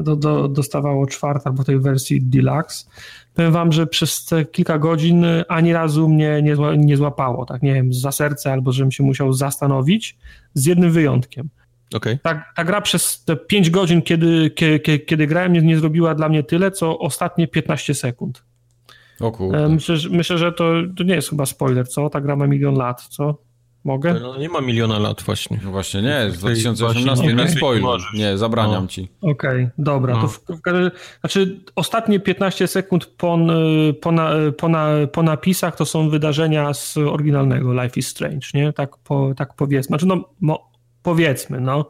[0.03, 2.85] Do, do, dostawało czwarta albo tej wersji deluxe.
[3.35, 7.75] Powiem wam, że przez te kilka godzin ani razu mnie nie, nie złapało, tak nie
[7.75, 10.17] wiem, za serce albo żebym się musiał zastanowić,
[10.55, 11.49] z jednym wyjątkiem.
[11.95, 12.19] Okay.
[12.23, 16.29] Ta, ta gra przez te 5 godzin, kiedy, kiedy, kiedy grałem, nie, nie zrobiła dla
[16.29, 18.45] mnie tyle, co ostatnie 15 sekund.
[19.21, 19.65] O kurde.
[19.65, 22.11] E, myślę, że, myślę, że to, to nie jest chyba spoiler, co?
[22.11, 23.39] Ta gra ma milion lat, co?
[23.85, 24.15] Mogę?
[24.15, 25.61] No, nie ma miliona lat właśnie.
[25.65, 27.35] No właśnie nie, z 2018 okay.
[27.35, 28.01] nie spoiler.
[28.15, 28.89] Nie, zabraniam no.
[28.89, 29.09] ci.
[29.21, 30.15] Okej, okay, dobra.
[30.15, 30.21] No.
[30.21, 30.61] To w, w,
[31.21, 33.39] znaczy ostatnie 15 sekund po,
[34.01, 38.73] po, na, po, na, po napisach to są wydarzenia z oryginalnego Life is Strange, nie?
[38.73, 39.89] Tak, po, tak powiedzmy.
[39.89, 40.73] Znaczy no, mo,
[41.03, 41.89] powiedzmy, no.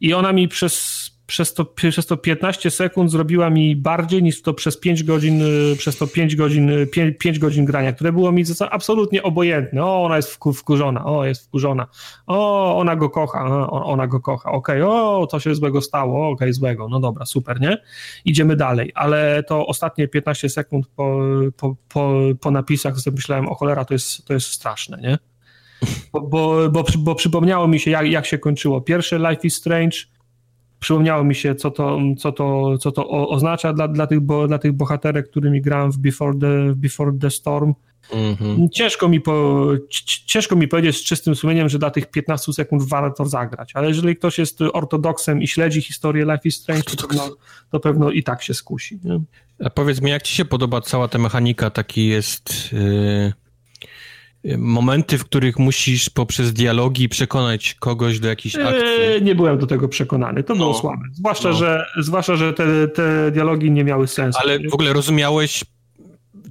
[0.00, 4.54] I ona mi przez, przez, to, przez to 15 sekund zrobiła mi bardziej niż to
[4.54, 8.32] przez 5 godzin, y, przez to 5 godzin, 5, y, 5 godzin grania, które było
[8.32, 9.84] mi absolutnie obojętne.
[9.84, 11.86] O, ona jest wkurzona, o, jest wkurzona,
[12.26, 16.28] o, ona go kocha, o, ona go kocha, okej, okay, o, co się złego stało,
[16.28, 17.78] okej, okay, złego, no dobra, super, nie?
[18.24, 21.20] Idziemy dalej, ale to ostatnie 15 sekund po,
[21.56, 25.18] po, po, po napisach sobie myślałem, o cholera, to jest, to jest straszne, nie?
[26.12, 28.80] Bo, bo, bo, bo przypomniało mi się, jak, jak się kończyło.
[28.80, 29.96] Pierwsze Life is Strange,
[30.86, 34.58] przypomniało mi się, co to, co to, co to oznacza dla, dla, tych, bo, dla
[34.58, 37.74] tych bohaterek, którymi grałem w Before the, Before the Storm.
[38.10, 38.68] Mm-hmm.
[38.72, 39.66] Ciężko, mi po,
[40.26, 44.16] ciężko mi powiedzieć z czystym sumieniem, że dla tych 15 sekund warto zagrać, ale jeżeli
[44.16, 47.28] ktoś jest ortodoksem i śledzi historię Life is Strange, to pewno,
[47.70, 48.98] to pewno i tak się skusi.
[49.04, 49.20] Nie?
[49.64, 52.72] A powiedz mi, jak ci się podoba cała ta mechanika, taki jest...
[52.72, 53.45] Yy
[54.58, 58.82] momenty, w których musisz poprzez dialogi przekonać kogoś do jakiejś akcji.
[58.82, 60.58] Eee, nie byłem do tego przekonany, to no.
[60.58, 61.02] było słabe.
[61.12, 61.54] Zwłaszcza, no.
[61.54, 64.38] że, zwłaszcza, że te, te dialogi nie miały sensu.
[64.42, 65.64] Ale w ogóle rozumiałeś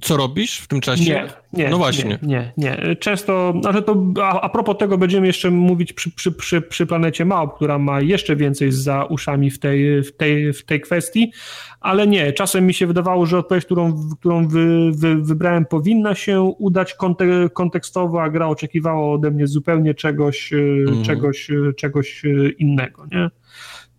[0.00, 1.04] co robisz w tym czasie?
[1.04, 1.68] Nie, nie.
[1.68, 2.18] No właśnie.
[2.22, 2.76] Nie, nie.
[2.86, 2.96] nie.
[2.96, 7.24] Często, znaczy to, a, a propos tego będziemy jeszcze mówić przy, przy, przy, przy planecie
[7.24, 11.32] Małp, która ma jeszcze więcej za uszami w tej, w tej, w tej kwestii,
[11.80, 12.32] ale nie.
[12.32, 17.28] Czasem mi się wydawało, że odpowiedź, którą, którą wy, wy, wybrałem, powinna się udać kontek
[17.52, 21.04] kontekstowo, a gra oczekiwała ode mnie zupełnie czegoś, mm.
[21.04, 22.22] czegoś, czegoś
[22.58, 23.30] innego, nie?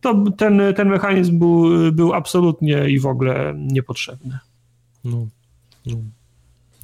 [0.01, 4.39] To ten, ten mechanizm był, był absolutnie i w ogóle niepotrzebny.
[5.05, 5.27] No.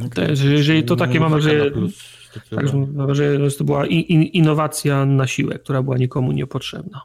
[0.06, 0.36] Okay.
[0.50, 1.72] jeżeli to takie mamy, że,
[2.56, 2.68] tak,
[3.16, 7.02] że, że to była innowacja na siłę, która była nikomu niepotrzebna.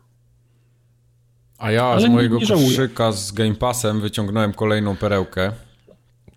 [1.59, 5.53] A ja Ale z mojego koszyka z Game Passem wyciągnąłem kolejną perełkę.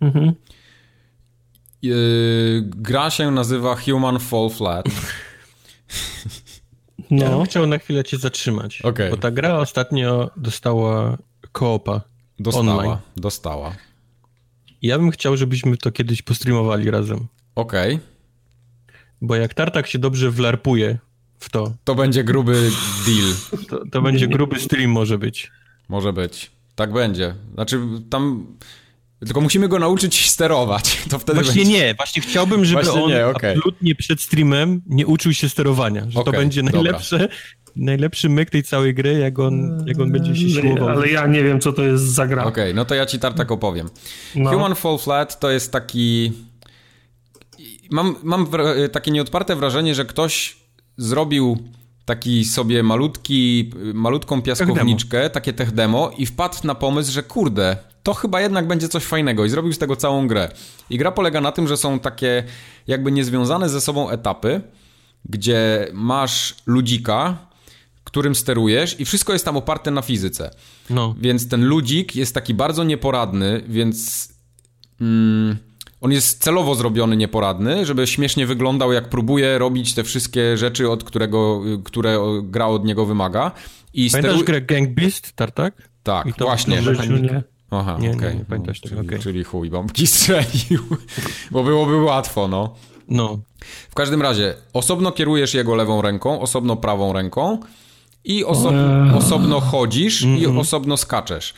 [0.02, 0.34] Mhm.
[1.82, 4.86] Yy, gra się nazywa Human Fall Flat.
[7.12, 7.40] No.
[7.40, 9.10] Ja chciał na chwilę cię zatrzymać, okay.
[9.10, 11.18] bo ta gra ostatnio dostała
[11.52, 12.02] koopa
[12.40, 12.98] Dostała, online.
[13.16, 13.76] dostała.
[14.82, 17.28] Ja bym chciał, żebyśmy to kiedyś postreamowali razem.
[17.56, 17.96] Okej.
[17.96, 18.08] Okay.
[19.22, 20.98] Bo jak Tartak się dobrze wlarpuje
[21.40, 21.74] w to...
[21.84, 22.70] To będzie gruby
[23.06, 23.62] deal.
[23.70, 25.52] To, to będzie gruby stream może być.
[25.90, 26.52] Może być.
[26.76, 27.36] Tak będzie.
[27.54, 27.80] Znaczy
[28.10, 28.46] tam...
[29.26, 30.98] Tylko musimy go nauczyć sterować.
[31.10, 31.80] To wtedy właśnie będzie...
[31.80, 33.52] nie, właśnie chciałbym, żeby właśnie on nie, okay.
[33.52, 36.06] absolutnie przed streamem nie uczył się sterowania.
[36.10, 37.36] Że okay, to będzie najlepsze, dobra
[37.76, 40.90] najlepszy myk tej całej gry, jak on, jak on będzie się siłował.
[40.90, 42.46] Ale ja nie wiem, co to jest za gra.
[42.46, 43.90] Okej, okay, no to ja ci Tartak opowiem.
[44.36, 44.52] No.
[44.52, 46.32] Human Fall Flat to jest taki...
[47.92, 48.48] Mam, mam
[48.92, 50.58] takie nieodparte wrażenie, że ktoś
[50.98, 51.58] zrobił
[52.06, 57.78] taki sobie malutki, malutką piaskowniczkę, tech takie tech demo i wpadł na pomysł, że kurde,
[58.04, 60.50] to chyba jednak będzie coś fajnego i zrobił z tego całą grę.
[60.90, 62.44] I gra polega na tym, że są takie
[62.88, 64.62] jakby niezwiązane ze sobą etapy,
[65.26, 67.38] gdzie masz ludzika,
[68.04, 70.52] którym sterujesz i wszystko jest tam oparte na fizyce.
[70.90, 71.16] No.
[71.20, 74.28] Więc ten ludzik jest taki bardzo nieporadny, więc
[75.02, 75.58] mm,
[76.02, 81.04] on jest celowo zrobiony nieporadny, żeby śmiesznie wyglądał, jak próbuje robić te wszystkie rzeczy, od
[81.04, 83.52] którego, które gra od niego wymaga.
[83.94, 84.46] I Pamiętasz steru...
[84.46, 85.90] grę Gang Beast, Tartak?
[86.04, 86.82] Tak, I to właśnie.
[87.22, 87.44] Nie.
[87.72, 88.34] Aha, nie, okay.
[88.34, 89.20] nie, nie pamiętasz tego, czyli, okay.
[89.20, 90.82] czyli chuj, bombki strzelił,
[91.52, 92.76] bo byłoby łatwo, no.
[93.08, 93.40] No.
[93.90, 97.60] W każdym razie, osobno kierujesz jego lewą ręką, osobno prawą ręką
[98.26, 98.74] i oso
[99.16, 100.42] osobno chodzisz mm -hmm.
[100.42, 100.60] i mhm.
[100.60, 101.54] osobno skaczesz.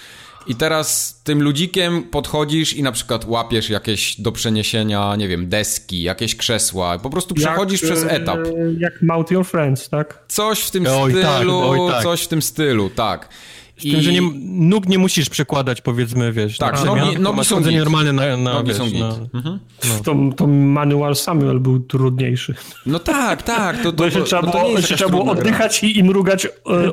[0.47, 6.01] I teraz tym ludzikiem podchodzisz i na przykład łapiesz jakieś do przeniesienia, nie wiem, deski,
[6.01, 6.99] jakieś krzesła.
[6.99, 8.39] Po prostu przechodzisz jak, przez etap.
[8.79, 10.23] Jak Mount Your Friends, tak?
[10.27, 12.03] Coś w tym oj, tak, stylu, tak, oj, tak.
[12.03, 13.29] coś w tym stylu, tak.
[13.77, 16.57] Z tym, że nie, nóg nie musisz przekładać, powiedzmy, wiesz.
[16.57, 17.77] Tak, na nogi- nogi są git.
[17.77, 18.99] normalne na, na, Nogi wiesz, są git.
[18.99, 19.59] na, Mhm.
[20.03, 22.55] To, to manual Samuel był trudniejszy.
[22.85, 23.77] No tak, tak.
[23.77, 25.33] To, to, Bo jeszcze to, trzeba no było, jeszcze trzeba było gra.
[25.33, 26.49] oddychać i, i mrugać e,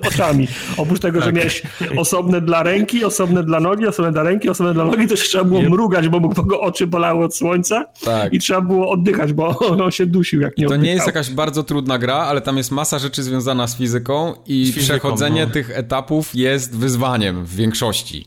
[0.08, 0.48] oczami.
[0.76, 1.26] Oprócz tego, Tak.
[1.28, 1.62] że miałeś
[1.96, 5.44] osobne dla ręki, osobne dla nogi, osobne dla ręki, osobne dla nogi, to jeszcze trzeba
[5.44, 8.32] było mrugać, bo mu go oczy bolały od słońca Tak.
[8.32, 10.84] i trzeba było oddychać, bo on się dusił, jak nie To oddychał.
[10.84, 14.66] nie jest jakaś bardzo trudna gra, ale tam jest masa rzeczy związana z fizyką i
[14.72, 15.52] fizyką, przechodzenie no.
[15.52, 18.26] tych etapów jest wyzwaniem w większości.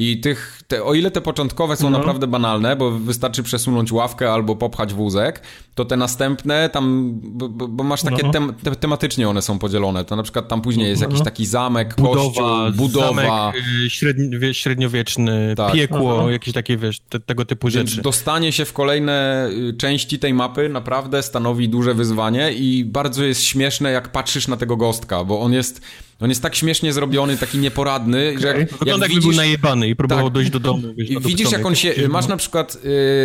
[0.00, 1.98] I tych, te, o ile te początkowe są No.
[1.98, 5.42] naprawdę banalne, bo wystarczy przesunąć ławkę albo popchać wózek,
[5.74, 8.32] to te następne tam, bo, bo, masz takie No.
[8.32, 10.04] tem, te, tematycznie one są podzielone.
[10.04, 11.08] To na przykład tam później jest No.
[11.08, 12.44] jakiś taki zamek, budowa, kościół,
[12.76, 13.06] budowa.
[13.06, 13.54] zamek
[13.86, 15.72] y, średni, wie- średniowieczny, Tak.
[15.72, 16.30] piekło, Aha.
[16.32, 18.02] jakieś takie, wiesz, te, tego typu Więc rzeczy.
[18.02, 23.42] dostanie się w kolejne y, części tej mapy naprawdę stanowi duże wyzwanie i bardzo jest
[23.42, 25.80] śmieszne, jak patrzysz na tego gostka, bo on jest,
[26.20, 29.24] on jest tak śmiesznie zrobiony, taki nieporadny, że jak, Wygląda jak jakby widzisz...
[29.24, 30.34] był najebany i próbował Tak.
[30.34, 30.82] dojść do domu.
[30.96, 31.94] Wiesz, widzisz, jak on się.
[32.08, 32.78] Masz na przykład.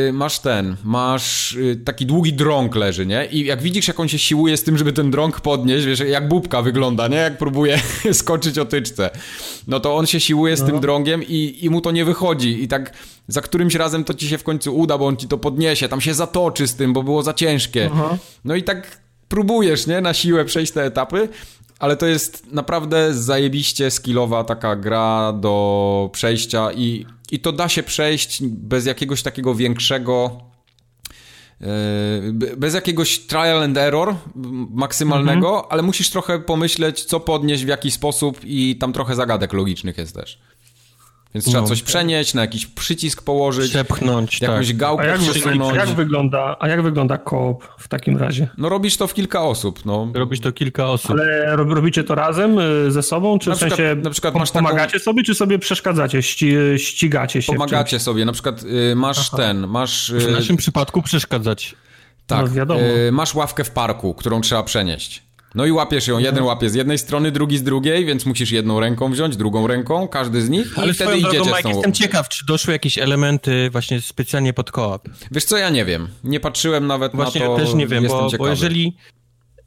[0.09, 0.75] y, masz ten.
[0.83, 3.25] Masz y, taki długi drąg leży, nie?
[3.31, 6.27] I jak widzisz, jak on się siłuje z tym, żeby ten drąg podnieść, wiesz, jak
[6.27, 7.17] bubka wygląda, nie?
[7.17, 7.79] Jak próbuje
[8.13, 9.09] skoczyć o tyczce.
[9.67, 12.63] No to on się siłuje z tym drągiem i, i mu to nie wychodzi.
[12.63, 12.93] I tak
[13.27, 15.89] za którymś razem to ci się w końcu uda, bo on ci to podniesie.
[15.89, 17.89] Tam się zatoczy z tym, bo było za ciężkie.
[18.45, 20.01] No i tak próbujesz, nie?
[20.01, 21.29] Na siłę przejść te etapy.
[21.83, 27.83] Ale to jest naprawdę zajebiście skillowa taka gra do przejścia i, i to da się
[27.83, 30.39] przejść bez jakiegoś takiego większego
[32.33, 34.15] be- bez jakiegoś trial and error
[34.69, 39.97] maksymalnego, ale musisz trochę pomyśleć, co podnieść, w jaki sposób i tam trochę zagadek logicznych
[39.97, 40.39] jest też.
[41.33, 41.67] Więc trzeba No.
[41.67, 44.75] coś przenieść, na jakiś przycisk położyć, Przepchnąć, jakąś tak.
[44.75, 45.75] A gałkę jak, przesunąć.
[45.75, 48.47] jak, wygląda, a jak wygląda koop w takim razie?
[48.57, 50.11] No robisz to w kilka osób, no.
[50.13, 51.11] Robisz to kilka osób.
[51.11, 54.35] Ale rob- robicie to razem y, ze sobą, czy Na w sensie przykład- na przykład
[54.35, 57.53] masz taką- pomagacie sobie, czy sobie przeszkadzacie, ści, ścigacie się?
[57.53, 60.11] w Pomagacie sobie, na przykład y, masz ten, masz...
[60.13, 61.75] W y, naszym przypadku przeszkadzać.
[62.27, 62.79] Tak, No, wiadomo.
[63.07, 65.23] y, masz ławkę w parku, którą trzeba przenieść.
[65.55, 68.79] No i łapiesz ją, jeden łapie z jednej strony, drugi z drugiej, więc musisz jedną
[68.79, 71.93] ręką wziąć, drugą ręką, każdy z nich Ale i wtedy drogą, idziecie z Mike, jestem
[71.93, 75.09] ciekaw, czy doszły jakieś elementy właśnie specjalnie pod koop.
[75.31, 76.07] Wiesz co, ja nie wiem.
[76.23, 77.55] Nie patrzyłem nawet Właśnie na to.
[77.55, 78.97] też nie wiem, jestem bo, bo jeżeli,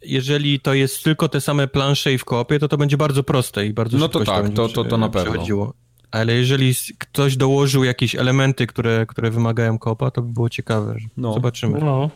[0.02, 3.66] jeżeli to jest tylko te same plansze i w koopie, to to będzie bardzo proste
[3.66, 5.72] i bardzo No to tak, to- to- to na pewno.
[6.10, 10.94] Ale jeżeli ktoś dołożył jakieś elementy, które, które wymagają koopa, to by było ciekawe.
[10.98, 11.34] że- No.
[11.34, 11.78] Zobaczymy.
[11.80, 12.10] No.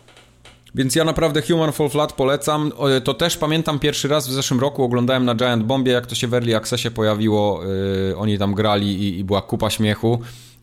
[0.74, 2.72] Więc ja naprawdę Human Fall Flat polecam.
[3.05, 6.26] To też pamiętam pierwszy raz w zeszłym roku oglądałem na Giant Bombie, jak to się
[6.26, 7.62] w Early Accessie pojawiło.
[8.09, 10.20] Yy, oni tam grali i, i była kupa śmiechu.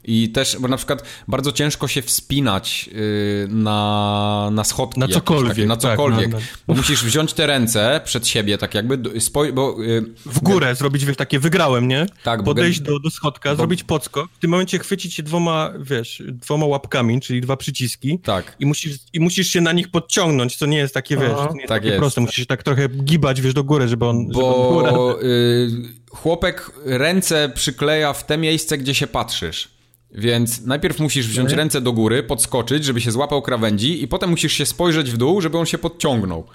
[0.09, 4.99] I też, bo na przykład bardzo ciężko się wspinać yy, na, na schodki.
[4.99, 6.29] Na cokolwiek, Takie, na tak, cokolwiek.
[6.31, 9.75] na- na- Bo musisz wziąć te ręce przed siebie, tak jakby, spoj- bo...
[9.84, 12.05] Yy, W górę zrobić wiesz, takie wygrałem, nie?
[12.23, 15.73] Tak, bo Podejść gen- do, do schodka, zrobić podskok, w tym momencie chwycić się dwoma,
[15.79, 18.19] wiesz, dwoma łapkami, czyli dwa przyciski.
[18.19, 18.55] tak.
[18.59, 21.47] I musisz, I musisz się na nich podciągnąć, co nie jest takie, wiesz, Aha.
[21.47, 21.99] to nie jest Tak takie jest.
[21.99, 22.21] proste.
[22.21, 24.27] Musisz się tak trochę gibać, wiesz, do góry, żeby on...
[24.34, 24.91] żeby on góra...
[24.91, 25.69] Bo y,
[26.11, 29.77] chłopek ręce przykleja w te miejsce, gdzie się patrzysz.
[30.11, 31.57] Więc najpierw musisz wziąć Mhm.
[31.59, 35.41] ręce do góry, podskoczyć, żeby się złapał krawędzi i potem musisz się spojrzeć w dół,
[35.41, 36.47] żeby on się podciągnął.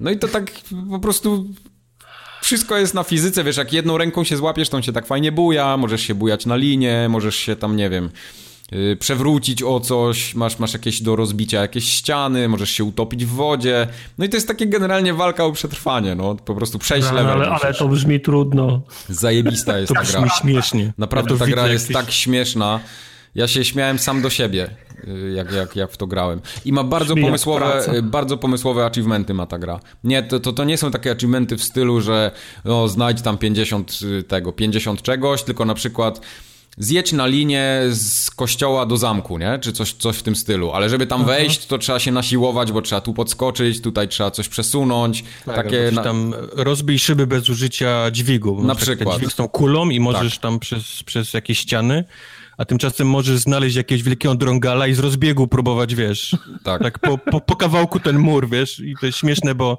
[0.00, 0.50] No i to tak
[0.90, 1.46] po prostu
[2.42, 5.32] wszystko jest na fizyce, wiesz, jak jedną ręką się złapiesz, to on się tak fajnie
[5.32, 8.10] buja, możesz się bujać na linie, możesz się tam, nie wiem,
[8.98, 13.86] przewrócić o coś, masz, masz jakieś do rozbicia jakieś ściany, możesz się utopić w wodzie.
[14.18, 17.42] No i to jest takie generalnie walka o przetrwanie, no, po prostu przejść Ale, level.
[17.42, 18.80] ale, ale to brzmi trudno.
[19.08, 20.30] Zajebista jest To ta brzmi gra.
[20.30, 20.92] śmiesznie.
[20.98, 22.80] Naprawdę Ja to ta gra jest ty- tak śmieszna.
[23.34, 24.70] Ja się śmiałem sam do siebie,
[25.08, 26.40] y, jak, jak, jak w to grałem.
[26.64, 27.94] I ma bardzo Brzmi pomysłowe, praca.
[27.94, 29.80] y, bardzo pomysłowe achievementy ma ta gra.
[30.04, 32.30] Nie, to, to, to nie są takie achievementy w stylu, że
[32.64, 36.20] no, znajdź tam 50 y, tego, 50 czegoś, tylko na przykład
[36.78, 39.58] zjedź na linię z kościoła do zamku, nie?
[39.62, 40.72] Czy coś, coś w tym stylu.
[40.72, 44.48] Ale żeby tam wejść, to trzeba się nasiłować, bo trzeba tu podskoczyć, tutaj trzeba coś
[44.48, 45.24] przesunąć.
[45.44, 46.02] Tak, takie na...
[46.02, 48.64] tam rozbij szyby bez użycia dźwigu.
[48.64, 49.08] Na przykład.
[49.08, 49.18] Tak.
[49.18, 52.04] Dźwig z tą kulą i możesz tam przez, przez jakieś ściany,
[52.58, 56.82] a tymczasem możesz znaleźć jakiegoś wielkiego drągala i z rozbiegu próbować, wiesz, Tak.
[56.82, 59.78] tak po, po, po kawałku ten mur, wiesz, i to jest śmieszne, bo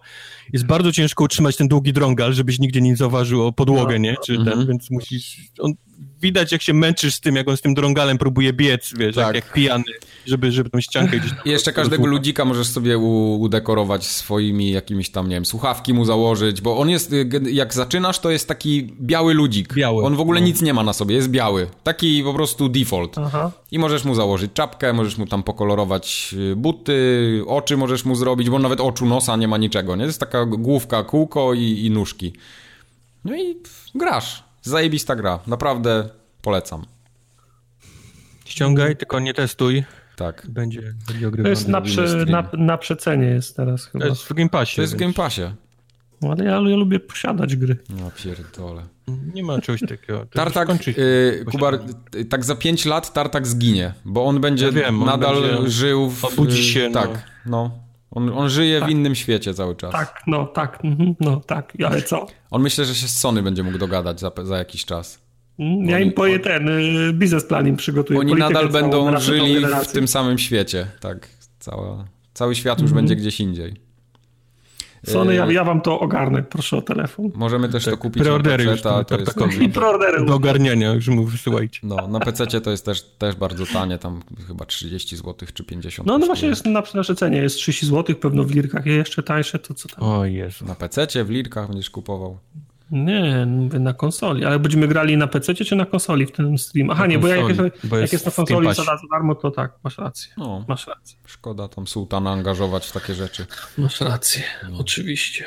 [0.54, 4.34] jest bardzo ciężko utrzymać ten długi drągal, żebyś nigdzie nie zauważył o podłogę, nie, czy
[4.34, 4.58] Mhm.
[4.58, 5.74] ten, więc musisz, on,
[6.22, 9.26] widać jak się męczysz z tym, jak on z tym drągalem próbuje biec, wiesz, Tak.
[9.26, 9.84] jak, jak pijany,
[10.26, 11.32] żeby, żeby tą ściankę gdzieś...
[11.46, 16.62] I jeszcze każdego ludzika możesz sobie udekorować swoimi jakimiś tam, nie wiem, słuchawki mu założyć,
[16.62, 19.74] bo on jest, y, jak zaczynasz, to jest taki biały ludzik.
[19.74, 20.04] Biały.
[20.06, 20.48] On w ogóle No.
[20.48, 21.68] nic nie ma na sobie, jest biały.
[21.84, 23.18] Taki po prostu default.
[23.18, 23.52] Aha.
[23.72, 28.50] I możesz mu założyć czapkę, możesz mu tam pokolorować y, buty, oczy możesz mu zrobić,
[28.50, 30.02] bo nawet oczu, nosa nie ma niczego, nie?
[30.04, 32.34] To jest taka główka, kółko i, i nóżki.
[33.26, 33.56] No i
[33.96, 34.44] grasz.
[34.62, 36.10] Zajebista gra, naprawdę
[36.42, 36.86] polecam.
[38.46, 39.84] Ściągaj, tylko nie testuj.
[40.16, 40.48] Tak.
[40.50, 44.04] Będzie, będzie To jest na, prze, na, na przecenie jest teraz chyba.
[44.06, 44.76] To jest w Game Passie.
[44.76, 45.42] To jest w Game Passie.
[46.22, 47.78] No, Ale ja, ja lubię posiadać gry.
[47.90, 48.84] No pierdole.
[49.34, 50.20] Nie ma czegoś takiego.
[50.20, 51.02] To Tartak, skończy się.
[51.02, 51.80] y, Kubar,
[52.30, 56.10] tak za 5 lat Tartak zginie, bo on będzie Ja wiem, on nadal będzie- żył
[56.10, 56.26] w...
[56.26, 57.02] obudzi się, no.
[57.02, 57.10] Tak,
[57.46, 57.72] no.
[58.12, 59.92] On, on żyje w innym świecie cały czas.
[59.92, 62.28] Tak, no tak, mhm, no tak, ale co?
[62.52, 65.22] On myślę, że się z Sony będzie mógł dogadać za, za jakiś czas.
[65.60, 68.20] Mm, Ja im poję ten y, biznesplan im przygotuję.
[68.20, 70.88] Oni nadal będą żyli w tym samym świecie.
[71.00, 71.28] Tak,
[71.60, 72.96] cała, cały świat już Mhm.
[73.06, 73.89] będzie gdzieś indziej.
[75.06, 77.32] Sony, ja, Y, ja wam to ogarnę, proszę o telefon.
[77.36, 79.66] Możemy też to Tak, kupić na preordery już PC, to jest Tartakowi.
[79.66, 80.26] I preordery.
[80.26, 81.80] Do ogarniania, już mu wysyłajcie.
[81.84, 86.08] No, na PC to jest też, też bardzo tanie, tam chyba 30 zł czy 50
[86.08, 89.60] No, no właśnie jest na naszej cenie, jest 30 zł, pewno w lirkach, jeszcze tańsze,
[89.60, 90.04] to co tam?
[90.04, 90.66] O Jezu.
[90.66, 92.38] Na PC, w lirkach będziesz kupował.
[92.92, 96.90] Nie, mówię na konsoli, ale będziemy grali na PC czy na konsoli w ten stream?
[96.90, 99.36] Aha, Na nie, bo jak konsoli, jest, bo jak jest na konsoli za za darmo,
[99.36, 100.34] to tak, masz rację.
[100.38, 101.18] No, Masz rację.
[101.26, 103.46] szkoda tam sułtana angażować w takie rzeczy.
[103.78, 104.44] Masz rację,
[104.80, 105.46] oczywiście.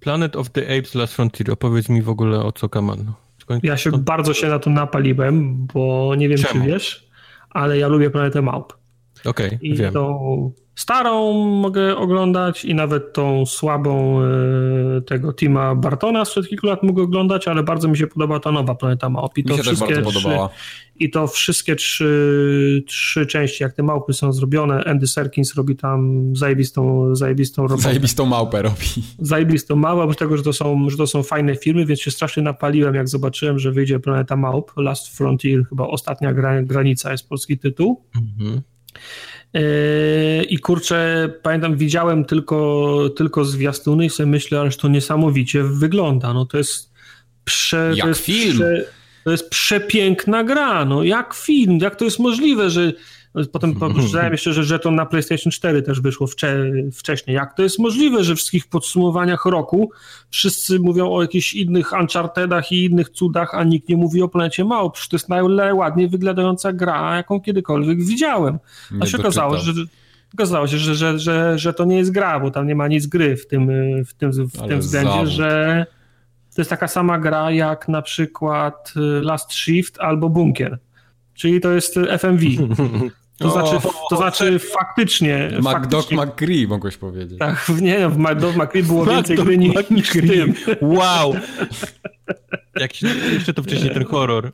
[0.00, 1.50] Planet of the Apes Last Frontier.
[1.50, 3.12] Opowiedz mi w ogóle o co kaman.
[3.44, 6.64] Skoń- Ja się skąd- bardzo się na to napaliłem, bo nie wiem, Czemu?
[6.64, 7.08] czy wiesz,
[7.50, 8.72] ale ja lubię Planetę Małp.
[9.24, 9.92] Okej, I wiem.
[9.92, 16.82] tą starą mogę oglądać i nawet tą słabą e, tego Tima Bartona sprzed kilku lat
[16.82, 19.38] mogę oglądać, ale bardzo mi się podoba ta nowa Planeta Małp.
[19.38, 20.48] I Mi to wszystkie bardzo trzy, podobała.
[20.96, 26.22] I to wszystkie trzy, trzy części, jak te małpy są zrobione, Andy Serkins robi tam
[26.36, 27.82] zajebistą, zajebistą robotę.
[27.82, 28.86] Zajebistą małpę robi.
[29.18, 32.42] Zajebistą małpę, oprócz tego, że to, są, że to są fajne filmy, więc się strasznie
[32.42, 37.58] napaliłem, jak zobaczyłem, że wyjdzie Planeta Małp, Last Frontier, chyba ostatnia gra, granica jest polski
[37.58, 38.04] tytuł.
[38.16, 38.62] Mhm.
[39.54, 46.34] Yy, I kurczę, pamiętam, widziałem tylko, tylko zwiastuny i sobie myślę, ależ to niesamowicie wygląda.
[46.34, 46.92] No to jest
[47.44, 48.56] prze, Jak to jest film.
[48.56, 48.84] Prze,
[49.24, 52.92] to jest przepiękna gra, no jak film, jak to jest możliwe, że
[53.52, 57.36] potem przeczytałem jeszcze, że, że to na PlayStation 4 też wyszło wcze, wcześniej.
[57.36, 59.90] Jak to jest możliwe, że w wszystkich podsumowaniach roku
[60.30, 64.64] wszyscy mówią o jakichś innych Unchartedach i innych cudach, a nikt nie mówi o Planecie
[64.64, 64.94] Małp.
[64.94, 68.58] Przecież to jest najładniej wyglądająca gra, jaką kiedykolwiek widziałem.
[68.92, 69.72] A Nie się okazało, że,
[70.34, 73.06] okazało się, że, że, że, że to nie jest gra, bo tam nie ma nic
[73.06, 73.70] gry w tym,
[74.04, 75.28] w tym, w Ale tym względzie, zawód.
[75.28, 75.86] że
[76.54, 80.78] to jest taka sama gra jak na przykład y, Last Shift albo Bunkier.
[81.34, 82.44] Czyli to jest y, FMV.
[83.38, 85.50] To O, znaczy, to znaczy faktycznie.
[85.60, 87.38] McDoc McCree mogłeś powiedzieć.
[87.38, 90.54] tak, nie, w McDonald's McCree było więcej gry niż, niż w tym.
[90.98, 91.34] Wow!
[92.80, 94.46] Jak się, jeszcze to wcześniej ten horror.
[94.46, 94.52] E,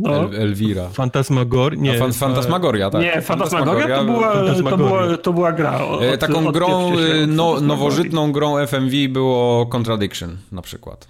[0.00, 0.10] No.
[0.24, 0.88] El, Elvira.
[0.88, 1.78] Fantasmagor?
[1.78, 1.98] Nie.
[1.98, 3.02] Fan, Fantasmagoria, tak.
[3.02, 4.32] Nie, Fantasmagoria to była,
[4.70, 5.84] to, była, to była gra.
[5.84, 11.08] Od, E, Taką od grą, e, no, nowożytną grą FMV było Contradiction na przykład.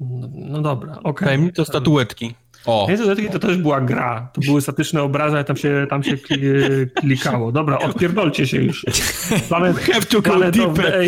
[0.00, 1.26] No, no dobra, okej.
[1.28, 2.34] Tajemnica statuetki.
[2.66, 4.28] O, Nie, to, to też była gra.
[4.32, 7.52] To były statyczne obrazy, ale tam się, tam się kli- klikało.
[7.52, 8.86] Dobra, odpierdolcie się już.
[9.48, 11.04] Planet, Have to go deeper.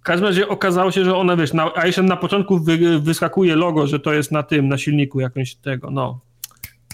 [0.00, 3.56] W każdym razie okazało się, że one, wiesz, na, a jeszcze na początku wy, wyskakuje
[3.56, 6.20] logo, że to jest na tym, na silniku jakimś tego, no.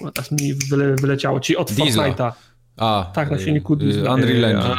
[0.01, 1.41] No, Teraz mi wyle, wyleciało.
[1.41, 2.09] Ci od Diesla.
[2.09, 2.33] Fortnite'a.
[2.81, 3.11] A.
[3.15, 4.15] Tak, na e, silniku e, Diesla.
[4.15, 4.77] Unreal Engine.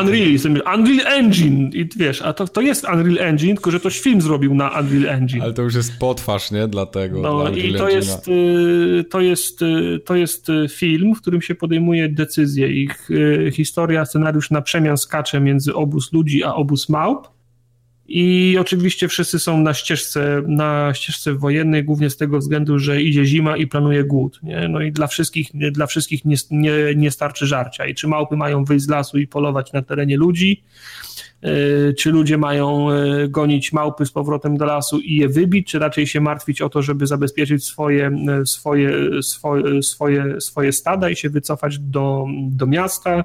[0.00, 1.70] Unreal, Unreal Engine.
[1.74, 5.14] I wiesz, a to, to jest Unreal Engine, tylko że ktoś film zrobił na Unreal
[5.14, 5.42] Engine.
[5.42, 6.68] Ale to już jest potwarz, nie?
[6.68, 7.20] Dlatego.
[7.20, 11.20] No dla i Unreal to jest, y, to, jest, y, to jest y, film, w
[11.20, 12.68] którym się podejmuje decyzje.
[12.68, 17.35] Ich y, historia, scenariusz na przemian skacze między obóz ludzi a obóz małp.
[18.08, 23.24] I oczywiście wszyscy są na ścieżce, na ścieżce wojennej, głównie z tego względu, że idzie
[23.24, 24.40] zima i planuje głód.
[24.42, 24.68] Nie?
[24.68, 27.86] No i dla wszystkich, dla wszystkich nie, nie, nie starczy żarcia.
[27.86, 30.62] I czy małpy mają wyjść z lasu i polować na terenie ludzi,
[31.44, 35.78] y, czy ludzie mają y, gonić małpy z powrotem do lasu i je wybić, czy
[35.78, 38.10] raczej się martwić o to, żeby zabezpieczyć swoje,
[38.42, 43.24] y, swoje, swoje, swoje, swoje stada i się wycofać do, do miasta.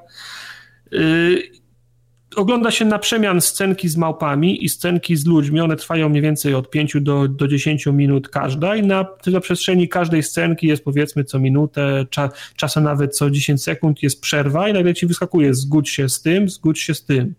[2.35, 5.60] Ogląda się na przemian scenki z małpami i scenki z ludźmi.
[5.60, 9.90] One trwają mniej więcej od 5 do, do 10 minut każda i na, na przestrzeni
[9.90, 14.74] każdej scenki jest powiedzmy co minutę, cza, czasem nawet co 10 sekund jest przerwa i
[14.74, 17.34] nagle ci wyskakuje zgódź się z tym, zgódź się z tym.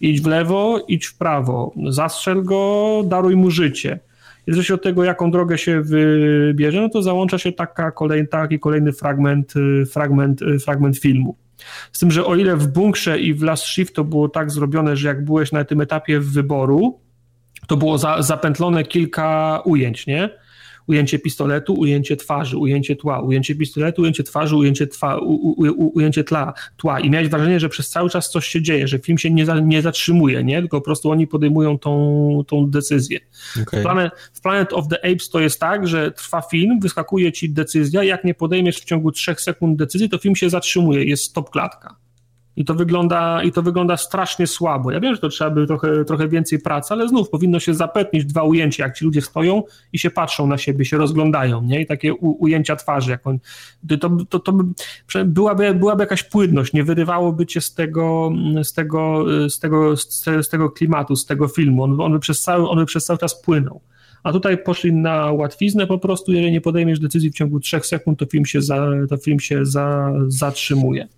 [0.00, 3.98] Idź w lewo, idź w prawo, zastrzel go, daruj mu życie.
[4.46, 8.60] I zależności od tego, jaką drogę się wybierze, no to załącza się taka kolej, taki
[8.60, 11.36] kolejny fragment, y, fragment, y, fragment filmu.
[11.92, 14.96] Z tym, że o ile w bunkrze i w Last Shift to było tak zrobione,
[14.96, 17.00] że jak byłeś na tym etapie wyboru,
[17.66, 20.30] to było za, zapętlone kilka ujęć, nie?
[20.86, 25.92] Ujęcie pistoletu, ujęcie twarzy, ujęcie tła, ujęcie pistoletu, ujęcie twarzy, ujęcie, twa, u, u, u,
[25.94, 29.18] ujęcie tla, tła i miałeś wrażenie, że przez cały czas coś się dzieje, że film
[29.18, 30.60] się nie, za, nie zatrzymuje, nie?
[30.60, 33.20] tylko po prostu oni podejmują tą, tą decyzję.
[33.62, 33.80] Okay.
[33.80, 37.50] W, Planet, w Planet of the Apes to jest tak, że trwa film, wyskakuje ci
[37.50, 41.50] decyzja, jak nie podejmiesz w ciągu trzech sekund decyzji, to film się zatrzymuje, jest stop
[41.50, 42.03] klatka.
[42.56, 44.90] I to, wygląda, I to wygląda strasznie słabo.
[44.90, 48.24] Ja wiem, że to trzeba by trochę, trochę więcej pracy, ale znów powinno się zapewnić
[48.24, 51.80] dwa ujęcia, jak ci ludzie stoją i się patrzą na siebie, się rozglądają, nie?
[51.80, 53.10] I takie u, ujęcia twarzy.
[53.10, 53.38] Jak on,
[54.00, 54.52] to, to, to,
[55.24, 59.96] byłaby, byłaby jakaś płynność, nie wyrywałoby cię z tego, z tego, z tego,
[60.42, 61.82] z tego klimatu, z tego filmu.
[61.82, 63.80] On, on, by przez cały, on by przez cały czas płynął.
[64.22, 68.18] A tutaj poszli na łatwiznę po prostu, jeżeli nie podejmiesz decyzji w ciągu trzech sekund,
[68.18, 71.08] to film się, za, to film się za, zatrzymuje.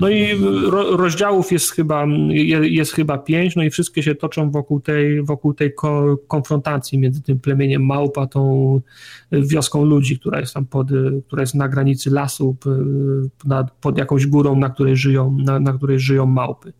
[0.00, 0.26] No i
[0.70, 2.06] ro, rozdziałów jest chyba,
[2.62, 7.22] jest chyba pięć, no i wszystkie się toczą wokół tej, wokół tej ko, konfrontacji między
[7.22, 8.80] tym plemieniem małp a tą
[9.32, 10.88] wioską ludzi, która jest tam pod,
[11.26, 12.56] która jest na granicy lasu,
[13.44, 16.72] nad, pod jakąś górą, na której żyją, na, na której żyją małpy.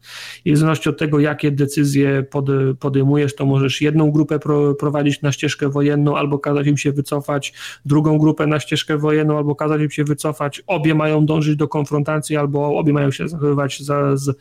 [0.44, 2.47] I w zależności od tego, jakie decyzje pod,
[2.81, 7.52] podejmujesz, to możesz jedną grupę pro, prowadzić na ścieżkę wojenną, albo kazać im się wycofać,
[7.84, 10.62] drugą grupę na ścieżkę wojenną, albo kazać im się wycofać.
[10.66, 14.39] Obie mają dążyć do konfrontacji, albo obie mają się zachowywać za, z,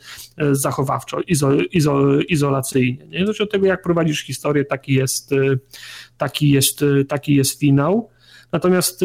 [0.52, 3.06] zachowawczo, izo, izo, izolacyjnie.
[3.06, 3.20] Nie?
[3.20, 5.30] Zależy od tego, jak prowadzisz historię, taki jest,
[6.18, 8.08] taki jest, taki jest finał.
[8.52, 9.04] Natomiast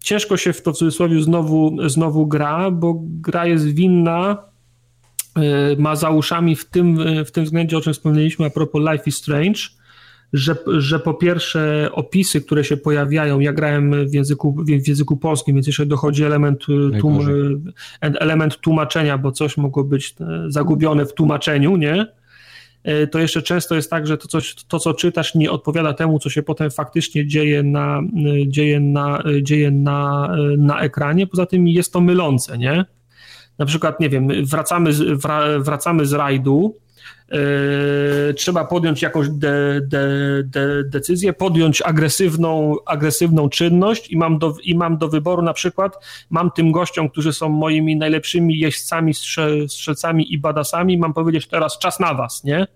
[0.00, 4.44] ciężko się w to w cudzysłowie znowu, znowu gra, bo gra jest winna,
[5.78, 9.16] ma za uszami w tym, w tym względzie, o czym wspomnieliśmy a propos Life is
[9.16, 9.60] Strange,
[10.32, 15.54] że, że po pierwsze opisy, które się pojawiają, ja grałem w języku, w języku polskim,
[15.54, 16.62] więc jeszcze dochodzi element,
[16.94, 17.18] y, tłum,
[18.00, 22.06] element tłumaczenia, bo coś mogło być e, zagubione w tłumaczeniu, nie?
[22.84, 26.18] E, to jeszcze często jest tak, że to, coś, to, co czytasz, nie odpowiada temu,
[26.18, 31.26] co się potem faktycznie dzieje na, e, dzieje na, dzieje na, na ekranie.
[31.26, 32.84] Poza tym jest to mylące, nie?
[33.58, 35.24] Na przykład, nie wiem, wracamy z,
[35.58, 36.76] wracamy z rajdu,
[37.32, 40.08] Yy, trzeba podjąć jakąś de, de,
[40.44, 46.04] de, decyzję, podjąć agresywną, agresywną czynność i mam, do, i mam do wyboru na przykład,
[46.30, 49.14] mam tym gościom, którzy są moimi najlepszymi jeźdźcami,
[49.68, 52.66] strzelcami i badasami, mam powiedzieć teraz czas na was, nie?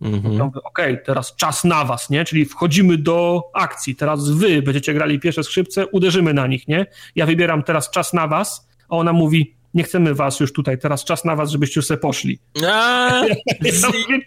[0.00, 0.40] Mhm.
[0.42, 2.24] Okej, okay, teraz czas na was, nie?
[2.24, 6.86] Czyli wchodzimy do akcji, teraz wy będziecie grali pierwsze skrzypce, uderzymy na nich, nie?
[7.14, 11.04] Ja wybieram teraz czas na was, a ona mówi, nie chcemy was już tutaj, teraz
[11.04, 12.38] czas na was, żebyście już sobie poszli.
[12.66, 13.22] A,
[13.62, 14.26] ja, mówię,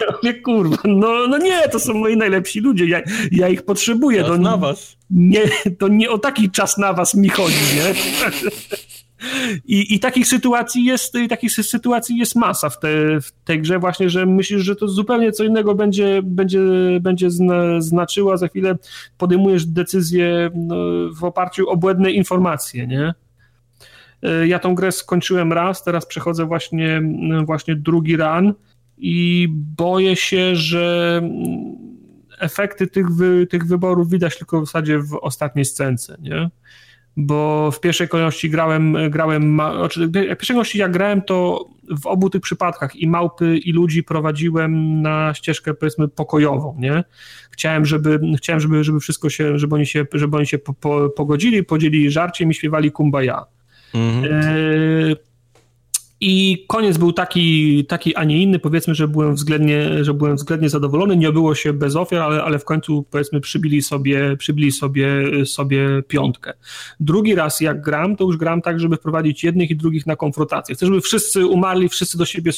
[0.00, 3.00] ja mówię, kurwa, no, no nie, to są moi najlepsi ludzie, ja,
[3.32, 4.20] ja ich potrzebuję.
[4.20, 4.96] Czas to, na was.
[5.10, 5.42] Nie,
[5.78, 7.94] to nie o taki czas na was mi chodzi, nie?
[9.66, 14.10] I, I takich sytuacji jest, takich sytuacji jest masa w, te, w tej grze właśnie,
[14.10, 16.60] że myślisz, że to zupełnie co innego będzie, będzie,
[17.00, 18.76] będzie zna, znaczyło, a za chwilę
[19.18, 20.76] podejmujesz decyzję no,
[21.14, 23.14] w oparciu o błędne informacje, nie?
[24.22, 27.02] E, ja tą grę skończyłem raz, teraz przechodzę właśnie,
[27.44, 28.54] właśnie drugi run
[28.98, 31.22] i boję się, że
[32.38, 36.50] efekty tych, wy, tych wyborów widać tylko w zasadzie w ostatniej scence, nie?
[37.16, 41.66] Bo w pierwszej kolejności grałem, grałem, znaczy w pierwszej kolejności jak grałem, to
[42.00, 47.04] w obu tych przypadkach i małpy, i ludzi prowadziłem na ścieżkę powiedzmy pokojową, nie?
[47.50, 51.10] Chciałem, żeby, chciałem, żeby, żeby wszystko się, żeby oni się, żeby oni się po, po,
[51.10, 53.44] pogodzili, podzielili żarciem i śpiewali kumbaya.
[53.94, 54.24] Mhm.
[54.34, 55.16] E,
[56.20, 58.58] I koniec był taki, taki, a nie inny.
[58.58, 61.16] Powiedzmy, że byłem względnie, że byłem względnie zadowolony.
[61.16, 65.06] Nie obyło się bez ofiar, ale, ale w końcu powiedzmy przybili sobie, przybili sobie,
[65.46, 66.52] sobie piątkę.
[67.00, 70.74] Drugi raz jak gram, to już gram tak, żeby wprowadzić jednych i drugich na konfrontację.
[70.74, 72.52] Chcę, żeby wszyscy umarli, wszyscy do siebie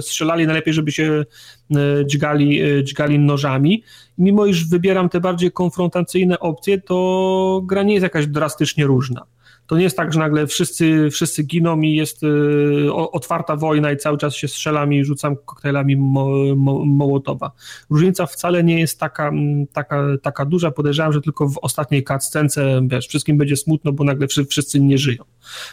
[0.00, 1.24] strzelali, najlepiej, żeby się
[1.70, 3.82] e, dźgali, e, dźgali nożami.
[4.18, 9.26] Mimo iż wybieram te bardziej konfrontacyjne opcje, to gra nie jest jakaś drastycznie różna
[9.66, 13.96] to nie jest tak, że nagle wszyscy, wszyscy giną i jest y, otwarta wojna i
[13.96, 17.52] cały czas się strzelam i rzucam koktajlami mo, mo, Mołotowa.
[17.90, 19.32] Różnica wcale nie jest taka,
[19.72, 20.70] taka, taka duża.
[20.70, 25.24] Podejrzewam, że tylko w ostatniej cutscence, wiesz, wszystkim będzie smutno, bo nagle wszyscy nie żyją.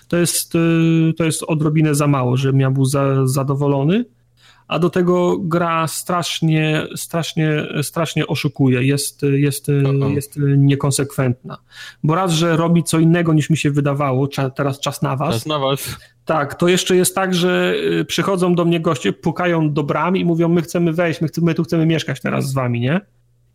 [0.08, 4.06] To jest, y, to jest odrobinę za mało, że ja był za, zadowolony
[4.72, 9.68] a do tego gra strasznie, strasznie, strasznie oszukuje, jest, jest,
[10.16, 11.58] jest niekonsekwentna.
[12.04, 15.36] Bo raz, że robi co innego niż mi się wydawało, teraz czas na was.
[15.36, 15.98] Czas na was.
[16.26, 20.26] Tak, to jeszcze jest tak, że y, przychodzą do mnie goście, pukają do bram i
[20.26, 23.02] mówią, my chcemy wejść, my, chcemy, my tu chcemy mieszkać teraz z wami, nie?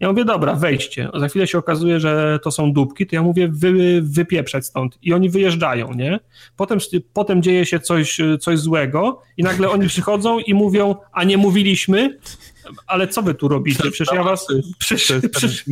[0.00, 1.08] Ja mówię, dobra, wejdźcie.
[1.14, 4.98] Za chwilę się okazuje, że to są dupki, to ja mówię, wy, wypieprzeć stąd.
[5.02, 6.20] I oni wyjeżdżają, nie?
[6.56, 6.78] Potem,
[7.12, 12.18] potem dzieje się coś, coś złego i nagle oni przychodzą i mówią, a nie mówiliśmy?
[12.86, 13.90] Ale co wy tu robicie?
[13.90, 14.46] Przecież ja was...
[14.78, 15.64] Przecież, przecież...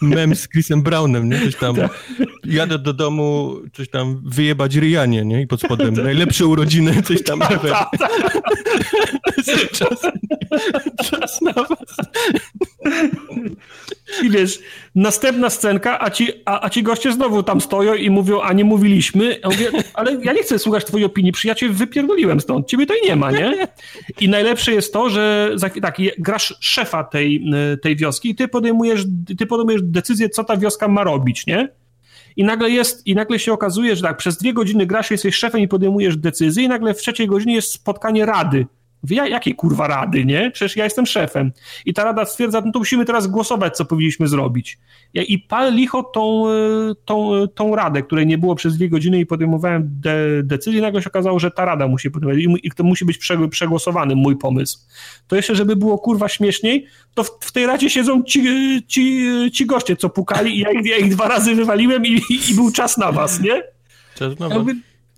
[0.00, 1.40] Mem z Chrisem Brownem, nie?
[1.40, 2.04] Coś tam, tak.
[2.44, 5.42] jadę do domu, coś tam wyjebać Rianie, nie?
[5.42, 7.38] I pod spodem najlepsze urodziny, coś tam.
[7.38, 7.88] Tak, tak.
[9.78, 10.02] czas,
[11.10, 11.96] czas na was.
[14.22, 14.58] I wiesz,
[14.94, 18.64] następna scenka, a ci, a, a ci goście znowu tam stoją i mówią, a nie
[18.64, 19.38] mówiliśmy.
[19.42, 23.16] Ja mówię, ale ja nie chcę słuchać twojej opinii, przyjaciel, wypierdoliłem stąd, ciebie i nie
[23.16, 23.68] ma, nie?
[24.20, 27.44] I najlepsze jest to, że tak, grasz szefa tej,
[27.82, 29.04] tej wioski i ty podejmujesz,
[29.38, 31.68] ty podejmujesz decyzję, co ta wioska ma robić, nie?
[32.36, 35.60] I nagle jest, i nagle się okazuje, że tak, przez dwie godziny grasz, jesteś szefem
[35.60, 38.66] i podejmujesz decyzję i nagle w trzeciej godzinie jest spotkanie rady
[39.10, 40.50] jakiej kurwa rady, nie?
[40.50, 41.52] Przecież ja jestem szefem.
[41.84, 44.78] I ta rada stwierdza, no to musimy teraz głosować, co powinniśmy zrobić.
[45.14, 48.88] Ja, I pal licho tą, e, tą, e, tą radę, której nie było przez dwie
[48.88, 52.84] godziny i podejmowałem de, decyzję, nagle się okazało, że ta rada musi podejmować i to
[52.84, 53.18] musi być
[53.50, 54.78] przegłosowany mój pomysł.
[55.28, 58.42] To jeszcze, żeby było kurwa śmieszniej, to w, w tej radzie siedzą ci,
[58.86, 62.50] ci, ci goście, co pukali i ja ich, ja ich dwa razy wywaliłem i, i,
[62.50, 63.62] i był czas na was, nie?
[64.14, 64.66] Czas na was.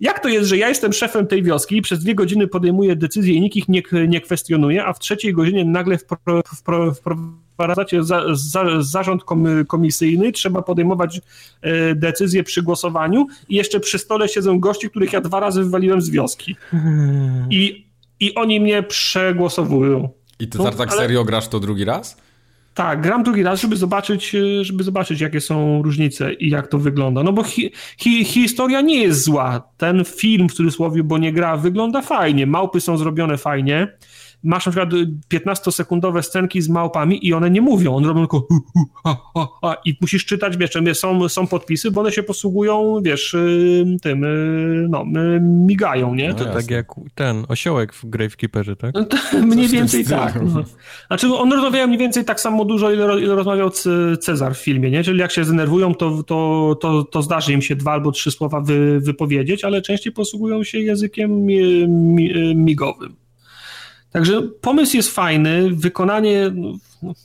[0.01, 2.95] Ja jak to jest, że ja jestem szefem tej wioski i przez dwie godziny podejmuję
[2.95, 8.03] decyzje i nikt ich nie, nie kwestionuje, a w trzeciej godzinie nagle wpro, wpro, wprowadzacie
[8.03, 9.21] za, za, zarząd
[9.67, 11.21] komisyjny, trzeba podejmować
[11.61, 16.01] e, decyzje przy głosowaniu i jeszcze przy stole siedzą gości, których ja dwa razy wywaliłem
[16.01, 16.55] z wioski.
[17.49, 17.85] I,
[18.19, 20.09] i oni mnie przegłosowują.
[20.39, 21.01] I ty no, tak ale...
[21.01, 22.17] serio grasz to drugi raz?
[22.73, 26.77] Tak, gram drugi raz, żeby zobaczyć, e, żeby zobaczyć, jakie są różnice i jak to
[26.77, 27.23] wygląda.
[27.23, 29.69] No bo hi, hi, historia nie jest zła.
[29.77, 32.47] Ten film, w cudzysłowie, bo nie gra, wygląda fajnie.
[32.47, 33.97] Małpy są zrobione fajnie
[34.43, 34.89] masz na przykład
[35.33, 39.47] 15-sekundowe scenki z małpami i one nie mówią, one robią tylko hu, hu, ha, ha,
[39.61, 44.23] ha, i musisz czytać, wiesz, są, są podpisy, bo one się posługują, wiesz, y, tym,
[44.23, 45.05] y, no,
[45.35, 46.29] y, migają, nie?
[46.29, 48.93] No to tak jak ten osiołek w Gravekeeperze, tak?
[48.93, 49.05] No,
[49.45, 50.41] mniej więcej tak.
[50.41, 50.63] No.
[51.07, 53.69] Znaczy, one rozmawiają mniej więcej tak samo dużo, ile, ile rozmawiał
[54.19, 55.03] Cezar w filmie, nie?
[55.03, 58.61] Czyli jak się zdenerwują, to, to, to, to zdarzy im się dwa albo trzy słowa
[58.61, 61.45] wy, wypowiedzieć, ale częściej posługują się językiem
[62.55, 63.21] migowym.
[64.11, 66.73] Także pomysł jest fajny, wykonanie no,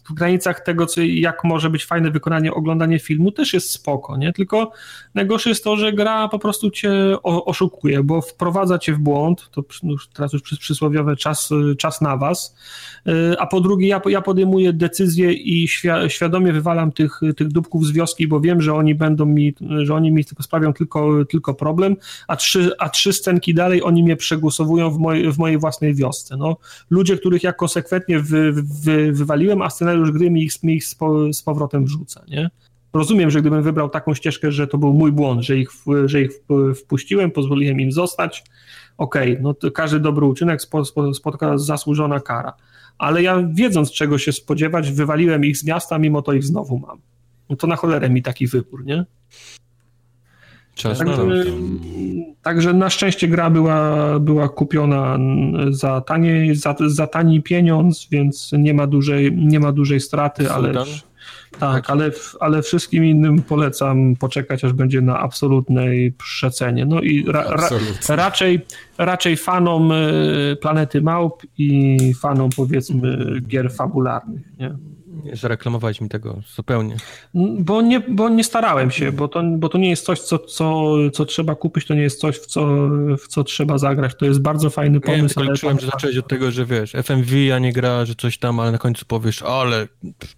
[0.05, 4.33] w granicach tego, co, jak może być fajne wykonanie, oglądanie filmu też jest spoko, nie?
[4.33, 4.73] Tylko
[5.17, 9.65] najgorsze jest to, że gra po prostu cię oszukuje, bo wprowadza cię w błąd, to
[9.83, 12.57] już, teraz już przysłowiowe czas, czas na was,
[13.09, 15.69] y, a po drugie ja, ja podejmuję decyzję i
[16.09, 20.13] świadomie wywalam tych, tych dupków z wioski, bo wiem, że oni będą mi, że oni
[20.13, 21.97] mi sprawią tylko, tylko problem,
[22.29, 26.37] a trzy, a trzy scenki dalej oni mnie przegłosowują w, moj, w mojej własnej wiosce.
[26.37, 26.57] No,
[26.91, 30.97] ludzie, których ja konsekwentnie wy, wy, wywaliłem, a scenariusz gry mi ich, mi ich z,
[31.33, 32.51] z powrotem wrzuca, nie?
[32.97, 35.71] Rozumiem, że gdybym wybrał taką ścieżkę, że to był mój błąd, że ich,
[36.05, 36.31] że ich
[36.77, 38.45] wpuściłem, pozwoliłem im zostać,
[38.99, 40.61] okej, okay, no to każdy dobry uczynek
[41.15, 42.53] spotka zasłużona kara.
[42.99, 46.99] Ale ja wiedząc czego się spodziewać, wywaliłem ich z miasta, mimo to ich znowu mam.
[47.51, 49.05] No to na cholerę mi taki wybór, nie?
[50.75, 51.45] Czas także,
[52.43, 55.19] także na szczęście gra była, była kupiona
[55.71, 60.85] za, tanie, za, za tani pieniądz, więc nie ma dużej, nie ma dużej straty, ale,
[61.61, 62.11] tak, ale,
[62.41, 66.87] ale wszystkim innym polecam poczekać, aż będzie na absolutnej przecenie.
[66.87, 67.69] No i ra, ra,
[68.09, 68.61] raczej,
[68.99, 74.43] raczej fanom y, Planety Małp i fanom powiedzmy gier fabularnych.
[74.59, 74.77] Nie?
[75.33, 76.97] Zareklamowałeś mi tego zupełnie.
[77.59, 80.95] Bo nie, bo nie starałem się, bo to, bo to nie jest coś, co, co,
[81.13, 82.67] co trzeba kupić, to nie jest coś, w co,
[83.19, 84.13] w co trzeba zagrać.
[84.19, 85.41] To jest bardzo fajny pomysł.
[85.41, 88.39] Ja ale czułem, że zacząłeś od tego, że wiesz, FMV a nie gra, że coś
[88.39, 89.89] tam, ale na końcu powiesz, ale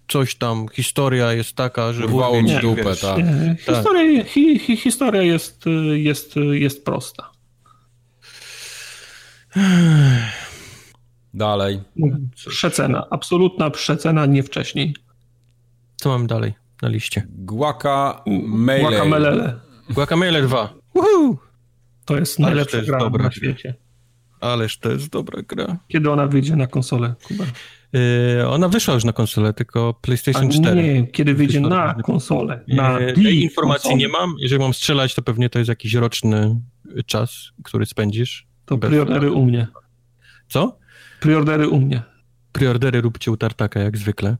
[0.07, 3.17] coś tam, historia jest taka, że urwało mi dupę, wiesz, tak.
[3.17, 3.75] Nie, tak.
[3.75, 7.29] Historia, hi, hi, historia jest, jest, jest prosta.
[11.39, 11.81] Dalej.
[12.35, 14.95] Przecena, absolutna przecena, nie wcześniej.
[15.95, 17.27] Co mam dalej na liście?
[17.29, 18.79] Guacamele.
[18.81, 19.59] Guacamele.
[19.89, 20.73] Guacamele 2.
[20.95, 21.37] Woohoo!
[22.05, 23.23] To jest najlepsza to jest gra dobra.
[23.23, 23.75] na świecie.
[24.39, 25.77] Ależ to jest dobra gra.
[25.87, 27.43] Kiedy ona wyjdzie na konsolę, Kuba?
[27.93, 30.83] Yy, ona wyszła już na konsolę, tylko PlayStation A 4.
[30.83, 32.63] Nie, kiedy wyjdzie na konsolę.
[32.67, 34.35] Na yy, tej informacji nie mam.
[34.39, 36.61] Jeżeli mam strzelać, to pewnie to jest jakiś roczny
[37.05, 38.47] czas, który spędzisz.
[38.65, 39.67] To priorytety u mnie.
[40.47, 40.79] Co?
[41.19, 42.01] Priordery u mnie.
[42.51, 44.37] Priordery róbcie u Tartaka, jak zwykle.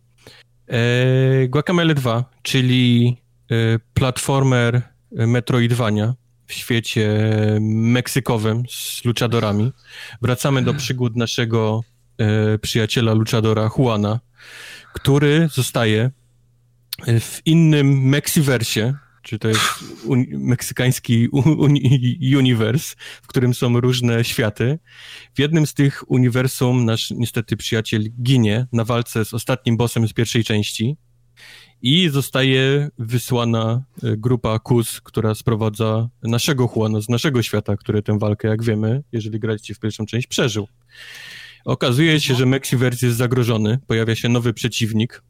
[0.67, 3.17] E, Guacamele 2, czyli
[3.51, 3.55] e,
[3.93, 6.13] platformer Metroidvania
[6.47, 7.19] w świecie
[7.61, 9.71] meksykowym z luchadorami.
[10.21, 11.81] Wracamy do przygód naszego
[12.17, 14.19] e, przyjaciela luchadora Juana,
[14.93, 16.11] który zostaje
[17.07, 19.61] w innym Mexiversie Czy to jest
[20.31, 21.27] meksykański
[22.37, 24.79] uniwers, w którym są różne światy.
[25.35, 30.13] W jednym z tych uniwersum nasz niestety przyjaciel ginie na walce z ostatnim bossem z
[30.13, 30.97] pierwszej części
[31.81, 38.19] i zostaje wysłana e, grupa KUS, która sprowadza naszego Juana z naszego świata, który tę
[38.19, 40.67] walkę, jak wiemy, jeżeli graliście w pierwszą część, przeżył.
[41.65, 45.23] Okazuje się, że Mexiverse jest zagrożony, pojawia się nowy przeciwnik,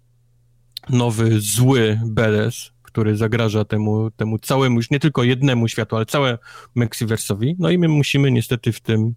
[0.90, 6.38] nowy, zły BDS, który zagraża temu, temu całemu, już nie tylko jednemu światu, ale całemu
[6.76, 7.56] Mexiversowi.
[7.60, 9.16] No i my musimy niestety w tym,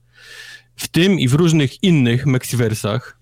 [0.77, 3.19] w tym i w różnych innych Mexiversach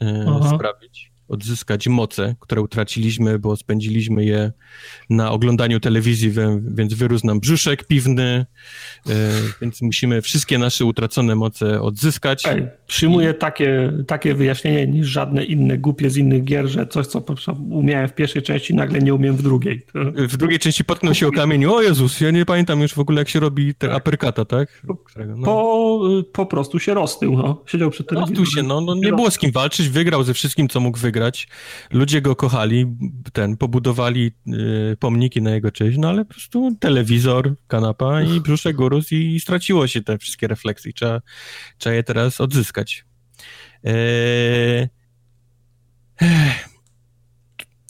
[0.00, 4.52] e, sprawić, odzyskać moce, które utraciliśmy, bo spędziliśmy je
[5.10, 6.32] na oglądaniu telewizji,
[6.74, 8.46] więc wyrósł nam brzuszek piwny,
[9.08, 9.12] e,
[9.60, 12.46] więc musimy wszystkie nasze utracone moce odzyskać.
[12.46, 13.34] Ej, przyjmuję I...
[13.34, 17.22] takie, takie wyjaśnienie niż żadne inne głupie z innych gier, że coś, co
[17.70, 19.86] umiałem w pierwszej części, nagle nie umiem w drugiej.
[20.16, 21.66] W drugiej części potknął się o kamień.
[21.66, 23.96] O Jezus, ja nie pamiętam już w ogóle, jak się robi te tak.
[23.96, 24.82] aperkata, tak?
[25.36, 25.44] No.
[25.44, 26.00] Po,
[26.32, 27.62] po prostu się roztył, no.
[27.66, 28.40] Siedział przy telewizorze.
[28.40, 31.13] Roztył się, no, no nie było z kim walczyć, wygrał ze wszystkim, co mógł wygrać.
[31.90, 32.86] Ludzie go kochali,
[33.32, 34.32] ten, pobudowali
[34.92, 39.34] y, pomniki na jego cześć, no ale po prostu telewizor, kanapa i brzuszek urósł i,
[39.34, 40.92] i straciło się te wszystkie refleksje.
[40.92, 41.20] Trzeba,
[41.78, 43.04] trzeba je teraz odzyskać.
[43.84, 44.88] Eee...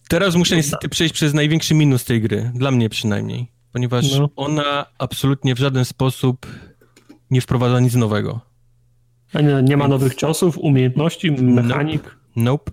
[0.08, 4.30] Teraz muszę niestety przejść przez największy minus tej gry, dla mnie przynajmniej, ponieważ no.
[4.36, 6.46] ona absolutnie w żaden sposób
[7.30, 8.40] nie wprowadza nic nowego.
[9.34, 12.02] Nie, nie ma nowych ciosów, umiejętności, mechanik?
[12.36, 12.72] Nope, nope.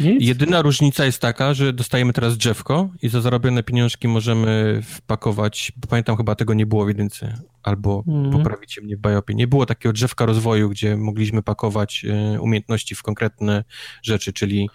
[0.00, 0.22] Nic?
[0.24, 5.88] Jedyna różnica jest taka, że dostajemy teraz drzewko i za zarobione pieniążki możemy wpakować, bo
[5.88, 8.30] pamiętam chyba tego nie było w jedynce, albo mm.
[8.30, 9.34] poprawicie mnie w Biopie.
[9.34, 13.64] Nie było takiego drzewka rozwoju, gdzie mogliśmy pakować e, umiejętności w konkretne
[14.02, 14.68] rzeczy, czyli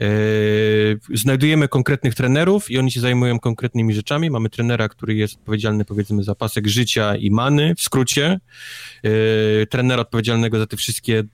[0.00, 0.06] e,
[1.14, 4.30] znajdujemy konkretnych trenerów i oni się zajmują konkretnymi rzeczami.
[4.30, 8.40] Mamy trenera, który jest odpowiedzialny powiedzmy za pasek życia i many, w skrócie.
[9.04, 11.24] E, trenera odpowiedzialnego za te wszystkie e,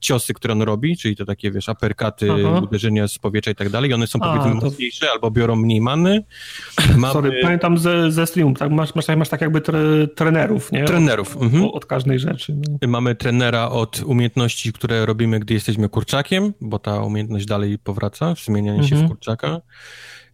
[0.00, 2.60] ciosy, które on robi, czyli to takie, wiesz, aperkaty, Aha.
[2.64, 3.94] uderzenia z powietrza i tak dalej.
[3.94, 4.66] One są powiedzmy A, to...
[4.66, 6.24] mocniejsze albo biorą mniej many.
[6.96, 7.12] Mamy...
[7.12, 8.70] Sorry, pamiętam ze, ze streamu, tak?
[8.70, 10.84] masz, masz, masz tak jakby tre, trenerów, nie?
[10.84, 11.36] Trenerów.
[11.36, 11.64] Od, mhm.
[11.64, 12.56] od każdej rzeczy.
[12.82, 12.88] No.
[12.88, 18.80] Mamy trenera od umiejętności, które robimy, gdy jesteśmy kurczakiem, bo ta umiejętność dalej powraca, zmienianie
[18.80, 18.88] mhm.
[18.88, 19.08] się w mhm.
[19.08, 19.60] kurczaka.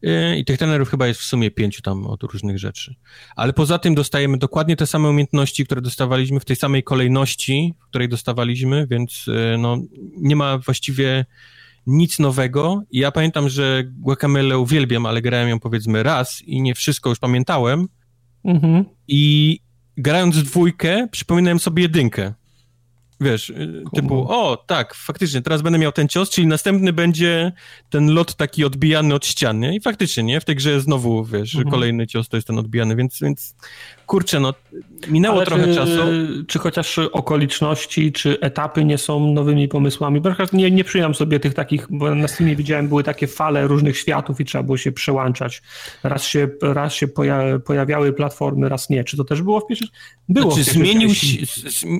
[0.04, 2.94] Y, I tych trenerów chyba jest w sumie pięciu tam od różnych rzeczy.
[3.36, 7.88] Ale poza tym dostajemy dokładnie te same umiejętności, które dostawaliśmy w tej samej kolejności, w
[7.88, 9.78] której dostawaliśmy, więc y, no,
[10.16, 11.24] nie ma właściwie
[11.86, 12.82] nic nowego.
[12.92, 17.88] Ja pamiętam, że Guacamele uwielbiam, ale grałem ją powiedzmy raz i nie wszystko już pamiętałem.
[18.44, 18.84] Mhm.
[19.08, 19.60] I
[19.98, 22.32] grając dwójkę, przypominałem sobie jedynkę.
[23.20, 27.52] Wiesz, y, typu, o tak, faktycznie, teraz będę miał ten cios, czyli następny będzie
[27.90, 29.74] ten lot taki odbijany od ściany.
[29.74, 30.40] I faktycznie, nie?
[30.40, 31.70] W tej grze znowu, wiesz, mhm.
[31.70, 33.54] kolejny cios to jest ten odbijany, więc, więc
[34.08, 34.54] kurczę, no,
[35.08, 36.00] minęło Ale trochę czy, czasu.
[36.46, 40.20] Czy chociaż okoliczności, czy etapy nie są nowymi pomysłami?
[40.20, 43.98] Bo nie, nie przyjąłem sobie tych takich, bo na Steamie widziałem, były takie fale różnych
[43.98, 45.62] światów i trzeba było się przełączać.
[46.02, 49.04] Raz się, raz się poja pojawiały platformy, raz nie.
[49.04, 49.88] Czy to też było w pierwszym?
[50.28, 51.46] Było znaczy, w zmienił się,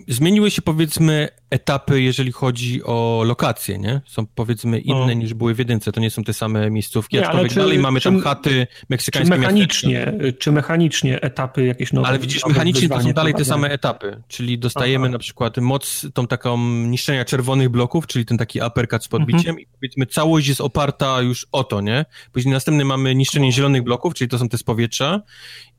[0.09, 4.01] zmieniły się powiedzmy etapy, jeżeli chodzi o lokacje, nie?
[4.07, 5.13] Są powiedzmy inne o.
[5.13, 8.01] niż były w jedynce, to nie są te same miejscówki, nie, aczkolwiek czy, dalej mamy
[8.01, 12.09] czy, tam chaty meksykańskie czy mechanicznie, czy mechanicznie etapy jakieś nowe?
[12.09, 15.13] Ale widzisz, mechanicznie to są dalej te same etapy, czyli dostajemy Aha.
[15.13, 19.61] na przykład moc, tą taką niszczenia czerwonych bloków, czyli ten taki uppercut z podbiciem mhm.
[19.61, 22.05] i powiedzmy całość jest oparta już o to, nie?
[22.33, 25.23] Później następny mamy niszczenie zielonych bloków, czyli to są te z powietrza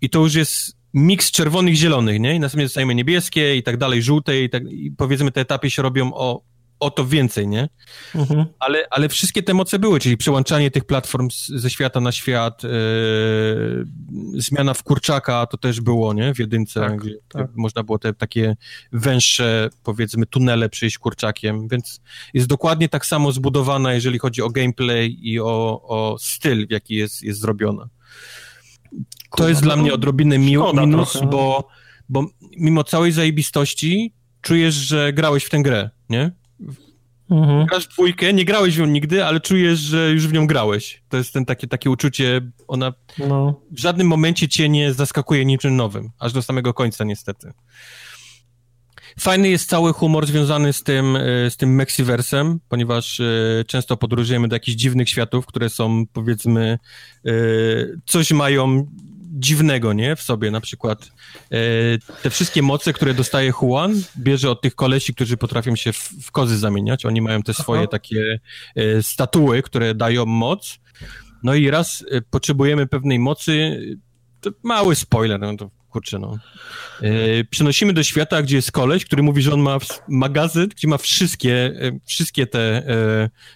[0.01, 2.35] i to już jest miks czerwonych, zielonych, nie?
[2.35, 5.81] I następnie dostajemy niebieskie i tak dalej, żółte i tak, i powiedzmy te etapy się
[5.81, 6.41] robią o,
[6.79, 7.69] o to więcej, nie?
[8.15, 8.45] Mhm.
[8.59, 12.63] Ale, ale wszystkie te moce były, czyli przełączanie tych platform z, ze świata na świat,
[12.63, 12.71] yy,
[14.33, 16.33] zmiana w kurczaka, to też było, nie?
[16.33, 17.47] W jedynce, tak, gdzie tak.
[17.55, 18.55] można było te takie
[18.91, 22.01] węższe, powiedzmy, tunele przejść kurczakiem, więc
[22.33, 26.95] jest dokładnie tak samo zbudowana, jeżeli chodzi o gameplay i o, o styl, w jaki
[26.95, 27.89] jest, jest zrobiona
[29.37, 31.67] to jest dla mnie odrobinę miło, minus, bo,
[32.09, 32.25] bo
[32.57, 36.31] mimo całej zajebistości czujesz, że grałeś w tę grę, nie?
[37.29, 37.65] Mhm.
[37.65, 41.03] Grasz dwójkę, nie grałeś w nią nigdy, ale czujesz, że już w nią grałeś.
[41.09, 43.61] To jest ten takie, takie uczucie, ona no.
[43.71, 47.51] w żadnym momencie cię nie zaskakuje niczym nowym, aż do samego końca niestety.
[49.19, 53.25] Fajny jest cały humor związany z tym, e, z tym Mexiversem, ponieważ e,
[53.67, 56.79] często podróżujemy do jakichś dziwnych światów, które są, powiedzmy,
[57.25, 57.31] e,
[58.05, 58.87] coś mają
[59.29, 61.11] dziwnego, nie, w sobie, na przykład
[62.23, 66.31] te wszystkie moce, które dostaje Juan, bierze od tych kolesi, którzy potrafią się w, w
[66.31, 67.89] kozy zamieniać, oni mają te swoje Aha.
[67.91, 68.39] takie
[69.01, 70.79] statuły, które dają moc
[71.43, 73.81] No i raz y, potrzebujemy pewnej mocy,
[74.41, 76.37] to mały spoiler, no to kurczę no.
[77.01, 79.77] Yy, przenosimy do świata, gdzie jest koleś, który mówi, że on ma
[80.07, 81.49] magazyn, gdzie ma wszystkie,
[81.81, 82.83] yy, wszystkie te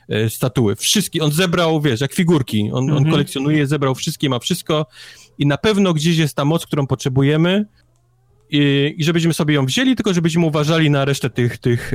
[0.09, 0.75] yy, statuły.
[0.75, 2.69] Wszystkie, on zebrał, wiesz, jak figurki.
[2.73, 2.97] On, mhm.
[2.97, 4.85] on kolekcjonuje, zebrał wszystkie, ma wszystko
[5.37, 7.65] i na pewno gdzieś jest ta moc, którą potrzebujemy
[8.49, 11.91] i, i żebyśmy sobie ją wzięli, tylko żebyśmy uważali na resztę tych, tych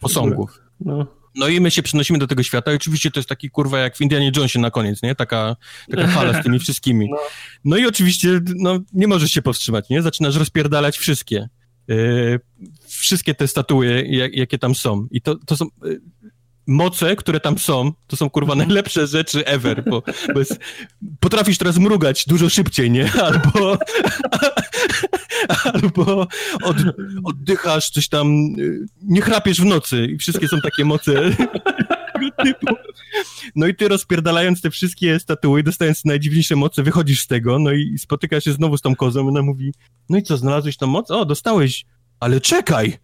[0.00, 0.60] posągów.
[0.80, 1.06] No.
[1.36, 3.96] No i my się przenosimy do tego świata i oczywiście to jest taki kurwa jak
[3.96, 5.14] w Indianie Jonesie na koniec, nie?
[5.14, 5.56] Taka,
[5.90, 7.08] taka fala z tymi wszystkimi.
[7.10, 7.16] No.
[7.64, 10.02] no, i oczywiście no, nie możesz się powstrzymać, nie?
[10.02, 11.48] Zaczynasz rozpierdalać wszystkie.
[11.88, 12.40] Yy,
[12.86, 15.06] wszystkie te statuły, jak, jakie tam są.
[15.10, 15.66] I to, to są...
[15.84, 16.00] Yy,
[16.66, 20.02] moce, które tam są, to są kurwa najlepsze rzeczy ever, bo,
[20.34, 20.58] bo jest,
[21.20, 23.12] potrafisz teraz mrugać dużo szybciej, nie?
[23.22, 23.78] Albo,
[25.64, 26.26] albo
[26.62, 26.76] od,
[27.24, 28.54] oddychasz, coś tam,
[29.02, 31.30] nie chrapiesz w nocy i wszystkie są takie moce
[32.44, 32.66] typu.
[33.56, 37.98] No i ty rozpierdalając te wszystkie statuły, dostając najdziwniejsze moce, wychodzisz z tego, no i
[37.98, 39.72] spotykasz się znowu z tą kozą, ona mówi,
[40.08, 41.10] no i co, znalazłeś tą moc?
[41.10, 41.84] O, dostałeś,
[42.20, 42.98] ale czekaj!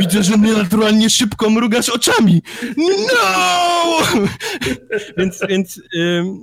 [0.00, 2.42] Widzę, że mnie naturalnie szybko mrugasz oczami.
[2.76, 3.98] No!
[5.16, 5.80] więc, więc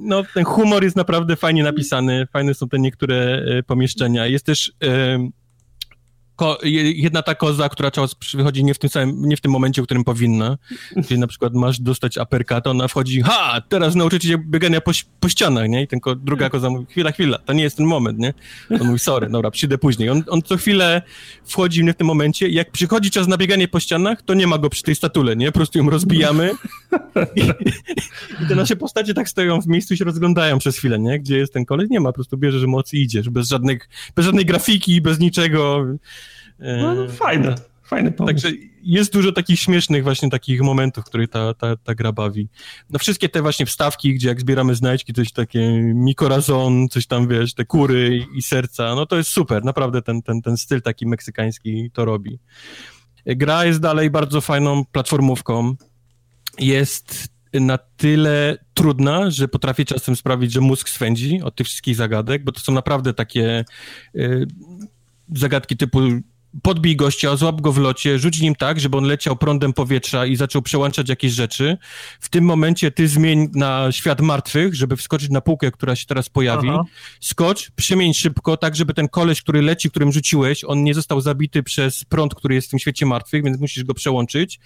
[0.02, 2.28] no, ten humor jest naprawdę fajnie napisany.
[2.34, 4.28] Fajne są te niektóre e, pomieszczenia.
[4.28, 4.72] Jest też
[6.36, 6.58] ko,
[6.96, 9.86] jedna ta koza, która czas wychodzi nie w tym samym, nie w tym momencie, w
[9.86, 10.58] którym powinna.
[11.08, 15.30] Czyli na przykład masz dostać aperka, ona wchodzi, ha, teraz nauczycie się biegania po, po
[15.30, 15.84] ścianach, nie?
[15.84, 18.34] I ten ko, druga koza mówi, chwila, chwila, to nie jest ten moment, nie?
[18.82, 20.10] On mówi, sorry, dobra, przyjdę później.
[20.10, 21.02] On, on co chwilę
[21.46, 24.70] wchodzi w tym momencie jak przychodzi czas na bieganie po ścianach, to nie ma go
[24.70, 25.48] przy tej statule, nie?
[25.48, 26.52] Po prostu ją rozbijamy
[27.36, 27.42] i,
[28.44, 31.20] i te nasze postacie tak stoją w miejscu i się rozglądają przez chwilę, nie?
[31.20, 31.90] Gdzie jest ten koleś?
[31.90, 35.86] Nie ma, po prostu bierzesz mocy i idziesz, bez żadnych, bez żadnej grafiki, bez niczego.
[36.60, 38.34] No, no fajne, fajny pomysł.
[38.34, 42.50] Także jest dużo takich śmiesznych właśnie takich momentów, w których ta, ta, ta gra bawi.
[42.90, 47.54] No wszystkie te właśnie wstawki, gdzie jak zbieramy znajdźki, coś takie mikorazon, coś tam, wiesz,
[47.54, 51.08] te kury i, i serca, no to jest super, naprawdę ten, ten, ten styl taki
[51.08, 52.40] meksykański to robi.
[53.26, 55.76] Gra jest dalej bardzo fajną platformówką.
[56.60, 62.44] Jest na tyle trudna, że potrafi czasem sprawić, że mózg swędzi od tych wszystkich zagadek,
[62.44, 63.66] bo to są naprawdę takie
[64.16, 64.48] y,
[65.36, 66.00] zagadki typu
[66.62, 70.36] podbij gościa, złap go w locie, rzuć nim tak, żeby on leciał prądem powietrza i
[70.36, 71.78] zaczął przełączać jakieś rzeczy.
[72.20, 76.30] W tym momencie ty zmień na świat martwych, żeby wskoczyć na półkę, która się teraz
[76.30, 76.70] pojawi.
[76.70, 76.84] Aha.
[77.22, 81.64] Skocz, przemień szybko, tak żeby ten koleś, który leci, którym rzuciłeś, on nie został zabity
[81.64, 84.60] przez prąd, który jest w tym świecie martwych, więc musisz go przełączyć.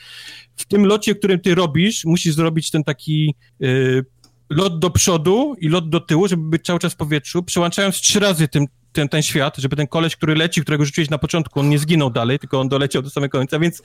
[0.55, 3.35] W tym locie, którym ty robisz, musisz zrobić ten taki...
[3.59, 4.05] Yy,
[4.49, 8.19] lot do przodu i lot do tyłu, żeby być cały czas w powietrzu, przełączając trzy
[8.19, 11.69] razy tym, ten, ten świat, żeby ten koleś, który leci, którego rzuciłeś na początku, on
[11.69, 13.81] nie zginął dalej, tylko on doleciał do samego końca, więc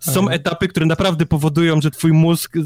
[0.00, 2.56] są etapy, które naprawdę powodują, że twój mózg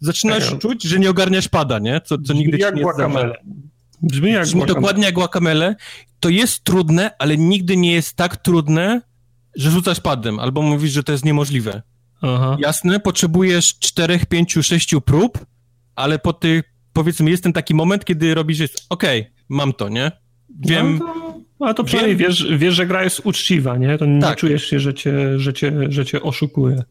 [0.00, 2.00] zaczynasz czuć, że nie ogarniasz pada, nie?
[2.00, 3.32] Co, co nigdy jak ci nie.
[4.02, 5.76] Brzmi jak Brzmi dokładnie jak guacamele.
[6.20, 9.02] To jest trudne, ale nigdy nie jest tak trudne,
[9.56, 11.82] że rzucasz padem, albo mówisz, że to jest niemożliwe.
[12.22, 12.56] Aha.
[12.60, 15.46] Jasne, potrzebujesz czterech, pięciu, sześciu prób,
[15.94, 16.62] ale po tych,
[16.92, 20.12] powiedzmy, jest ten taki moment, kiedy robisz, okej, okay, mam to, nie?
[20.60, 20.98] Wiem.
[20.98, 21.06] No
[21.58, 22.28] to, ale to przynajmniej wiem.
[22.28, 23.98] Wiesz, wiesz, że gra jest uczciwa, nie?
[23.98, 24.38] To nie tak.
[24.38, 26.82] czujesz się, że cię, że, cię, że cię oszukuje.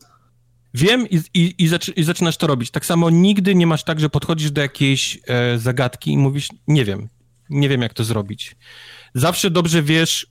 [0.73, 2.71] Wiem i, i, i, zaczy, i, zaczynasz to robić.
[2.71, 6.85] Tak samo nigdy nie masz tak, że podchodzisz do jakiejś e, zagadki i mówisz, nie
[6.85, 7.09] wiem,
[7.49, 8.55] nie wiem jak to zrobić.
[9.13, 10.27] Zawsze dobrze wiesz,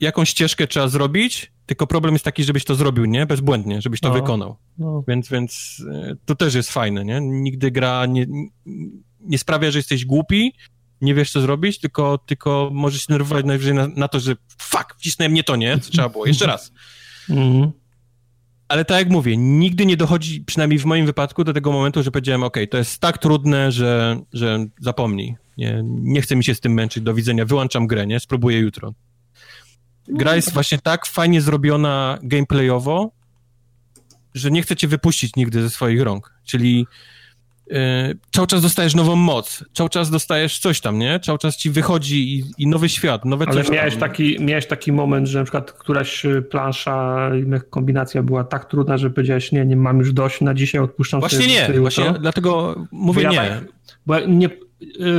[0.00, 3.26] jaką ścieżkę trzeba zrobić, tylko problem jest taki, żebyś to zrobił, nie?
[3.26, 4.14] Bezbłędnie, żebyś to no.
[4.14, 4.56] wykonał.
[4.78, 5.04] No.
[5.08, 7.20] Więc, więc e, to też jest fajne, nie?
[7.20, 8.26] Nigdy gra nie,
[9.20, 10.52] nie sprawia, że jesteś głupi,
[11.02, 14.94] nie wiesz, co zrobić, tylko, tylko możesz się nerwować najwyżej na, na to, że fuck,
[14.98, 15.78] wcisnąłem nie to, nie?
[15.78, 16.26] Co trzeba było.
[16.26, 16.72] Jeszcze raz.
[17.30, 17.72] Mhm.
[18.68, 22.10] Ale tak jak mówię, nigdy nie dochodzi, przynajmniej w moim wypadku, do tego momentu, że
[22.10, 25.36] powiedziałem, ok, to jest tak trudne, że, że zapomnij.
[25.56, 28.20] Nie, nie chcę mi się z tym męczyć, do widzenia, wyłączam grę, nie?
[28.20, 28.94] Spróbuję jutro.
[30.08, 33.10] Gra jest właśnie tak fajnie zrobiona gameplayowo,
[34.34, 36.34] że nie chcę cię wypuścić nigdy ze swoich rąk.
[36.44, 36.86] Czyli
[38.30, 41.20] cały czas dostajesz nową moc, cały czas dostajesz coś tam, nie?
[41.20, 45.28] Cały czas ci wychodzi i, i nowy świat, nowe Ale miałeś taki, miałeś taki moment,
[45.28, 47.30] że na przykład któraś plansza,
[47.70, 51.46] kombinacja była tak trudna, że powiedziałeś, nie, nie mam już dość, na dzisiaj odpuszczam Właśnie
[51.46, 53.48] nie, właśnie dlatego mówię bo ja nie.
[53.48, 53.64] Tak,
[54.06, 54.48] bo nie,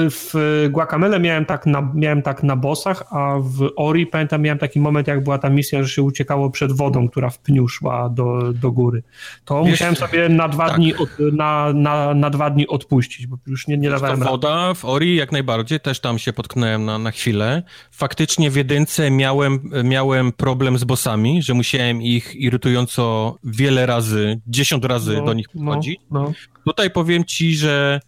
[0.10, 0.34] w
[0.72, 5.08] Guacamele miałem tak, na, miałem tak na bossach, a w Ori pamiętam miałem taki moment,
[5.08, 8.72] jak była ta misja, że się uciekało przed wodą, która w pniu szła do, do
[8.72, 9.04] góry.
[9.46, 10.78] To Wiesz, musiałem sobie na dwa, tak.
[10.78, 14.74] dni od, na, na, na dwa dni odpuścić, bo już nie, nie dawałem to woda
[14.74, 17.64] w Ori jak najbardziej, też tam się potknąłem na, na chwilę.
[17.92, 24.86] Faktycznie w jedynce miałem, miałem problem z bossami, że musiałem ich irytująco wiele razy, dziesiąt
[24.86, 26.00] razy no, do nich podchodzić.
[26.12, 26.32] No, no.
[26.66, 28.00] Tutaj powiem ci, że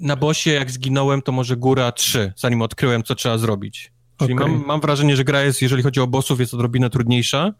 [0.00, 3.92] na bosie jak zginąłem, to może góra 3, zanim odkryłem, co trzeba zrobić.
[4.18, 4.48] Czyli okay.
[4.48, 7.52] mam, mam wrażenie, że gra jest, jeżeli chodzi o bossów, jest odrobinę trudniejsza.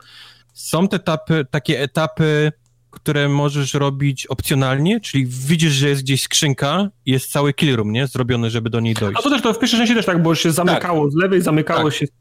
[0.55, 2.53] Są te etapy, takie etapy,
[2.91, 7.93] które możesz robić opcjonalnie, czyli widzisz, że jest gdzieś skrzynka i jest cały kill room,
[7.93, 8.07] nie?
[8.07, 9.21] Zrobiony, żeby do niej dojść.
[9.21, 11.13] A to też to w pierwszej części też tak, bo się zamykało tak.
[11.13, 11.99] z lewej, zamykało tak.
[11.99, 12.15] się to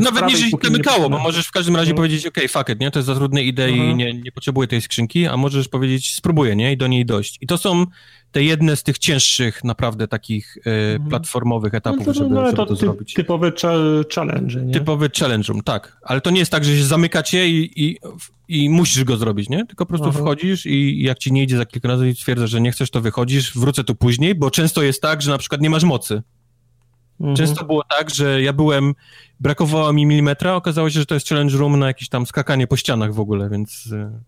[0.00, 1.96] nawet nie, że się zamykało, bo możesz w każdym razie no.
[1.96, 2.90] powiedzieć, ok, fuck it, nie?
[2.90, 6.56] To jest za trudne idee i nie, nie potrzebuję tej skrzynki, a możesz powiedzieć, spróbuję,
[6.56, 6.72] nie?
[6.72, 7.38] I do niej dojść.
[7.40, 7.86] I to są
[8.32, 11.10] te jedne z tych cięższych, naprawdę takich e, mhm.
[11.10, 13.14] platformowych etapów, no to, żeby, no, żeby to, to ty, zrobić.
[13.14, 13.52] Typowy
[14.14, 14.72] challenge, nie?
[14.72, 15.96] Typowy challenge room, tak.
[16.02, 17.98] Ale to nie jest tak, że się zamykacie i, i,
[18.48, 19.66] i musisz go zrobić, nie?
[19.66, 20.18] Tylko po prostu Aha.
[20.18, 23.00] wchodzisz i jak ci nie idzie za kilka razy i stwierdzasz, że nie chcesz, to
[23.00, 26.22] wychodzisz, wrócę tu później, bo często jest tak, że na przykład nie masz mocy.
[27.20, 27.36] Mhm.
[27.36, 28.94] Często było tak, że ja byłem,
[29.40, 32.76] brakowało mi milimetra, okazało się, że to jest challenge room na jakieś tam skakanie po
[32.76, 34.20] ścianach w ogóle, więc e,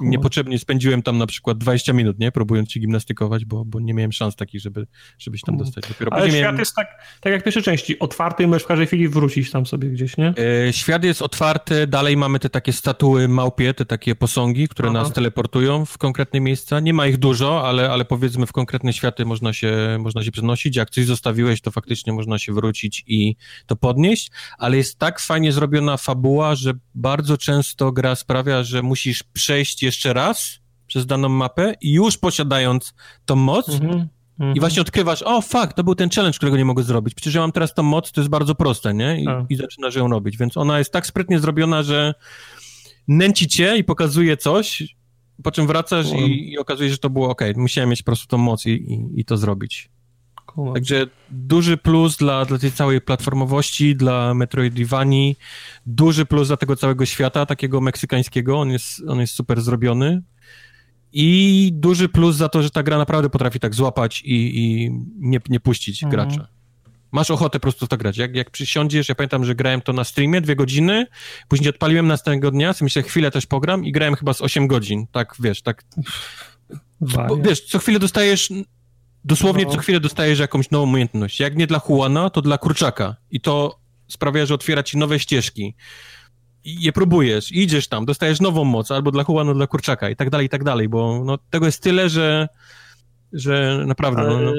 [0.00, 2.32] niepotrzebnie spędziłem tam na przykład 20 minut, nie?
[2.32, 4.86] Próbując się gimnastykować, bo, bo nie miałem szans takich, żeby,
[5.18, 5.84] żeby się tam dostać.
[5.88, 6.58] Dopiero Ale świat miałem...
[6.58, 6.88] jest tak,
[7.20, 10.16] tak jak w pierwszej części, otwarty i możesz w każdej chwili wrócić tam sobie gdzieś,
[10.16, 10.34] nie?
[10.68, 14.98] E, świat jest otwarty, dalej mamy te takie statuły małpie, te takie posągi, które Aha.
[14.98, 16.80] nas teleportują w konkretne miejsca.
[16.80, 20.76] Nie ma ich dużo, ale, ale powiedzmy w konkretne światy można się, można się przenosić.
[20.76, 25.52] Jak coś zostawiłeś, to faktycznie można się wrócić i to podnieść, ale jest tak fajnie
[25.52, 31.74] zrobiona fabuła, że bardzo często gra sprawia, że musisz przejść jeszcze raz przez daną mapę
[31.80, 34.08] i już posiadając tą moc mm
[34.40, 34.56] -hmm.
[34.56, 37.14] i właśnie odkrywasz, o fuck, to był ten challenge, którego nie mogę zrobić.
[37.14, 39.22] Przecież ja mam teraz tą moc, to jest bardzo proste, nie?
[39.22, 40.36] I, i zaczynasz ją robić.
[40.36, 42.14] Więc ona jest tak sprytnie zrobiona, że
[43.08, 44.96] nęci cię i pokazuje coś,
[45.42, 47.42] po czym wracasz i, i okazuje się, że to było ok.
[47.56, 49.90] Musiałem mieć po prostu tą moc i, i, i to zrobić.
[50.74, 55.36] Także duży plus dla, dla tej całej platformowości, dla Metroidvanii,
[55.86, 60.22] duży plus dla tego całego świata, takiego meksykańskiego, on jest, on jest super zrobiony.
[61.12, 65.40] I duży plus za to, że ta gra naprawdę potrafi tak złapać i, i nie,
[65.48, 66.10] nie puścić mhm.
[66.10, 66.48] gracza.
[67.12, 68.16] Masz ochotę po prostu w to grać.
[68.16, 71.06] Jak, jak przysiądziesz, ja pamiętam, że grałem to na streamie dwie godziny,
[71.48, 75.06] później odpaliłem następnego dnia, sobie myślę, chwilę też pogram i grałem chyba z 8 godzin.
[75.12, 75.84] Tak, wiesz, tak...
[77.00, 78.52] Bo, wiesz, co chwilę dostajesz
[79.26, 79.70] Dosłownie no.
[79.70, 81.40] co chwilę dostajesz jakąś nową umiejętność.
[81.40, 83.16] Jak nie dla Juana, to dla kurczaka.
[83.30, 85.74] I to sprawia, że otwiera ci nowe ścieżki.
[86.64, 90.30] I je próbujesz, idziesz tam, dostajesz nową moc, albo dla Juana, dla kurczaka i tak
[90.30, 92.48] dalej, i tak dalej, bo no, tego jest tyle, że
[93.32, 94.22] że naprawdę...
[94.22, 94.52] No, no.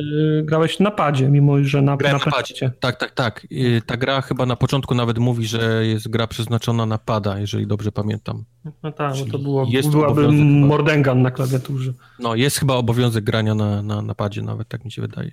[0.43, 2.71] Grałeś na padzie, mimo że na, Grałem na, padzie.
[2.79, 3.47] Tak, tak, tak.
[3.49, 7.67] I ta gra chyba na początku nawet mówi, że jest gra przeznaczona na pada, jeżeli
[7.67, 8.43] dobrze pamiętam.
[8.83, 11.93] No tak, bo to było, jest byłaby Mordengan na klawiaturze.
[12.19, 15.31] No, jest chyba obowiązek grania na, na, na padzie nawet, tak mi się wydaje.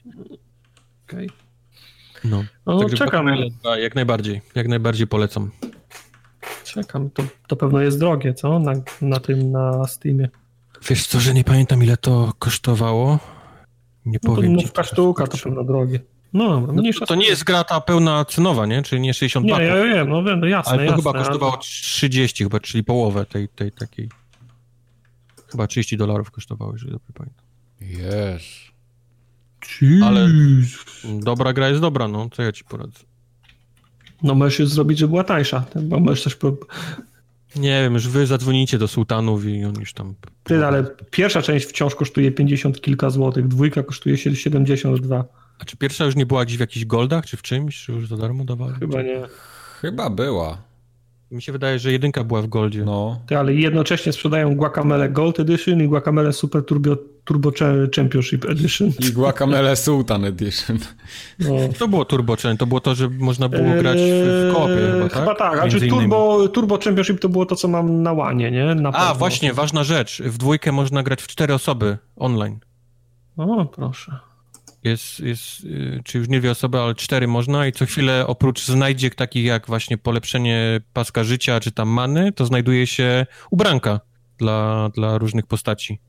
[1.07, 1.27] Okej.
[1.27, 1.29] Okay.
[2.25, 3.27] No, no Także czekam.
[3.79, 5.51] Jak najbardziej, jak najbardziej polecam.
[6.65, 8.59] Czekam, to, to pewno jest drogie, co?
[8.59, 8.73] Na,
[9.03, 10.29] na tym, na Steamie.
[10.89, 13.19] Wiesz co, że nie pamiętam ile to kosztowało?
[14.07, 14.89] Nie no powiem to ci.
[14.89, 16.01] sztuka to pewno drogie.
[16.33, 18.83] No, no to, to, nie jest gra ta pełna cenowa, nie?
[18.83, 21.57] Czyli nie 60 Nie, ja wiem, no wiem, no jasne, Ale to jasne, chyba kosztowało
[21.57, 24.09] 30 chyba, czyli połowę tej, tej takiej.
[25.49, 27.45] Chyba 30 dolarów kosztowało, jeżeli dobrze pamiętam.
[27.83, 28.43] Yes.
[30.05, 30.29] Ale
[31.05, 32.99] dobra gra jest dobra, no, co ja ci poradzę.
[34.23, 36.37] No możesz zrobić, żeby była tańsza, bo możesz też
[37.57, 40.15] nie wiem, już wy zadzwonicie do sułtanów i on już tam...
[40.45, 45.25] Ty, ale pierwsza część wciąż kosztuje 50 kilka złotych, dwójka kosztuje 72.
[45.59, 48.09] A czy pierwsza już nie była gdzieś w jakichś goldach, czy w czymś, czy już
[48.09, 48.75] za darmo dawali?
[48.81, 49.23] Chyba nie.
[49.81, 50.59] Chyba była.
[51.35, 52.85] Mi się wydaje, że jedynka była w Goldzie.
[52.85, 53.21] No.
[53.27, 57.51] Ty, ale jednocześnie sprzedają Guacamele Gold Edition i Guacamele Super Turbo, Turbo
[57.97, 58.93] Championship Edition.
[59.09, 60.79] I Guacamele Sultan Edition.
[61.39, 61.55] No.
[61.79, 65.19] To było Turbo to było to, że można było grać w, w koopie chyba, tak?
[65.19, 68.75] Chyba tak, a czy Turbo, Turbo Championship to było to, co mam na łanie, nie?
[68.75, 70.23] Na a, właśnie, ważna rzecz.
[70.23, 72.61] W dwójkę można grać w cztery osoby online.
[73.37, 74.19] O, proszę.
[74.85, 78.65] Jest, jest, y, czy już nie dwie osoby, ale cztery można i co chwilę oprócz
[78.65, 84.01] znajdziek takich jak właśnie polepszenie paska życia czy tam many, to znajduje się ubranka
[84.39, 86.01] dla, dla różnych postaci.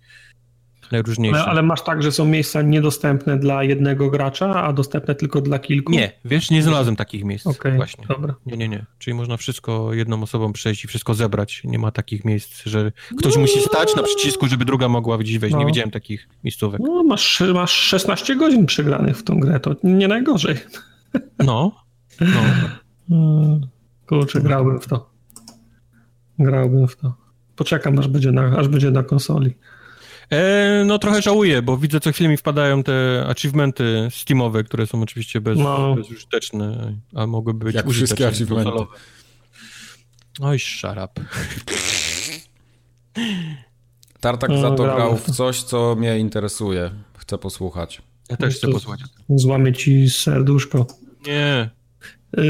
[0.91, 1.39] Najróżniejsze.
[1.39, 5.59] Ale, ale, masz tak, że są miejsca niedostępne dla jednego gracza, a dostępne tylko dla
[5.59, 5.91] kilku?
[5.91, 8.05] Nie, wiesz, nie znalazłem takich miejsc okay, właśnie.
[8.07, 8.35] Dobra.
[8.45, 8.85] Nie, nie, nie.
[8.99, 11.61] Czyli można wszystko jedną osobą przejść i wszystko zebrać.
[11.63, 15.37] Nie ma takich miejsc, że ktoś no, musi stać na przycisku, żeby druga mogła gdzieś
[15.37, 15.53] wejść.
[15.53, 15.59] No.
[15.59, 16.81] Nie widziałem takich miejscówek.
[16.83, 20.55] No, masz, masz 16 godzin przegranych w tą grę, to nie najgorzej.
[21.39, 21.85] No,
[22.21, 22.41] no.
[23.09, 23.61] Hmm,
[24.07, 25.09] kurczę, grałbym w to.
[26.39, 27.13] Grałbym w to.
[27.55, 29.55] Poczekam, aż będzie na, aż będzie na konsoli.
[30.31, 35.01] E, no trochę żałuję, bo widzę co chwilę mi wpadają te achievementy steamowe, które są
[35.01, 35.95] oczywiście bez, no.
[35.95, 38.15] bezużyteczne, a mogłyby być Jak użyteczne.
[38.15, 38.85] wszystkie achievementy.
[40.41, 41.19] Oj, szarap.
[44.19, 46.91] Tartak no, za to grał w coś, co mnie interesuje.
[47.17, 48.01] Chcę posłuchać.
[48.29, 49.01] Ja też chcę posłuchać.
[49.29, 50.87] Złamie ci serduszko.
[51.27, 51.69] Nie.
[52.37, 52.43] Yy,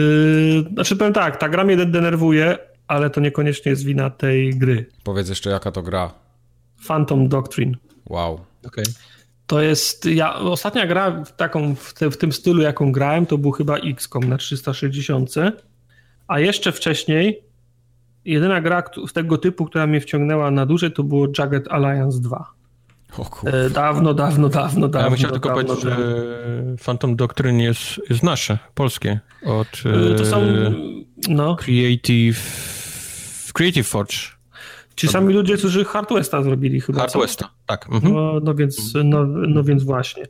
[0.73, 4.85] znaczy powiem tak, ta gra mnie denerwuje, ale to niekoniecznie jest wina tej gry.
[5.03, 6.24] Powiedz jeszcze, jaka to gra.
[6.87, 7.75] Phantom Doctrine.
[8.09, 8.39] Wow.
[8.67, 8.85] Okay.
[9.47, 13.51] To jest, ja, ostatnia gra taką, w, te, w, tym stylu, jaką grałem, to był
[13.51, 15.35] chyba XCOM na 360,
[16.27, 17.43] a jeszcze wcześniej
[18.25, 22.51] jedyna gra z tego typu, która mnie wciągnęła na dłużej, to było Jagged Alliance 2.
[23.17, 23.69] O kurwa.
[23.69, 25.09] Dawno, dawno, dawno, dawno.
[25.09, 25.97] Ja chciałem tylko powiedzieć, że
[26.85, 29.19] Phantom Doctrine jest, jest nasze, polskie.
[29.45, 29.67] Od
[30.17, 30.41] to są,
[31.29, 31.55] no.
[31.55, 32.39] Creative,
[33.53, 34.34] Creative Forge.
[34.95, 36.99] Ci sami ludzie, którzy Hard Westa zrobili chyba.
[36.99, 37.87] Hard Westa, tak.
[37.91, 38.13] Mhm.
[38.13, 40.23] No, no, więc, no, no więc właśnie.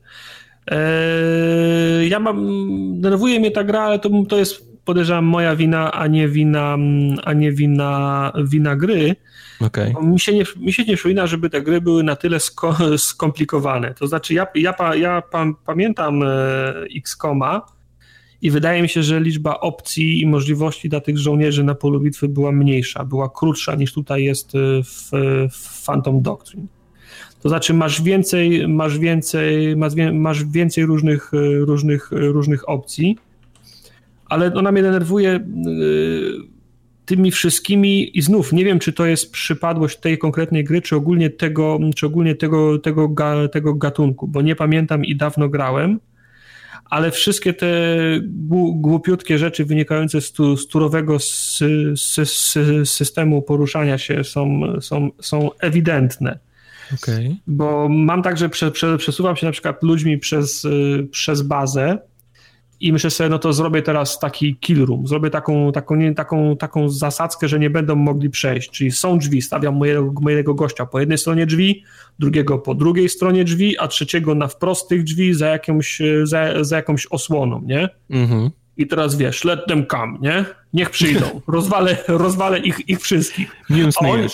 [0.67, 2.37] Eee, ja mam,
[3.01, 6.77] denerwuje mnie ta gra, ale to, to jest podejrzewam moja wina, a nie wina,
[7.23, 9.15] a nie wina, wina gry.
[9.59, 9.93] Okay.
[10.01, 13.93] Mi, się nie, mi się nie przypomina, żeby te gry były na tyle sko skomplikowane.
[13.93, 16.27] To znaczy, ja, ja, ja pa, pamiętam e,
[16.97, 17.74] X-Koma
[18.41, 22.27] i wydaje mi się, że liczba opcji i możliwości dla tych żołnierzy na polu bitwy
[22.27, 25.09] była mniejsza, była krótsza niż tutaj jest e, w,
[25.51, 26.67] w Phantom Doctrine.
[27.41, 33.17] To znaczy masz więcej, masz więcej, masz, masz więcej różnych, e, różnych, różnych opcji,
[34.25, 35.39] ale ona mnie denerwuje
[37.05, 41.29] tymi wszystkimi i znów nie wiem, czy to jest przypadłość tej konkretnej gry, czy ogólnie
[41.29, 43.15] tego, czy ogólnie tego, tego,
[43.51, 45.99] tego gatunku, bo nie pamiętam i dawno grałem,
[46.95, 47.67] ale wszystkie te
[48.73, 51.17] głupiutkie rzeczy wynikające z, tu, z turowego
[52.85, 56.39] systemu poruszania się są, są, są ewidentne.
[56.93, 57.35] Okay.
[57.47, 60.67] Bo mam tak, że prze, prze, przesuwam się na przykład ludźmi przez,
[61.11, 61.97] przez bazę,
[62.79, 66.57] i myślę sobie, no to zrobię teraz taki kill room, zrobię taką, taką, nie, taką,
[66.57, 70.99] taką zasadzkę, że nie będą mogli przejść, czyli są drzwi, stawiam mojego, mojego gościa po
[70.99, 71.83] jednej stronie drzwi,
[72.19, 76.75] drugiego po drugiej stronie drzwi, a trzeciego na wprost tych drzwi za jakąś, za, za
[76.75, 77.89] jakąś osłoną, nie?
[78.09, 78.49] Mhm.
[78.77, 80.45] I teraz wiesz, let them come, nie?
[80.73, 81.41] Niech przyjdą.
[81.47, 83.55] Rozwalę, rozwalę ich, ich wszystkich.
[84.01, 84.27] A oni,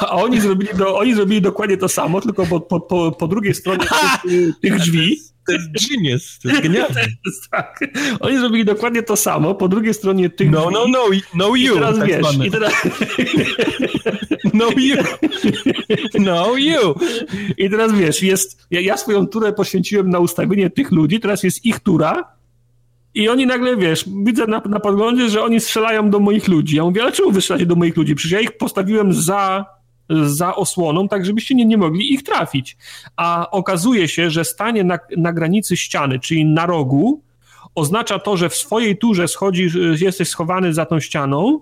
[0.00, 3.54] a oni, zrobili do, oni zrobili dokładnie to samo, tylko po, po, po, po drugiej
[3.54, 3.86] stronie
[4.22, 7.06] tych, tych drzwi to jest genius, to jest genialne.
[7.50, 7.80] tak.
[8.20, 11.74] Oni zrobili dokładnie to samo, po drugiej stronie tych No, no, no, no you.
[11.74, 12.72] I teraz tak wiesz, i teraz...
[14.54, 14.96] No you.
[16.18, 16.94] No you.
[17.58, 21.64] I teraz wiesz, jest, ja, ja swoją turę poświęciłem na ustawienie tych ludzi, teraz jest
[21.64, 22.37] ich tura
[23.18, 26.76] i oni nagle, wiesz, widzę na, na podglądzie, że oni strzelają do moich ludzi.
[26.76, 28.14] Ja mówię, ale czemu wy strzelacie do moich ludzi?
[28.14, 29.64] Przecież ja ich postawiłem za
[30.26, 32.76] za osłoną, tak żebyście nie, nie mogli ich trafić.
[33.16, 37.22] A okazuje się, że stanie na, na granicy ściany, czyli na rogu,
[37.74, 41.60] oznacza to, że w swojej turze schodzisz, jesteś schowany za tą ścianą,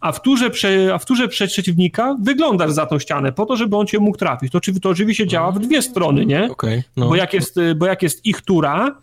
[0.00, 3.76] a w turze, prze, a w turze przeciwnika wyglądasz za tą ścianę po to, żeby
[3.76, 4.52] on cię mógł trafić.
[4.52, 6.50] To, to oczywiście działa w dwie strony, nie?
[6.50, 7.08] Okay, no.
[7.08, 8.96] bo, jak jest, bo jak jest ich tura,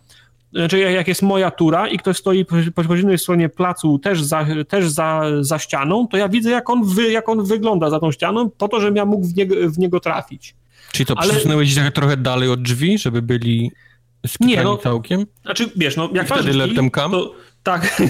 [0.52, 4.46] znaczy jak jest moja tura i ktoś stoi po, po przeciwnej stronie placu też, za,
[4.68, 8.12] też za, za ścianą, to ja widzę, jak on, wy, jak on wygląda za tą
[8.12, 10.54] ścianą, po to, żebym ja mógł w niego, w niego trafić.
[10.92, 11.32] Czyli to Ale...
[11.32, 13.70] przesunąłeś się trochę dalej od drzwi, żeby byli
[14.40, 15.26] nie, no, całkiem?
[15.42, 17.10] Znaczy, wiesz, no jak wtedy them come?
[17.10, 18.02] To, tak.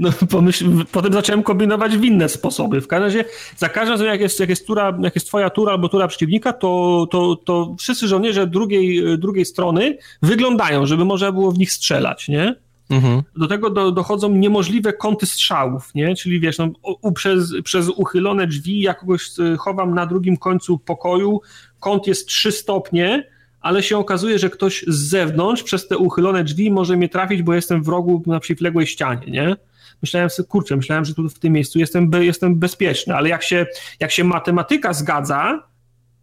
[0.00, 2.80] no, pomyśl, potem zacząłem kombinować w inne sposoby.
[2.80, 3.24] W każdym razie,
[3.56, 6.52] za każdym razem, jak jest, jak jest, tura, jak jest twoja tura albo tura przeciwnika,
[6.52, 12.28] to, to, to wszyscy żołnierze drugiej, drugiej strony wyglądają, żeby można było w nich strzelać,
[12.28, 12.54] nie?
[12.90, 13.22] Mhm.
[13.36, 16.14] Do tego do, dochodzą niemożliwe kąty strzałów, nie?
[16.14, 16.70] Czyli wiesz, no,
[17.02, 21.40] u, przez, przez uchylone drzwi ja kogoś e, chowam na drugim końcu pokoju,
[21.80, 23.24] kąt jest 3 stopnie,
[23.60, 27.54] ale się okazuje, że ktoś z zewnątrz przez te uchylone drzwi może mnie trafić, bo
[27.54, 29.56] jestem w rogu na przeciwległej ścianie, nie?
[30.02, 33.66] Myślałem sobie, kurczę, myślałem, że tu w tym miejscu jestem, jestem bezpieczny, ale jak się,
[34.00, 35.62] jak się matematyka zgadza,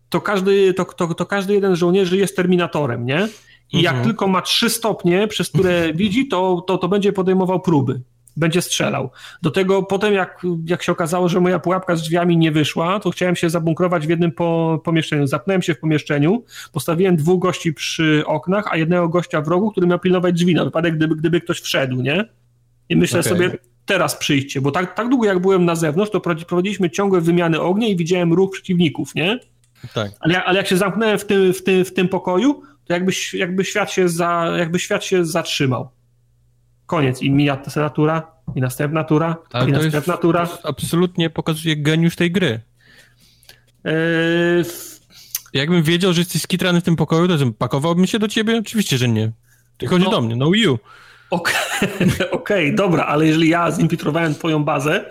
[0.09, 3.27] to każdy, to, to, to każdy jeden z żołnierzy jest terminatorem, nie?
[3.71, 4.09] I jak mhm.
[4.09, 8.01] tylko ma trzy stopnie, przez które widzi, to, to, to będzie podejmował próby.
[8.37, 9.09] Będzie strzelał.
[9.41, 13.11] Do tego potem, jak, jak się okazało, że moja pułapka z drzwiami nie wyszła, to
[13.11, 15.27] chciałem się zabunkrować w jednym po, pomieszczeniu.
[15.27, 19.87] Zapnąłem się w pomieszczeniu, postawiłem dwóch gości przy oknach, a jednego gościa w rogu, który
[19.87, 22.25] miał pilnować drzwi na wypadek, gdyby, gdyby ktoś wszedł, nie?
[22.89, 23.31] I myślę okay.
[23.31, 27.61] sobie, teraz przyjdźcie, bo tak, tak długo jak byłem na zewnątrz, to prowadziliśmy ciągłe wymiany
[27.61, 29.39] ognia i widziałem ruch przeciwników, nie?
[29.93, 30.11] Tak.
[30.19, 33.65] Ale, ale jak się zamknąłem w tym, w tym, w tym pokoju, to jakby, jakby,
[33.65, 35.89] świat się za, jakby świat się zatrzymał.
[36.87, 37.21] Koniec.
[37.21, 40.47] I mija ta tura, i następna tura, ale i następna jest, tura.
[40.63, 42.61] absolutnie pokazuje geniusz tej gry.
[43.85, 44.63] Eee,
[45.53, 48.57] Jakbym wiedział, że jesteś skitrany w tym pokoju, to pakowałbym się do ciebie?
[48.57, 49.31] Oczywiście, że nie.
[49.77, 50.79] Ty chodzi no, do mnie, no you.
[51.29, 51.55] Okej,
[51.89, 55.05] okay, okay, dobra, ale jeżeli ja zinfiltrowałem twoją bazę,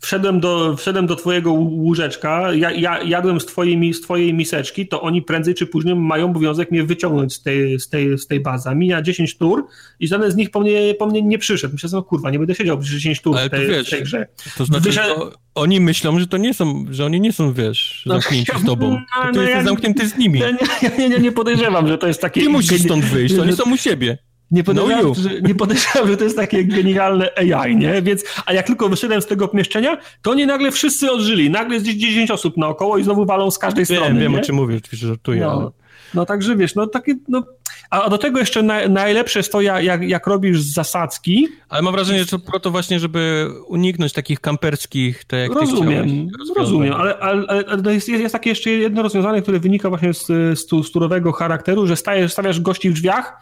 [0.00, 5.02] wszedłem do, wszedłem do twojego łóżeczka, ja, ja, jadłem z twojej, z twojej miseczki, to
[5.02, 8.74] oni prędzej czy później mają obowiązek mnie wyciągnąć z tej, z tej, z tej bazy.
[8.74, 9.66] Mija 10 tur
[10.00, 11.72] i żaden z nich po mnie, po mnie nie przyszedł.
[11.72, 14.26] Myślę, no kurwa, nie będę siedział przez 10 tur w tej, wiesz, w tej grze.
[14.56, 15.14] To znaczy, Wyszedł...
[15.14, 18.60] to oni myślą, że to nie są, że oni nie są, wiesz, no, zamknięci no,
[18.60, 18.96] z tobą.
[18.96, 20.40] To ty no, jesteś ja, zamknięty z nimi.
[20.40, 20.58] Ja nie,
[20.98, 22.40] nie, nie, nie podejrzewam, że to jest takie...
[22.40, 24.18] Ty musisz stąd wyjść, oni są u siebie.
[24.50, 28.02] Nie podejrzewam, no że, nie podejrzewam, że to jest takie genialne AI, nie?
[28.02, 31.50] Więc, a jak tylko wyszedłem z tego pomieszczenia, to oni nagle wszyscy odżyli.
[31.50, 34.20] Nagle jest gdzieś 10 osób naokoło i znowu walą z każdej wiem, strony.
[34.20, 34.38] Wiem, nie?
[34.38, 35.40] o czym mówisz, oczywiście żartuję.
[35.40, 35.70] No, ale...
[36.14, 37.42] no także wiesz, no takie, no...
[37.90, 41.48] A do tego jeszcze na, najlepsze jest to, jak, jak robisz zasadzki.
[41.68, 46.28] Ale mam wrażenie, że to po to właśnie, żeby uniknąć takich kamperskich, tak jak Rozumiem,
[46.56, 50.86] rozumiem, ale, ale, ale jest, jest, takie jeszcze jedno rozwiązanie, które wynika właśnie z, z,
[50.86, 53.40] z turowego charakteru, że stajesz, stawiasz gości w drzwiach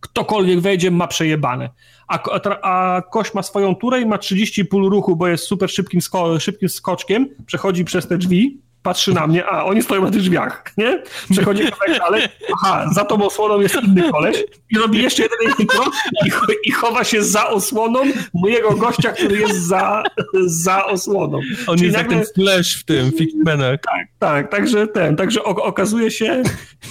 [0.00, 1.70] ktokolwiek wejdzie, ma przejebane.
[2.08, 5.70] A, a, a Koś ma swoją turę i ma 30 pól ruchu, bo jest super
[5.70, 10.10] szybkim, sko szybkim skoczkiem, przechodzi przez te drzwi, patrzy na mnie, a oni stoją na
[10.10, 11.02] tych drzwiach, nie?
[11.30, 15.66] Przechodzi kawałek dalej, aha, za tą osłoną jest inny koleś i robi jeszcze jeden inny
[15.66, 15.94] krok
[16.26, 16.30] i,
[16.68, 18.00] i, chowa się za osłoną
[18.34, 20.02] mojego gościa, który jest za,
[20.46, 21.40] za osłoną.
[21.66, 22.16] On Czyli jest nagle...
[22.16, 23.80] jak ten flash w tym, Figmanach.
[23.80, 26.42] Tak, tak, także ten, także okazuje się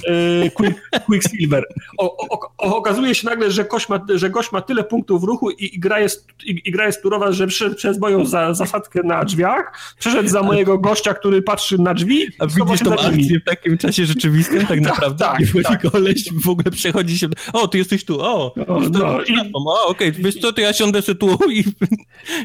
[0.08, 1.64] yy, Quick, Quicksilver.
[1.98, 5.50] O, o, okazuje się nagle, że gość ma, że gość ma tyle punktów w ruchu
[5.52, 9.04] i, i gra jest, i, i gra jest turowa, że przez, przez moją za, zasadkę
[9.04, 12.28] na drzwiach przeszedł za mojego gościa, który patrzy na drzwi.
[12.40, 15.26] A widzisz tą akcję w takim czasie rzeczywistym tak, tak naprawdę?
[15.26, 15.92] tak, I tak.
[15.92, 19.34] koleś w ogóle przechodzi się, o, ty jesteś tu, o, o, no, i...
[19.54, 21.64] o okej, okay, wiesz co, to ja siądę sobie tu i...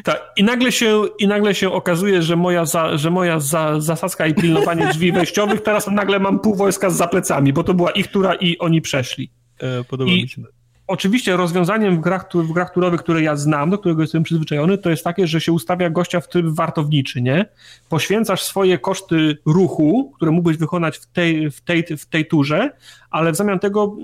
[0.03, 4.27] Tak, i nagle się, i nagle się okazuje, że moja, za, że moja za, zasadzka
[4.27, 8.07] i pilnowanie drzwi wejściowych, teraz nagle mam pół wojska za plecami, bo to była ich
[8.07, 9.31] tura i oni przeszli.
[9.59, 10.41] E, podoba I, mi się
[10.87, 14.89] oczywiście rozwiązaniem w grach, w grach turowych, które ja znam, do którego jestem przyzwyczajony, to
[14.89, 17.45] jest takie, że się ustawia gościa w tryb wartowniczy, nie?
[17.89, 22.71] Poświęcasz swoje koszty ruchu, które mógłbyś wykonać w tej, w tej, w tej turze,
[23.09, 23.95] ale w zamian tego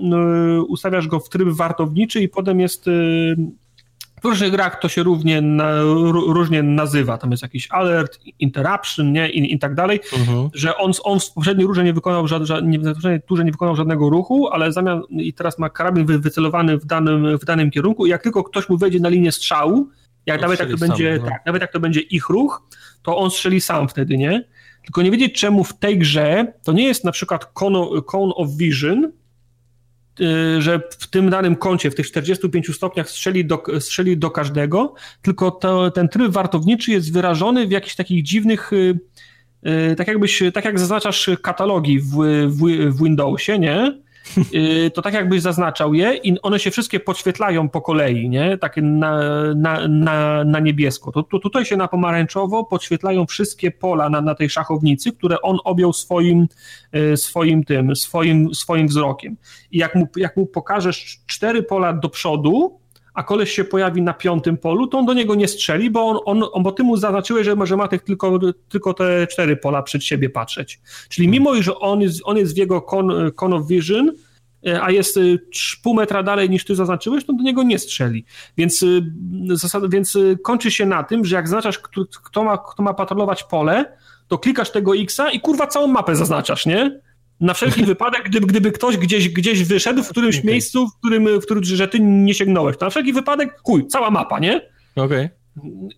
[0.58, 3.36] y, ustawiasz go w tryb wartowniczy i potem jest y,
[4.22, 5.82] w różnych grach to się równie na,
[6.12, 7.18] różnie nazywa.
[7.18, 9.30] Tam jest jakiś alert, interruption, nie?
[9.30, 10.48] I, i tak dalej, uh-huh.
[10.54, 12.84] że on, on w poprzedniej rurze nie wykonał, żad, nie, w
[13.26, 17.38] turze nie wykonał żadnego ruchu, ale zamiast i teraz ma karabin wy, wycelowany w danym,
[17.38, 19.88] w danym kierunku i jak tylko ktoś mu wejdzie na linię strzału,
[20.26, 21.28] jak nawet jak to sam, będzie, no.
[21.28, 22.62] tak, nawet jak to będzie ich ruch,
[23.02, 24.44] to on strzeli sam wtedy, nie?
[24.84, 27.78] Tylko nie wiedzieć czemu w tej grze to nie jest na przykład cone,
[28.34, 29.12] of vision,
[30.58, 35.50] że w tym danym kącie, w tych 45 stopniach strzeli do, strzeli do każdego, tylko
[35.50, 38.98] to, ten tryb wartowniczy jest wyrażony w jakichś takich dziwnych, y,
[39.92, 42.12] y, tak jakbyś, tak jak zaznaczasz katalogi w,
[42.46, 42.58] w,
[42.90, 44.00] w Windowsie, nie?
[44.54, 48.58] Y, to tak jakbyś zaznaczał je i one się wszystkie podświetlają po kolei, nie?
[48.58, 49.20] Takie na,
[49.54, 51.12] na, na, na niebiesko.
[51.12, 55.58] To, to tutaj się na pomarańczowo podświetlają wszystkie pola na, na tej szachownicy, które on
[55.64, 56.48] objął swoim,
[56.96, 59.36] y, swoim tym, swoim, swoim wzrokiem.
[59.70, 62.80] I jak mu, jak mu pokażesz cztery pola do przodu,
[63.14, 66.18] a koleś się pojawi na piątym polu, to on do niego nie strzeli, bo, on,
[66.24, 69.82] on, on bo ty mu zaznaczyłeś, że, że ma tych tylko, tylko te cztery pola
[69.82, 70.80] przed siebie patrzeć.
[71.08, 74.12] Czyli mimo, że on jest, on jest w jego con, con of vision,
[74.66, 75.20] e, a jest e,
[75.82, 78.24] pół metra dalej niż ty zaznaczyłeś, to do niego nie strzeli.
[78.56, 78.86] Więc, e,
[79.88, 83.96] więc kończy się na tym, że jak zaznaczasz, kto, kto, ma, kto ma patrolować pole,
[84.28, 87.00] to klikasz tego X-a i kurwa całą mapę zaznaczasz, nie?
[87.40, 90.50] Na wszelki wypadek, gdyby, gdyby ktoś gdzieś, gdzieś wyszedł w którymś okay.
[90.50, 94.10] miejscu, w którym, w którym że ty nie sięgnąłeś, to na wszelki wypadek, chuj, cała
[94.10, 94.56] mapa, nie?
[94.96, 95.04] Okej.
[95.04, 95.30] Okay.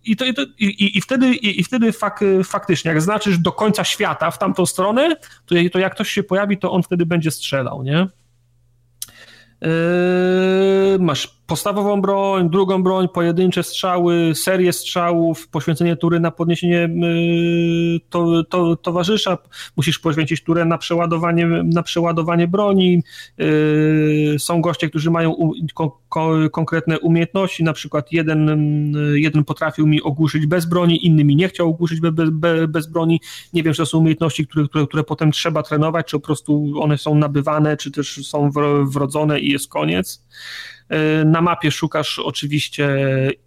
[0.05, 3.51] I, to, i, to, i, i, wtedy, i, i wtedy fak, faktycznie, jak znaczysz do
[3.51, 5.15] końca świata w tamtą stronę,
[5.45, 8.07] to, to jak ktoś się pojawi, to on wtedy będzie strzelał, nie?
[9.61, 17.99] Yy, masz podstawową broń, drugą broń, pojedyncze strzały, serię strzałów, poświęcenie tury na podniesienie y,
[18.09, 19.37] to, to, towarzysza,
[19.77, 23.03] musisz poświęcić turę na przeładowanie, na przeładowanie broni.
[23.39, 25.35] Y, są goście, którzy mają
[25.73, 28.49] ko, ko, konkretne umiejętności, na przykład jeden,
[28.95, 32.87] y, jeden potrafił mi ogłuszyć bez broni, inny mi nie chciał ogłuszyć bez, bez, bez
[32.87, 33.21] broni.
[33.53, 36.73] Nie wiem, czy to są umiejętności, które, które, które potem trzeba trenować, czy po prostu
[36.79, 38.51] one są nabywane, czy też są
[38.85, 40.23] wrodzone i jest koniec.
[40.89, 42.87] E, na mapie szukasz oczywiście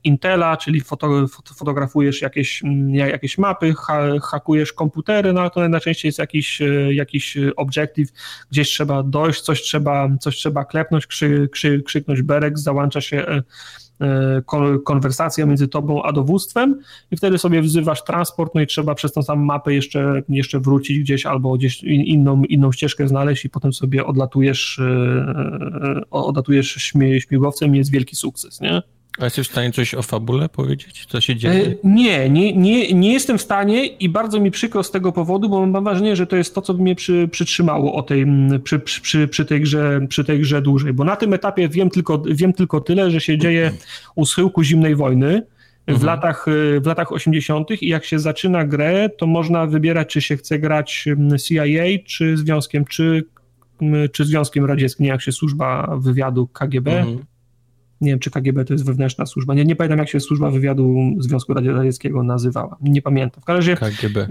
[0.04, 6.18] Intela, czyli foto, fotografujesz jakieś, jakieś mapy, ha, hakujesz komputery, no ale to najczęściej jest
[6.18, 8.08] jakiś, e, jakiś objective,
[8.50, 13.42] gdzieś trzeba dojść, coś trzeba, coś trzeba klepnąć, krzy, krzy, krzyknąć berek, załącza się E,
[14.84, 19.22] konwersacja między tobą a dowództwem i wtedy sobie wzywasz transport, no i trzeba przez tą
[19.22, 24.06] samą mapę jeszcze, jeszcze wrócić gdzieś albo gdzieś inną, inną ścieżkę znaleźć i potem sobie
[24.06, 26.66] odlatujesz, e, e, odlatujesz
[27.18, 28.82] śmigłowcem i jest wielki sukces, nie?
[29.18, 31.06] A jesteś w stanie coś o fabule powiedzieć?
[31.06, 31.74] Co się dzieje?
[31.84, 35.66] Nie, nie, nie, nie jestem w stanie i bardzo mi przykro z tego powodu, bo
[35.66, 38.26] mam wrażenie, że to jest to, co mnie przy, przytrzymało o tej,
[38.64, 40.92] przy, przy, przy, tej grze, przy tej grze dłużej.
[40.92, 43.70] Bo na tym etapie wiem tylko, wiem tylko tyle, że się dzieje
[44.14, 45.42] u schyłku zimnej wojny
[45.86, 46.06] w, mhm.
[46.06, 46.46] latach,
[46.80, 47.82] w latach 80.
[47.82, 51.04] i jak się zaczyna grę, to można wybierać, czy się chce grać
[51.44, 53.24] CIA, czy związkiem, czy,
[54.12, 57.00] czy Związkiem Radzieckim, jak się służba wywiadu KGB.
[57.00, 57.35] Mhm
[58.00, 59.54] nie wiem, czy KGB to jest wewnętrzna służba.
[59.54, 62.76] Nie, nie pamiętam, jak się służba wywiadu Związku Radzieckiego nazywała.
[62.80, 63.42] Nie pamiętam.
[63.42, 63.96] W każdym razie.
[63.96, 64.28] KGB.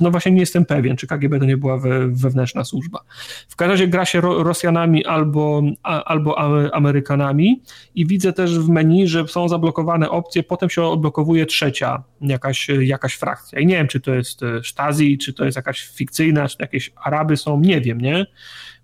[0.00, 3.00] No właśnie nie jestem pewien, czy KGB to nie była we, wewnętrzna służba.
[3.48, 6.38] W każdym razie gra się Rosjanami albo, a, albo
[6.74, 7.62] Amerykanami
[7.94, 13.14] i widzę też w menu, że są zablokowane opcje, potem się odblokowuje trzecia jakaś, jakaś
[13.14, 13.60] frakcja.
[13.60, 16.92] I nie wiem, czy to jest e, Stasi, czy to jest jakaś fikcyjna, czy jakieś
[17.04, 18.26] Araby są, nie wiem, nie?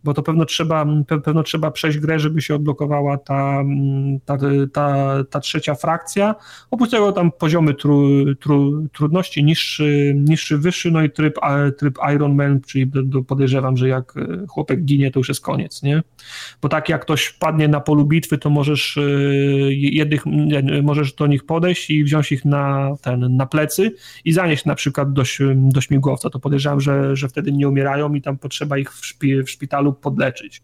[0.05, 0.87] Bo to pewno trzeba,
[1.25, 3.65] pewno trzeba przejść grę, żeby się odblokowała ta,
[4.25, 4.39] ta,
[4.73, 6.35] ta, ta trzecia frakcja.
[6.71, 11.39] Oprócz tego tam poziomy tru, tru, trudności niższy, niższy, wyższy, no i tryb,
[11.79, 12.91] tryb Iron Man, czyli
[13.29, 16.03] podejrzewam, że jak e, chłopek ginie, to już jest koniec, nie?
[16.63, 19.01] Bo tak jak ktoś padnie na polu bitwy, to możesz e,
[19.73, 20.23] jednych,
[20.83, 23.93] możesz do nich podejść i wziąć ich na ten, na plecy
[24.25, 25.23] i zanieść na przykład do,
[25.55, 26.31] do śmigłowca.
[26.31, 29.94] To podejrzewam, że, że wtedy nie umierają i tam potrzeba ich w, szpi, w szpitalu
[29.95, 30.63] podleczyć.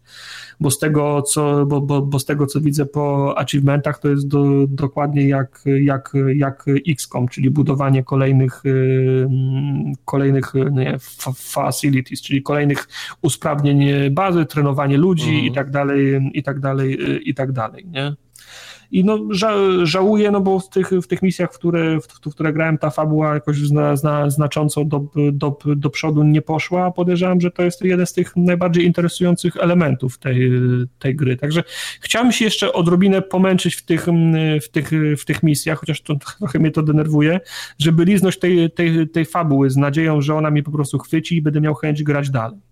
[0.59, 4.27] Bo z tego, co, bo, bo, bo z tego, co widzę po achievementach, to jest
[4.27, 9.27] do, dokładnie jak, jak, jak XCOM, czyli budowanie kolejnych, y,
[10.05, 10.97] kolejnych nie,
[11.35, 12.87] facilities, czyli kolejnych
[13.21, 15.45] usprawnień bazy, trenowanie ludzi mhm.
[15.45, 16.97] i tak dalej, i tak dalej,
[17.29, 18.15] i tak dalej, nie?
[18.91, 19.53] I no, ża
[19.83, 22.89] żałuję, no bo w tych, w tych misjach, w które, w, w które grałem, ta
[22.89, 26.91] fabuła jakoś zna, zna, znacząco do, do, do przodu nie poszła.
[26.91, 30.51] Podejrzewam, że to jest jeden z tych najbardziej interesujących elementów tej,
[30.99, 31.37] tej gry.
[31.37, 31.63] Także
[32.01, 34.07] chciałem się jeszcze odrobinę pomęczyć w tych,
[34.63, 37.39] w tych, w tych misjach, chociaż to, trochę mnie to denerwuje,
[37.79, 41.41] żeby liznąć tej, tej, tej fabuły z nadzieją, że ona mnie po prostu chwyci i
[41.41, 42.70] będę miał chęć grać dalej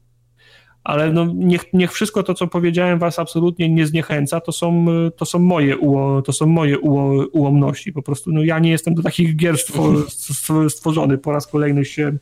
[0.90, 4.85] ale no niech, niech wszystko to, co powiedziałem, was absolutnie nie zniechęca, to są,
[5.16, 7.93] to są moje, uło, to są moje uło, ułomności.
[7.93, 9.56] Po prostu no, ja nie jestem do takich gier
[10.69, 11.18] stworzony.
[11.18, 12.18] Po raz kolejny się,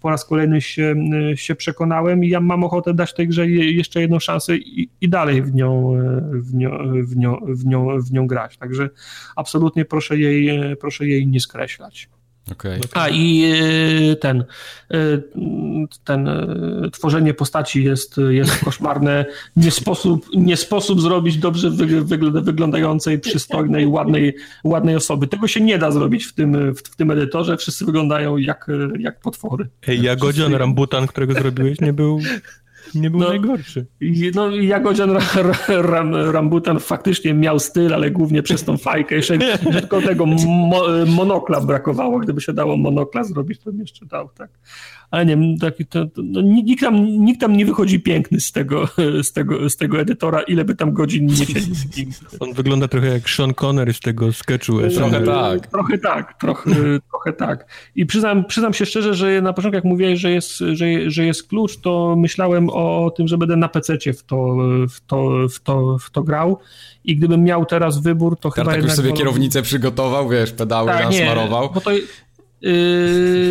[0.00, 0.94] po raz kolejny się,
[1.34, 5.42] się przekonałem i ja mam ochotę dać tej grze jeszcze jedną szansę i, i dalej
[5.42, 5.96] w nią,
[6.32, 8.56] w, nią, w, nią, w, nią, w nią grać.
[8.56, 8.90] Także
[9.36, 12.08] absolutnie proszę jej, proszę jej nie skreślać.
[12.50, 12.80] Okay.
[12.92, 13.52] A i
[14.12, 14.44] y, ten,
[14.94, 15.22] y,
[16.04, 19.24] ten y, tworzenie postaci jest, jest koszmarne.
[19.56, 21.70] Nie sposób, nie sposób zrobić dobrze
[22.42, 25.26] wyglądającej, przystojnej, ładnej, ładnej osoby.
[25.26, 27.56] Tego się nie da zrobić w tym, w, tym edytorze.
[27.56, 28.66] Wszyscy wyglądają jak,
[28.98, 29.68] jak potwory.
[29.88, 30.58] Ej, Jagodzian Wszyscy...
[30.58, 32.20] Rambutan, którego zrobiłeś, nie był
[32.94, 33.86] nie był no, najgorszy.
[34.34, 35.18] No, Jagodzian
[35.68, 39.14] Ram, Rambutan faktycznie miał styl, ale głównie przez tą fajkę.
[39.14, 39.38] Jeszcze
[39.72, 42.18] tylko tego mo, monokla brakowało.
[42.18, 44.50] Gdyby się dało monokla zrobić, to bym jeszcze dał, tak
[45.12, 48.52] ale nie wiem, taki, to, to, no, nikt, tam, nikt tam nie wychodzi piękny z
[48.52, 48.88] tego,
[49.22, 52.10] z, tego, z tego edytora, ile by tam godzin nie siedzi z nim.
[52.40, 54.78] On wygląda trochę jak Sean Connery z tego sketchu.
[54.94, 55.66] Trochę tak.
[55.66, 56.70] Trochę tak, trochę,
[57.10, 57.66] trochę tak.
[57.94, 61.48] I przyznam, przyznam się szczerze, że na początku jak mówiłeś, że jest, że, że jest
[61.48, 64.56] klucz, to myślałem o tym, że będę na pececie w to,
[64.88, 66.58] w to, w to, w to grał
[67.04, 68.90] i gdybym miał teraz wybór, to chyba tak jednak...
[68.90, 71.62] już sobie kierownicę przygotował, wiesz, pedały tak, nasmarował.
[71.62, 71.90] Nie, bo to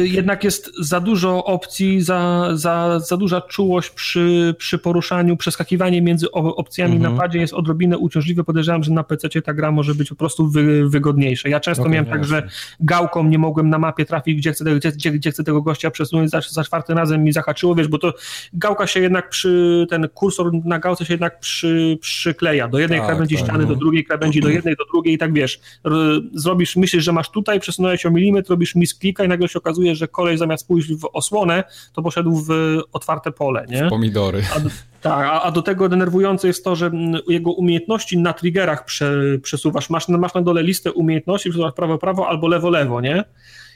[0.04, 6.32] jednak jest za dużo opcji, za, za, za duża czułość przy, przy poruszaniu, przeskakiwanie między
[6.32, 7.14] opcjami mhm.
[7.14, 8.44] na padzie jest odrobinę uciążliwe.
[8.44, 11.50] Podejrzewam, że na PC ta gra może być po prostu wy, wygodniejsza.
[11.50, 12.48] Ja często okay, miałem tak, że
[12.80, 16.30] gałką nie mogłem na mapie trafić, gdzie chcę, gdzie, gdzie, gdzie chcę tego gościa przesunąć,
[16.30, 18.14] za, za czwartym razem mi zahaczyło, wiesz, bo to
[18.54, 22.68] gałka się jednak przy, ten kursor na gałce się jednak przy, przykleja.
[22.68, 23.70] Do jednej tak, krawędzi tak, ściany, no.
[23.70, 25.60] do drugiej krawędzi, do jednej, do drugiej i tak wiesz.
[26.34, 29.96] Zrobisz, myślisz, że masz tutaj, przesunąłeś o milimetr, robisz miss klika i nagle się okazuje,
[29.96, 31.64] że kolej zamiast pójść w osłonę,
[31.94, 33.86] to poszedł w otwarte pole, nie?
[33.86, 34.44] W pomidory.
[34.56, 34.60] A,
[35.02, 36.92] tak, a, a, do tego denerwujące jest to, że
[37.28, 39.14] jego umiejętności na triggerach prze,
[39.44, 39.90] przesuwasz.
[39.90, 43.24] Masz, masz na dole listę umiejętności, przesuwasz prawo, prawo albo lewo, lewo, nie?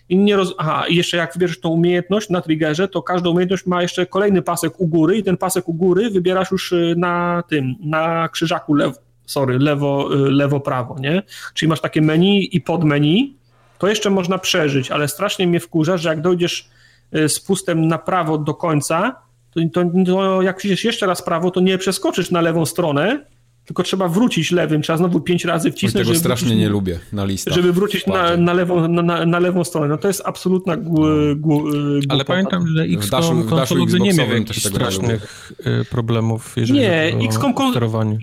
[0.09, 0.53] I nie roz...
[0.57, 4.41] Aha, i jeszcze jak wybierzesz tą umiejętność na triggerze, to każda umiejętność ma jeszcze kolejny
[4.41, 8.73] pasek u góry i ten pasek u góry wybierasz już y, na tym, na krzyżaku
[8.73, 11.23] lewo, sorry, lewo, y, lewo, prawo, nie?
[11.53, 13.35] Czyli masz takie menu i podmenu,
[13.77, 16.69] to jeszcze można przeżyć, ale strasznie mnie wkurza, że jak dojdziesz
[17.15, 19.15] y, z pustem na prawo do końca,
[19.51, 23.25] to, to, to jak idziesz jeszcze raz prawo, to nie przeskoczysz na lewą stronę,
[23.65, 26.07] tylko trzeba wrócić lewym, trzeba znowu pięć razy wcisnąć.
[26.07, 27.53] Oj, tego strasznie wrócić, nie lubię na listę.
[27.53, 29.87] Żeby wrócić na, na, lewą, na, na, lewą stronę.
[29.87, 31.35] No to jest absolutna gu, no.
[31.35, 31.63] gu,
[32.09, 37.71] Ale pamiętam, że XCOM konsolowy nie miał jakichś strasznych y, problemów, jeżeli nie, chodzi o
[37.71, 38.17] sterowanie.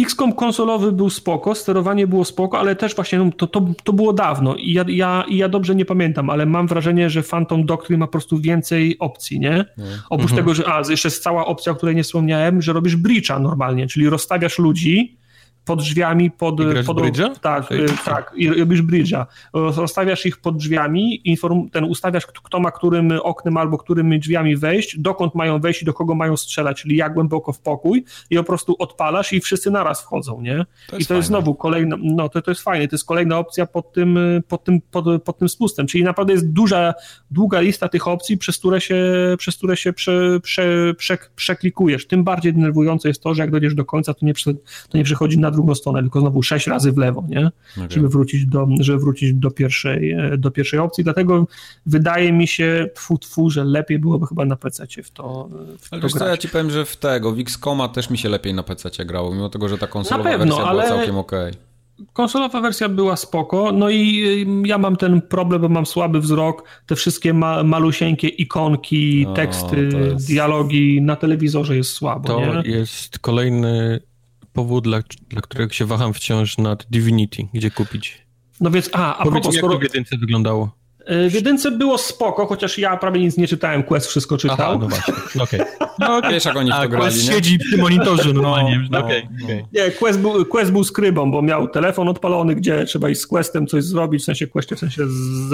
[0.00, 4.12] XCOM konsolowy był spoko, sterowanie było spoko, ale też właśnie no, to, to, to było
[4.12, 8.06] dawno i ja, ja, ja dobrze nie pamiętam, ale mam wrażenie, że Phantom Doctrine ma
[8.06, 9.64] po prostu więcej opcji, nie?
[9.78, 9.84] nie.
[10.10, 10.36] Oprócz mhm.
[10.36, 13.86] tego, że a, jeszcze jest cała opcja, o której nie wspomniałem, że robisz breacha normalnie,
[13.86, 15.16] czyli rozstawiasz ludzi,
[15.64, 16.56] pod drzwiami, pod...
[16.86, 17.38] pod bridge'a?
[17.40, 17.86] Tak, okay.
[18.04, 19.26] tak, i robisz bridge'a.
[19.52, 24.98] Rozstawiasz ich pod drzwiami, inform, ten ustawiasz, kto ma którym oknem albo którymi drzwiami wejść,
[24.98, 28.44] dokąd mają wejść i do kogo mają strzelać, czyli jak głęboko w pokój i po
[28.44, 30.66] prostu odpalasz i wszyscy naraz wchodzą, nie?
[30.88, 31.18] To I to fajne.
[31.18, 34.18] jest znowu kolejna, no to, to jest fajne, to jest kolejna opcja pod tym,
[34.48, 36.94] pod tym, pod, pod tym spustem, czyli naprawdę jest duża,
[37.30, 39.04] długa lista tych opcji, przez które się,
[39.38, 42.06] przez które się prze, prze, prze, przeklikujesz.
[42.06, 44.34] Tym bardziej denerwujące jest to, że jak dojdziesz do końca, to nie,
[44.88, 47.50] to nie przechodzi na drugą stronę, tylko znowu sześć razy w lewo, nie?
[47.76, 47.88] Okay.
[47.90, 51.04] Żeby wrócić, do, żeby wrócić do, pierwszej, e, do pierwszej opcji.
[51.04, 51.46] Dlatego
[51.86, 56.02] wydaje mi się, tfu, tfu, że lepiej byłoby chyba na PC w to, w ale
[56.02, 56.18] to grać.
[56.18, 59.04] Co, ja ci powiem, że w tego, w X-Koma też mi się lepiej na PC
[59.04, 60.82] grało, mimo tego, że ta konsolowa pewno, wersja ale...
[60.82, 61.50] była całkiem okej.
[61.50, 61.74] Okay.
[62.12, 64.24] Konsolowa wersja była spoko, no i
[64.64, 69.88] y, ja mam ten problem, bo mam słaby wzrok, te wszystkie ma malusieńkie ikonki, teksty,
[69.92, 70.26] jest...
[70.26, 72.28] dialogi na telewizorze jest słabo.
[72.28, 72.70] To nie?
[72.70, 74.00] jest kolejny
[74.54, 78.26] powód, dla, dla którego się waham wciąż nad Divinity, gdzie kupić.
[78.60, 79.74] No więc, a, a Powiedz propos, mi, jak skoro...
[79.74, 80.83] to w jedynce wyglądało?
[81.06, 84.56] E, w jedynce było spoko, chociaż ja prawie nic nie czytałem, Quest wszystko czytał.
[84.60, 85.60] Aha, no właśnie, okej.
[85.60, 85.88] Okay.
[85.98, 86.32] No okay.
[86.32, 87.34] Wiesz, jak oni w to grali, Quest nie?
[87.34, 88.78] siedzi przy monitorze normalnie.
[88.78, 89.44] No, no, okay, no.
[89.44, 89.64] okay.
[89.72, 93.66] Nie, Quest był, Quest był skrybą, bo miał telefon odpalony, gdzie trzeba iść z Questem
[93.66, 95.50] coś zrobić, w sensie Questie, w sensie z,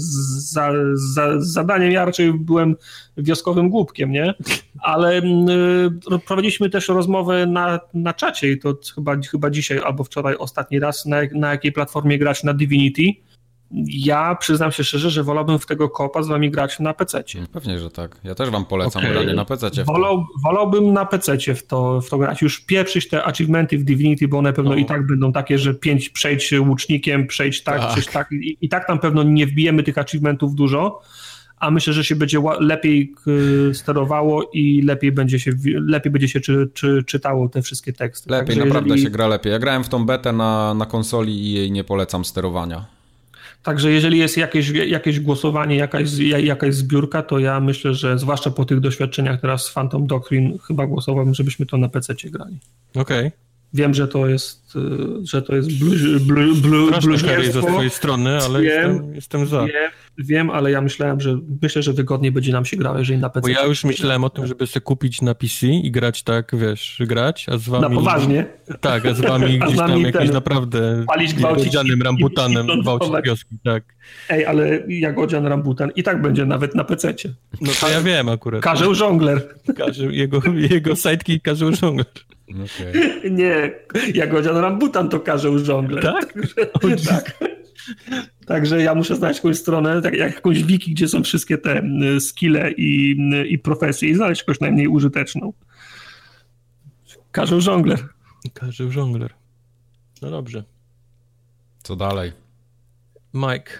[0.00, 2.76] z, za, za, z zadaniem ja raczej byłem
[3.16, 4.34] wioskowym głupkiem, nie?
[4.78, 10.36] Ale y, prowadziliśmy też rozmowę na, na czacie i to chyba, chyba dzisiaj albo wczoraj
[10.36, 13.02] ostatni raz, na, na jakiej platformie grać na Divinity
[13.86, 17.24] ja przyznam się szczerze, że wolałbym w tego kopa z wami grać na PC.
[17.52, 18.16] Pewnie, że tak.
[18.24, 19.14] Ja też wam polecam okay.
[19.14, 19.70] granie na PC.
[19.84, 22.42] Wolał, wolałbym na PC w to, w to grać.
[22.42, 24.76] Już pieprzyć te achievementy w Divinity, bo one pewno no.
[24.76, 28.04] i tak będą takie, że pięć przejdź łucznikiem, przejdź tak, tak.
[28.12, 28.32] tak.
[28.32, 31.00] I, I, tak tam pewno nie wbijemy tych achievementów dużo,
[31.58, 33.14] a myślę, że się będzie lepiej
[33.72, 38.30] sterowało i lepiej będzie się, lepiej będzie się czy, czy, czytało te wszystkie teksty.
[38.30, 39.02] Lepiej, Także naprawdę jeżeli...
[39.02, 39.52] się gra lepiej.
[39.52, 42.93] Ja grałem w tą betę na, na konsoli i jej nie polecam sterowania.
[43.64, 48.64] Także jeżeli jest jakieś, jakieś głosowanie, jakaś, jakaś zbiórka, to ja myślę, że zwłaszcza po
[48.64, 52.58] tych doświadczeniach teraz z Phantom Doctrine chyba głosowałbym, żebyśmy to na PC grali.
[52.94, 53.26] Okej.
[53.26, 53.32] Okay.
[53.74, 54.80] Wiem, że to jest, y,
[55.26, 57.62] że to jest blu, blu, blu, bluźnierstwo.
[57.62, 59.64] ze swojej strony, ale wiem, jestem, jestem za.
[59.64, 63.30] Wiem, wiem, ale ja myślałem, że myślę, że wygodniej będzie nam się grało, jeżeli na
[63.30, 63.40] PC.
[63.42, 67.02] Bo ja już myślałem o tym, żeby sobie kupić na PC i grać tak, wiesz,
[67.06, 67.82] grać, a z wami...
[67.82, 68.46] Na poważnie?
[68.80, 73.84] Tak, a z wami gdzieś tam jakimś naprawdę palić, gwałcić rambutanem, gwałcić wioski, tak.
[74.28, 77.14] Ej, ale Jagodzian Rambutan i tak będzie nawet na PC.
[77.60, 78.62] No to ja wiem akurat.
[78.62, 79.54] Karzeł Żongler.
[79.76, 82.06] Karzeł, jego, jego sidekick Karzeł Żongler.
[82.50, 83.30] Okay.
[83.30, 83.72] Nie,
[84.14, 86.02] Jagodzian Rambutan to Karzeł Żongler.
[86.02, 86.34] Tak?
[87.08, 87.38] tak.
[88.46, 91.82] Także ja muszę znaleźć jakąś stronę, tak jak jakąś wiki, gdzie są wszystkie te
[92.20, 93.16] skille i,
[93.48, 95.52] i profesje i znaleźć jakąś najmniej użyteczną.
[97.32, 98.08] Karzeł Żongler.
[98.54, 99.34] Karzeł Żongler.
[100.22, 100.64] No dobrze.
[101.82, 102.32] Co dalej?
[103.34, 103.70] Mike,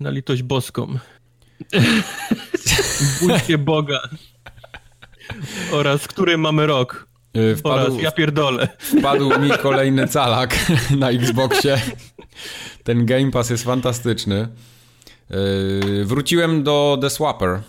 [0.00, 0.98] na litość boską.
[3.20, 4.00] Bójcie Boga.
[5.72, 7.08] Oraz który mamy rok.
[7.36, 8.68] Y, wpadł, Oraz ja pierdolę.
[8.78, 10.56] Wpadł mi kolejny calak
[10.98, 11.80] na Xboxie.
[12.84, 14.48] Ten Game Pass jest fantastyczny.
[15.30, 17.60] Yy, wróciłem do The Swapper.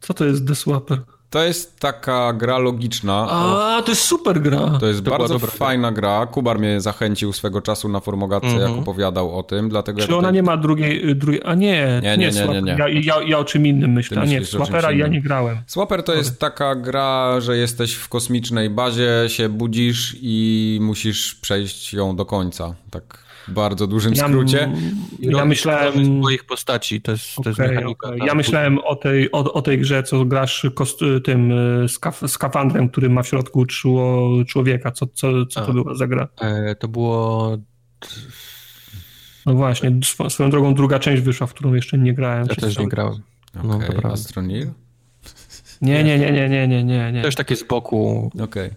[0.00, 0.98] Co to jest The Swapper?
[1.30, 3.26] To jest taka gra logiczna.
[3.30, 4.78] A, to jest super gra.
[4.80, 6.26] To jest To bardzo fajna gra.
[6.26, 8.70] Kubar mnie zachęcił swego czasu na formogatce, Mhm.
[8.70, 12.16] jak opowiadał o tym, dlatego Czy ona tutaj- nie ma drugiej, drugiej a nie, Nie,
[12.16, 12.76] nie, nie, nie, nie.
[12.78, 15.58] Ja, ja, ja o czym innym myślę, nie, myślisz o czymś Swappera ja nie grałem.
[15.66, 21.92] Swapper to jest taka gra, że jesteś w kosmicznej bazie, się budzisz i musisz przejść
[21.94, 22.74] ją do końca.
[22.90, 24.72] Tak bardzo dużym Ja, skrócie.
[25.18, 26.20] ja myślałem...
[26.20, 27.88] swoich postaci, to jest, to jest mechanika.
[28.08, 28.18] okej.
[28.18, 28.28] tak.
[28.28, 31.52] Ja myślałem o tej, o, o tej grze, co grasz kost, tym
[31.84, 34.90] y, skaf, skafandrem, który ma w środku czło, człowieka.
[34.92, 36.28] Co, co, co to była za gra?
[36.40, 37.58] E, to było...
[39.46, 42.46] No właśnie, sw- swoją drogą druga część wyszła, w którą jeszcze nie grałem.
[42.48, 43.14] Ja też cały nie grałem.
[43.14, 43.62] czas.
[43.64, 43.80] No.
[44.12, 44.66] Astronir?
[45.82, 47.12] Nie, nie, nie, nie, nie, nie, nie.
[47.12, 47.22] nie.
[47.22, 48.30] Też takie z boku.
[48.40, 48.70] Okej.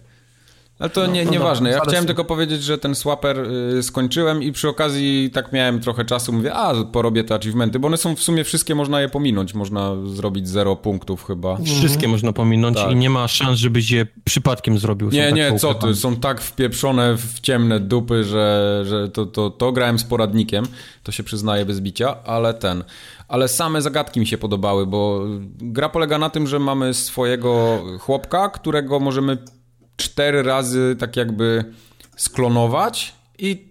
[0.80, 1.70] Ale to nie, no nieważne.
[1.70, 3.38] Ja chciałem tylko powiedzieć, że ten swapper
[3.78, 6.32] y, skończyłem i przy okazji tak miałem trochę czasu.
[6.32, 9.54] Mówię, a porobię te achievementy, bo one są w sumie wszystkie, można je pominąć.
[9.54, 11.56] Można zrobić zero punktów chyba.
[11.56, 12.92] Wszystkie można pominąć Tak.
[12.92, 15.10] i nie ma szans, żebyś je przypadkiem zrobił.
[15.10, 19.26] Są Nie, tak nie, co ty, są tak wpieprzone w ciemne dupy, że, że to,
[19.26, 20.64] to, to grałem z poradnikiem,
[21.02, 22.84] to się przyznaję bez bicia, ale ten,
[23.28, 25.24] ale same zagadki mi się podobały, bo
[25.58, 29.38] gra polega na tym, że mamy swojego chłopka, którego możemy
[30.00, 31.64] cztery razy tak jakby
[32.16, 33.69] sklonować i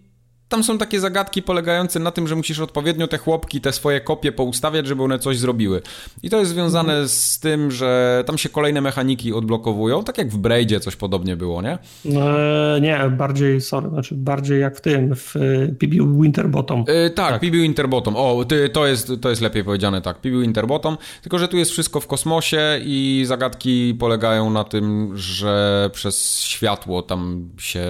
[0.49, 4.31] tam są takie zagadki polegające na tym, że musisz odpowiednio te chłopki, te swoje kopie
[4.31, 5.81] poustawiać, żeby one coś zrobiły.
[6.23, 10.37] I to jest związane z tym, że tam się kolejne mechaniki odblokowują, tak jak w
[10.37, 11.77] Braidzie coś podobnie było, nie?
[12.05, 16.85] E, nie, bardziej, sorry, znaczy bardziej jak w tym, w y, PB Winterbottom.
[16.87, 17.41] Yy, tak, tak.
[17.41, 18.15] PB Interbottom.
[18.15, 20.17] O, ty, to, jest, to jest lepiej powiedziane, tak.
[20.17, 20.97] PB Interbottom.
[21.21, 27.01] Tylko, że tu jest wszystko w kosmosie i zagadki polegają na tym, że przez światło
[27.01, 27.83] tam się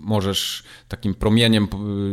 [0.00, 1.68] możesz takim promieniem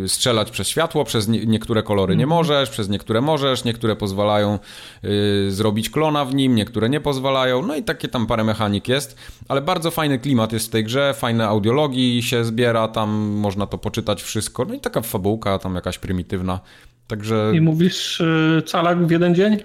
[0.07, 4.59] strzelać przez światło, przez nie, niektóre kolory nie możesz, przez niektóre możesz, niektóre pozwalają
[5.03, 7.65] y, zrobić klona w nim, niektóre nie pozwalają.
[7.65, 9.17] No i takie tam parę mechanik jest,
[9.47, 13.77] ale bardzo fajny klimat jest w tej grze, fajne audiologii się zbiera, tam można to
[13.77, 14.65] poczytać wszystko.
[14.65, 16.59] No i taka fabułka tam jakaś prymitywna.
[17.07, 19.57] Także I mówisz y, calak w jeden dzień?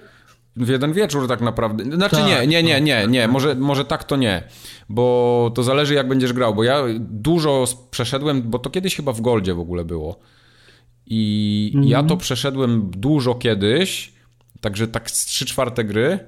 [0.56, 1.84] W jeden wieczór tak naprawdę.
[1.84, 3.28] Znaczy Tak, nie, nie, nie, nie, nie.
[3.28, 4.42] Może, może tak to nie.
[4.88, 6.54] Bo to zależy jak będziesz grał.
[6.54, 10.18] Bo ja dużo przeszedłem, bo to kiedyś chyba w Goldzie w ogóle było.
[11.06, 14.12] I ja to przeszedłem dużo kiedyś,
[14.60, 16.18] także tak z 3 czwarte gry.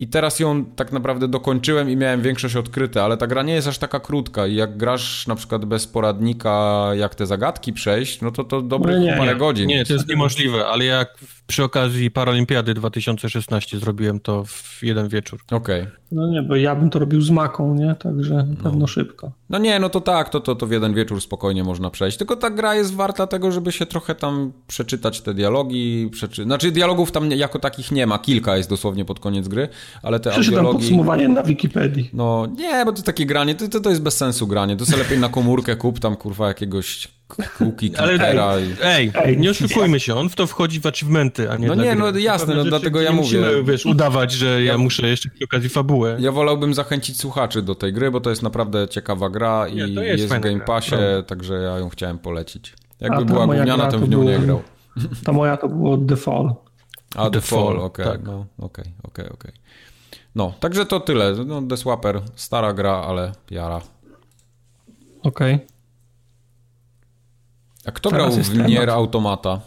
[0.00, 3.68] I teraz ją tak naprawdę dokończyłem i miałem większość odkryte, ale ta gra nie jest
[3.68, 8.30] aż taka krótka i jak grasz na przykład bez poradnika, jak te zagadki przejść, no
[8.30, 9.38] to to dobrych No nie, parę nie.
[9.38, 9.68] godzin.
[9.68, 15.40] Nie, to jest niemożliwe, ale jak przy okazji Paralimpiady 2016 zrobiłem to w jeden wieczór.
[15.50, 15.86] Okej.
[16.12, 17.94] No nie, bo ja bym to robił z maką, nie?
[17.94, 19.32] Także na pewno szybko.
[19.50, 22.18] No nie, no to tak, to, to, to w jeden wieczór spokojnie można przejść.
[22.18, 26.08] Tylko ta gra jest warta tego, żeby się trochę tam przeczytać te dialogi.
[26.12, 26.42] Przeczy...
[26.44, 29.68] Znaczy dialogów tam jako takich nie ma, kilka jest dosłownie pod koniec gry,
[30.02, 32.10] ale te Przeczytam podsumowanie na Wikipedii.
[32.12, 34.76] No nie, bo to takie granie, to, to, to jest bez sensu granie.
[34.76, 38.32] To sobie lepiej na komórkę kup tam kurwa jakiegoś cookie Ale.
[38.82, 41.82] Ej, Ej, nie oszukujmy się, on w to wchodzi w achievementy, a nie No nie,
[41.96, 42.12] gry.
[42.12, 43.38] no jasne, no dlatego ja mówię.
[43.40, 46.16] Musimy, wiesz, udawać, że ja muszę jeszcze przy okazji fabułę.
[46.20, 49.80] Ja wolałbym zachęcić słuchaczy do tej gry, bo to jest naprawdę ciekawa gra i Nie,
[49.82, 51.22] jest jest, w Game gra, Passie, prawda.
[51.22, 52.74] także ja ją chciałem polecić.
[53.00, 54.62] A Jakby ta była gówniana, gra to w nią nie grał.
[55.24, 56.54] Ta moja to było The Fall.
[57.16, 58.22] A, The The Fall, Fall, okej, tak.
[58.22, 59.52] no, okej, okej, okej.
[60.34, 61.32] No, także to tyle.
[61.46, 63.80] No, The Swapper, stara gra, ale jara.
[65.22, 65.58] Okej.
[67.86, 68.68] A kto Teraz grał w.
[68.68, 69.60] Nier Automata?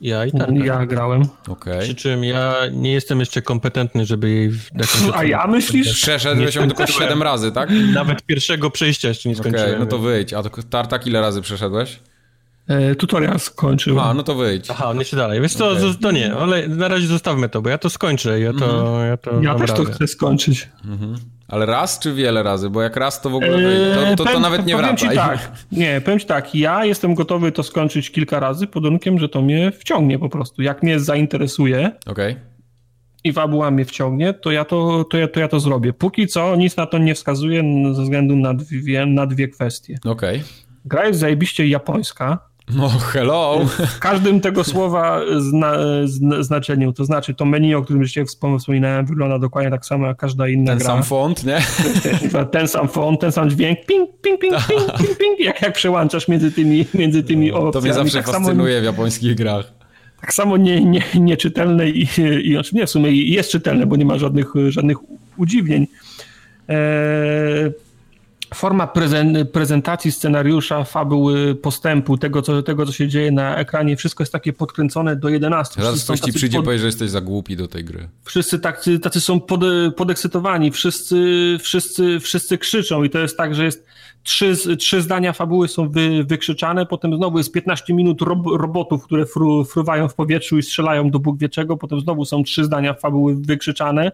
[0.00, 0.50] Ja i tak.
[0.64, 1.22] Ja grałem.
[1.48, 1.80] Okej.
[1.80, 4.50] Przy czym ja nie jestem jeszcze kompetentny, żeby jej...
[5.14, 5.92] A ja myślisz?
[5.92, 7.70] Przeszedłeś ją tylko 7 razy, tak?
[7.94, 9.80] Nawet pierwszego przejścia jeszcze nie Okej, skończyłem.
[9.80, 10.32] no to wyjdź.
[10.32, 12.00] A to Tartak ile razy przeszedłeś?
[12.70, 14.04] E, tutorial skończyłem.
[14.04, 14.70] A, no to wyjdź.
[14.70, 15.40] Aha, on jeszcze dalej.
[15.40, 18.52] Wiesz co, zo- to nie, ale na razie zostawmy to, bo ja to skończę, ja
[18.52, 20.68] to, ja to ja też to chcę skończyć.
[21.48, 22.70] Ale raz czy wiele razy?
[22.70, 23.94] Bo jak raz to w ogóle wyjdź.
[23.94, 25.08] To, to, to powiem- nawet nie powiem wracaj.
[25.10, 29.18] Ci tak, nie, powiem ci tak, ja jestem gotowy to skończyć kilka razy pod warunkiem,
[29.18, 30.62] że to mnie wciągnie po prostu.
[30.62, 32.36] Jak mnie zainteresuje Okej.
[33.24, 35.92] i fabuła mnie wciągnie, to ja to, to, ja, to ja to zrobię.
[35.92, 37.62] Póki co nic na to nie wskazuje
[37.94, 39.98] ze względu na dwie, na dwie kwestie.
[40.04, 40.42] Okej.
[40.84, 42.38] Gra jest zajebiście japońska,
[42.76, 43.60] No, hello.
[43.86, 45.72] w każdym tego słowa zna,
[46.04, 46.92] zna, znaczeniu.
[46.92, 50.48] To znaczy, to menu, o którym dzisiaj wspom- wspominałem, wygląda dokładnie tak samo jak każda
[50.48, 50.86] inna Ten gra.
[50.86, 51.58] sam font, nie?
[52.52, 56.28] ten sam font, ten sam dźwięk, ping, ping, ping, ping, ping, ping, jak, jak przełączasz
[56.28, 57.84] między tymi, między tymi No, To opcjami.
[57.84, 59.72] mnie zawsze tak samo, fascynuje w japońskich grach.
[60.20, 62.08] tak samo nie, nie, nieczytelne i,
[62.44, 64.96] i znaczy nie, w sumie jest czytelne, bo nie ma żadnych, żadnych
[65.36, 65.86] udziwnień.
[66.68, 67.70] Eee,
[68.54, 74.22] forma prezen prezentacji scenariusza, fabuły, postępu, tego co, tego, co się dzieje na ekranie, wszystko
[74.22, 75.82] jest takie podkręcone do 11.
[75.82, 76.64] Raz ktoś ci przyjdzie pod...
[76.64, 78.08] powiedzieć, że jesteś za głupi do tej gry.
[78.24, 79.60] Wszyscy tacy, tacy są pod,
[79.96, 81.16] podekscytowani, wszyscy,
[81.60, 83.86] wszyscy, wszyscy krzyczą i to jest tak, że jest
[84.22, 89.26] trzy, trzy zdania fabuły są wy, wykrzyczane, potem znowu jest 15 minut rob, robotów, które
[89.26, 92.94] fru, fruwają w powietrzu i strzelają do Bóg wie czego, potem znowu są trzy zdania
[92.94, 94.12] fabuły wykrzyczane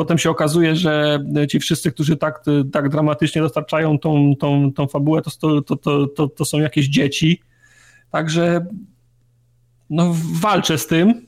[0.00, 5.22] Potem się okazuje, że ci wszyscy, którzy tak, tak dramatycznie dostarczają tą, tą, tą fabułę,
[5.22, 7.40] to, to, to, to, to są jakieś dzieci.
[8.10, 8.66] Także
[9.90, 11.26] no, walczę z tym, mhm.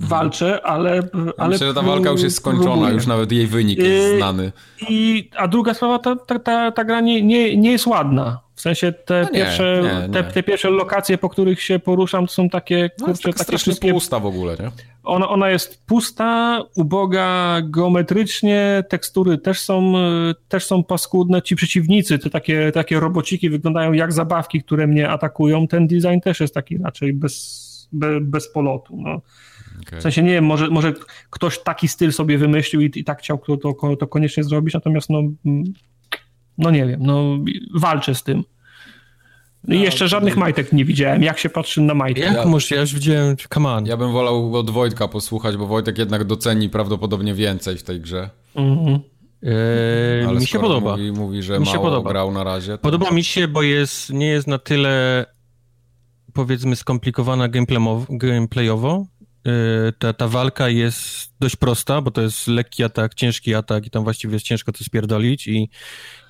[0.00, 1.02] walczę, ale...
[1.38, 2.94] ale Myślę, że ta walka już jest skończona, próbuję.
[2.94, 4.52] już nawet jej wynik jest znany.
[4.88, 8.40] I, a druga sprawa, ta, ta, ta, ta gra nie, nie, nie jest ładna.
[8.58, 10.14] W sensie te, no nie, pierwsze, nie, nie.
[10.14, 13.58] Te, te, pierwsze lokacje, po których się poruszam, to są takie, no, kurczę, takie strasznie
[13.58, 13.92] wszystkie...
[13.92, 14.70] pusta w ogóle, nie?
[15.04, 19.92] Ona, ona jest pusta, uboga geometrycznie, tekstury też są,
[20.48, 21.42] też są paskudne.
[21.42, 25.68] Ci przeciwnicy, te takie, takie robociki wyglądają jak zabawki, które mnie atakują.
[25.68, 28.96] Ten design też jest taki raczej bez, bez, bez polotu.
[28.96, 29.20] No.
[29.86, 29.98] Okay.
[29.98, 30.92] W sensie nie wiem, może, może
[31.30, 35.10] ktoś taki styl sobie wymyślił i, i tak chciał to, to, to koniecznie zrobić, natomiast
[35.10, 35.22] no
[36.58, 37.38] no nie wiem, no
[37.74, 38.44] walczę z tym.
[39.64, 41.22] No jeszcze żadnych majtek nie widziałem.
[41.22, 42.22] Jak się patrzy na majtki?
[42.22, 42.74] Jak ja, może?
[42.74, 43.86] Ja już widziałem, come on.
[43.86, 48.30] Ja bym wolał od Wojtka posłuchać, bo Wojtek jednak doceni prawdopodobnie więcej w tej grze.
[48.54, 49.00] Mhm.
[49.42, 50.90] Eee, mi się podoba.
[50.90, 52.10] Mówi, mówi że mi się podoba.
[52.10, 52.72] grał na razie.
[52.72, 52.78] To...
[52.78, 55.24] Podoba mi się, bo jest, nie jest na tyle
[56.32, 57.48] powiedzmy skomplikowana
[58.10, 59.17] gameplayowo, Y,
[59.98, 64.04] ta, ta walka jest dość prosta, bo to jest lekki atak, ciężki atak i tam
[64.04, 65.70] właściwie jest ciężko to spierdolić i,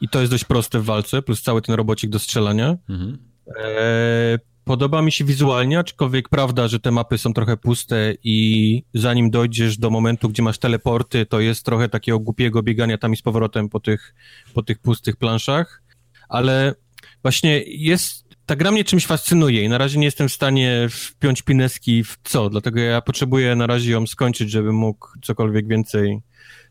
[0.00, 2.76] i to jest dość proste w walce, plus cały ten robocik do strzelania.
[2.88, 3.18] Mhm.
[3.56, 9.30] E, podoba mi się wizualnie, aczkolwiek prawda, że te mapy są trochę puste i zanim
[9.30, 13.22] dojdziesz do momentu, gdzie masz teleporty, to jest trochę takiego głupiego biegania tam i z
[13.22, 14.14] powrotem po tych,
[14.55, 15.82] po tych pustych planszach,
[16.28, 16.74] ale
[17.22, 21.43] właśnie jest ta gra mnie czymś fascynuje i na razie nie jestem w stanie wpiąć
[21.43, 26.20] pineski w co, dlatego ja potrzebuję na razie ją skończyć, żebym mógł cokolwiek więcej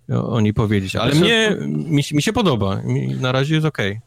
[0.10, 0.96] o, niej powiedzieć.
[0.96, 2.82] Ale mnie, mi, mi się podoba,
[3.22, 3.92] na razie jest okej.
[3.92, 4.07] Okay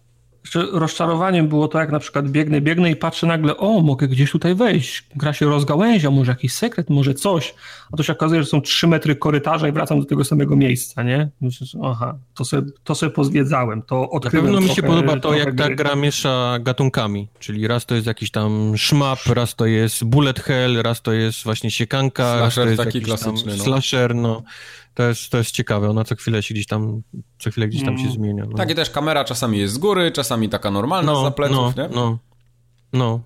[0.72, 4.54] rozczarowaniem było to, jak na przykład biegnę, biegnę i patrzę nagle, o, mogę gdzieś tutaj
[4.54, 5.04] wejść.
[5.16, 7.54] Gra się rozgałęzia, może jakiś sekret, może coś.
[7.92, 11.02] A to się okazuje, że są trzy metry korytarza i wracam do tego samego miejsca,
[11.02, 11.28] nie?
[11.40, 15.20] Myślę, że, aha, to sobie, to sobie pozwiedzałem, to odkryłem Na pewno mi się podoba
[15.20, 15.68] to, jak gry.
[15.68, 20.40] ta gra miesza gatunkami, czyli raz to jest jakiś tam szmap, raz to jest bullet
[20.40, 23.64] hell, raz to jest właśnie siekanka, slasher raz to jest taki klasyczny, no.
[23.64, 24.42] slasher, no.
[25.00, 27.02] To jest, to jest ciekawe, ona co chwilę się gdzieś tam,
[27.38, 28.14] co chwilę gdzieś tam się mm.
[28.14, 28.44] zmienia.
[28.50, 28.56] No.
[28.56, 31.82] Tak i też kamera czasami jest z góry, czasami taka normalna no, z pleców, no,
[31.82, 31.88] nie?
[31.94, 32.18] No,
[32.92, 33.20] no.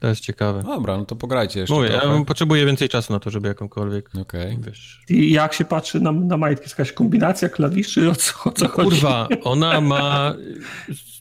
[0.00, 0.62] To jest ciekawe.
[0.62, 4.58] Dobra, no to pograjcie jeszcze Mówię, ja potrzebuję więcej czasu na to, żeby jakąkolwiek, okay.
[4.60, 5.04] wiesz...
[5.08, 8.68] I jak się patrzy na, na majtki, jest jakaś kombinacja klawiszy, o co, o co
[8.68, 8.90] chodzi?
[8.90, 10.34] Kurwa, ona ma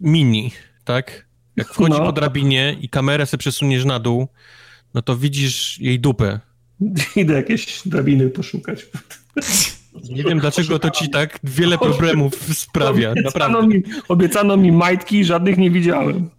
[0.01, 0.51] mini,
[0.83, 1.27] tak?
[1.55, 2.05] Jak wchodzi no.
[2.05, 4.27] po drabinie i kamerę sobie przesuniesz na dół,
[4.93, 6.39] no to widzisz jej dupę.
[7.15, 8.85] Idę jakieś drabiny poszukać.
[10.09, 13.11] Nie wiem, dlaczego to ci tak wiele problemów sprawia.
[13.11, 16.29] Obiecano mi, obiecano mi majtki, żadnych nie widziałem.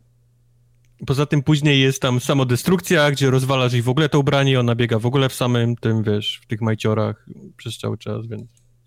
[1.07, 4.75] Poza tym później jest tam samodestrukcja, gdzie rozwalasz ich w ogóle to ubranie i ona
[4.75, 8.43] biega w ogóle w samym tym, wiesz, w tych majciorach przez cały czas, więc...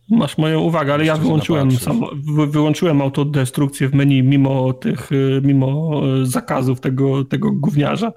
[0.10, 2.02] Masz moją uwagę, ale ja wyłączyłem, sam,
[2.50, 5.10] wyłączyłem autodestrukcję w menu mimo tych,
[5.42, 8.12] mimo zakazów tego, tego gówniarza.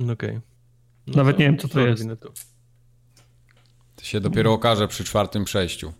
[0.00, 0.12] Okej.
[0.12, 0.40] Okay.
[1.06, 2.04] No Nawet nie wiem, co to jest.
[2.20, 2.32] To.
[4.02, 5.92] Się dopiero okaże przy czwartym przejściu.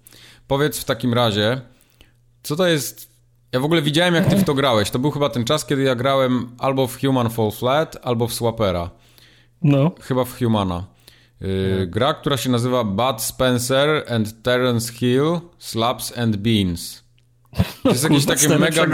[0.47, 1.61] Powiedz w takim razie,
[2.43, 3.11] co to jest...
[3.53, 4.91] Ja w ogóle widziałem, jak ty w to grałeś.
[4.91, 8.35] To był chyba ten czas, kiedy ja grałem albo w Human Fall Flat, albo w
[8.35, 8.91] Swapera.
[9.62, 9.91] No.
[10.01, 10.85] Chyba w Humana.
[11.41, 17.00] Yy, gra, która się nazywa Bud Spencer and Terence Hill Slaps and Beans.
[17.83, 18.87] To jest jakieś takie mega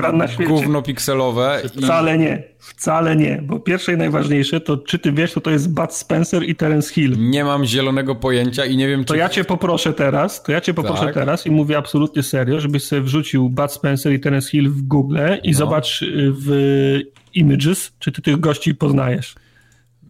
[0.47, 1.63] gówno pikselowe.
[1.77, 2.19] Wcale i...
[2.19, 5.95] nie, wcale nie, bo pierwsze i najważniejsze to czy ty wiesz, to to jest Bud
[5.95, 7.15] Spencer i Terence Hill.
[7.19, 9.07] Nie mam zielonego pojęcia i nie wiem, czy...
[9.07, 11.15] To ja cię poproszę teraz, to ja cię poproszę tak.
[11.15, 15.19] teraz i mówię absolutnie serio, żebyś sobie wrzucił Bud Spencer i Terence Hill w Google
[15.43, 15.59] i no.
[15.59, 17.01] zobacz y, w
[17.35, 19.35] Images, czy ty tych gości poznajesz.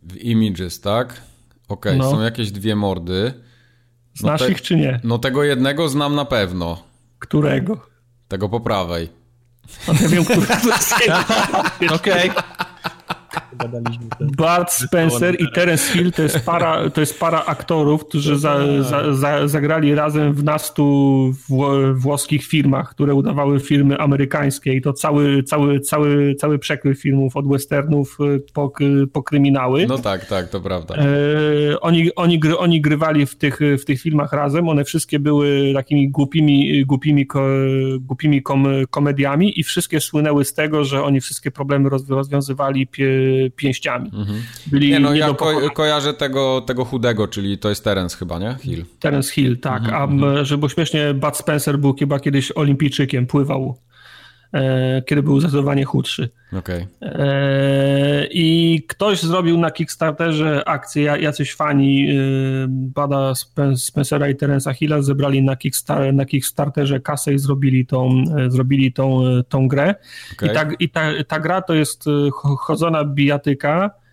[0.03, 1.23] W Images, tak?
[1.69, 2.11] Okej, okay, no.
[2.11, 3.33] są jakieś dwie mordy.
[4.15, 4.53] Znasz no te...
[4.53, 5.01] ich czy nie?
[5.05, 6.83] No tego jednego znam na pewno.
[7.19, 7.96] Którego?
[8.29, 9.13] Tego po prawej.
[9.89, 9.95] No,
[12.07, 12.33] ja
[13.59, 13.83] Okej.
[14.37, 19.15] Bart Spencer i Terence Hill to jest para, to jest para aktorów, którzy za, za,
[19.15, 21.35] za, zagrali razem w nastu
[21.95, 27.49] włoskich filmach, które udawały filmy amerykańskie i to cały, cały, cały, cały przekrój filmów od
[27.49, 28.73] westernów y, po,
[29.13, 29.87] po kryminały.
[29.87, 30.95] No tak, tak, to prawda.
[30.95, 35.73] E, oni, oni, gry, oni grywali w tych, w tych filmach razem, one wszystkie były
[35.75, 37.27] takimi głupimi, głupimi,
[38.01, 43.09] głupimi kom, komediami i wszystkie słynęły z tego, że oni wszystkie problemy rozwiązywali pie,
[43.51, 44.11] pięściami.
[44.15, 44.43] Mhm.
[44.67, 48.57] Byli nie, no ja ko kojarzę tego, tego chudego, czyli to jest Terence chyba, nie?
[48.63, 48.85] Hill.
[49.01, 49.83] Terence Hill, tak.
[49.83, 50.45] Mhm, A mhm.
[50.45, 53.79] żeby śmiesznie, Bud Spencer był chyba kiedyś olimpijczykiem, pływał
[55.07, 56.29] kiedy był zdecydowanie chudszy.
[56.59, 56.87] Okay.
[57.03, 62.15] E, I ktoś zrobił na Kickstarterze akcję, jacyś fani e,
[62.69, 63.33] Bada
[63.77, 69.23] Spencera i Terensa Hilla zebrali na, Kickstar na Kickstarterze kasę i zrobili tą, zrobili tą,
[69.49, 69.95] tą grę.
[70.33, 70.49] Okay.
[70.49, 72.05] I, ta, i ta, ta gra to jest
[72.59, 74.06] chodzona bijatyka, E,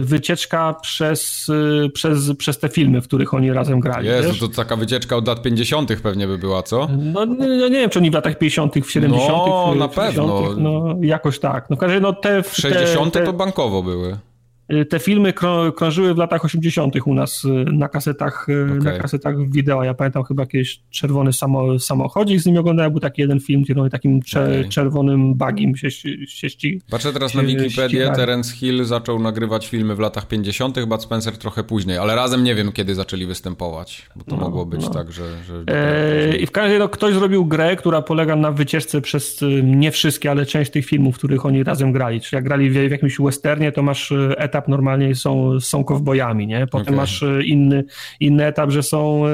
[0.00, 1.46] wycieczka przez,
[1.84, 4.08] e, przez, przez te filmy, w których oni razem grali.
[4.08, 4.38] Jezu, wiesz?
[4.38, 6.00] to taka wycieczka od lat 50.
[6.02, 6.88] pewnie by była, co?
[6.98, 10.54] No nie, nie wiem, czy oni w latach 50., w 70., no, na pewno.
[10.56, 11.70] No, jakoś tak.
[11.70, 13.14] No, no te, 60.
[13.14, 14.16] Te, to bankowo były.
[14.70, 15.32] Y, te filmy
[15.76, 16.94] krążyły w latach 80.
[17.06, 18.92] u nas y, na kasetach, y, okay.
[18.92, 19.84] na kasetach wideo.
[19.84, 22.92] Ja pamiętam chyba jakieś czerwony samo, samochodzik z nimi oglądałem.
[22.92, 24.68] Był taki jeden film, gdzie takim cze, okay.
[24.68, 25.90] czerwonym bagiem się,
[26.26, 28.10] się ści, Patrzę teraz na Wikipedię.
[28.16, 32.54] Terence Hill zaczął nagrywać filmy w latach 50., Bud Spencer trochę później, ale razem nie
[32.54, 34.90] wiem, kiedy zaczęli występować, bo to no, mogło być no.
[34.90, 35.22] tak, że...
[35.44, 39.40] że e, I w każdym razie no, ktoś zrobił grę, która polega na wycieczce przez
[39.62, 42.20] nie wszystkie, ale część tych filmów, w których oni razem grali.
[42.20, 44.12] Czyli jak grali w, w jakimś westernie, to masz
[44.52, 46.66] etap normalnie są, są kowbojami, nie?
[46.66, 46.96] Potem okay.
[46.96, 47.84] masz e, inny,
[48.20, 49.30] inny etap, że są e,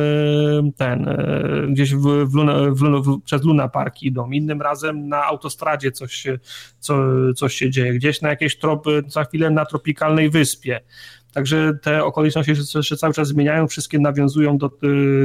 [0.77, 4.31] ten, e, gdzieś w, w, Luna, w, w, przez Luna Park idą.
[4.31, 6.27] Innym razem na autostradzie coś
[6.81, 7.05] co,
[7.37, 7.95] coś się dzieje.
[7.95, 10.81] Gdzieś na jakieś tropy, za chwilę na tropikalnej wyspie.
[11.33, 14.71] Także te okoliczności się cały czas zmieniają, wszystkie nawiązują do,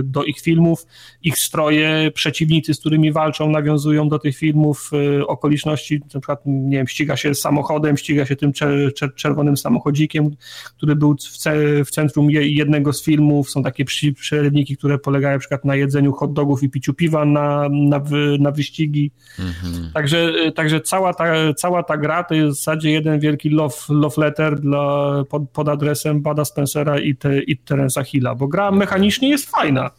[0.04, 0.86] do ich filmów,
[1.24, 6.78] ich stroje, przeciwnicy, z którymi walczą, nawiązują do tych filmów, y, okoliczności, na przykład, nie
[6.78, 8.52] wiem, ściga się samochodem, ściga się tym
[9.16, 10.30] czerwonym samochodzikiem,
[10.78, 15.40] który był w, ce, w centrum jednego z filmów, są takie przerywniki, które polegają na
[15.40, 18.02] przykład na jedzeniu hot dogów i piciu piwa na, na,
[18.40, 19.12] na wyścigi.
[19.40, 19.92] Mhm.
[19.94, 23.76] Także, y, także cała, ta, cała ta gra to jest w zasadzie jeden wielki love,
[23.90, 28.48] love letter dla, pod, pod adresem Davisem, Bada Spencera i, te, i Terensa Hilla, bo
[28.48, 29.92] gra mechanicznie jest fajna.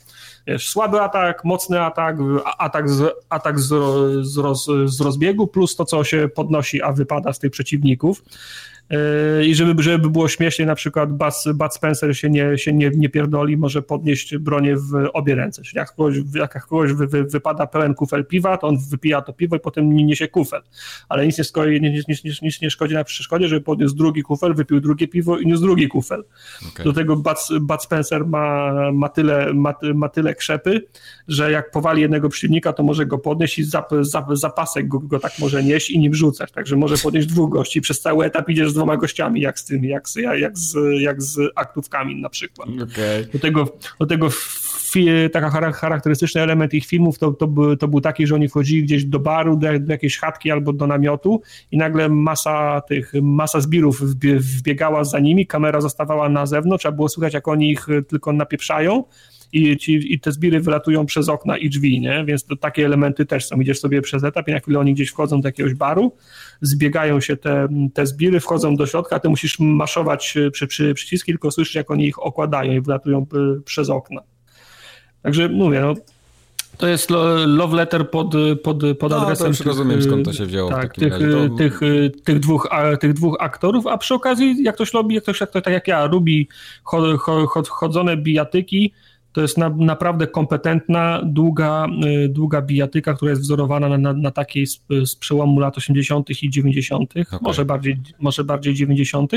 [0.46, 2.16] Wiesz, słaby atak, mocny atak,
[2.58, 3.72] atak, z, atak z,
[4.36, 8.22] roz, z rozbiegu, plus to, co się podnosi, a wypada z tych przeciwników.
[8.90, 11.12] Yy, I żeby, żeby było śmiesznie, na przykład
[11.54, 15.62] Bud, Spencer się, nie, się nie, nie pierdoli, może podnieść bronię w obie ręce.
[15.62, 19.32] Czyli jak kogoś, jak kogoś wy, wy, wypada pełen kufel piwa, to on wypija to
[19.32, 20.62] piwo i potem niesie kufel.
[21.08, 24.54] Ale nic nie, szkodzi, nic, nic, nic nie szkodzi na przeszkodzie, żeby podniósł drugi kufel,
[24.54, 26.24] wypił drugie piwo i niósł drugi kufel.
[26.72, 26.84] Okay.
[26.84, 30.86] Do tego Bud, Bud Spencer ma, ma, tyle, ma, ma tyle krzepy,
[31.28, 35.20] że jak powali jednego przeciwnika, to może go podnieść i zap, zap, zapasek go, go
[35.20, 36.52] tak może nieść i nim rzucać.
[36.52, 37.80] Także może podnieść dwóch gości.
[37.80, 41.22] Przez cały etap idziesz z dwoma gościami, jak z tym, jak z, jak z, jak
[41.22, 42.68] z aktówkami na przykład.
[42.68, 43.28] Okay.
[43.32, 43.68] Do tego,
[44.00, 44.28] do tego
[45.32, 49.04] taki charakterystyczny element ich filmów to, to, był, to był taki, że oni wchodzili gdzieś
[49.04, 54.00] do baru, do, do jakiejś chatki albo do namiotu i nagle masa tych, masa zbirów
[54.00, 59.04] wbiegała za nimi, kamera zostawała na zewnątrz, trzeba było słychać, jak oni ich tylko napieprzają,
[59.54, 62.24] i, ci, i te zbiry wylatują przez okna i drzwi, nie?
[62.24, 63.60] więc to takie elementy też są.
[63.60, 66.12] Idziesz sobie przez etap i na chwilę oni gdzieś wchodzą do jakiegoś baru,
[66.60, 71.50] zbiegają się te, te zbiry, wchodzą do środka, ty musisz maszować przy, przy przyciski, tylko
[71.50, 73.26] słyszysz, jak oni ich okładają i wylatują
[73.58, 74.20] y, przez okna.
[75.22, 75.94] Także mówię, no,
[76.76, 77.10] to jest
[77.46, 79.44] love letter pod, pod, pod no, adresem.
[79.44, 80.70] To już tych, rozumiem skąd to się wzięło.
[80.70, 81.56] Tak, tych, to...
[81.56, 81.80] tych,
[82.24, 82.68] tych, dwóch,
[83.00, 86.48] tych dwóch aktorów, a przy okazji, jak ktoś lubi, jak ktoś tak jak ja, lubi
[87.68, 88.92] chodzone bijatyki,
[89.34, 91.86] to jest na, naprawdę kompetentna, długa,
[92.24, 96.42] y, długa bijatyka, która jest wzorowana na, na, na takiej z, z, przełomu lat 80.
[96.42, 97.38] i 90., okay.
[97.42, 99.32] może, bardziej, może bardziej 90.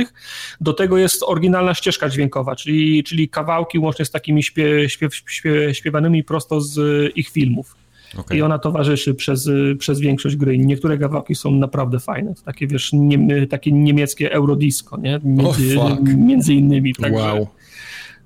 [0.62, 5.78] Do tego jest oryginalna ścieżka dźwiękowa, czyli, czyli kawałki łącznie z takimi śpiew, śpiew, śpiew,
[5.78, 6.78] śpiewanymi prosto z
[7.16, 7.76] ich filmów.
[8.18, 8.38] Okay.
[8.38, 10.58] I ona towarzyszy przez, przez większość gry.
[10.58, 12.34] Niektóre kawałki są naprawdę fajne.
[12.46, 15.20] Takie, wiesz, nie, takie niemieckie eurodisco, nie?
[15.24, 16.96] Między, oh, między innymi.
[16.96, 17.48] Także, wow.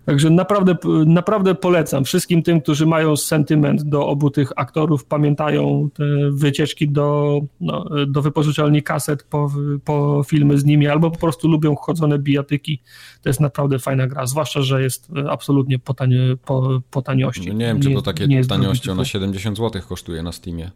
[0.05, 6.03] Także naprawdę, naprawdę polecam wszystkim tym, którzy mają sentyment do obu tych aktorów, pamiętają te
[6.31, 9.51] wycieczki do, no, do wypożyczalni kaset po,
[9.85, 12.81] po filmy z nimi, albo po prostu lubią chodzone bijatyki.
[13.21, 17.47] To jest naprawdę fajna gra, zwłaszcza, że jest absolutnie po, tanie, po, po taniości.
[17.47, 20.71] No nie wiem, czy nie, to takie taniości, ona 70 zł kosztuje na Steamie.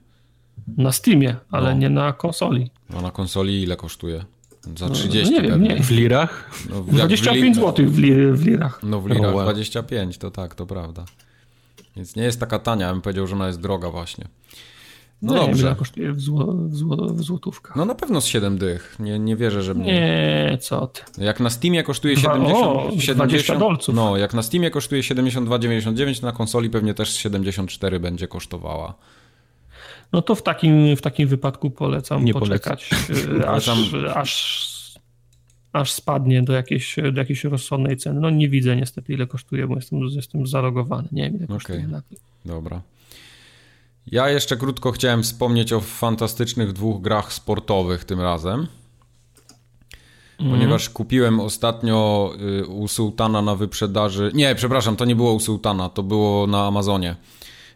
[0.77, 1.79] Na Steamie, ale no.
[1.79, 2.69] nie na konsoli.
[2.97, 4.25] A na konsoli ile kosztuje?
[4.77, 5.83] Za 30 no, nie wiem, nie.
[5.83, 6.51] W lirach?
[6.69, 8.79] No, jak 25 w li- zł w, li, w lirach.
[8.83, 9.43] No w lirach Oh, wow.
[9.43, 11.05] 25, to tak, to prawda.
[11.95, 14.25] Więc nie jest taka tania, ja bym powiedział, że ona jest droga właśnie.
[15.21, 15.67] No nie wiem, dobrze.
[15.67, 17.75] ile kosztuje w, zło, w, zło, w złotówkach.
[17.75, 18.95] No na pewno z 7 dych.
[18.99, 19.93] Nie, nie wierzę, że mniej.
[19.93, 21.01] Nie, co ty.
[21.17, 23.95] Jak na Steamie kosztuje Dwa- 70, o, 70 20 dolców.
[23.95, 28.93] No, jak na Steamie kosztuje 72,99, to na konsoli pewnie też 74 będzie kosztowała.
[30.15, 33.77] No to w takim, w takim wypadku polecam Nie poczekać, y, aż, Polecam.
[34.15, 35.01] aż,
[35.73, 38.19] aż spadnie do jakiejś, do jakiejś rozsądnej ceny.
[38.19, 41.07] No nie widzę niestety ile kosztuje, bo jestem, jestem zalogowany.
[41.11, 41.79] Nie wiem ile kosztuje.
[41.79, 41.91] Okej.
[41.91, 42.17] napój.
[42.45, 42.81] Dobra.
[44.07, 48.67] Ja jeszcze krótko chciałem wspomnieć o fantastycznych dwóch grach sportowych tym razem.
[50.37, 54.31] Ponieważ kupiłem ostatnio y, u Sultana na wyprzedaży.
[54.33, 57.15] Nie, przepraszam, to nie było u Sultana, to było na Amazonie.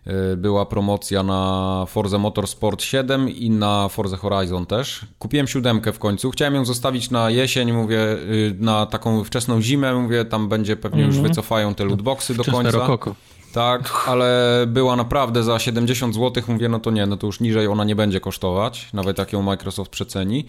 [0.07, 5.01] Y, Była promocja na Forza Motorsport 7 i na Forza Horizon też.
[5.19, 6.31] Kupiłem siódemkę w końcu.
[6.31, 9.93] Chciałem ją zostawić na jesień, mówię, y, na taką wczesną zimę.
[9.93, 12.77] Mówię, tam będzie pewnie już wycofają te lootboxy do Wczesne końca.
[12.77, 13.15] rokoko.
[13.53, 16.43] Tak, ale była naprawdę za 70 zł.
[16.47, 19.41] Mówię, no to nie, no to już niżej ona nie będzie kosztować, nawet jak ją
[19.41, 20.45] Microsoft przeceni.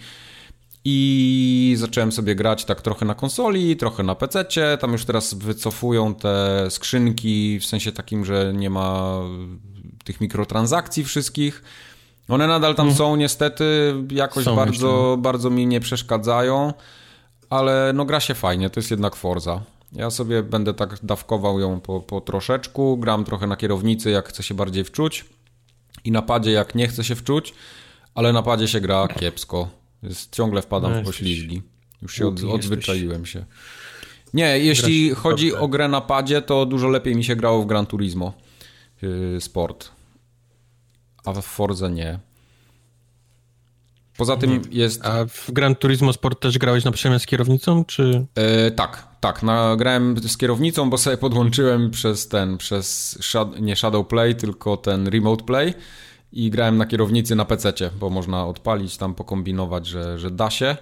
[0.85, 4.45] I zacząłem sobie grać tak trochę na konsoli, trochę na PC.
[4.79, 9.19] Tam już teraz wycofują te skrzynki w sensie takim, że nie ma
[10.03, 11.63] tych mikrotransakcji wszystkich.
[12.27, 16.73] One nadal tam są niestety, jakoś Są bardzo, bardzo mi nie przeszkadzają,
[17.49, 19.61] ale no gra się fajnie, to jest jednak Forza.
[19.91, 24.43] Ja sobie będę tak dawkował ją po, po troszeczku, gram trochę na kierownicy, jak chcę
[24.43, 25.25] się bardziej wczuć
[26.03, 27.53] i na padzie, jak nie chcę się wczuć,
[28.15, 29.80] ale na padzie się gra kiepsko.
[30.03, 31.61] Jest, ciągle wpadam No w poślizgi.
[32.01, 33.45] Już się od, odzwyczaiłem się.
[34.33, 35.61] Nie, jeśli Grasz chodzi dobrze.
[35.61, 38.33] o grę na padzie, to dużo lepiej mi się grało w Gran Turismo
[39.01, 39.91] yy, Sport.
[41.25, 42.19] A w Forze nie.
[44.17, 45.05] Poza tym jest...
[45.05, 48.25] A w Gran Turismo Sport też grałeś na przemian z kierownicą, czy...
[48.35, 49.43] E, tak, tak.
[49.43, 55.07] Nagrałem z kierownicą, bo sobie podłączyłem przez ten, przez shad- nie Shadow Play, tylko ten
[55.07, 55.73] Remote Play
[56.33, 60.77] i grałem na kierownicy na PC, bo można odpalić tam, pokombinować, że, że da się.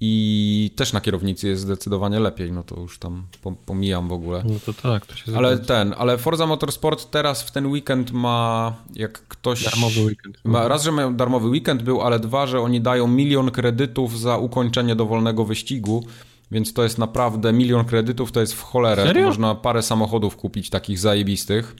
[0.00, 4.42] I też na kierownicy jest zdecydowanie lepiej, no to już tam pom- pomijam w ogóle.
[4.44, 5.74] No to tak, to się Ale zgadza.
[5.74, 9.64] ten, ale Forza Motorsport teraz w ten weekend ma, jak ktoś...
[9.64, 10.38] Darmowy weekend.
[10.44, 14.36] Ma, raz, że mają darmowy weekend był, ale dwa, że oni dają milion kredytów za
[14.36, 16.04] ukończenie dowolnego wyścigu,
[16.50, 19.02] więc to jest naprawdę milion kredytów, to jest w cholerę.
[19.02, 19.26] Serio?
[19.26, 21.76] Można parę samochodów kupić takich zajebistych.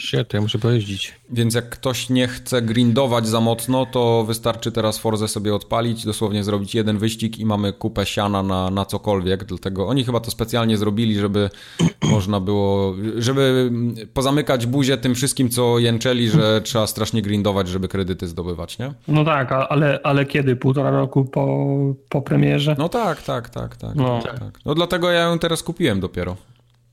[0.00, 1.14] Shit, ja muszę pojeździć.
[1.30, 6.44] Więc jak ktoś nie chce grindować za mocno, to wystarczy teraz Forzę sobie odpalić, dosłownie
[6.44, 9.44] zrobić jeden wyścig i mamy kupę siana na, na cokolwiek.
[9.44, 11.50] Dlatego oni chyba to specjalnie zrobili, żeby
[12.12, 13.70] można było, żeby
[14.14, 18.92] pozamykać buzię tym wszystkim, co jęczeli, że trzeba strasznie grindować, żeby kredyty zdobywać, nie?
[19.08, 20.56] No tak, ale, ale kiedy?
[20.56, 21.68] Półtora roku po,
[22.08, 22.76] po premierze?
[22.78, 23.94] No tak, tak, tak, tak.
[23.94, 24.20] No.
[24.22, 24.58] tak, tak.
[24.64, 26.36] No dlatego ja ją teraz kupiłem dopiero.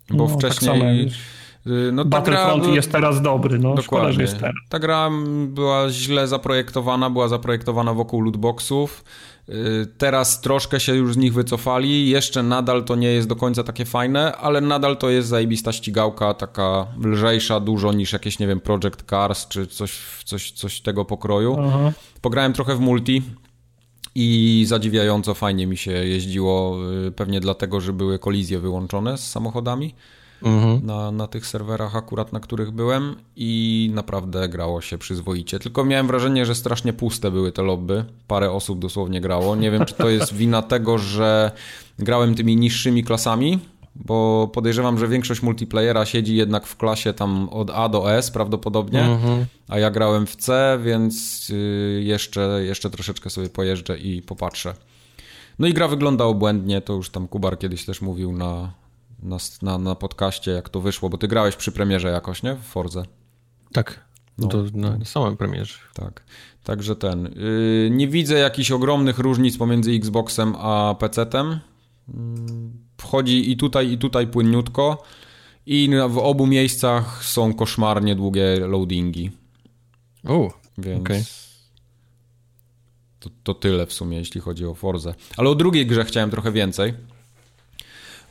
[0.10, 1.06] Bo No, tak wcześniej.
[1.08, 1.36] y,
[1.94, 4.22] no, ta gra, Battlefront jest teraz dobry, no szkoda, że Dokładnie.
[4.22, 4.56] jest teraz.
[4.70, 5.10] Ta gra
[5.48, 9.04] była źle zaprojektowana, była zaprojektowana wokół lootboxów.
[9.50, 12.10] Y, Teraz troszkę się już z nich wycofali.
[12.10, 16.34] Jeszcze nadal to nie jest do końca takie fajne, ale nadal to jest zajebista ścigałka,
[16.34, 21.58] taka lżejsza dużo niż jakieś, nie wiem, Project Cars czy coś, coś, coś tego pokroju.
[21.68, 21.92] Aha.
[22.22, 23.22] Pograłem trochę w multi
[24.16, 29.96] i zadziwiająco fajnie mi się jeździło, y, pewnie dlatego, że były kolizje wyłączone z samochodami
[30.43, 30.85] Mhm.
[30.85, 35.59] na, na tych serwerach akurat, na których byłem i naprawdę grało się przyzwoicie.
[35.59, 38.06] Tylko miałem wrażenie, że strasznie puste były te lobby.
[38.27, 39.56] Parę osób dosłownie grało.
[39.56, 41.51] Nie wiem, czy to jest wina tego, że
[41.99, 43.59] grałem tymi niższymi klasami,
[43.95, 49.01] bo podejrzewam, że większość multiplayera siedzi jednak w klasie tam od A do S prawdopodobnie,
[49.06, 49.45] Mhm.
[49.67, 54.74] a ja grałem w C, więc y, jeszcze, jeszcze troszeczkę sobie pojeżdżę i popatrzę.
[55.59, 58.72] No i gra wygląda obłędnie, to już tam Kubar kiedyś też mówił na,
[59.24, 62.56] na, na, na podcaście, jak to wyszło, bo ty grałeś przy premierze jakoś, nie?
[62.56, 63.04] W Forze.
[63.74, 64.06] Tak,
[64.38, 64.48] No.
[64.48, 65.74] to na samym premierze.
[65.94, 66.24] Tak.
[66.64, 67.24] Także ten.
[67.36, 71.60] Yy, nie widzę jakichś ogromnych różnic pomiędzy Xboxem a PC-tem.
[72.08, 72.14] Yy,
[72.98, 75.04] Wchodzi i tutaj, i tutaj płynniutko.
[75.66, 79.32] I na- w obu miejscach są koszmarnie długie loadingi.
[80.28, 81.02] O, Więc.
[81.02, 81.24] Okej.
[83.20, 85.16] To, to tyle w sumie, jeśli chodzi o Forzę.
[85.38, 86.94] Ale o drugiej grze chciałem trochę więcej.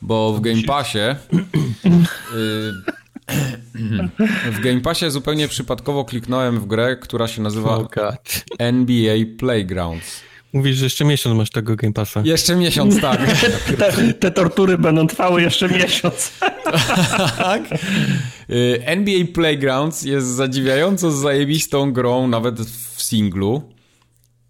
[0.06, 0.98] Bo w Game Passie.
[0.98, 2.72] y,
[4.52, 8.16] w Game Passie zupełnie przypadkowo kliknąłem w grę, która się nazywa oh.
[8.58, 10.20] NBA Playgrounds.
[10.52, 12.22] Mówisz, że jeszcze miesiąc masz tego Game Passa.
[12.24, 13.20] Jeszcze miesiąc, tak.
[13.78, 16.32] Te, te tortury będą trwały jeszcze miesiąc.
[17.38, 17.62] tak.
[18.50, 23.75] Y, NBA Playgrounds jest zadziwiająco zajebistą grą, nawet w singlu.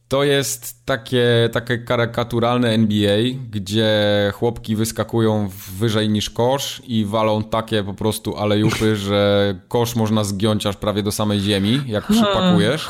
[0.08, 3.16] To jest takie, takie karykaturalne NBA,
[3.50, 3.90] gdzie
[4.34, 10.66] chłopki wyskakują wyżej niż kosz i walą takie po prostu alejupy, że kosz można zgiąć
[10.66, 12.88] aż prawie do samej ziemi, jak przypakujesz.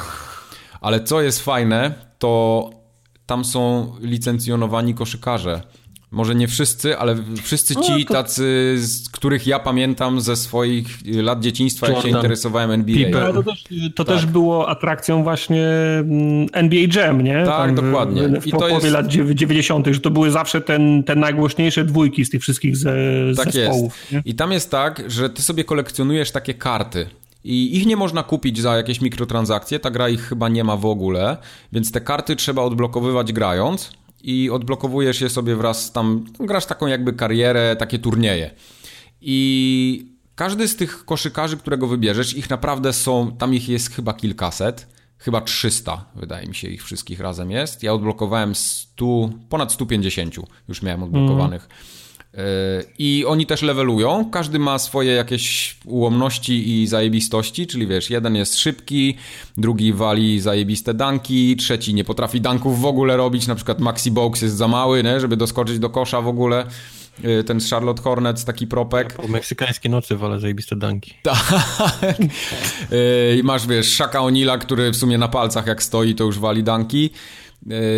[0.81, 2.71] Ale co jest fajne, to
[3.27, 5.63] tam są licencjonowani koszykarze.
[6.11, 8.15] Może nie wszyscy, ale wszyscy ci no, to...
[8.15, 12.05] tacy, z których ja pamiętam ze swoich lat dzieciństwa, Jordan.
[12.05, 13.23] jak się interesowałem NBA.
[13.23, 14.17] Ale to też, to tak.
[14.17, 15.67] też było atrakcją właśnie
[15.99, 17.45] mm, NBA Jam, nie?
[17.45, 18.29] Tak, Tam dokładnie.
[18.29, 18.87] W, w I połowie jest...
[18.87, 22.95] lat 90., że to były zawsze ten, te najgłośniejsze dwójki z tych wszystkich ze,
[23.37, 24.13] tak zespołów.
[24.13, 24.27] Jest.
[24.27, 27.07] I tam jest tak, że ty sobie kolekcjonujesz takie karty.
[27.45, 30.87] I ich nie można kupić za jakieś mikrotransakcje, ta gra ich chyba nie ma w
[30.87, 31.37] ogóle,
[31.73, 33.91] więc te karty trzeba odblokowywać grając
[34.27, 38.51] i odblokowujesz je sobie wraz tam, grasz taką jakby karierę, takie turnieje.
[39.21, 44.87] I każdy z tych koszykarzy, którego wybierzesz, ich naprawdę są, tam ich jest chyba kilkaset,
[45.19, 47.83] chyba 300, wydaje mi się, ich wszystkich razem jest.
[47.83, 50.35] Ja odblokowałem 100, ponad 150
[50.69, 51.63] już miałem odblokowanych.
[51.63, 51.77] Mm.
[52.99, 54.31] I oni też levelują.
[54.31, 59.17] Każdy ma swoje jakieś ułomności i zajebistości, czyli wiesz, jeden jest szybki,
[59.57, 64.43] drugi wali zajebiste danki, trzeci nie potrafi danków w ogóle robić, na przykład Maxi Box
[64.43, 66.67] jest za mały, nie, żeby doskoczyć do kosza w ogóle.
[67.25, 69.11] Y, ten Charlotte Hornets, taki propek.
[69.11, 71.15] Ja po meksykańskiej nocy wolę zajebiste danki.
[71.23, 72.17] Tak.
[72.93, 76.39] Y, I masz, wiesz, Shaka Onila, który w sumie na palcach jak stoi, to już
[76.39, 77.11] wali danki.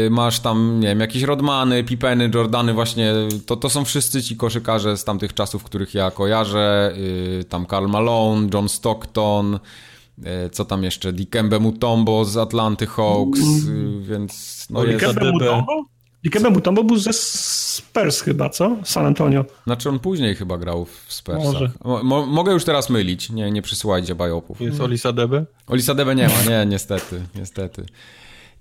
[0.07, 3.13] Y, masz tam, nie wiem, jakieś Rodmany, Pipeny, Jordany właśnie,
[3.47, 6.93] to, to są wszyscy ci koszykarze z tamtych czasów, których ja kojarzę,
[7.41, 9.59] y, tam Karl Malone, John Stockton,
[10.19, 13.41] y, co tam jeszcze, Dikembe Mutombo z Atlanty Hawks,
[14.01, 15.05] więc no jest...
[15.05, 15.85] Dikembe Mutombo?
[16.25, 18.77] Dikembe Mutombo był ze Spurs chyba, co?
[18.85, 19.45] San Antonio.
[19.65, 21.71] Znaczy on później chyba grał w Spursach.
[22.03, 24.61] Mo mogę już teraz mylić, nie, nie przysyłajcie bajopów.
[24.61, 25.45] Jest Olisa Debe?
[25.67, 27.87] Olisa Debe nie ma, nie, niestety, niestety.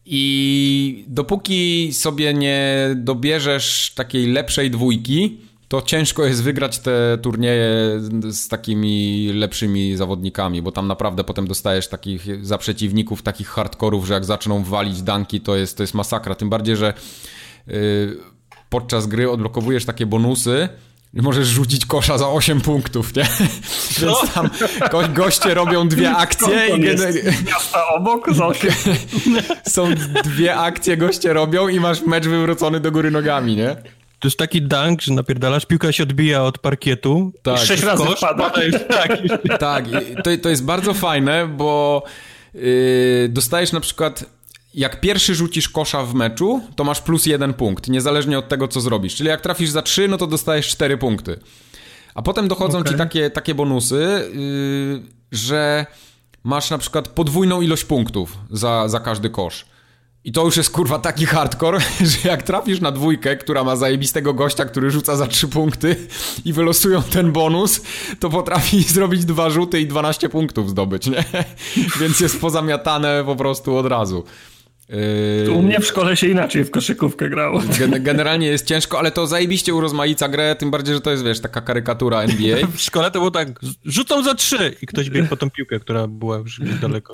[0.09, 5.37] I dopóki sobie nie dobierzesz takiej lepszej dwójki,
[5.67, 7.69] to ciężko jest wygrać te turnieje
[8.29, 14.13] z takimi lepszymi zawodnikami, bo tam naprawdę potem dostajesz takich za przeciwników, takich hardkorów, że
[14.13, 16.35] jak zaczną walić danki, to jest, to jest masakra.
[16.35, 16.93] Tym bardziej, że
[17.67, 17.73] yy,
[18.69, 20.69] podczas gry odblokowujesz takie bonusy,
[21.13, 23.23] możesz rzucić kosza za 8 punktów, nie?
[24.01, 24.49] Więc tam
[24.91, 26.79] go, goście robią dwie akcje i
[27.45, 28.71] miasta obok za 8.
[29.67, 29.87] Są
[30.23, 33.75] dwie akcje goście robią i masz mecz wywrócony do góry nogami, nie?
[34.19, 37.31] To jest taki dunk, że napierdalasz, piłka się odbija od parkietu.
[37.43, 37.63] Tak.
[37.63, 38.49] I sześć razy kosz, wpada.
[38.89, 39.17] tak,
[39.59, 39.85] tak
[40.23, 42.03] to, to jest bardzo fajne, bo
[42.53, 44.25] yy, dostajesz na przykład
[44.77, 48.81] jak pierwszy rzucisz kosza w meczu, to masz plus jeden punkt, niezależnie od tego, co
[48.81, 49.15] zrobisz.
[49.15, 51.39] Czyli jak trafisz za trzy, no to dostajesz cztery punkty.
[52.15, 52.91] A potem dochodzą okay.
[52.91, 55.85] ci takie, takie bonusy, yy, że
[56.43, 59.65] masz na przykład podwójną ilość punktów za, za każdy kosz.
[60.23, 61.79] I to już jest kurwa taki hardcore,
[62.21, 65.95] że jak trafisz na dwójkę, która ma zajebistego gościa, który rzuca za trzy punkty
[66.45, 67.81] i wylosują ten bonus,
[68.19, 71.23] to potrafi zrobić dwa rzuty i 12 punktów zdobyć, nie?
[71.99, 74.23] Więc jest pozamiatane po prostu od razu.
[74.89, 75.51] Yy...
[75.51, 77.61] U mnie w szkole się inaczej w koszykówkę grało.
[77.79, 81.39] Gen generalnie jest ciężko, ale to zajebiście urozmaica grę, tym bardziej, że to jest, wiesz,
[81.39, 82.57] taka karykatura NBA.
[82.75, 83.47] W szkole to było tak,
[83.85, 87.13] rzucą za trzy i ktoś biegł po tą piłkę, która była już daleko.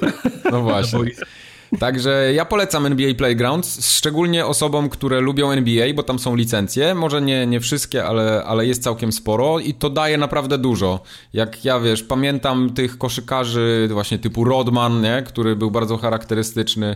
[0.51, 0.99] No właśnie.
[1.79, 6.95] Także ja polecam NBA Playgrounds, szczególnie osobom, które lubią NBA, bo tam są licencje.
[6.95, 11.03] Może nie, nie wszystkie, ale, ale jest całkiem sporo i to daje naprawdę dużo.
[11.33, 15.23] Jak ja wiesz, pamiętam tych koszykarzy właśnie typu Rodman, nie?
[15.25, 16.95] który był bardzo charakterystyczny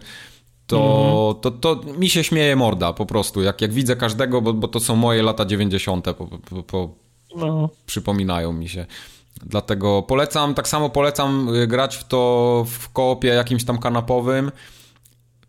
[0.68, 1.42] to, mm.
[1.42, 4.80] to, to mi się śmieje morda po prostu, jak, jak widzę każdego, bo, bo to
[4.80, 6.06] są moje lata 90.
[6.06, 6.90] Po, po, po
[7.36, 7.70] no.
[7.86, 8.86] Przypominają mi się.
[9.46, 14.52] Dlatego polecam, tak samo polecam y, grać w to w koopie jakimś tam kanapowym.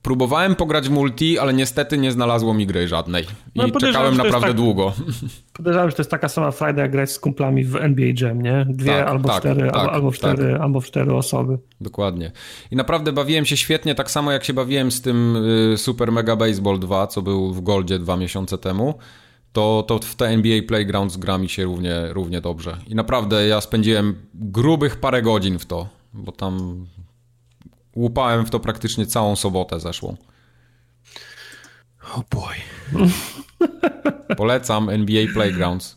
[0.03, 3.25] Próbowałem pograć w multi, ale niestety nie znalazło mi gry żadnej.
[3.55, 4.93] I no, czekałem naprawdę tak, długo.
[5.57, 8.67] Podejrzewam, że to jest taka sama frajda, jak grać z kumplami w NBA Jam, nie?
[8.69, 10.63] Dwie tak, albo, tak, cztery, tak, albo, albo, cztery, tak.
[10.63, 11.59] albo cztery osoby.
[11.81, 12.33] Dokładnie.
[12.71, 15.37] I naprawdę bawiłem się świetnie, tak samo jak się bawiłem z tym
[15.73, 18.95] y, Super Mega Baseball 2, co był w Goldzie dwa miesiące temu.
[19.53, 22.77] To, to w te NBA Playgrounds gra mi się równie, równie dobrze.
[22.87, 26.87] I naprawdę ja spędziłem grubych parę godzin w to, bo tam
[27.99, 30.17] Łupałem w to praktycznie całą sobotę zeszłą.
[32.05, 32.55] Oh boy.
[34.37, 35.97] Polecam NBA Playgrounds.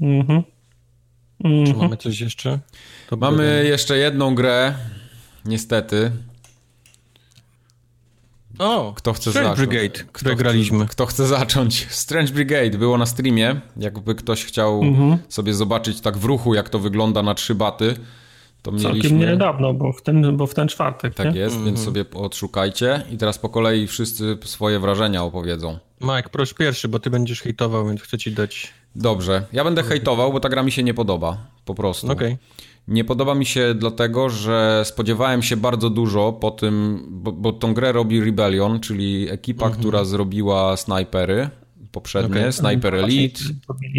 [0.00, 0.42] Mhm.
[1.44, 2.58] Mm Czy mamy coś jeszcze?
[3.10, 4.74] To mamy jeszcze jedną grę,
[5.44, 6.10] niestety.
[8.58, 9.68] O, kto chce Strange zacząć?
[9.68, 10.86] Brigade, które graliśmy.
[10.86, 11.86] Kto chce zacząć?
[11.90, 13.60] Strange Brigade było na streamie.
[13.76, 15.18] Jakby ktoś chciał mhm.
[15.28, 17.96] sobie zobaczyć tak w ruchu, jak to wygląda na trzy baty
[18.64, 19.18] To Całkiem mieliśmy...
[19.18, 21.14] niedawno, bo w ten, bo w ten czwartek.
[21.14, 21.40] Tak nie?
[21.40, 25.78] jest, więc sobie odszukajcie i teraz po kolei wszyscy swoje wrażenia opowiedzą.
[26.00, 28.72] Mike, proszę pierwszy, bo ty będziesz hejtował, więc chcę ci dać...
[28.96, 32.12] Dobrze, ja będę hejtował, bo ta gra mi się nie podoba, po prostu.
[32.12, 32.36] Okej.
[32.88, 37.74] Nie podoba mi się dlatego, że spodziewałem się bardzo dużo po tym, bo, bo tą
[37.74, 41.50] grę robi Rebellion, czyli ekipa, która zrobiła snajpery
[41.94, 42.52] poprzednie, Okej.
[42.52, 43.40] Sniper Elite,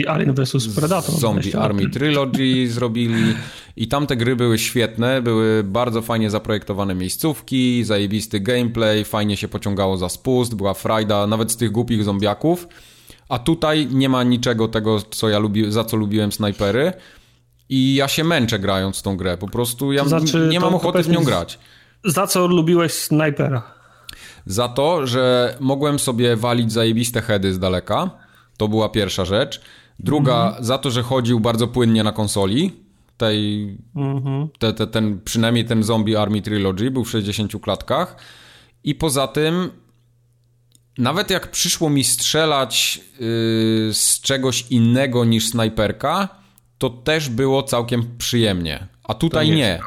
[0.08, 1.16] Alien vs Predator.
[1.16, 3.34] Zombie Army Trilogy zrobili
[3.76, 9.98] i tamte gry były świetne, były bardzo fajnie zaprojektowane miejscówki, zajebisty gameplay, fajnie się pociągało
[9.98, 12.68] za spust, była frajda nawet z tych głupich zombiaków,
[13.30, 16.94] a tutaj nie ma niczego tego, co ja lubi, za co lubiłem snajpery
[17.70, 20.70] i ja się męczę grając w tą grę, po prostu ja To znaczy, nie mam
[20.70, 21.60] to ochoty w nią grać.
[22.04, 23.75] Za co lubiłeś snajpera?
[24.46, 28.10] Za to, że mogłem sobie walić zajebiste heady z daleka.
[28.58, 29.62] To była pierwsza rzecz.
[30.00, 32.72] Druga, za to, że chodził bardzo płynnie na konsoli.
[33.18, 33.78] Tej,
[34.60, 38.18] te, te, ten, przynajmniej ten Zombie Army Trilogy był w 60 klatkach.
[38.84, 39.72] I poza tym,
[40.98, 46.30] nawet jak przyszło mi strzelać yy, z czegoś innego niż snajperka,
[46.78, 48.88] to też było całkiem przyjemnie.
[49.04, 49.80] A tutaj nie nie.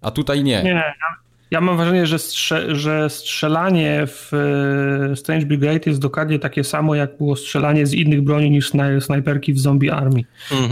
[0.00, 0.62] A tutaj nie.
[0.62, 0.94] Nie,
[1.50, 4.30] ja, mam wrażenie, że, strze, że strzelanie w
[5.12, 9.00] e, Strange Brigade jest dokładnie takie samo, jak było strzelanie z innych broni niż snaj,
[9.00, 10.20] snajperki w Zombie Army.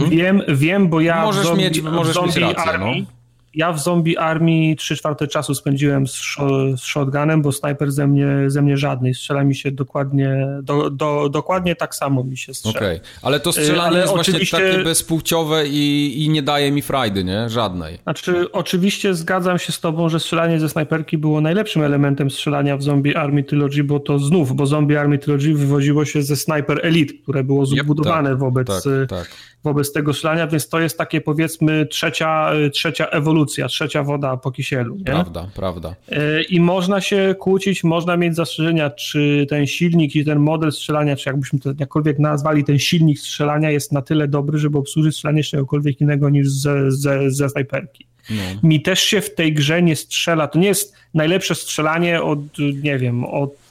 [0.09, 3.16] Wiem, wiem, bo ja Możesz w zombie, mieć- możesz w zombie mieć rację, Army, no.
[3.57, 8.07] Ja w Zombie Army 3 czwarte czasu spędziłem z, szo- z shotgunem, bo snajper ze
[8.07, 9.13] mnie, ze mnie żadny.
[9.13, 12.75] Strzela mi się dokładnie, do, do, dokładnie tak samo mi się strzela.
[12.77, 16.81] Okej, ale to strzelanie ale jest właśnie oczywiście- takie bezpłciowe i, i nie daje mi
[16.81, 17.49] frajdy, nie?
[17.49, 17.97] Żadnej.
[18.03, 22.83] Znaczy, oczywiście zgadzam się z tobą, że strzelanie ze snajperki było najlepszym elementem strzelania w
[22.83, 27.13] Zombie Army Trilogy, bo to znów, bo Zombie Army Trilogy wywodziło się ze Sniper Elite,
[27.23, 29.27] które było zbudowane wobec, Tak, y, tak.
[29.63, 34.51] wobec tego strzelania, więc to jest takie powiedzmy trzecia, y, trzecia ewolucja, trzecia woda po
[34.51, 34.95] kisielu.
[34.95, 35.03] Nie?
[35.03, 35.95] Prawda, prawda.
[36.11, 41.15] Y, I można się kłócić, można mieć zastrzeżenia, czy ten silnik i ten model strzelania,
[41.15, 45.43] czy jakbyśmy to jakkolwiek nazwali, ten silnik strzelania jest na tyle dobry, żeby obsłużyć strzelanie
[45.43, 48.07] z czegokolwiek innego niż ze, ze, ze snajperki.
[48.29, 48.69] No.
[48.69, 50.47] Mi też się w tej grze nie strzela.
[50.47, 52.39] To nie jest najlepsze strzelanie od,
[52.83, 53.66] nie wiem, od,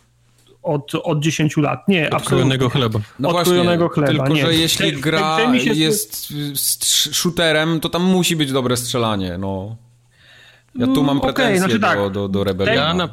[0.66, 1.88] od, od 10 lat.
[1.88, 2.16] Nie, absolutnie.
[2.16, 2.98] Odkrojonego chleba.
[3.18, 4.46] No Odkrojonego chleba, tylko nie.
[4.46, 6.32] że jeśli gra jest
[7.12, 9.76] shooterem, to tam musi być dobre strzelanie, no.
[10.78, 11.98] Ja tu mam Mm, okej, pretensje znaczy tak.
[11.98, 12.78] do, do, do Rebellionu.
[12.80, 13.08] Ja, na,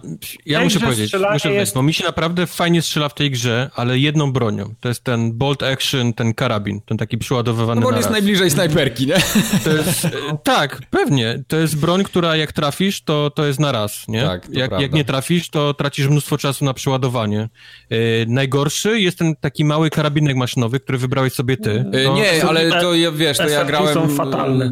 [0.45, 3.99] ja muszę powiedzieć, muszę jest- bo mi się naprawdę fajnie strzela w tej grze, ale
[3.99, 4.73] jedną bronią.
[4.79, 8.51] To jest ten bolt action, ten karabin, ten taki przyładowywany No bo on jest najbliżej
[8.51, 9.15] snajperki, nie?
[9.63, 10.07] To jest,
[10.43, 11.43] tak, pewnie.
[11.47, 14.21] To jest broń, która jak trafisz, to, to jest na raz, nie?
[14.23, 14.81] Tak, jak, prawda.
[14.83, 17.49] jak nie trafisz, to tracisz mnóstwo czasu na przeładowanie.
[17.89, 17.95] E,
[18.27, 21.85] najgorszy jest ten taki mały karabinek maszynowy, który wybrałeś sobie ty.
[21.93, 23.97] E, To- Nie, ale to ja, wiesz, to ja grałem,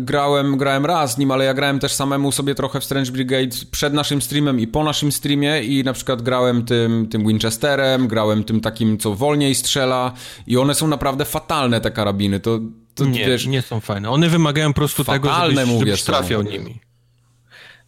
[0.06, 3.56] grałem, grałem raz z nim, ale ja grałem też samemu sobie trochę w Strange Brigade
[3.72, 8.44] przed naszym streamem i po naszym streamie i na przykład grałem tym, tym Winchesterem, grałem
[8.44, 10.14] tym takim, co wolniej strzela
[10.48, 12.60] i one są naprawdę fatalne, te karabiny, to,
[12.96, 13.48] to nie, wiesz...
[13.48, 14.10] nie są fajne.
[14.10, 16.80] One wymagają po prostu tego, żebyś, mówię, żebyś trafiał nimi.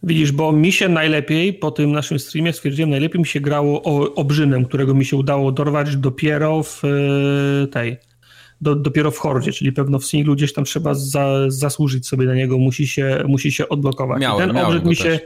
[0.02, 4.14] Widzisz, bo mi się najlepiej, po tym naszym streamie stwierdziłem, najlepiej mi się grało o,
[4.14, 7.96] obrzynem, którego mi się udało dorwać dopiero w e, tej,
[8.64, 12.34] do, dopiero w hordzie, czyli pewno w singlu gdzieś tam trzeba za, zasłużyć sobie na
[12.34, 14.18] niego, musi się, musi się odblokować.
[14.18, 15.20] I Miałem, ten obrzyd mi się,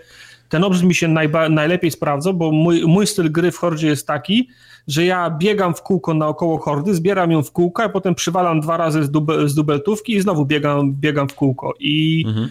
[0.49, 4.07] ten obrzyd mi się najba, najlepiej sprawdza, bo mój, mój styl gry w hordzie jest
[4.07, 4.49] taki,
[4.89, 8.77] że ja biegam w kółko naokoło hordy, zbieram ją w kółko, a potem przywalam dwa
[8.77, 11.75] razy z, dube, z dubeltówki i znowu biegam, biegam w kółko.
[11.81, 12.49] I Mhm.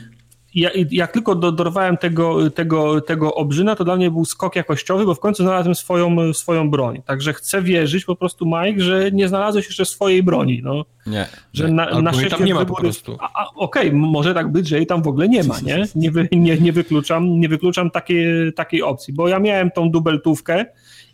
[0.57, 5.05] Ja, jak tylko do, dorwałem tego, tego, tego obrzyna, to dla mnie był skok jakościowy,
[5.05, 7.01] bo w końcu znalazłem swoją, swoją broń.
[7.05, 10.61] Także chcę wierzyć po prostu, Mike, że nie znalazłeś jeszcze swojej broni.
[10.63, 10.85] No.
[11.07, 11.73] Nie, Że nie.
[11.73, 13.17] na, szczęście tam nie ma po prostu.
[13.55, 15.85] Okej, może tak być, że jej tam w ogóle nie ma, nie?
[15.95, 20.65] Nie, wy, nie, nie wykluczam, nie wykluczam takiej, takiej opcji, bo ja miałem tą dubeltówkę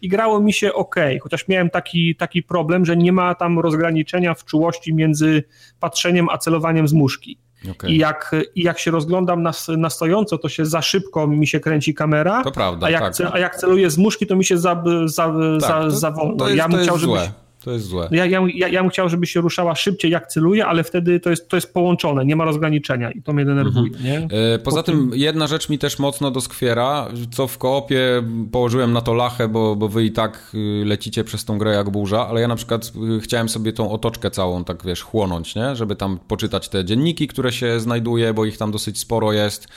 [0.02, 4.34] i grało mi się ok, chociaż miałem taki, taki problem, że nie ma tam rozgraniczenia
[4.34, 5.44] w czułości między
[5.80, 7.38] patrzeniem a celowaniem z muszki.
[7.72, 7.92] Okej.
[7.92, 11.60] I, jak, I jak się rozglądam na, na stojąco, to się za szybko mi się
[11.60, 13.14] kręci kamera, To prawda, a, jak, tak.
[13.14, 16.36] ce, a jak celuję z muszki, to mi się za, za, Tak, za, za wolno.
[16.36, 17.43] To jest, ja to bym chciał, żebyś, złe.
[17.64, 18.08] To jest złe.
[18.12, 21.30] ja, ja, ja, ja bym chciał, żeby się ruszała szybciej jak celuję, ale wtedy to
[21.30, 23.92] jest, to jest połączone, nie ma rozgraniczenia i to mnie denerwuje.
[24.04, 24.28] Nie?
[24.54, 29.14] E, Poza tym jedna rzecz mi też mocno doskwiera, co w koopie położyłem na to
[29.14, 32.48] lachę, bo, bo wy i tak y, lecicie przez tą grę jak burza, ale ja
[32.48, 35.76] na przykład y, chciałem sobie tą otoczkę całą tak wiesz chłonąć, nie?
[35.76, 39.68] żeby tam poczytać te dzienniki, które się znajduje, bo ich tam dosyć sporo jest.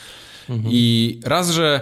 [0.69, 1.81] I raz, że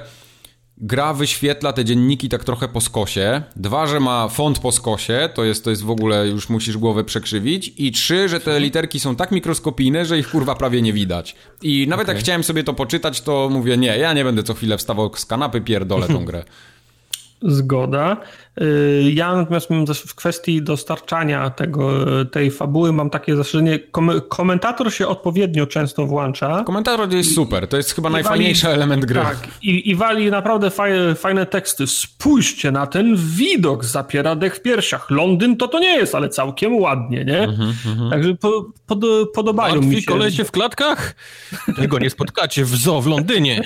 [0.78, 3.42] gra wyświetla te dzienniki tak trochę po skosie.
[3.56, 7.04] Dwa, że ma font po skosie, to jest, to jest w ogóle, już musisz głowę
[7.04, 7.72] przekrzywić.
[7.78, 11.36] I trzy, że te literki są tak mikroskopijne, że ich kurwa prawie nie widać.
[11.62, 12.14] I nawet okay.
[12.14, 15.26] jak chciałem sobie to poczytać, to mówię, nie, ja nie będę co chwilę wstawał z
[15.26, 16.44] kanapy, pierdolę tą grę.
[17.42, 18.16] Zgoda.
[18.60, 19.68] Y, ja natomiast
[20.06, 21.90] w kwestii dostarczania tego,
[22.26, 23.78] tej fabuły mam takie zastrzeżenie.
[24.28, 26.64] komentator się odpowiednio często włącza.
[26.66, 29.20] Komentator jest super, to jest chyba najfajniejszy wali, element gry.
[29.20, 31.86] Tak, i, i wali naprawdę fajne, fajne teksty.
[31.86, 35.10] Spójrzcie na ten widok, zapiera dech w piersiach.
[35.10, 37.42] Londyn to to nie jest, ale całkiem ładnie, nie?
[37.42, 38.98] Mm -hmm, Także po, pod,
[39.34, 40.06] podobają Martwi mi się.
[40.06, 41.14] kolesie w klatkach?
[41.76, 43.62] Tego nie spotkacie w zoo w Londynie.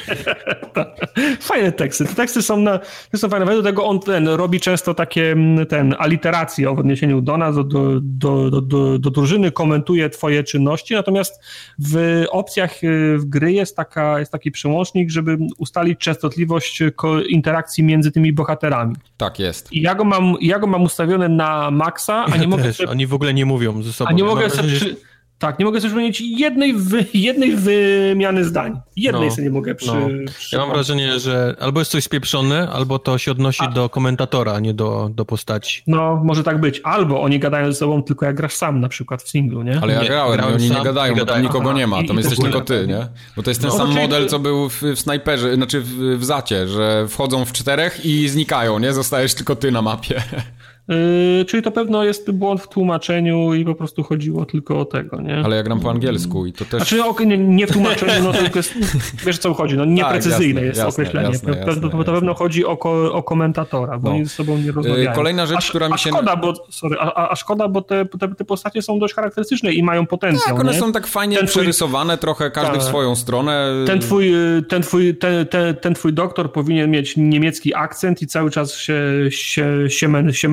[1.40, 2.04] fajne teksty.
[2.04, 2.80] Te teksty są, na,
[3.16, 3.46] są fajne.
[3.46, 7.54] Do tego on ten, robi często często takie mm, ten, aliteracje w odniesieniu do nas,
[7.54, 11.42] do, do, do, do, do drużyny, komentuje twoje czynności, natomiast
[11.78, 16.82] w opcjach y, w gry jest, taka, jest taki przełącznik, żeby ustalić częstotliwość
[17.28, 18.94] interakcji między tymi bohaterami.
[19.16, 19.72] Tak jest.
[19.72, 22.62] I ja go mam, ja go mam ustawione na maksa, a nie ja mogę...
[22.62, 22.90] Też, sobie...
[22.90, 24.10] Oni w ogóle nie mówią ze sobą.
[24.10, 24.68] A nie ja mogę sobie...
[24.68, 24.96] Przy
[25.38, 28.80] tak, nie mogę sobie przypomnieć jednej, wy, jednej wymiany zdań.
[28.96, 30.08] Jednej no, sobie nie mogę przy, no.
[30.52, 33.68] Ja mam wrażenie, że albo jest coś spieprzone, albo to się odnosi a.
[33.68, 35.82] do komentatora, a nie do, do postaci.
[35.86, 36.80] No, może tak być.
[36.84, 39.80] Albo oni gadają ze sobą tylko jak grasz sam na przykład w singlu, nie?
[39.82, 41.78] Ale ja nie, grałem, grałem oni nie gadają, nie bo tam nikogo Aha.
[41.78, 43.06] nie ma, tam I, jesteś tylko ty, nie?
[43.36, 46.24] Bo to jest ten no, sam model, co był w, w snajperze, znaczy w, w
[46.24, 48.92] Zacie, że wchodzą w czterech i znikają, nie?
[48.92, 50.22] Zostajesz tylko ty na mapie.
[50.88, 55.20] Yy, czyli to pewno jest błąd w tłumaczeniu i po prostu chodziło tylko o tego,
[55.20, 55.42] nie?
[55.44, 56.78] Ale ja gram po angielsku i to też...
[56.78, 58.74] Znaczy, ok, nie, nie w tłumaczeniu, no tylko jest,
[59.26, 61.28] wiesz co chodzi, no nieprecyzyjne tak, jasne, jest jasne, określenie.
[61.28, 64.14] Jasne, jasne, to, to, to pewno chodzi o, ko, o komentatora, bo no.
[64.14, 65.12] oni ze sobą nie rozmawiają.
[65.12, 66.10] Kolejna rzecz, a, która mi się...
[66.10, 69.72] A szkoda, bo, sorry, a, a szkoda, bo te, te, te, postacie są dość charakterystyczne
[69.72, 70.78] i mają potencjał, Tak, one nie?
[70.78, 72.20] są tak fajnie ten przerysowane, twój...
[72.20, 72.82] trochę każdy tak.
[72.82, 73.84] w swoją stronę.
[73.86, 74.32] Ten twój,
[74.68, 79.02] ten, twój, ten, ten, ten twój doktor powinien mieć niemiecki akcent i cały czas się,
[79.30, 80.48] się, się, mę, się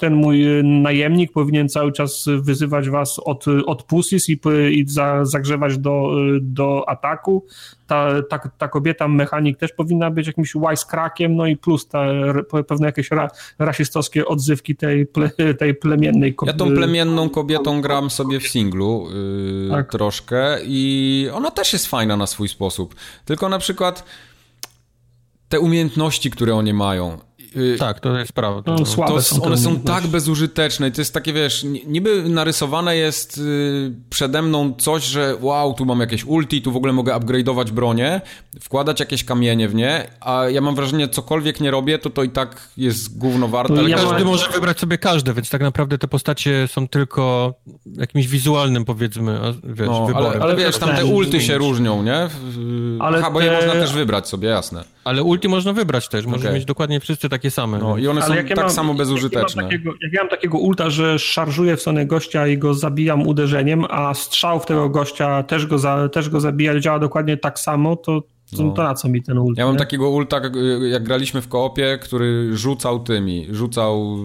[0.00, 5.24] ten mój mój najemnik powinien cały czas wyzywać was od, od pusis i, i za,
[5.24, 6.10] zagrzewać do,
[6.40, 7.46] do ataku.
[7.86, 12.06] Ta, ta, ta kobieta, mechanik też powinna być jakimś wisecrackiem, no i plus ta,
[12.68, 13.28] pewne jakieś ra,
[13.58, 16.58] rasistowskie odzywki tej, ple, tej plemiennej kobiety.
[16.58, 19.08] Ja tą plemienną kobietą gram sobie w singlu
[19.64, 19.90] yy, tak.
[19.92, 22.94] troszkę i ona też jest fajna na swój sposób.
[23.24, 24.04] Tylko na przykład
[25.48, 27.25] te umiejętności, które oni mają.
[27.56, 28.72] Y, tak, to jest prawda.
[28.72, 33.38] No, to, są one są tak bezużyteczne i to jest takie, wiesz, niby narysowane jest
[33.38, 37.70] y, przede mną coś, że wow, tu mam jakieś ulti, tu w ogóle mogę upgrade'ować
[37.70, 38.20] bronię,
[38.60, 42.28] wkładać jakieś kamienie w nie, a ja mam wrażenie, cokolwiek nie robię, to to i
[42.28, 43.74] tak jest gówno warte.
[43.74, 47.54] No, ja każdy może wybrać sobie każde, więc tak naprawdę te postacie są tylko
[47.96, 50.32] jakimś wizualnym, powiedzmy, wiesz, no, wyborem.
[50.32, 52.28] Ale, ale wiesz, tam te ulty się różnią, nie?
[52.98, 54.95] Ale Aha, bo je można też wybrać sobie, jasne.
[55.06, 56.54] Ale ulti można wybrać też, możesz okay.
[56.54, 57.78] mieć dokładnie wszyscy takie same.
[57.78, 59.62] No i one są tak mam, samo bezużyteczne.
[59.62, 62.74] Jak ja, takiego, jak ja mam takiego ulta, że szarżuję w stronę gościa i go
[62.74, 67.36] zabijam uderzeniem, a strzał w tego gościa też go, za, też go zabija, działa dokładnie
[67.36, 68.72] tak samo, to no.
[68.72, 69.58] to na co mi ten ult?
[69.58, 69.78] Ja mam nie?
[69.78, 70.40] takiego ulta,
[70.90, 74.18] jak graliśmy w koopie, który rzucał tymi, rzucał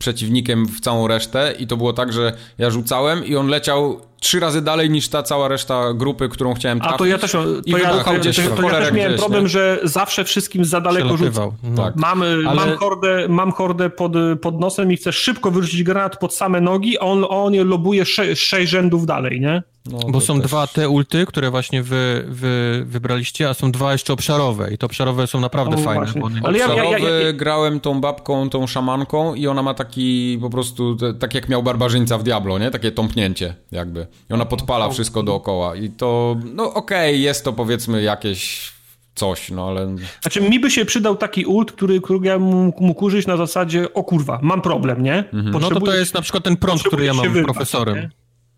[0.00, 4.40] przeciwnikiem w całą resztę i to było tak, że ja rzucałem i on leciał trzy
[4.40, 6.94] razy dalej niż ta cała reszta grupy, którą chciałem trafić.
[6.94, 9.42] A to ja też, to ja, to, gdzieś, to, to ja też miałem gdzieś, problem,
[9.42, 9.48] nie?
[9.48, 11.50] że zawsze wszystkim za daleko rzucam.
[11.62, 11.82] No.
[11.84, 11.96] Tak.
[11.96, 12.54] Mam, Ale...
[12.54, 14.12] mam hordę, mam hordę pod,
[14.42, 18.04] pod nosem i chcę szybko wyrzucić granat pod same nogi, a on, on je lobuje
[18.04, 19.62] sze, sześć rzędów dalej, nie?
[19.86, 20.50] No, Bo są też...
[20.50, 24.86] dwa te ulty, które właśnie wy, wy wybraliście, a są dwa jeszcze obszarowe i te
[24.86, 26.06] obszarowe są naprawdę o, fajne.
[26.44, 30.50] Ale ja, ja, ja, ja, grałem tą babką, tą szamanką i ona ma taki po
[30.50, 32.70] prostu, tak jak miał barbarzyńca w Diablo, nie?
[32.70, 34.06] Takie tąpnięcie jakby.
[34.30, 38.72] I ona podpala wszystko dookoła i to, no okej, okay, jest to powiedzmy jakieś
[39.14, 39.96] coś, no ale...
[40.22, 43.94] Znaczy mi by się przydał taki ult, który, który ja mógł, mógł użyć na zasadzie,
[43.94, 45.14] o kurwa, mam problem, nie?
[45.32, 45.50] Mhm.
[45.50, 47.98] No to to jest na przykład ten prąd, który ja mam profesorem.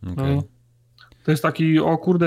[0.03, 0.13] Okej.
[0.13, 0.37] Okay.
[0.37, 0.43] No.
[1.25, 2.27] To jest taki, o kurde,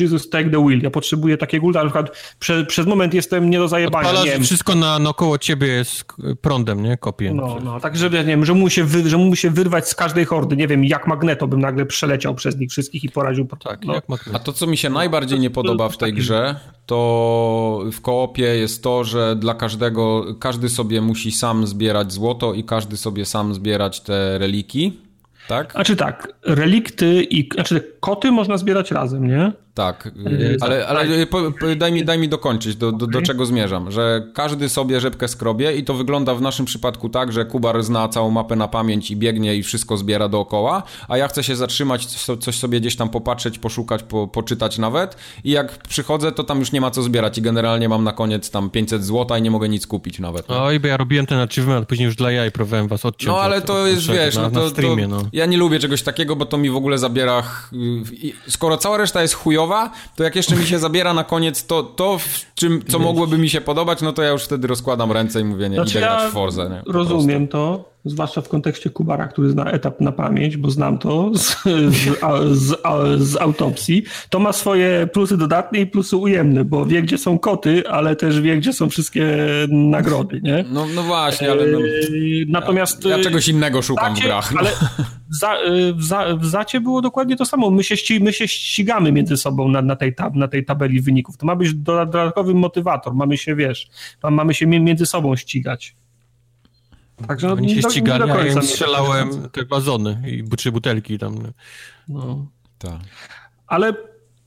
[0.00, 0.82] Jesus take the wheel.
[0.82, 4.08] Ja potrzebuję takiego ulta, na przykład prze, przez moment jestem nie do zajebania.
[4.08, 6.04] Odpalasz, nie wszystko na, naokoło ciebie jest
[6.40, 6.96] prądem, nie?
[6.96, 7.34] Kopię.
[7.34, 9.94] No, no, tak żeby, nie wiem, że mu, się wy, że mu się wyrwać z
[9.94, 10.56] każdej hordy.
[10.56, 13.48] Nie wiem, jak magneto bym nagle przeleciał przez nich wszystkich i poraził.
[13.64, 13.94] Tak, no.
[13.94, 14.38] jak magneto.
[14.38, 18.82] A to, co mi się najbardziej nie podoba w tej grze, to w koopie jest
[18.82, 24.00] to, że dla każdego, każdy sobie musi sam zbierać złoto i każdy sobie sam zbierać
[24.00, 25.07] te reliki
[25.48, 25.72] tak?
[25.72, 29.52] Znaczy tak, relikty i znaczy koty można zbierać razem, nie?
[29.78, 33.46] Tak, y, ale, ale po, po, daj, mi, daj mi dokończyć, do, do, do, czego
[33.46, 37.82] zmierzam, że każdy sobie rzepkę skrobie i to wygląda w naszym przypadku tak, że Kubar
[37.82, 41.56] zna całą mapę na pamięć i biegnie i wszystko zbiera dookoła, a ja chcę się
[41.56, 42.06] zatrzymać,
[42.40, 46.72] coś sobie gdzieś tam popatrzeć, poszukać, po, poczytać nawet i jak przychodzę, to tam już
[46.72, 49.68] nie ma co zbierać i generalnie mam na koniec tam 500 zł i nie mogę
[49.68, 50.48] nic kupić nawet.
[50.48, 50.64] No.
[50.64, 53.28] Oj, bo ja robiłem ten achievement, później już dla jaj próbowałem was odciąć.
[53.28, 55.22] No ale to jest, wiesz, na, no to, streamie, to, no.
[55.32, 57.42] ja nie lubię czegoś takiego, bo to mi w ogóle zabiera,
[58.48, 59.67] skoro cała reszta jest chujowa,
[60.16, 63.48] to jak jeszcze mi się zabiera na koniec to, to w czym, co mogłoby mi
[63.48, 66.16] się podobać, no to ja już wtedy rozkładam ręce i mówię, nie, znaczy idę ja
[66.16, 66.68] grać w Forza.
[66.68, 71.30] Nie, rozumiem to, zwłaszcza w kontekście Kubara, który zna etap na pamięć, bo znam to
[71.34, 72.18] z, z,
[72.52, 72.74] z,
[73.18, 74.02] z, autopsji.
[74.30, 78.40] To ma swoje plusy dodatnie i plusy ujemne, bo wie, gdzie są koty, ale też
[78.40, 79.36] wie, gdzie są wszystkie
[79.68, 80.64] nagrody, nie?
[80.70, 81.66] No, no właśnie, ale...
[81.66, 81.78] No,
[82.48, 83.04] Natomiast...
[83.04, 84.54] Ja, ja, czegoś innego szukam zacie, w grach.
[84.54, 84.60] No.
[84.60, 84.70] Ale
[85.30, 85.56] za,
[85.94, 87.70] w, za, w Zacie było dokładnie to samo.
[87.70, 91.36] My się, my się ścigamy między sobą na, na, tej tab, na tej tabeli wyników.
[91.36, 93.14] To ma być dodatkowy motywator.
[93.14, 93.88] Mamy się, wiesz,
[94.30, 95.96] mamy się między sobą ścigać.
[97.28, 101.38] Także Oni się do, ścigali, a ja strzelałem te bazony i czy butelki tam.
[102.08, 102.46] No.
[102.78, 103.00] Tak.
[103.66, 103.92] Ale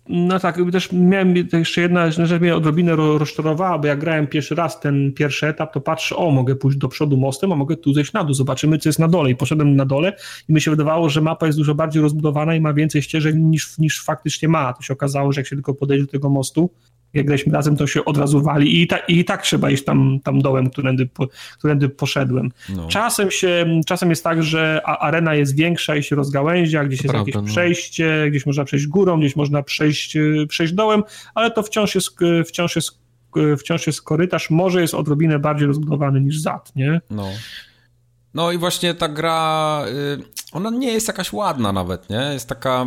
[0.10, 4.80] no tak, też miałem jeszcze jedna rzecz mnie odrobinę rozczarowała, bo jak grałem pierwszy raz
[4.80, 8.14] ten pierwszy etap, to patrzę, o, mogę pójść do przodu mostem, a mogę tu zejść
[8.14, 9.32] na dół, zobaczymy, co jest na dole.
[9.32, 10.14] I poszedłem na dole
[10.50, 13.78] i mi się wydawało, że mapa jest dużo bardziej rozbudowana i ma więcej ścieżek niż,
[13.78, 14.74] niż faktycznie ma.
[14.74, 16.70] To się okazało, że jak się tylko podejdzie do tego mostu,
[17.14, 20.20] jak graliśmy razem, to się od razu wali i, ta, i tak trzeba iść tam,
[20.24, 22.52] tam dołem, którędy, po, którędy poszedłem.
[22.70, 22.88] No.
[22.88, 27.12] Czasem, się, czasem jest tak, że arena jest większa i się rozgałęzia, gdzieś to jest
[27.12, 27.44] prawda, jakieś no.
[27.44, 30.18] przejście, gdzieś można przejść górą, gdzieś można przejść,
[30.48, 31.04] przejść dołem,
[31.36, 32.10] ale to wciąż jest,
[32.48, 32.92] wciąż jest,
[33.60, 37.02] wciąż jest korytarz, może jest odrobinę bardziej rozbudowany niż zad, nie?
[37.10, 37.28] No.
[38.34, 39.84] No i właśnie ta gra,
[40.20, 42.30] y, ona nie jest jakaś ładna nawet, nie?
[42.34, 42.86] Jest taka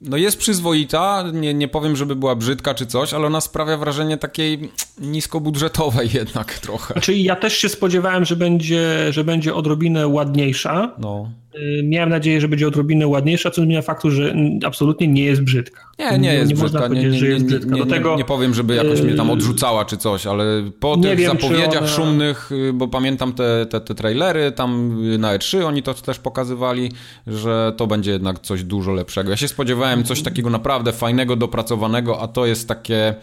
[0.00, 4.16] no jest przyzwoita, nie, nie powiem, żeby była brzydka czy coś, ale ona sprawia wrażenie
[4.16, 7.00] takiej niskobudżetowej jednak trochę.
[7.00, 10.94] Czyli ja też się spodziewałem, że będzie, że będzie odrobinę ładniejsza.
[10.98, 11.30] No.
[11.54, 14.34] Y, miałem nadzieję, że będzie odrobinę ładniejsza, co zmienia faktu, że
[14.66, 15.80] absolutnie nie jest brzydka.
[15.98, 16.88] Nie, nie jest nie brzydka.
[16.88, 17.74] Nie, nie, jest brzydka.
[17.74, 20.44] Nie, tego, nie, powiem, żeby jakoś mnie tam y, odrzucała czy coś, ale
[20.80, 21.86] po tych wiem, zapowiedziach ona...
[21.86, 26.92] szumnych, y, bo pamiętam te, te, te trailery tam na E3, oni to też pokazywali,
[27.26, 29.30] że to będzie jednak coś dużo lepszego.
[29.30, 33.14] Ja się spodziewałem coś takiego naprawdę fajnego, dopracowanego, a to jest takie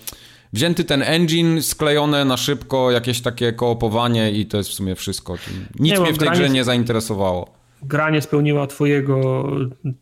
[0.53, 5.35] wzięty ten engine, sklejone na szybko, jakieś takie koopowanie i to jest w sumie wszystko.
[5.79, 9.43] Nic nie, mnie w tej grze nie zainteresowało gra nie spełniła twojego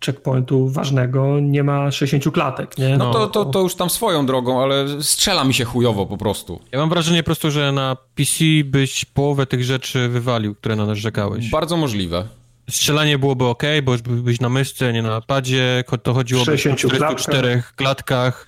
[0.05, 2.97] checkpointu ważnego, nie ma 60 klatek, nie?
[2.97, 6.17] No, no to, to, to już tam swoją drogą, ale strzela mi się chujowo po
[6.17, 6.59] prostu.
[6.71, 10.85] Ja mam wrażenie po prostu, że na PC byś połowę tych rzeczy wywalił, które na
[10.85, 11.49] nas rzekałeś.
[11.49, 12.27] Bardzo możliwe.
[12.69, 17.63] Strzelanie byłoby ok, bo już byś na myszce, nie na padzie, to chodziłoby o 44
[17.75, 18.47] klatkach.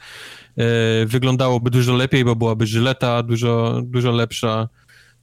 [0.58, 0.66] Yy,
[1.06, 4.70] wyglądałoby dużo lepiej, bo byłaby żyleta dużo, dużo lepsza.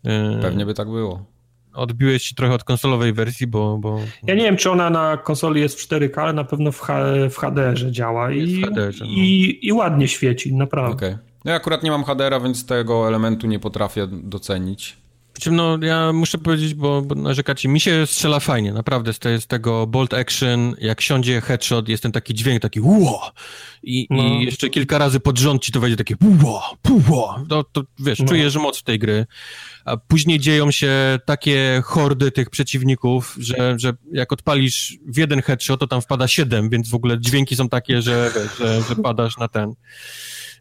[0.05, 0.39] Yy.
[0.43, 1.34] Pewnie by tak było
[1.75, 4.01] odbiłeś się trochę od konsolowej wersji, bo, bo...
[4.27, 7.05] Ja nie wiem, czy ona na konsoli jest w 4K, ale na pewno w, H,
[7.31, 9.11] w HDR-ze działa i, HDR-ze, no.
[9.11, 10.97] i, i, ładnie świeci, naprawdę.
[10.97, 11.19] Okay.
[11.45, 14.97] Ja akurat nie mam HDR-a, więc tego elementu nie potrafię docenić.
[15.51, 19.47] No, ja muszę powiedzieć, bo, bo narzekacie, mi się strzela fajnie, naprawdę, z, te, z
[19.47, 23.31] tego bolt action, jak siądzie headshot, jest ten taki dźwięk, taki ło
[23.83, 24.23] i, no.
[24.23, 26.63] i jeszcze kilka razy pod rząd ci to wejdzie takie ło,
[27.11, 28.27] ło, to, to wiesz, no.
[28.27, 29.27] czujesz moc tej gry
[29.85, 35.81] a później dzieją się takie hordy tych przeciwników, że, że jak odpalisz w jeden headshot,
[35.81, 39.49] to tam wpada siedem, więc w ogóle dźwięki są takie, że, że, że padasz na
[39.49, 39.75] ten,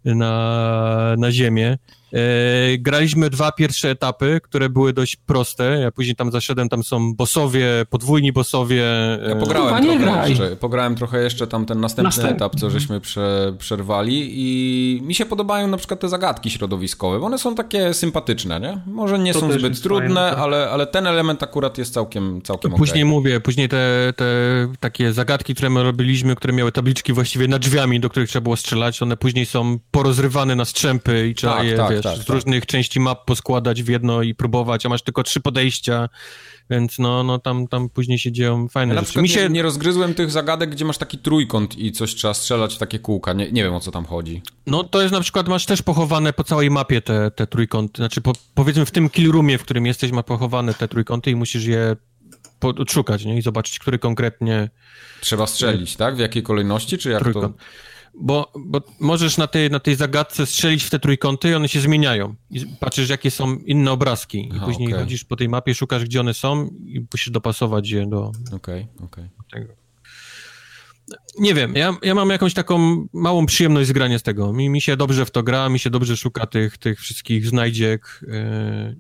[0.05, 1.77] na, na ziemię.
[2.13, 5.79] E, graliśmy dwa pierwsze etapy, które były dość proste.
[5.81, 8.83] Ja później tam zaszedłem, tam są bossowie, podwójni bossowie.
[9.27, 10.55] Ja e, pograłem trochę jeszcze.
[10.55, 12.35] Pograłem trochę jeszcze tam ten następny Następny.
[12.35, 17.25] etap, co żeśmy prze, przerwali i mi się podobają na przykład te zagadki środowiskowe, bo
[17.25, 18.81] one są takie sympatyczne, nie?
[18.85, 20.39] Może nie to są zbyt trudne, fajne, tak.
[20.39, 23.11] ale, ale ten element akurat jest całkiem, całkiem Później okay.
[23.11, 24.25] mówię, później te, te
[24.79, 28.55] takie zagadki, które my robiliśmy, które miały tabliczki właściwie nad drzwiami, do których trzeba było
[28.55, 32.25] strzelać, one później są porozrywane na strzępy i trzeba tak, je, tak, wiesz, tak, z
[32.25, 32.29] tak.
[32.29, 36.09] różnych części map poskładać w jedno i próbować, a masz tylko trzy podejścia,
[36.69, 39.21] więc no, no tam, tam później się dzieją fajne ja rzeczy.
[39.21, 39.43] Mi się...
[39.43, 42.99] Nie, nie rozgryzłem tych zagadek, gdzie masz taki trójkąt i coś trzeba strzelać w takie
[42.99, 43.33] kółka.
[43.33, 44.41] Nie, nie wiem, o co tam chodzi.
[44.67, 47.97] No to jest na przykład, masz też pochowane po całej mapie te, te trójkąty.
[47.97, 51.35] Znaczy po, powiedzmy w tym kill roomie, w którym jesteś, ma pochowane te trójkąty i
[51.35, 51.95] musisz je
[52.61, 53.37] odszukać, nie?
[53.37, 54.69] I zobaczyć, który konkretnie...
[55.21, 56.15] Trzeba strzelić, tak?
[56.15, 57.57] W jakiej kolejności, czy jak trójkąt.
[57.57, 57.63] to...
[58.19, 61.79] Bo, bo możesz na tej, na tej zagadce strzelić w te trójkąty i one się
[61.79, 62.35] zmieniają.
[62.49, 64.47] I patrzysz, jakie są inne obrazki.
[64.47, 64.99] I Aha, później okay.
[64.99, 69.29] chodzisz po tej mapie, szukasz, gdzie one są i musisz dopasować je do, okay, okay.
[69.51, 69.73] tego.
[71.39, 74.53] nie wiem, ja, ja mam jakąś taką małą przyjemność z grania z tego.
[74.53, 78.21] Mi, mi się dobrze w to gra, mi się dobrze szuka tych, tych wszystkich znajdziek.
[78.27, 78.97] Yy,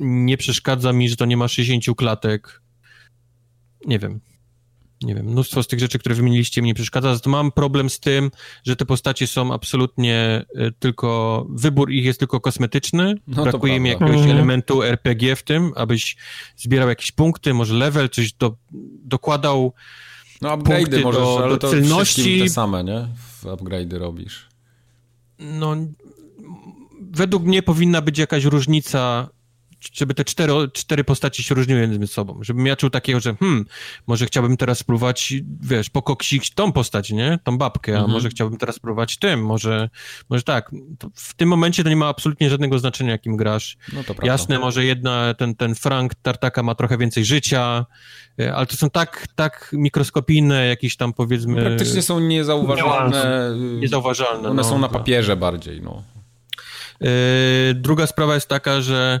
[0.00, 2.62] nie przeszkadza mi, że to nie ma 60 klatek.
[3.86, 4.20] Nie wiem.
[5.04, 7.18] Nie wiem, mnóstwo z tych rzeczy, które wymieniliście mi nie przeszkadza.
[7.18, 8.30] to mam problem z tym,
[8.64, 13.14] że te postacie są absolutnie y, tylko, wybór ich jest tylko kosmetyczny.
[13.26, 14.30] No, Brakuje mi jakiegoś mhm.
[14.30, 16.16] elementu RPG w tym, abyś
[16.56, 18.56] zbierał jakieś punkty, może level, coś do,
[19.04, 19.72] dokładał
[20.42, 22.40] no upgrade'y możesz, do, ale to celności.
[22.40, 23.08] te same, nie?
[23.16, 24.48] W upgrade'y robisz.
[25.38, 25.76] No,
[27.00, 29.28] według mnie powinna być jakaś różnica
[29.92, 32.38] żeby te cztery, cztery postaci się różniły między sobą.
[32.42, 33.64] Żebym ja czuł takiego, że hmm,
[34.06, 37.38] może chciałbym teraz spróbować, wiesz, pokoksić tą postać, nie?
[37.44, 38.12] Tą babkę, a mhm.
[38.12, 39.90] może chciałbym teraz spróbować tym, może,
[40.30, 40.70] może tak.
[41.14, 43.76] w tym momencie to nie ma absolutnie żadnego znaczenia, jakim grasz.
[43.92, 47.86] No to Jasne, może jedna, ten, ten Frank Tartaka ma trochę więcej życia,
[48.40, 51.62] e, ale to są tak, tak mikroskopijne jakieś tam, powiedzmy...
[51.62, 53.54] Praktycznie są niezauważalne.
[53.80, 54.48] Niezauważalne.
[54.48, 54.98] One no, są na tak.
[54.98, 56.02] papierze bardziej, no.
[57.00, 57.08] Yy,
[57.74, 59.20] druga sprawa jest taka, że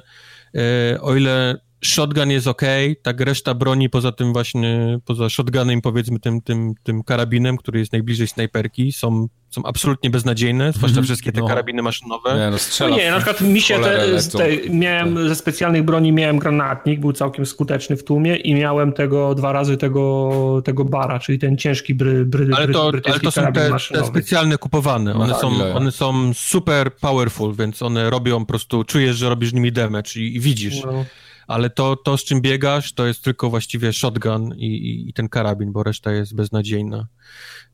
[1.00, 2.62] o ile shotgun jest ok,
[3.02, 7.92] tak reszta broni poza tym właśnie, poza shotgunem powiedzmy tym, tym, tym karabinem, który jest
[7.92, 11.06] najbliżej snajperki, są, są absolutnie beznadziejne, zwłaszcza mm -hmm.
[11.06, 11.48] wszystkie te no.
[11.48, 12.36] karabiny maszynowe.
[12.38, 15.28] Nie, no, strzela no nie, na przykład mi się te, te, miałem tak.
[15.28, 19.76] ze specjalnych broni miałem granatnik, był całkiem skuteczny w tłumie i miałem tego dwa razy
[19.76, 24.06] tego, tego bara, czyli ten ciężki bry, bry, ale to, ale to są te, te,
[24.06, 29.16] specjalne kupowane, one, no, są, one są super powerful, więc one robią po prostu, czujesz,
[29.16, 30.82] że robisz nimi damage i, i widzisz.
[30.84, 31.04] No
[31.46, 35.28] ale to, to z czym biegasz, to jest tylko właściwie shotgun i, i, i ten
[35.28, 37.06] karabin, bo reszta jest beznadziejna.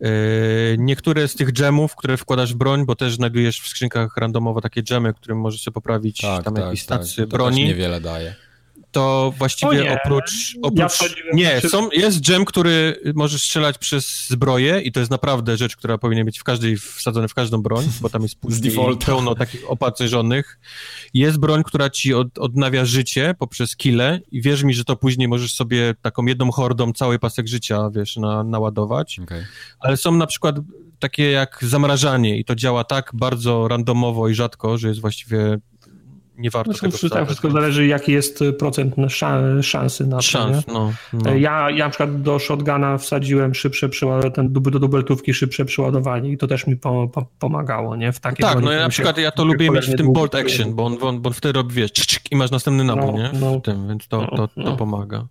[0.01, 0.09] Yy,
[0.79, 4.83] niektóre z tych gemów, które wkładasz w broń, bo też znajdujesz w skrzynkach randomowo takie
[4.83, 7.05] gemy, którym możesz sobie poprawić tak, tam tak, jakieś tak.
[7.05, 7.63] stacje to broni.
[7.63, 8.50] To niewiele daje
[8.91, 10.57] to właściwie oprócz...
[10.63, 15.57] oprócz ja nie, są, jest gem, który możesz strzelać przez zbroję i to jest naprawdę
[15.57, 18.75] rzecz, która powinna być w każdej, wsadzona w każdą broń, bo tam jest później
[19.07, 20.61] pełno takich opancerzonych.
[21.15, 25.29] Jest broń, która ci od, odnawia życie poprzez kile i wierz mi, że to później
[25.29, 29.21] możesz sobie taką jedną hordą cały pasek życia, wiesz, na, naładować.
[29.23, 29.47] Okay.
[29.81, 30.57] Ale są na przykład
[30.99, 35.59] takie jak zamrażanie i to działa tak bardzo randomowo i rzadko, że jest właściwie
[36.41, 38.95] nie warto znaczy, tego Tak, wszystko zależy, jaki jest procent
[39.63, 40.23] szansy na to.
[40.23, 41.35] Szans, no, no.
[41.35, 46.39] Ja, ja na przykład do shotguna wsadziłem szybsze przeładowanie, ten do dubeltówki szybsze przeładowanie i
[46.39, 48.13] to też mi po, po, pomagało, nie?
[48.13, 50.75] W takie tak, no ja na przykład ja to lubię mieć w tym bolt action,
[50.75, 51.91] bo on, on, bo on wtedy robi, wiesz,
[52.31, 53.29] i masz następny nabój, no, nie?
[53.29, 55.27] W no, tym, więc to, to, to, to pomaga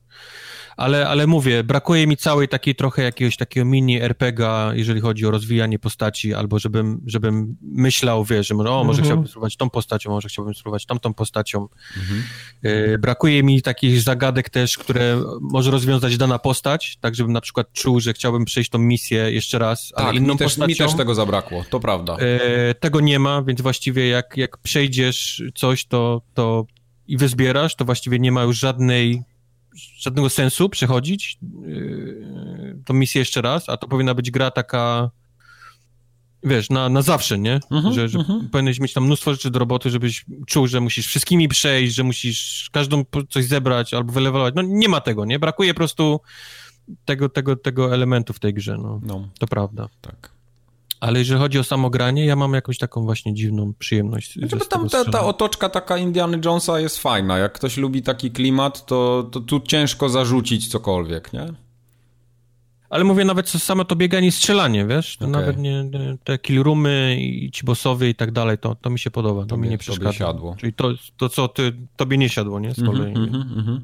[0.80, 5.32] ale, ale mówię, brakuje mi całej takiej trochę jakiegoś takiego mini RPGa, jeżeli chodzi o
[5.32, 9.06] rozwijanie postaci, albo żebym, żebym myślał, wiesz, że może, o, może mhm.
[9.06, 11.68] chciałbym spróbować tą postacią, może chciałbym spróbować tamtą postacią.
[11.98, 12.24] Mhm.
[12.64, 17.74] E, brakuje mi takich zagadek też, które może rozwiązać dana postać, tak żebym na przykład
[17.74, 20.68] czuł, że chciałbym przejść tą misję jeszcze raz, ale tak, inną mi też, postacią.
[20.68, 22.18] mi też tego zabrakło, to prawda.
[22.18, 26.66] E, tego nie ma, więc właściwie jak, jak przejdziesz coś, to, to
[27.08, 29.24] i wyzbierasz, to właściwie nie ma już żadnej
[29.98, 35.12] żadnego sensu przechodzić yy, tą misję jeszcze raz, a to powinna być gra taka
[36.44, 37.60] wiesz, na, na zawsze, nie?
[37.72, 38.50] Uh-huh, że, że uh-huh.
[38.50, 42.70] powinieneś mieć tam mnóstwo rzeczy do roboty, żebyś czuł, że musisz wszystkimi przejść, że musisz
[42.72, 44.54] każdą coś zebrać albo wylewować.
[44.56, 45.40] No nie ma tego, nie?
[45.40, 46.20] Brakuje po prostu
[47.06, 49.00] tego, tego, tego elementu w tej grze, no.
[49.04, 49.30] no.
[49.40, 49.90] To prawda.
[50.02, 50.39] Tak.
[51.00, 54.40] Ale jeżeli chodzi o samogranie, ja mam jakąś taką właśnie dziwną przyjemność.
[54.40, 57.38] Znaczy, tam ta, ta, otoczka taka Indiana Jonesa jest fajna.
[57.38, 61.54] Jak ktoś lubi taki klimat, to, to tu ciężko zarzucić cokolwiek, nie?
[62.90, 65.18] Ale mówię nawet samo to bieganie i strzelanie, wiesz?
[65.18, 65.42] To okay.
[65.42, 65.86] nawet nie,
[66.24, 69.62] te killroomy i ci bossowie i tak dalej, to, to mi się podoba, to tobie,
[69.62, 70.14] mi nie przeszkadza.
[70.14, 70.56] siadło.
[70.60, 72.74] Czyli to, to co ty, tobie nie siadło, nie?
[72.74, 73.16] Z mhm, kolei.
[73.16, 73.80] Mm -hmm, mm -hmm.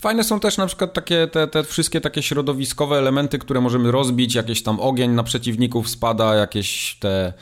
[0.00, 4.34] Fajne są też na przykład takie, te, te wszystkie takie środowiskowe elementy, które możemy rozbić,
[4.34, 7.32] jakieś tam ogień na przeciwników spada, jakieś te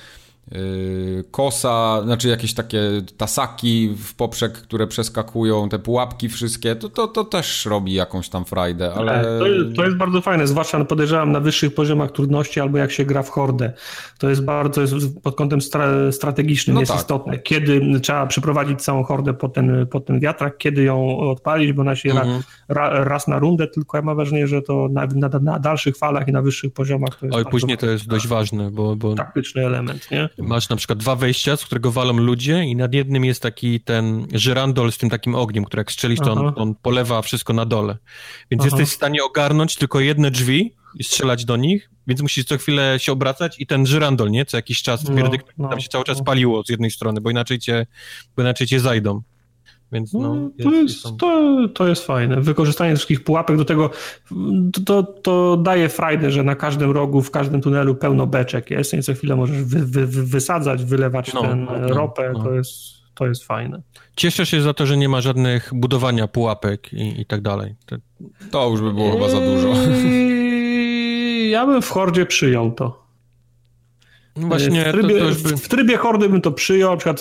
[1.31, 2.81] kosa, znaczy jakieś takie
[3.17, 8.45] tasaki w poprzek, które przeskakują, te pułapki wszystkie, to, to, to też robi jakąś tam
[8.45, 9.13] frajdę, ale...
[9.13, 12.93] Tak, to jest, to jest bardzo fajne, zwłaszcza podejrzewam na wyższych poziomach trudności albo jak
[12.93, 13.73] się gra w hordę.
[14.19, 17.01] To jest bardzo, jest pod kątem stra strategicznym no jest tak.
[17.01, 17.39] istotne.
[17.39, 21.97] Kiedy trzeba przyprowadzić całą hordę pod ten, pod ten wiatrak, kiedy ją odpalić, bo ona
[21.97, 22.43] się mhm.
[22.69, 26.29] ra, raz na rundę, tylko ja mam wrażenie, że to na, na, na dalszych falach
[26.29, 28.97] i na wyższych poziomach to jest Oj, później to jest dość ważne, bo...
[28.97, 29.15] bo...
[29.15, 30.29] Taktyczny element, nie?
[30.43, 34.27] Masz na przykład dwa wejścia, z którego walą ludzie i nad jednym jest taki ten
[34.33, 37.97] żyrandol z tym takim ogniem, który jak strzelisz, to on, on, polewa wszystko na dole.
[38.51, 38.69] Więc Aha.
[38.71, 42.99] jesteś w stanie ogarnąć tylko jedne drzwi i strzelać do nich, więc musisz co chwilę
[42.99, 44.45] się obracać i ten żyrandol, nie?
[44.45, 46.25] Co jakiś czas no, no, tam się cały czas no.
[46.25, 47.87] paliło z jednej strony, bo inaczej cię,
[48.37, 49.23] bo inaczej cię zajdą.
[49.93, 52.41] Więc no, no to, jest, to, to jest fajne.
[52.41, 53.91] Wykorzystanie wszystkich pułapek do tego,
[54.87, 59.03] to, to daje frajdę, że na każdym rogu, w każdym tunelu pełno beczek jest i
[59.03, 62.45] co chwilę możesz wy, wy, wy, wysadzać, wylewać no, ten no, ropę, no.
[62.45, 63.83] to jest to jest fajne.
[64.17, 67.75] Cieszę się za to, że nie ma żadnych budowania pułapek i, i tak dalej.
[67.87, 67.97] To...
[68.51, 69.75] to już by było chyba za dużo.
[71.51, 73.00] Ja bym w Hordzie przyjął to.
[74.41, 75.57] No właśnie, w, trybie, to, to by...
[75.57, 77.21] w trybie hordy bym to przyjął, na przykład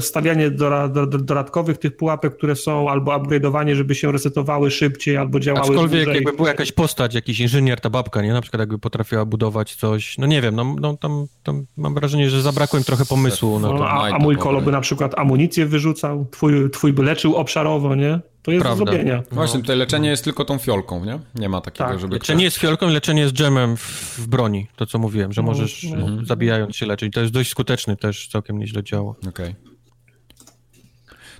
[0.00, 6.04] stawianie dodatkowych tych pułapek, które są, albo upgrade'owanie, żeby się resetowały szybciej, albo działały Aczkolwiek
[6.04, 6.14] dłużej.
[6.14, 8.32] jakby była jakaś postać, jakiś inżynier, ta babka, nie?
[8.32, 12.30] Na przykład jakby potrafiła budować coś, no nie wiem, no, no tam, tam mam wrażenie,
[12.30, 13.74] że zabrakło im trochę pomysłu na to.
[13.74, 17.94] No, a, a mój kolo by na przykład amunicję wyrzucał, twój, twój by leczył obszarowo,
[17.94, 18.20] nie?
[18.44, 18.84] To jest Prawda.
[18.84, 19.16] do zrobienia.
[19.16, 19.34] No.
[19.34, 21.18] Właśnie, tutaj leczenie jest tylko tą fiolką, nie?
[21.34, 22.00] Nie ma takiego, tak.
[22.00, 22.14] żeby...
[22.14, 22.44] Leczenie ktoś...
[22.44, 23.80] jest fiolką, leczenie jest dżemem w,
[24.18, 26.06] w, broni, to co mówiłem, że no, możesz no.
[26.24, 27.14] zabijając się leczyć.
[27.14, 29.10] To jest dość skuteczny też, całkiem nieźle działa.
[29.10, 29.28] Okej.
[29.28, 29.73] Okay.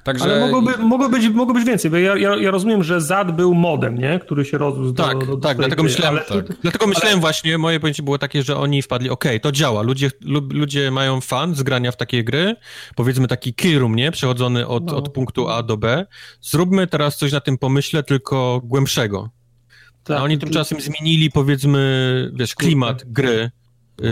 [0.05, 0.25] Także...
[0.25, 3.55] Ale mogłoby, mogło, być, mogło być więcej, bo ja, ja, ja, rozumiem, że ZAD był
[3.55, 4.19] modem, nie?
[4.19, 6.43] który się rozrósł tak, do, do, Tak, dlatego myślałem, ale...
[6.43, 6.57] tak.
[6.63, 7.21] dlatego myślałem ale...
[7.21, 10.11] właśnie, moje pojęcie było takie, że oni wpadli, okej, okay, to działa, ludzie,
[10.51, 12.57] ludzie mają fan z grania w takie gry,
[12.97, 14.11] powiedzmy taki kill room, nie?
[14.11, 14.97] Przechodzony od, no.
[14.97, 16.07] od punktu A do B.
[16.41, 19.31] Zróbmy teraz coś na tym pomyśle, tylko głębszego.
[20.05, 23.51] Tak, A oni tymczasem zmienili, powiedzmy, wiesz, klimat gry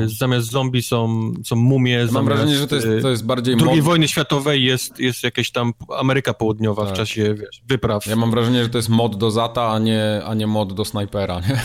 [0.07, 1.99] zamiast zombie są, są mumie.
[1.99, 3.55] Mam zamiast, wrażenie, że to jest, to jest bardziej.
[3.55, 3.81] II mod...
[3.81, 6.94] wojny światowej jest, jest jakieś tam Ameryka Południowa tak.
[6.94, 8.07] w czasie wiesz, wypraw.
[8.07, 10.85] Ja mam wrażenie, że to jest mod do Zata, a nie, a nie mod do
[10.85, 11.41] snajpera.
[11.41, 11.62] Nie?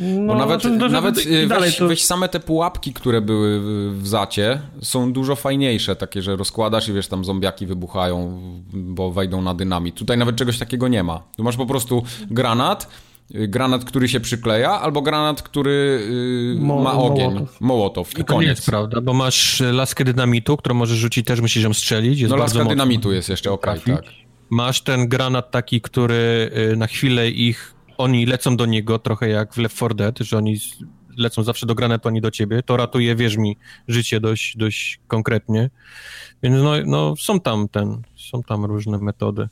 [0.00, 1.88] No, Bo nawet, to, to, nawet to, weź, to...
[1.88, 3.60] weź same te pułapki, które były
[3.92, 8.40] w Zacie, są dużo fajniejsze, takie, że rozkładasz i wiesz, tam zombiaki wybuchają,
[8.72, 9.94] bo wejdą na dynamit.
[9.94, 11.22] Tutaj nawet czegoś takiego nie ma.
[11.36, 16.00] Tu masz po prostu granat, Y, granat, który się przykleja, albo granat, który
[16.54, 17.30] yy, Mo ma ogień.
[17.30, 17.60] Mołotow.
[17.60, 18.18] Mołotow.
[18.18, 18.48] I, I koniec.
[18.48, 22.20] Jest, prawda, bo masz laskę dynamitu, którą możesz rzucić, też musisz ją strzelić.
[22.20, 24.04] Jest no laska dynamitu jest jeszcze, okej, okay, tak.
[24.50, 29.54] Masz ten granat taki, który y, na chwilę ich, oni lecą do niego, trochę jak
[29.54, 30.56] w Left 4 Dead, że oni
[31.16, 32.62] lecą zawsze do granatu, a nie do ciebie.
[32.62, 33.56] To ratuje, wierz mi,
[33.88, 35.70] życie dość, dość konkretnie.
[36.42, 39.48] Więc no, no są tam ten, są tam różne metody.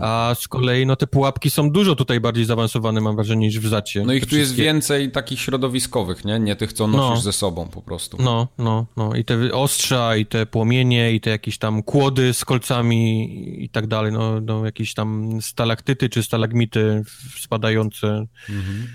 [0.00, 3.68] A z kolei no te pułapki są dużo tutaj bardziej zaawansowane, mam wrażenie, niż w
[3.68, 4.04] Zacie.
[4.06, 6.40] No ich tu jest więcej takich środowiskowych, nie?
[6.40, 7.20] Nie tych, co nosisz no.
[7.20, 8.16] ze sobą po prostu.
[8.20, 9.14] No, no, no.
[9.14, 13.86] I te ostrza, i te płomienie, i te jakieś tam kłody z kolcami i tak
[13.86, 14.12] dalej.
[14.12, 17.02] No, no jakieś tam stalaktyty czy stalagmity
[17.40, 18.26] spadające.
[18.48, 18.88] Mhm.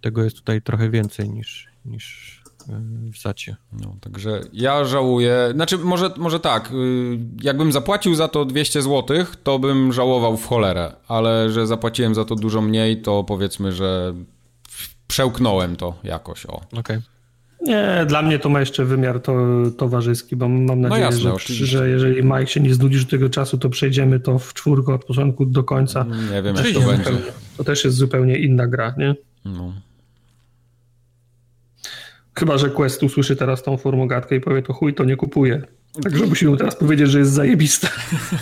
[0.00, 2.33] Tego jest tutaj trochę więcej niż, niż
[3.12, 3.56] w zacie.
[3.72, 9.16] No, także ja żałuję, znaczy może, może tak, y, jakbym zapłacił za to 200 zł,
[9.42, 14.14] to bym żałował w cholerę, ale że zapłaciłem za to dużo mniej, to powiedzmy, że
[15.06, 16.56] przełknąłem to jakoś, o.
[16.56, 16.80] Okej.
[16.80, 17.02] Okay.
[17.64, 19.34] Nie, dla mnie to ma jeszcze wymiar to,
[19.78, 23.10] towarzyski, bo mam no nadzieję, no jasne, że, że, jeżeli Mike się nie znudzi do
[23.10, 26.06] tego czasu, to przejdziemy to w czwórkę od początku do końca.
[26.32, 27.10] Nie wiem, jak to będzie.
[27.56, 29.14] To też jest zupełnie inna gra, nie?
[29.44, 29.72] No.
[32.38, 35.62] Chyba, że Quest usłyszy teraz tą formogatkę i powie, to chuj, to nie kupuje.
[36.02, 37.88] Także musimy teraz powiedzieć, że jest zajebista.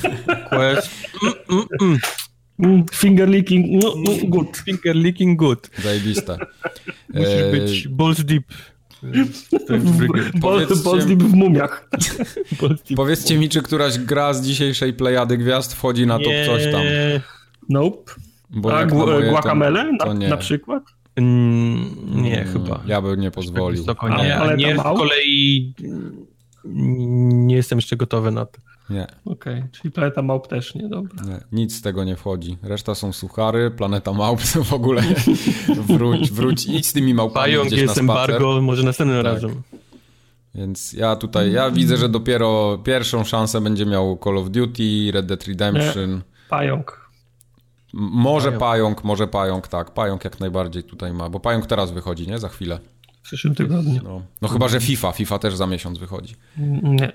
[0.51, 0.91] Quest.
[1.23, 1.99] Mm, mm,
[2.59, 2.85] mm.
[2.93, 4.57] Finger licking, no, no, good.
[4.57, 5.71] Finger licking good.
[5.83, 6.37] Zajebista.
[7.15, 7.51] Musi e...
[7.51, 8.45] być balls deep.
[10.41, 11.89] Balls, balls deep w mumiach.
[12.97, 16.83] Powiedzcie mi, czy któraś gra z dzisiejszej plejady gwiazd wchodzi na top coś tam?
[17.69, 18.13] Nope.
[18.51, 20.83] Bo A Guacamele na, na przykład?
[21.17, 22.81] Mm, nie, hmm, chyba.
[22.87, 23.85] Ja bym nie pozwolił.
[24.23, 25.75] nie, ale nie z kolei
[26.65, 28.59] nie jestem jeszcze gotowy na to.
[28.91, 29.07] Nie.
[29.25, 31.25] Okej, okay, czyli Planeta Małp też nie, dobra.
[31.25, 32.59] Nie, nic z tego nie wchodzi.
[32.63, 35.03] Reszta są suchary, Planeta Małp to w ogóle
[35.89, 38.31] wróć, wróć, idź z tymi małpami Pająk gdzieś jest na spacer.
[38.31, 39.35] embargo, może następnym tak.
[39.35, 39.63] razem.
[40.55, 45.27] Więc ja tutaj, ja widzę, że dopiero pierwszą szansę będzie miał Call of Duty, Red
[45.27, 46.15] Dead Redemption.
[46.15, 46.21] Nie.
[46.49, 47.02] Pająk.
[47.93, 48.61] Może pająk.
[48.61, 49.05] pająk.
[49.05, 49.95] może pająk, tak.
[49.95, 52.39] Pająk jak najbardziej tutaj ma, bo pająk teraz wychodzi, nie?
[52.39, 52.79] Za chwilę.
[53.19, 54.01] W przyszłym tygodniu.
[54.05, 55.13] No, no chyba, że FIFA.
[55.13, 56.35] FIFA też za miesiąc wychodzi.
[56.83, 57.13] Nie.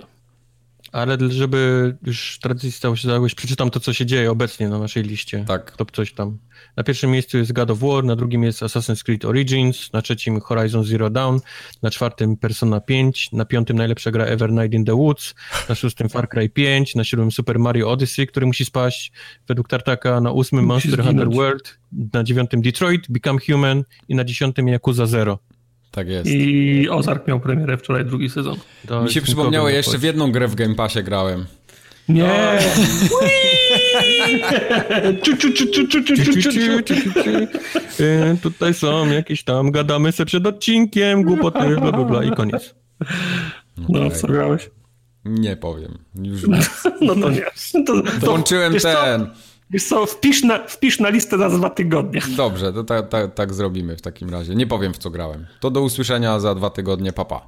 [0.92, 5.04] Ale żeby już tradycji stało się zaległość, przeczytam to, co się dzieje obecnie na naszej
[5.04, 5.46] liście.
[5.48, 5.72] Tak.
[5.72, 6.38] Top coś tam.
[6.78, 10.40] Na pierwszym miejscu jest God of War, na drugim jest Assassin's Creed Origins, na trzecim
[10.40, 11.40] Horizon Zero Dawn,
[11.82, 15.36] na czwartym Persona 5, na piątym najlepsza gra Ever Night in the Woods,
[15.70, 19.12] na szóstym Far Cry 5, na siódmym Super Mario Odyssey, który musi spaść
[19.48, 21.78] według Tartaka, na ósmym Monster Hunter World,
[22.14, 25.40] na dziewiątym Detroit, Become Human i na dziesiątym Yakuza Zero.
[25.92, 26.30] Tak jest.
[26.30, 28.56] I Ozark miał premierę wczoraj, drugi sezon.
[28.88, 31.46] To Mi się przypomniało, jeszcze w jedną grę w Game Passie grałem.
[32.10, 32.60] Nie!
[38.42, 42.76] Tutaj są jakieś tam, gadamy sobie przed odcinkiem, głupoty, bla, bla, bla i koniec.
[43.90, 44.70] No, co grałeś?
[45.26, 45.98] Nie powiem.
[46.16, 46.42] Już
[47.02, 47.42] No to nie.
[47.86, 49.04] To, to, Włączyłem wiesz co?
[49.04, 49.28] ten.
[49.70, 52.22] Wiesz co, wpisz na, wpisz na listę na dwa tygodnie.
[52.38, 54.56] Dobrze, to tak ta, tak zrobimy w takim razie.
[54.56, 55.48] Nie powiem w co grałem.
[55.60, 57.48] To do usłyszenia za dwa tygodnie, papa.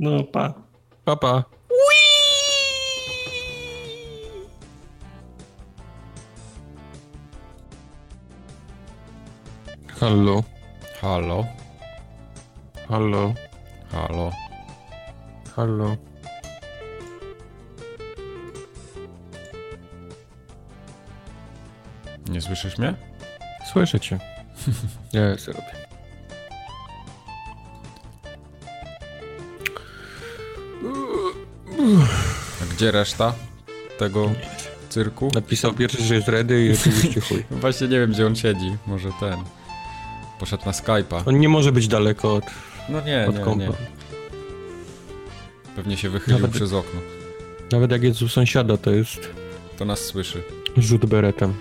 [0.00, 0.54] No pa.
[1.04, 1.44] Papa.
[10.00, 10.44] Halo,
[11.00, 11.46] Halo,
[12.88, 13.34] halo,
[13.92, 14.30] halo.
[15.56, 15.96] halo.
[22.28, 22.94] Nie słyszysz mnie?
[23.72, 24.18] Słyszę cię.
[25.12, 25.86] Ja sobie robię.
[32.62, 33.34] A gdzie reszta
[33.98, 34.30] tego
[34.88, 35.30] cyrku?
[35.34, 37.44] Napisał pierwszy, że jest ready i oczywiście chuj.
[37.60, 38.76] Właśnie nie wiem, gdzie on siedzi.
[38.86, 39.44] Może ten.
[40.40, 41.22] Poszedł na Skype'a.
[41.26, 42.44] On nie może być daleko od,
[42.88, 43.64] No nie, od nie, kompa.
[43.64, 43.72] nie.
[45.76, 47.00] Pewnie się wychylił Nawet- przez okno.
[47.72, 49.28] Nawet jak jest u sąsiada, to jest
[49.78, 50.42] To nas słyszy.
[50.76, 51.54] rzut beretem.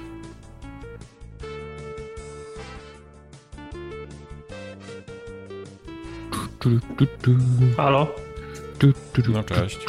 [7.78, 8.08] Halo?
[9.34, 9.80] No cześć.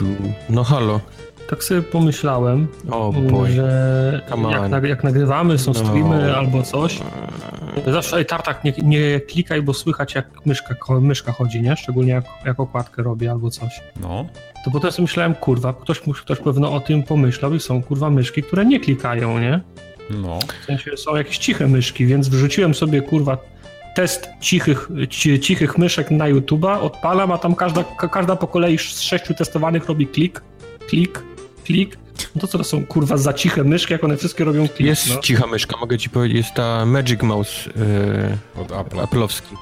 [0.49, 1.01] No halo.
[1.51, 2.67] Tak sobie pomyślałem,
[3.51, 4.23] że
[4.73, 5.81] jak, jak nagrywamy, są No.
[5.81, 6.99] streamy albo coś,
[7.87, 11.77] zawsze ej tartak nie, nie klikaj, bo słychać jak myszka, myszka chodzi, nie?
[11.77, 13.81] Szczególnie jak, jak okładkę robię albo coś.
[14.01, 14.27] No.
[14.65, 18.43] To potem sobie myślałem, kurwa, ktoś, ktoś pewno o tym pomyślał i są kurwa myszki,
[18.43, 19.61] które nie klikają, nie?
[20.11, 20.39] No.
[20.63, 23.39] W sensie są jakieś ciche myszki, więc wrzuciłem sobie kurwa
[23.95, 28.79] test cichych, ci, cichych myszek na YouTube'a, odpalam, a tam każda, ka- każda po kolei
[28.79, 30.43] z sześciu testowanych robi klik,
[30.89, 31.23] klik,
[31.67, 31.99] klik.
[32.35, 34.89] No to co to są kurwa za ciche myszki, jak one wszystkie robią klik?
[34.89, 35.21] Jest no.
[35.21, 37.71] cicha myszka, mogę ci powiedzieć, jest ta Magic Mouse
[38.57, 39.05] yy, Od Apple'a.
[39.05, 39.57] Apple'owski.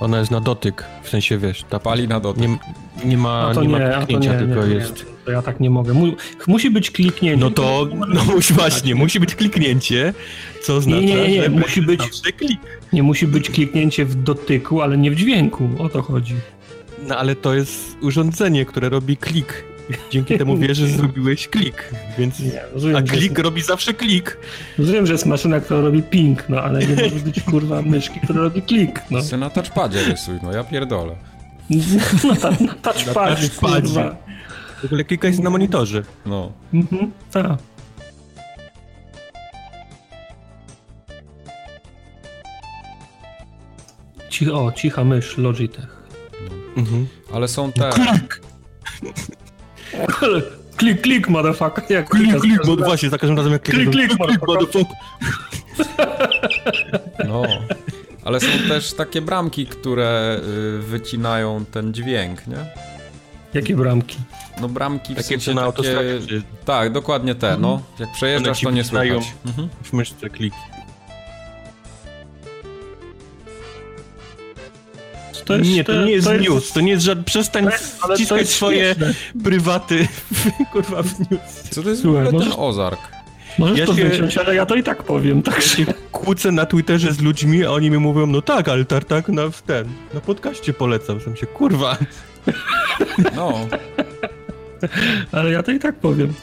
[0.00, 2.42] Ona jest na dotyk, w sensie wiesz, ta Pali na dotyk.
[2.42, 2.58] nie,
[3.04, 5.06] nie ma, nie nie, ma kliknięcia, nie, tylko jest...
[5.24, 5.92] to ja tak nie mogę.
[5.92, 6.12] Mu,
[6.46, 7.44] musi być kliknięcie.
[7.44, 8.20] No to, no
[8.54, 10.14] właśnie, musi być kliknięcie,
[10.62, 12.60] co oznacza, nie, nie, nie, że musi być- klik.
[12.92, 16.34] Nie musi być kliknięcie w dotyku, ale nie w dźwięku, o to chodzi.
[17.08, 19.64] No ale to jest urządzenie, które robi klik.
[20.10, 22.40] Dzięki temu wiesz, że zrobiłeś klik, więc...
[22.40, 24.38] Nie, rozumiem, A klik jest, robi zawsze klik.
[24.78, 28.40] rozumiem, że jest maszyna, która robi ping, no ale nie może być kurwa myszki, która
[28.42, 29.22] robi klik, no.
[29.22, 31.16] Se na touchpadzie rysuj, no ja pierdolę.
[32.28, 33.82] Na, ta, na touchpadzie, touchpadzie.
[33.82, 34.16] kurwa.
[34.82, 36.02] W ogóle klika jest na monitorze.
[36.26, 36.52] No.
[36.74, 37.58] Mhm, tak.
[44.30, 46.02] Cicha, o, cicha mysz, Logitech.
[46.76, 47.06] Mhm.
[47.34, 47.90] Ale są te...
[47.90, 48.40] Klik,
[51.02, 51.84] klik, motherfucker.
[51.88, 54.84] Jak Klik, klik, bo właśnie, za każdym razem jak Klik, klikasz, klik, motherfucker.
[57.28, 57.42] No.
[58.24, 60.40] Ale są też takie bramki, które
[60.78, 62.56] y, wycinają ten dźwięk, nie?
[63.54, 64.18] Jakie bramki?
[64.60, 66.20] No bramki w Takie sensie co na takie...
[66.28, 67.82] czy Tak, dokładnie te, no.
[67.98, 69.34] Jak przejeżdżasz, to nie słychać.
[69.46, 69.68] Mhm.
[69.82, 70.30] w myszce
[75.44, 77.24] To jest, nie, to nie jest news, to nie jest żaden...
[77.24, 77.72] Przestań Ale
[78.08, 79.14] to wciskać jest swoje śmieszne.
[79.44, 80.08] prywaty,
[80.72, 81.40] kurwa, w news.
[81.70, 83.00] Co to jest w Słuchaj, ogóle ten możesz- Ozark?
[83.58, 86.52] Możesz Ja to się- wyciąć, ale ja to i tak powiem, tak Ja się kłócę
[86.52, 89.88] na Twitterze z ludźmi, a oni mi mówią, no tak, ale tartak na w ten,
[90.14, 91.20] na podcaście polecam.
[91.20, 91.96] Sam się, kurwa,
[93.36, 93.68] No.
[95.32, 96.34] ale ja to i tak powiem.